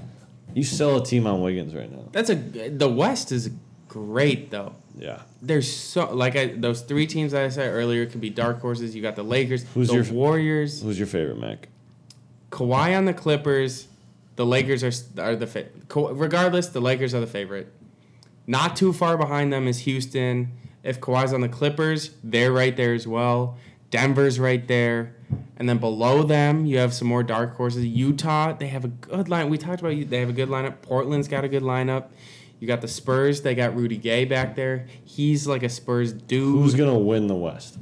you 0.55 0.62
sell 0.62 0.97
a 1.03 1.05
team 1.05 1.26
on 1.26 1.43
Wiggins 1.43 1.74
right 1.74 1.91
now. 1.91 2.05
That's 2.12 2.31
a. 2.31 2.37
The 2.37 2.89
West 2.89 3.33
is 3.33 3.51
great 3.89 4.51
though. 4.53 4.76
Yeah. 4.97 5.22
There's 5.43 5.72
so 5.72 6.12
like 6.14 6.37
I, 6.37 6.47
those 6.47 6.81
three 6.83 7.07
teams 7.09 7.33
that 7.33 7.45
I 7.45 7.49
said 7.49 7.72
earlier 7.74 8.07
could 8.07 8.20
be 8.20 8.31
dark 8.31 8.61
horses. 8.61 8.95
You 8.95 9.03
got 9.03 9.16
the 9.16 9.22
Lakers, 9.24 9.64
Who's 9.74 9.89
the 9.89 9.95
your- 9.95 10.05
Warriors, 10.12 10.81
Who's 10.83 10.99
your 10.99 11.07
favorite, 11.09 11.39
Mac? 11.41 11.68
Kawhi 12.51 12.97
on 12.97 13.05
the 13.05 13.14
Clippers. 13.14 13.89
The 14.37 14.47
Lakers 14.47 14.85
are 14.85 14.93
are 15.22 15.35
the 15.35 15.47
fa- 15.49 15.66
regardless. 15.93 16.68
The 16.68 16.81
Lakers 16.81 17.14
are 17.14 17.20
the 17.20 17.26
favorite. 17.26 17.72
Not 18.47 18.76
too 18.76 18.93
far 18.93 19.18
behind 19.18 19.53
them 19.53 19.66
is 19.66 19.81
Houston. 19.81 20.53
If 20.89 21.01
Kawhi's 21.01 21.32
on 21.32 21.41
the 21.43 21.49
Clippers, 21.49 22.11
they're 22.24 22.53
right 22.53 22.76
there 22.76 22.95
as 22.95 23.07
well. 23.07 23.57
Denver's 23.91 24.39
right 24.39 24.66
there, 24.66 25.14
and 25.57 25.68
then 25.68 25.78
below 25.78 26.22
them 26.22 26.66
you 26.66 26.78
have 26.78 26.93
some 26.93 27.09
more 27.09 27.22
dark 27.22 27.57
horses. 27.57 27.84
Utah, 27.84 28.53
they 28.53 28.68
have 28.68 28.84
a 28.84 28.89
good 28.89 29.28
line. 29.28 29.49
We 29.51 29.59
talked 29.59 29.80
about 29.80 29.97
you. 29.97 30.05
They 30.05 30.20
have 30.20 30.28
a 30.28 30.34
good 30.34 30.49
lineup. 30.49 30.82
Portland's 30.82 31.28
got 31.28 31.45
a 31.45 31.49
good 31.49 31.62
lineup. 31.62 32.09
You 32.61 32.66
got 32.66 32.80
the 32.80 32.89
Spurs. 32.89 33.43
They 33.43 33.55
got 33.55 33.76
Rudy 33.76 33.97
Gay 33.97 34.24
back 34.24 34.57
there. 34.57 34.86
He's 35.05 35.47
like 35.47 35.62
a 35.62 35.68
Spurs 35.68 36.12
dude. 36.12 36.55
Who's 36.55 36.74
gonna 36.74 36.99
win 36.99 37.26
the 37.26 37.36
West? 37.36 37.78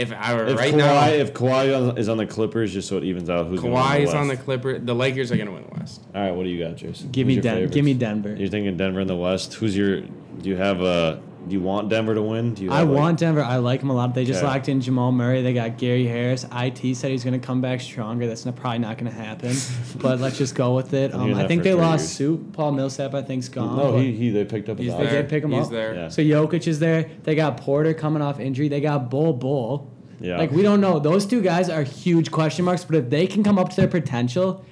if 0.00 0.12
I 0.12 0.34
were 0.34 0.46
If 0.46 0.56
right 0.56 0.72
Kawhi, 0.72 0.76
now, 0.76 1.06
if 1.08 1.34
Kawhi 1.34 1.98
is 1.98 2.08
on 2.08 2.16
the 2.16 2.26
Clippers, 2.26 2.72
just 2.72 2.88
so 2.88 2.96
it 2.96 3.04
evens 3.04 3.28
out, 3.28 3.46
who's 3.46 3.60
gonna 3.60 3.74
win 3.74 3.82
the 3.82 3.88
West? 3.88 4.00
Kawhi 4.00 4.08
is 4.08 4.14
on 4.14 4.28
the 4.28 4.36
Clippers. 4.36 4.80
The 4.84 4.94
Lakers 4.94 5.32
are 5.32 5.36
gonna 5.36 5.52
win 5.52 5.64
the 5.64 5.78
West. 5.78 6.02
All 6.14 6.22
right, 6.22 6.30
what 6.30 6.44
do 6.44 6.48
you 6.48 6.64
got, 6.64 6.76
Jason? 6.76 7.10
Give 7.10 7.26
Who's 7.26 7.36
me 7.36 7.42
your 7.42 7.42
Den- 7.42 7.68
give 7.70 7.84
me 7.84 7.94
Denver. 7.94 8.34
You're 8.34 8.48
thinking 8.48 8.76
Denver 8.76 9.00
in 9.00 9.08
the 9.08 9.16
West. 9.16 9.54
Who's 9.54 9.76
your? 9.76 10.00
Do 10.00 10.48
you 10.48 10.56
have 10.56 10.80
a? 10.80 11.20
Do 11.48 11.54
you 11.54 11.60
want 11.60 11.88
Denver 11.88 12.14
to 12.14 12.22
win? 12.22 12.54
Do 12.54 12.62
you? 12.64 12.70
I 12.72 12.78
have, 12.80 12.88
like- 12.88 12.98
want 12.98 13.18
Denver. 13.18 13.42
I 13.42 13.56
like 13.56 13.80
them 13.80 13.90
a 13.90 13.94
lot. 13.94 14.14
They 14.14 14.24
just 14.24 14.42
Okay. 14.42 14.46
locked 14.46 14.68
in 14.68 14.80
Jamal 14.80 15.10
Murray. 15.10 15.42
They 15.42 15.52
got 15.54 15.78
Gary 15.78 16.06
Harris. 16.06 16.44
It 16.52 16.96
said 16.96 17.10
he's 17.10 17.24
going 17.24 17.40
to 17.40 17.44
come 17.44 17.60
back 17.60 17.80
stronger. 17.80 18.26
That's 18.26 18.44
not, 18.44 18.56
probably 18.56 18.80
not 18.80 18.98
going 18.98 19.10
to 19.10 19.16
happen. 19.18 19.56
but 19.98 20.20
let's 20.20 20.36
just 20.38 20.54
go 20.54 20.74
with 20.74 20.92
it. 20.94 21.14
Um, 21.14 21.34
I 21.34 21.46
think 21.46 21.62
they 21.62 21.74
lost 21.74 22.02
years. 22.02 22.10
Soup. 22.12 22.52
Paul 22.52 22.72
Millsap, 22.72 23.14
I 23.14 23.22
think, 23.22 23.42
is 23.42 23.48
gone. 23.48 23.76
No, 23.76 23.96
he, 23.98 24.12
he 24.12 24.30
they 24.30 24.44
picked 24.44 24.68
up 24.68 24.78
his 24.78 24.86
He's 24.86 24.92
option. 24.94 25.06
They 25.06 25.12
there. 25.12 25.22
did 25.22 25.30
pick 25.30 25.44
him 25.44 25.54
up. 25.54 25.58
He's 25.60 25.66
up. 25.66 25.72
there. 25.72 25.94
Yeah. 25.94 26.08
So 26.08 26.22
Jokic 26.22 26.66
is 26.66 26.78
there. 26.78 27.10
They 27.24 27.34
got 27.34 27.56
Porter 27.56 27.94
coming 27.94 28.22
off 28.22 28.38
injury. 28.38 28.68
They 28.68 28.80
got 28.80 29.08
Bol 29.10 29.32
Bol. 29.32 29.90
Yeah. 30.20 30.36
Like 30.36 30.50
we 30.50 30.60
don't 30.62 30.82
know. 30.82 30.98
Those 30.98 31.24
two 31.24 31.40
guys 31.40 31.70
are 31.70 31.82
huge 31.82 32.30
question 32.30 32.66
marks. 32.66 32.84
But 32.84 32.96
if 32.96 33.08
they 33.10 33.26
can 33.26 33.42
come 33.42 33.58
up 33.58 33.70
to 33.70 33.76
their 33.76 33.88
potential, 33.88 34.62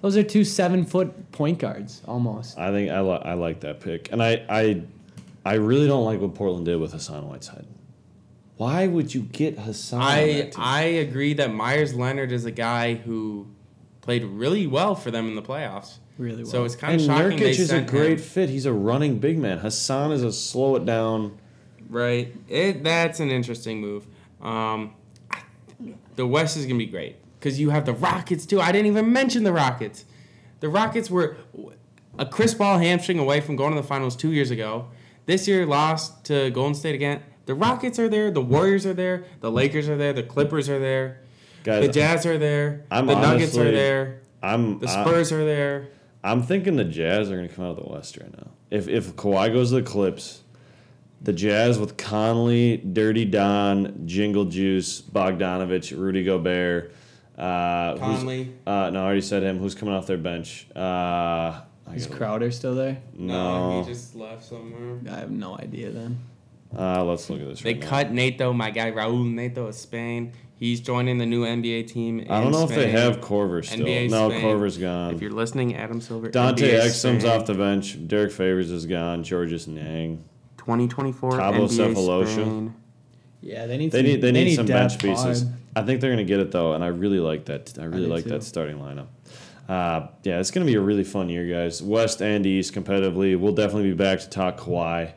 those 0.00 0.16
are 0.16 0.22
two 0.24 0.42
seven 0.44 0.84
foot 0.84 1.30
point 1.30 1.58
guards 1.60 2.02
almost. 2.06 2.58
I 2.58 2.72
think 2.72 2.90
I, 2.90 3.00
li- 3.00 3.22
I 3.24 3.34
like 3.34 3.60
that 3.60 3.78
pick, 3.80 4.10
and 4.12 4.20
I, 4.22 4.44
I 4.48 4.82
I 5.44 5.54
really 5.54 5.86
don't 5.86 6.04
like 6.04 6.20
what 6.20 6.34
Portland 6.34 6.64
did 6.64 6.76
with 6.80 6.92
Hassan 6.92 7.28
Whiteside. 7.28 7.66
Why 8.56 8.86
would 8.86 9.14
you 9.14 9.22
get 9.22 9.58
Hassan? 9.58 10.00
on 10.00 10.06
I 10.06 10.32
that 10.32 10.52
team? 10.52 10.60
I 10.64 10.82
agree 10.82 11.34
that 11.34 11.52
Meyers 11.52 11.94
Leonard 11.94 12.32
is 12.32 12.44
a 12.44 12.50
guy 12.50 12.94
who 12.94 13.48
played 14.00 14.24
really 14.24 14.66
well 14.66 14.94
for 14.94 15.10
them 15.10 15.28
in 15.28 15.34
the 15.34 15.42
playoffs. 15.42 15.98
Really 16.18 16.44
well. 16.44 16.52
So 16.52 16.64
it's 16.64 16.76
kind 16.76 16.92
and 16.94 17.00
of 17.00 17.06
shocking 17.06 17.38
they 17.38 17.52
Nurkic 17.52 17.58
is 17.58 17.72
a 17.72 17.80
great 17.80 18.18
him. 18.18 18.24
fit. 18.24 18.48
He's 18.48 18.66
a 18.66 18.72
running 18.72 19.18
big 19.18 19.38
man. 19.38 19.58
Hassan 19.58 20.12
is 20.12 20.22
a 20.22 20.32
slow 20.32 20.76
it 20.76 20.86
down. 20.86 21.38
Right. 21.88 22.34
It 22.48 22.84
that's 22.84 23.20
an 23.20 23.30
interesting 23.30 23.80
move. 23.80 24.06
Um, 24.40 24.94
the 26.16 26.26
West 26.26 26.56
is 26.56 26.66
gonna 26.66 26.78
be 26.78 26.86
great 26.86 27.16
because 27.38 27.58
you 27.58 27.70
have 27.70 27.84
the 27.84 27.92
Rockets 27.92 28.46
too. 28.46 28.60
I 28.60 28.70
didn't 28.72 28.86
even 28.86 29.12
mention 29.12 29.42
the 29.42 29.52
Rockets. 29.52 30.04
The 30.60 30.68
Rockets 30.68 31.10
were 31.10 31.36
a 32.18 32.24
Chris 32.24 32.54
Paul 32.54 32.78
hamstring 32.78 33.18
away 33.18 33.40
from 33.40 33.56
going 33.56 33.74
to 33.74 33.80
the 33.80 33.86
finals 33.86 34.14
two 34.16 34.32
years 34.32 34.50
ago. 34.50 34.88
This 35.26 35.48
year 35.48 35.64
lost 35.66 36.24
to 36.26 36.50
Golden 36.50 36.74
State 36.74 36.94
again. 36.94 37.22
The 37.46 37.54
Rockets 37.54 37.98
are 37.98 38.08
there, 38.08 38.30
the 38.30 38.40
Warriors 38.40 38.86
are 38.86 38.94
there, 38.94 39.24
the 39.40 39.50
Lakers 39.50 39.88
are 39.88 39.96
there, 39.96 40.12
the 40.12 40.22
Clippers 40.22 40.68
are 40.68 40.78
there, 40.78 41.20
Guys, 41.62 41.86
the 41.86 41.92
Jazz 41.92 42.24
are 42.24 42.38
there, 42.38 42.84
I'm 42.90 43.06
the 43.06 43.14
Nuggets 43.14 43.56
are 43.56 43.70
there, 43.70 44.22
I'm 44.42 44.78
the 44.78 44.88
Spurs 44.88 45.30
are 45.30 45.44
there. 45.44 45.88
I'm 46.22 46.42
thinking 46.42 46.76
the 46.76 46.84
Jazz 46.84 47.30
are 47.30 47.36
going 47.36 47.48
to 47.48 47.54
come 47.54 47.66
out 47.66 47.78
of 47.78 47.84
the 47.84 47.92
West 47.92 48.16
right 48.16 48.32
now. 48.32 48.48
If 48.70 48.88
if 48.88 49.14
Kawhi 49.14 49.52
goes 49.52 49.68
to 49.70 49.76
the 49.76 49.82
Clips, 49.82 50.42
the 51.20 51.34
Jazz 51.34 51.78
with 51.78 51.98
Conley, 51.98 52.78
Dirty 52.78 53.26
Don, 53.26 54.06
Jingle 54.06 54.46
Juice, 54.46 55.02
Bogdanovich, 55.02 55.96
Rudy 55.96 56.24
Gobert, 56.24 56.94
uh, 57.36 57.96
Conley. 57.96 58.54
Uh, 58.66 58.90
no, 58.90 59.00
I 59.00 59.04
already 59.04 59.20
said 59.20 59.42
him. 59.42 59.58
Who's 59.58 59.74
coming 59.74 59.94
off 59.94 60.06
their 60.06 60.16
bench? 60.16 60.66
Uh, 60.74 61.60
Is 61.92 62.06
gotta- 62.06 62.18
Crowder 62.18 62.50
still 62.50 62.74
there? 62.74 62.98
no. 63.16 63.82
he 63.82 63.92
just 63.92 64.14
left 64.14 64.44
somewhere. 64.44 64.98
I 65.10 65.18
have 65.20 65.30
no 65.30 65.56
idea 65.58 65.90
then. 65.90 66.18
uh, 66.76 67.04
let's 67.04 67.28
look 67.30 67.40
at 67.40 67.48
this. 67.48 67.60
They 67.60 67.74
right 67.74 67.82
now. 67.82 67.88
cut 67.88 68.12
Neto, 68.12 68.52
my 68.52 68.70
guy 68.70 68.90
Raul 68.90 69.30
Neto 69.32 69.66
of 69.66 69.74
Spain. 69.74 70.32
He's 70.56 70.80
joining 70.80 71.18
the 71.18 71.26
new 71.26 71.44
NBA 71.44 71.88
team. 71.88 72.20
In 72.20 72.30
I 72.30 72.40
don't 72.40 72.52
know 72.52 72.62
if 72.62 72.70
they 72.70 72.90
have 72.90 73.20
Korver 73.20 73.64
still. 73.64 73.84
NBA 73.84 74.08
no, 74.08 74.30
Spain. 74.30 74.42
Korver's 74.44 74.76
If 74.76 74.82
gone. 74.82 75.14
If 75.14 75.20
you're 75.20 75.30
listening, 75.32 75.74
Adam 75.76 76.00
Silver. 76.00 76.30
Dante 76.30 76.70
NBA 76.70 76.80
Exum's 76.86 77.22
Spain. 77.22 77.26
off 77.26 77.44
the 77.46 77.54
bench. 77.54 77.98
Derek 78.08 78.32
Favors 78.32 78.70
is 78.70 78.86
gone. 78.86 79.22
Georges 79.24 79.66
Niang. 79.66 80.24
2024 80.58 81.32
Cabo 81.38 81.66
NBA 81.66 81.94
Cephalosha. 81.94 82.26
Spain. 82.32 82.74
Yeah, 83.42 83.66
they 83.66 83.76
need. 83.76 83.92
They 83.92 83.98
some, 83.98 84.06
need 84.06 84.20
they, 84.22 84.32
need, 84.32 84.54
some 84.54 84.66
bench 84.66 84.92
depth 84.92 85.02
pieces. 85.02 85.42
hard. 85.42 85.54
I 85.76 85.82
think 85.82 86.00
they're 86.00 86.10
gonna 86.10 86.24
get 86.24 86.40
it 86.40 86.50
though, 86.50 86.72
and 86.72 86.82
I 86.82 86.86
really 86.86 87.20
like 87.20 87.44
that. 87.46 87.76
I 87.78 87.84
really 87.84 88.06
do 88.06 88.12
like 88.12 88.24
too. 88.24 88.30
that 88.30 88.42
starting 88.42 88.78
lineup. 88.78 89.08
Uh, 89.68 90.08
yeah, 90.22 90.40
it's 90.40 90.50
gonna 90.50 90.66
be 90.66 90.74
a 90.74 90.80
really 90.80 91.04
fun 91.04 91.28
year, 91.28 91.46
guys. 91.46 91.82
West 91.82 92.20
and 92.20 92.44
East 92.44 92.74
competitively. 92.74 93.38
We'll 93.38 93.54
definitely 93.54 93.90
be 93.90 93.96
back 93.96 94.20
to 94.20 94.28
talk 94.28 94.58
Kawhi 94.58 95.12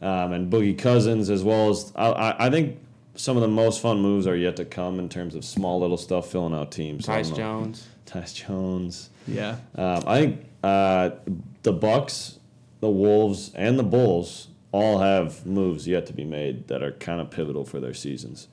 um, 0.00 0.32
and 0.32 0.52
Boogie 0.52 0.78
Cousins 0.78 1.30
as 1.30 1.42
well 1.42 1.70
as 1.70 1.92
I, 1.96 2.36
I, 2.38 2.50
think 2.50 2.78
some 3.16 3.36
of 3.36 3.40
the 3.40 3.48
most 3.48 3.82
fun 3.82 4.00
moves 4.00 4.26
are 4.26 4.36
yet 4.36 4.56
to 4.56 4.64
come 4.64 4.98
in 4.98 5.08
terms 5.08 5.34
of 5.34 5.44
small 5.44 5.80
little 5.80 5.96
stuff 5.96 6.30
filling 6.30 6.54
out 6.54 6.70
teams. 6.70 7.06
Tyus. 7.06 7.34
Jones. 7.34 7.86
Tyus 8.06 8.34
Jones. 8.34 9.10
Yeah, 9.26 9.56
Um, 9.74 10.04
I 10.06 10.20
think 10.20 10.46
uh, 10.62 11.10
the 11.62 11.72
Bucks, 11.72 12.38
the 12.80 12.88
Wolves, 12.88 13.52
and 13.54 13.78
the 13.78 13.82
Bulls 13.82 14.48
all 14.72 15.00
have 15.00 15.44
moves 15.44 15.86
yet 15.86 16.06
to 16.06 16.12
be 16.12 16.24
made 16.24 16.68
that 16.68 16.82
are 16.82 16.92
kind 16.92 17.20
of 17.20 17.30
pivotal 17.30 17.64
for 17.64 17.80
their 17.80 17.94
seasons. 17.94 18.48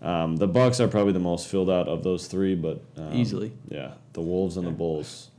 Um, 0.00 0.36
the 0.36 0.46
Bucks 0.46 0.80
are 0.80 0.88
probably 0.88 1.12
the 1.12 1.18
most 1.18 1.48
filled 1.48 1.68
out 1.70 1.88
of 1.88 2.02
those 2.04 2.26
three, 2.28 2.54
but 2.54 2.82
um, 2.96 3.12
Easily. 3.14 3.52
yeah, 3.68 3.94
the 4.12 4.20
Wolves 4.20 4.56
and 4.56 4.66
the 4.66 4.70
Bulls. 4.70 5.30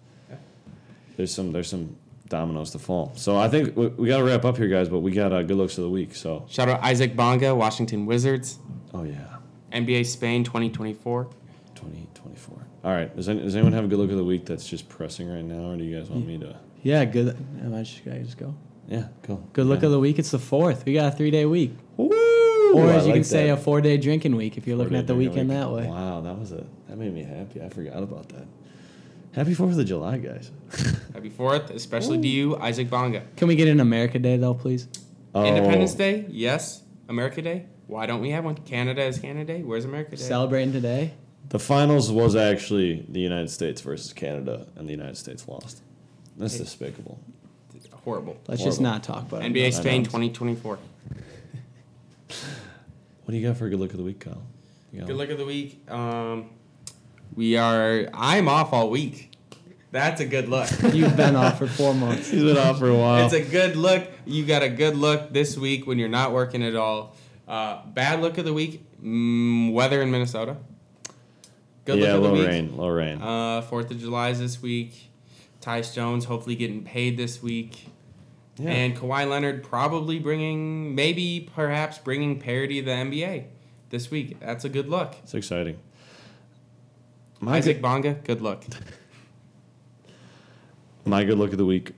There's 1.18 1.34
some 1.34 1.52
there's 1.52 1.70
some 1.70 1.96
dominoes 2.28 2.72
to 2.72 2.80
fall. 2.80 3.12
So 3.16 3.38
I 3.38 3.50
think 3.50 3.76
we, 3.76 3.88
we 3.88 4.08
got 4.08 4.18
to 4.18 4.24
wrap 4.24 4.46
up 4.46 4.58
here, 4.58 4.68
guys. 4.68 4.90
But 4.90 5.00
we 5.00 5.12
got 5.12 5.32
uh, 5.34 5.44
good 5.44 5.58
looks 5.58 5.78
of 5.78 5.84
the 5.84 5.90
week. 5.90 6.16
So 6.16 6.46
Shout 6.50 6.70
out 6.70 6.82
Isaac 6.84 7.16
Bonga, 7.16 7.56
Washington 7.56 8.06
Wizards. 8.06 8.60
oh 8.94 9.04
yeah, 9.04 9.38
NBA 9.72 10.06
Spain 10.06 10.44
2024. 10.44 11.26
2024. 11.76 12.66
All 12.84 12.92
right. 12.92 13.14
Does, 13.16 13.28
any, 13.30 13.42
does 13.42 13.56
anyone 13.56 13.74
have 13.74 13.84
a 13.86 13.88
good 13.88 14.00
look 14.00 14.12
of 14.12 14.18
the 14.18 14.24
week 14.24 14.46
that's 14.46 14.68
just 14.68 14.88
pressing 14.90 15.30
right 15.30 15.44
now, 15.44 15.72
or 15.72 15.78
do 15.78 15.84
you 15.84 15.98
guys 16.00 16.10
want 16.10 16.26
me 16.28 16.38
to? 16.40 16.56
yeah, 16.84 17.04
good. 17.06 17.36
Am 17.62 17.74
I 17.74 17.80
just, 17.84 18.04
should 18.04 18.14
I 18.14 18.20
just 18.20 18.38
go? 18.38 18.56
Yeah, 18.88 19.08
go. 19.28 19.36
Good 19.54 19.68
look 19.68 19.84
of 19.84 19.92
the 19.92 20.00
week. 20.00 20.18
It's 20.20 20.32
the 20.32 20.40
fourth. 20.40 20.86
We 20.86 20.94
got 20.94 21.14
a 21.14 21.16
three 21.16 21.32
day 21.32 21.46
week, 21.46 21.74
Woo! 21.98 22.10
Or 22.76 22.88
I 22.90 22.94
as 22.96 23.04
you 23.06 23.12
like 23.12 23.16
can 23.16 23.24
say, 23.24 23.48
that. 23.48 23.54
a 23.54 23.58
four 23.58 23.82
day 23.82 23.98
drinking 23.98 24.36
week 24.36 24.58
if 24.58 24.66
you're 24.68 24.76
looking 24.78 24.92
Four-day 24.92 25.00
at 25.00 25.08
the 25.08 25.16
weekend 25.16 25.50
week. 25.50 25.58
that 25.58 25.72
way. 25.72 25.88
Wow, 25.88 26.22
that 26.22 26.38
was 26.38 26.52
a 26.52 26.66
that 26.88 26.98
made 26.98 27.14
me 27.14 27.24
happy. 27.24 27.62
I 27.62 27.70
forgot 27.70 28.02
about 28.04 28.30
that. 28.30 28.46
Happy 29.32 29.54
Fourth 29.54 29.78
of 29.78 29.86
July, 29.86 30.18
guys. 30.18 30.50
Happy 31.14 31.30
4th, 31.30 31.70
especially 31.70 32.20
to 32.20 32.28
you, 32.28 32.58
Isaac 32.58 32.90
Bonga. 32.90 33.22
Can 33.38 33.48
we 33.48 33.56
get 33.56 33.68
an 33.68 33.80
America 33.80 34.18
Day 34.18 34.38
though, 34.38 34.56
please? 34.56 34.88
Oh. 35.36 35.46
Independence 35.46 35.94
Oh, 35.94 35.98
Day, 36.00 36.26
yes. 36.30 36.82
America 37.08 37.42
Day, 37.42 37.66
why 37.88 38.06
don't 38.08 38.22
we 38.22 38.32
have 38.32 38.44
one? 38.44 38.56
Canada 38.56 39.04
is 39.04 39.20
Canada 39.20 39.54
Day. 39.54 39.62
Where's 39.64 39.86
America 39.86 40.12
Day? 40.12 40.18
Celebrating 40.24 40.74
today. 40.74 41.14
The 41.50 41.60
finals 41.60 42.12
was 42.12 42.36
actually 42.36 43.06
the 43.08 43.20
United 43.20 43.50
States 43.50 43.82
versus 43.82 44.14
Canada, 44.14 44.68
and 44.76 44.88
the 44.88 44.92
United 44.94 45.18
States 45.18 45.48
lost. 45.48 45.82
That's 46.38 46.54
Hey. 46.54 46.60
despicable. 46.64 47.20
Horrible. 48.06 48.38
Let's 48.48 48.64
just 48.64 48.80
not 48.82 49.04
talk 49.04 49.24
about 49.24 49.44
it. 49.44 49.52
NBA 49.54 49.74
Spain 49.74 50.04
2024. 50.04 50.80
What 53.30 53.34
do 53.34 53.38
you 53.38 53.48
got 53.48 53.58
for 53.58 53.68
a 53.68 53.70
good 53.70 53.80
look 53.80 53.92
of 53.92 53.98
the 53.98 54.04
week, 54.04 54.22
Kyle? 54.22 54.42
Good 54.92 55.16
look 55.16 55.30
of 55.30 55.38
the 55.38 55.46
week. 55.46 55.88
Um, 55.88 56.50
we 57.36 57.58
are. 57.58 58.10
I'm 58.12 58.48
off 58.48 58.74
all 58.74 58.90
week. 58.90 59.30
That's 59.92 60.20
a 60.20 60.26
good 60.26 60.50
look. 60.50 60.68
You've 60.94 61.16
been 61.16 61.36
off 61.36 61.60
for 61.60 61.68
four 61.68 61.94
months. 61.94 62.32
He's 62.32 62.42
been 62.42 62.58
off 62.58 62.80
for 62.80 62.90
a 62.90 62.96
while. 62.96 63.24
It's 63.24 63.36
a 63.36 63.44
good 63.44 63.76
look. 63.76 64.10
You 64.26 64.48
got 64.48 64.64
a 64.64 64.70
good 64.70 64.98
look 64.98 65.32
this 65.32 65.56
week 65.56 65.86
when 65.86 66.00
you're 66.00 66.10
not 66.10 66.34
working 66.34 66.64
at 66.64 66.76
all. 66.76 67.16
Uh, 67.48 67.86
bad 67.86 68.20
look 68.20 68.40
of 68.40 68.46
the 68.46 68.54
week. 68.54 68.84
Mm, 69.00 69.74
weather 69.74 70.02
in 70.02 70.10
Minnesota. 70.10 70.58
Good 71.86 72.00
yeah, 72.00 72.16
look 72.16 72.16
of 72.16 72.24
the 72.24 72.30
low 72.30 72.34
week. 72.34 72.48
rain, 72.48 72.78
low 72.78 72.90
rain. 72.90 73.22
Uh, 73.22 73.62
Fourth 73.62 73.92
of 73.92 74.00
July 74.00 74.30
is 74.30 74.40
this 74.40 74.60
week. 74.60 75.12
Tyus 75.62 75.94
Jones 75.94 76.26
hopefully 76.26 76.56
getting 76.56 76.84
paid 76.84 77.16
this 77.16 77.44
week. 77.44 77.90
Yeah. 78.60 78.72
And 78.72 78.96
Kawhi 78.96 79.28
Leonard 79.28 79.64
probably 79.64 80.20
bringing, 80.20 80.94
maybe 80.94 81.50
perhaps 81.56 81.98
bringing 81.98 82.40
parity 82.40 82.82
to 82.82 82.86
the 82.86 82.92
NBA 82.92 83.46
this 83.90 84.12
week. 84.12 84.40
That's 84.40 84.66
a 84.66 84.70
good 84.70 84.90
look. 84.90 85.16
it's 85.24 85.34
exciting. 85.34 85.78
My 87.40 87.58
Isaac 87.58 87.78
good, 87.78 87.82
Bonga, 87.82 88.14
good 88.26 88.42
luck. 88.42 88.66
my 91.06 91.24
good 91.24 91.38
look 91.38 91.54
of 91.54 91.58
the 91.58 91.66
week 91.66 91.94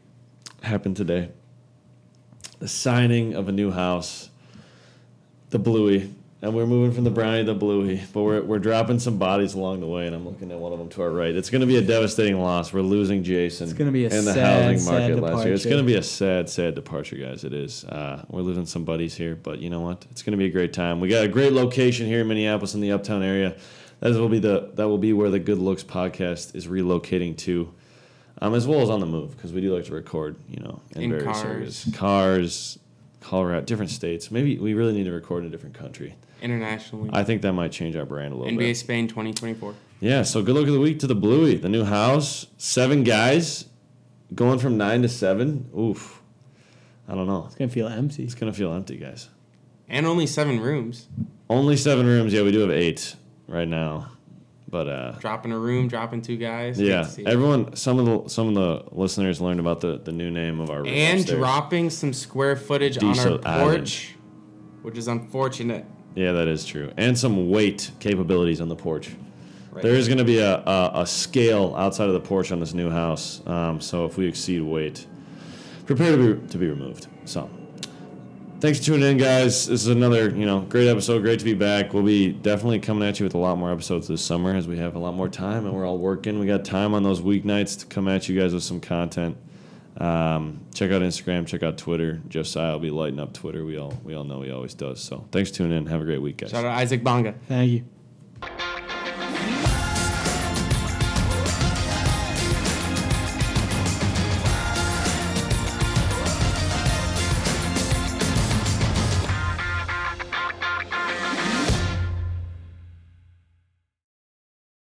happened 0.62 0.98
today. 0.98 1.30
The 2.60 2.68
signing 2.68 3.34
of 3.34 3.50
a 3.50 3.52
new 3.52 3.72
house, 3.72 4.30
the 5.50 5.58
Bluey, 5.58 6.14
and 6.44 6.56
we're 6.56 6.66
moving 6.66 6.92
from 6.92 7.04
the 7.04 7.12
Brownie 7.12 7.40
to 7.40 7.44
the 7.46 7.54
Bluey, 7.54 8.02
but 8.14 8.24
we're, 8.24 8.42
we're 8.42 8.58
dropping 8.60 8.98
some 8.98 9.18
bodies 9.20 9.54
along 9.54 9.80
the 9.80 9.86
way, 9.86 10.08
and 10.08 10.16
I'm 10.16 10.26
looking 10.26 10.52
at 10.52 10.58
one 10.58 10.74
of 10.74 10.80
them 10.80 10.90
to 10.90 11.02
our 11.04 11.12
right. 11.12 11.36
It's 11.36 11.52
going 11.52 11.62
to 11.62 11.68
be 11.68 11.78
a 11.78 11.82
devastating 11.82 12.40
loss. 12.40 12.74
We're 12.74 12.82
losing 12.82 13.24
Jason. 13.24 13.66
It's 13.66 13.78
gonna 13.78 13.92
be 13.92 14.06
a 14.06 14.10
in 14.10 14.26
the 14.26 14.34
sad, 14.34 14.64
housing 14.64 14.80
sad 14.80 14.92
market 14.92 15.22
last 15.22 15.46
year. 15.46 15.54
It's 15.54 15.64
departure. 15.64 15.70
going 15.70 15.86
to 15.86 15.94
be 15.94 15.98
a 15.98 16.04
sad, 16.04 16.50
sad 16.50 16.74
departure, 16.76 17.16
guys. 17.18 17.44
It 17.44 17.54
is. 17.54 17.86
Uh, 17.86 18.26
we're 18.30 18.42
losing 18.42 18.66
some 18.66 18.86
buddies 18.86 19.16
here, 19.16 19.36
but 19.36 19.60
you 19.60 19.70
know 19.70 19.82
what? 19.82 20.06
It's 20.10 20.24
going 20.24 20.32
to 20.32 20.38
be 20.38 20.46
a 20.46 20.52
great 20.52 20.74
time. 20.74 21.00
We 21.00 21.10
got 21.10 21.24
a 21.24 21.28
great 21.28 21.54
location 21.54 22.08
here 22.08 22.22
in 22.22 22.28
Minneapolis 22.28 22.74
in 22.74 22.82
the 22.82 22.92
Uptown 22.92 23.22
area. 23.22 23.56
That 24.00 24.14
will 24.14 24.30
be 24.30 24.40
the 24.40 24.72
that 24.74 24.88
will 24.88 24.98
be 24.98 25.14
where 25.14 25.30
the 25.30 25.40
Good 25.40 25.60
Looks 25.60 25.84
podcast 25.84 26.56
is 26.56 26.66
relocating 26.68 27.38
to. 27.40 27.72
Um, 28.44 28.56
as 28.56 28.66
well 28.66 28.82
as 28.82 28.90
on 28.90 29.00
the 29.00 29.06
move 29.06 29.38
because 29.38 29.54
we 29.54 29.62
do 29.62 29.76
like 29.76 29.86
to 29.86 29.94
record, 29.94 30.36
you 30.50 30.60
know, 30.64 30.82
in, 30.96 31.04
In 31.04 31.10
various 31.12 31.26
cars. 31.28 31.46
areas, 31.46 31.90
cars, 31.94 32.80
Colorado, 33.20 33.64
different 33.64 33.92
states. 33.92 34.32
Maybe 34.32 34.58
we 34.58 34.74
really 34.74 34.94
need 34.94 35.04
to 35.04 35.12
record 35.12 35.44
in 35.44 35.50
a 35.50 35.52
different 35.52 35.76
country. 35.76 36.16
Internationally. 36.42 37.10
I 37.14 37.24
think 37.24 37.42
that 37.44 37.54
might 37.54 37.72
change 37.72 37.96
our 37.96 38.06
brand 38.06 38.34
a 38.34 38.36
little 38.38 38.52
NBA 38.52 38.58
bit. 38.58 38.76
NBA 38.76 38.76
Spain 38.78 39.08
2024. 39.08 39.74
Yeah, 40.00 40.24
so 40.24 40.42
good 40.42 40.56
look 40.56 40.68
of 40.68 40.74
the 40.74 40.80
week 40.80 41.00
to 41.00 41.08
the 41.08 41.16
Bluey, 41.16 41.56
the 41.58 41.70
new 41.70 41.84
house, 41.84 42.48
seven 42.58 43.04
guys, 43.04 43.66
going 44.34 44.58
from 44.60 44.78
nine 44.78 45.02
to 45.04 45.10
seven. 45.10 45.70
Oof, 45.78 46.22
I 47.08 47.14
don't 47.14 47.28
know. 47.28 47.44
It's 47.46 47.56
gonna 47.56 47.70
feel 47.70 47.88
empty. 47.88 48.24
It's 48.24 48.34
gonna 48.34 48.54
feel 48.54 48.74
empty, 48.74 48.98
guys. 48.98 49.30
And 49.88 50.06
only 50.08 50.26
seven 50.26 50.60
rooms. 50.60 51.08
Only 51.50 51.78
seven 51.78 52.06
rooms. 52.08 52.34
Yeah, 52.34 52.42
we 52.44 52.52
do 52.52 52.60
have 52.62 52.72
eight 52.72 53.16
right 53.48 53.68
now, 53.68 54.08
but 54.70 54.88
uh, 54.88 55.12
Dropping 55.20 55.52
a 55.52 55.60
room, 55.60 55.88
dropping 55.90 56.22
two 56.24 56.38
guys. 56.38 56.80
Yeah, 56.80 57.08
everyone. 57.26 57.76
Some 57.76 58.00
of 58.00 58.06
the 58.06 58.30
some 58.30 58.48
of 58.48 58.54
the 58.56 58.86
listeners 58.96 59.40
learned 59.42 59.60
about 59.60 59.82
the 59.82 59.98
the 60.00 60.12
new 60.14 60.32
name 60.32 60.60
of 60.62 60.70
our 60.72 60.78
room 60.80 60.88
and 60.88 61.20
upstairs. 61.20 61.38
dropping 61.40 61.90
some 61.92 62.14
square 62.14 62.56
footage 62.56 62.98
on 62.98 63.04
our 63.10 63.14
Diesel 63.14 63.40
Island. 63.46 63.78
porch, 63.80 64.16
which 64.82 64.98
is 64.98 65.08
unfortunate. 65.08 65.86
Yeah, 66.16 66.34
that 66.34 66.48
is 66.48 66.66
true. 66.66 66.92
And 66.98 67.18
some 67.18 67.50
weight 67.50 67.92
capabilities 68.00 68.62
on 68.62 68.70
the 68.70 68.76
porch. 68.76 69.10
Right. 69.72 69.84
There 69.84 69.96
is 69.96 70.08
going 70.08 70.18
to 70.18 70.26
be 70.26 70.40
a, 70.40 70.58
a, 70.58 70.92
a 70.96 71.08
scale 71.08 71.74
outside 71.78 72.08
of 72.08 72.14
the 72.14 72.20
porch 72.20 72.52
on 72.52 72.60
this 72.60 72.74
new 72.74 72.90
house. 72.90 73.42
Um, 73.48 73.80
so 73.80 74.06
if 74.06 74.18
we 74.18 74.28
exceed 74.28 74.62
weight, 74.62 75.08
prepare 75.86 76.16
to 76.16 76.36
be, 76.36 76.48
to 76.50 76.58
be 76.58 76.68
removed. 76.68 77.08
So 77.24 77.50
thanks 78.60 78.80
for 78.80 78.86
tuning 78.86 79.12
in, 79.12 79.18
guys. 79.18 79.68
This 79.68 79.84
is 79.84 79.88
another 79.88 80.30
you 80.30 80.46
know 80.46 80.62
great 80.62 80.90
episode. 80.90 81.22
Great 81.22 81.40
to 81.40 81.46
be 81.46 81.54
back. 81.54 81.94
We'll 81.94 82.04
be 82.04 82.34
definitely 82.34 82.80
coming 82.80 83.08
at 83.08 83.20
you 83.20 83.24
with 83.24 83.34
a 83.34 83.38
lot 83.38 83.58
more 83.58 83.72
episodes 83.72 84.10
this 84.10 84.22
summer 84.22 84.54
as 84.54 84.68
we 84.68 84.78
have 84.78 84.96
a 84.96 85.00
lot 85.00 85.14
more 85.14 85.30
time 85.30 85.66
and 85.66 85.74
we're 85.74 85.88
all 85.88 85.98
working. 85.98 86.40
We 86.40 86.48
got 86.48 86.66
time 86.66 86.94
on 86.94 87.04
those 87.04 87.22
weeknights 87.22 87.80
to 87.80 87.86
come 87.86 88.10
at 88.10 88.28
you 88.28 88.38
guys 88.38 88.54
with 88.54 88.64
some 88.64 88.82
content. 88.82 89.38
Um, 89.98 90.62
check 90.74 90.92
out 90.92 91.02
Instagram, 91.02 91.46
check 91.46 91.64
out 91.64 91.78
Twitter. 91.78 92.22
Josiah 92.28 92.74
will 92.74 92.80
be 92.80 92.90
lighting 92.92 93.20
up 93.20 93.34
Twitter. 93.34 93.66
We 93.66 93.78
all 93.78 93.94
we 94.04 94.14
all 94.14 94.24
know 94.24 94.42
he 94.42 94.52
always 94.52 94.74
does. 94.74 95.02
So 95.02 95.28
thanks 95.32 95.50
for 95.52 95.58
tuning 95.58 95.78
in. 95.78 95.86
Have 95.88 96.02
a 96.02 96.06
great 96.06 96.22
week, 96.22 96.38
guys. 96.38 96.52
Shout 96.52 96.66
out 96.66 96.78
Isaac 96.78 97.04
Bonga. 97.04 97.36
Thank 97.48 97.72
you. 97.72 98.62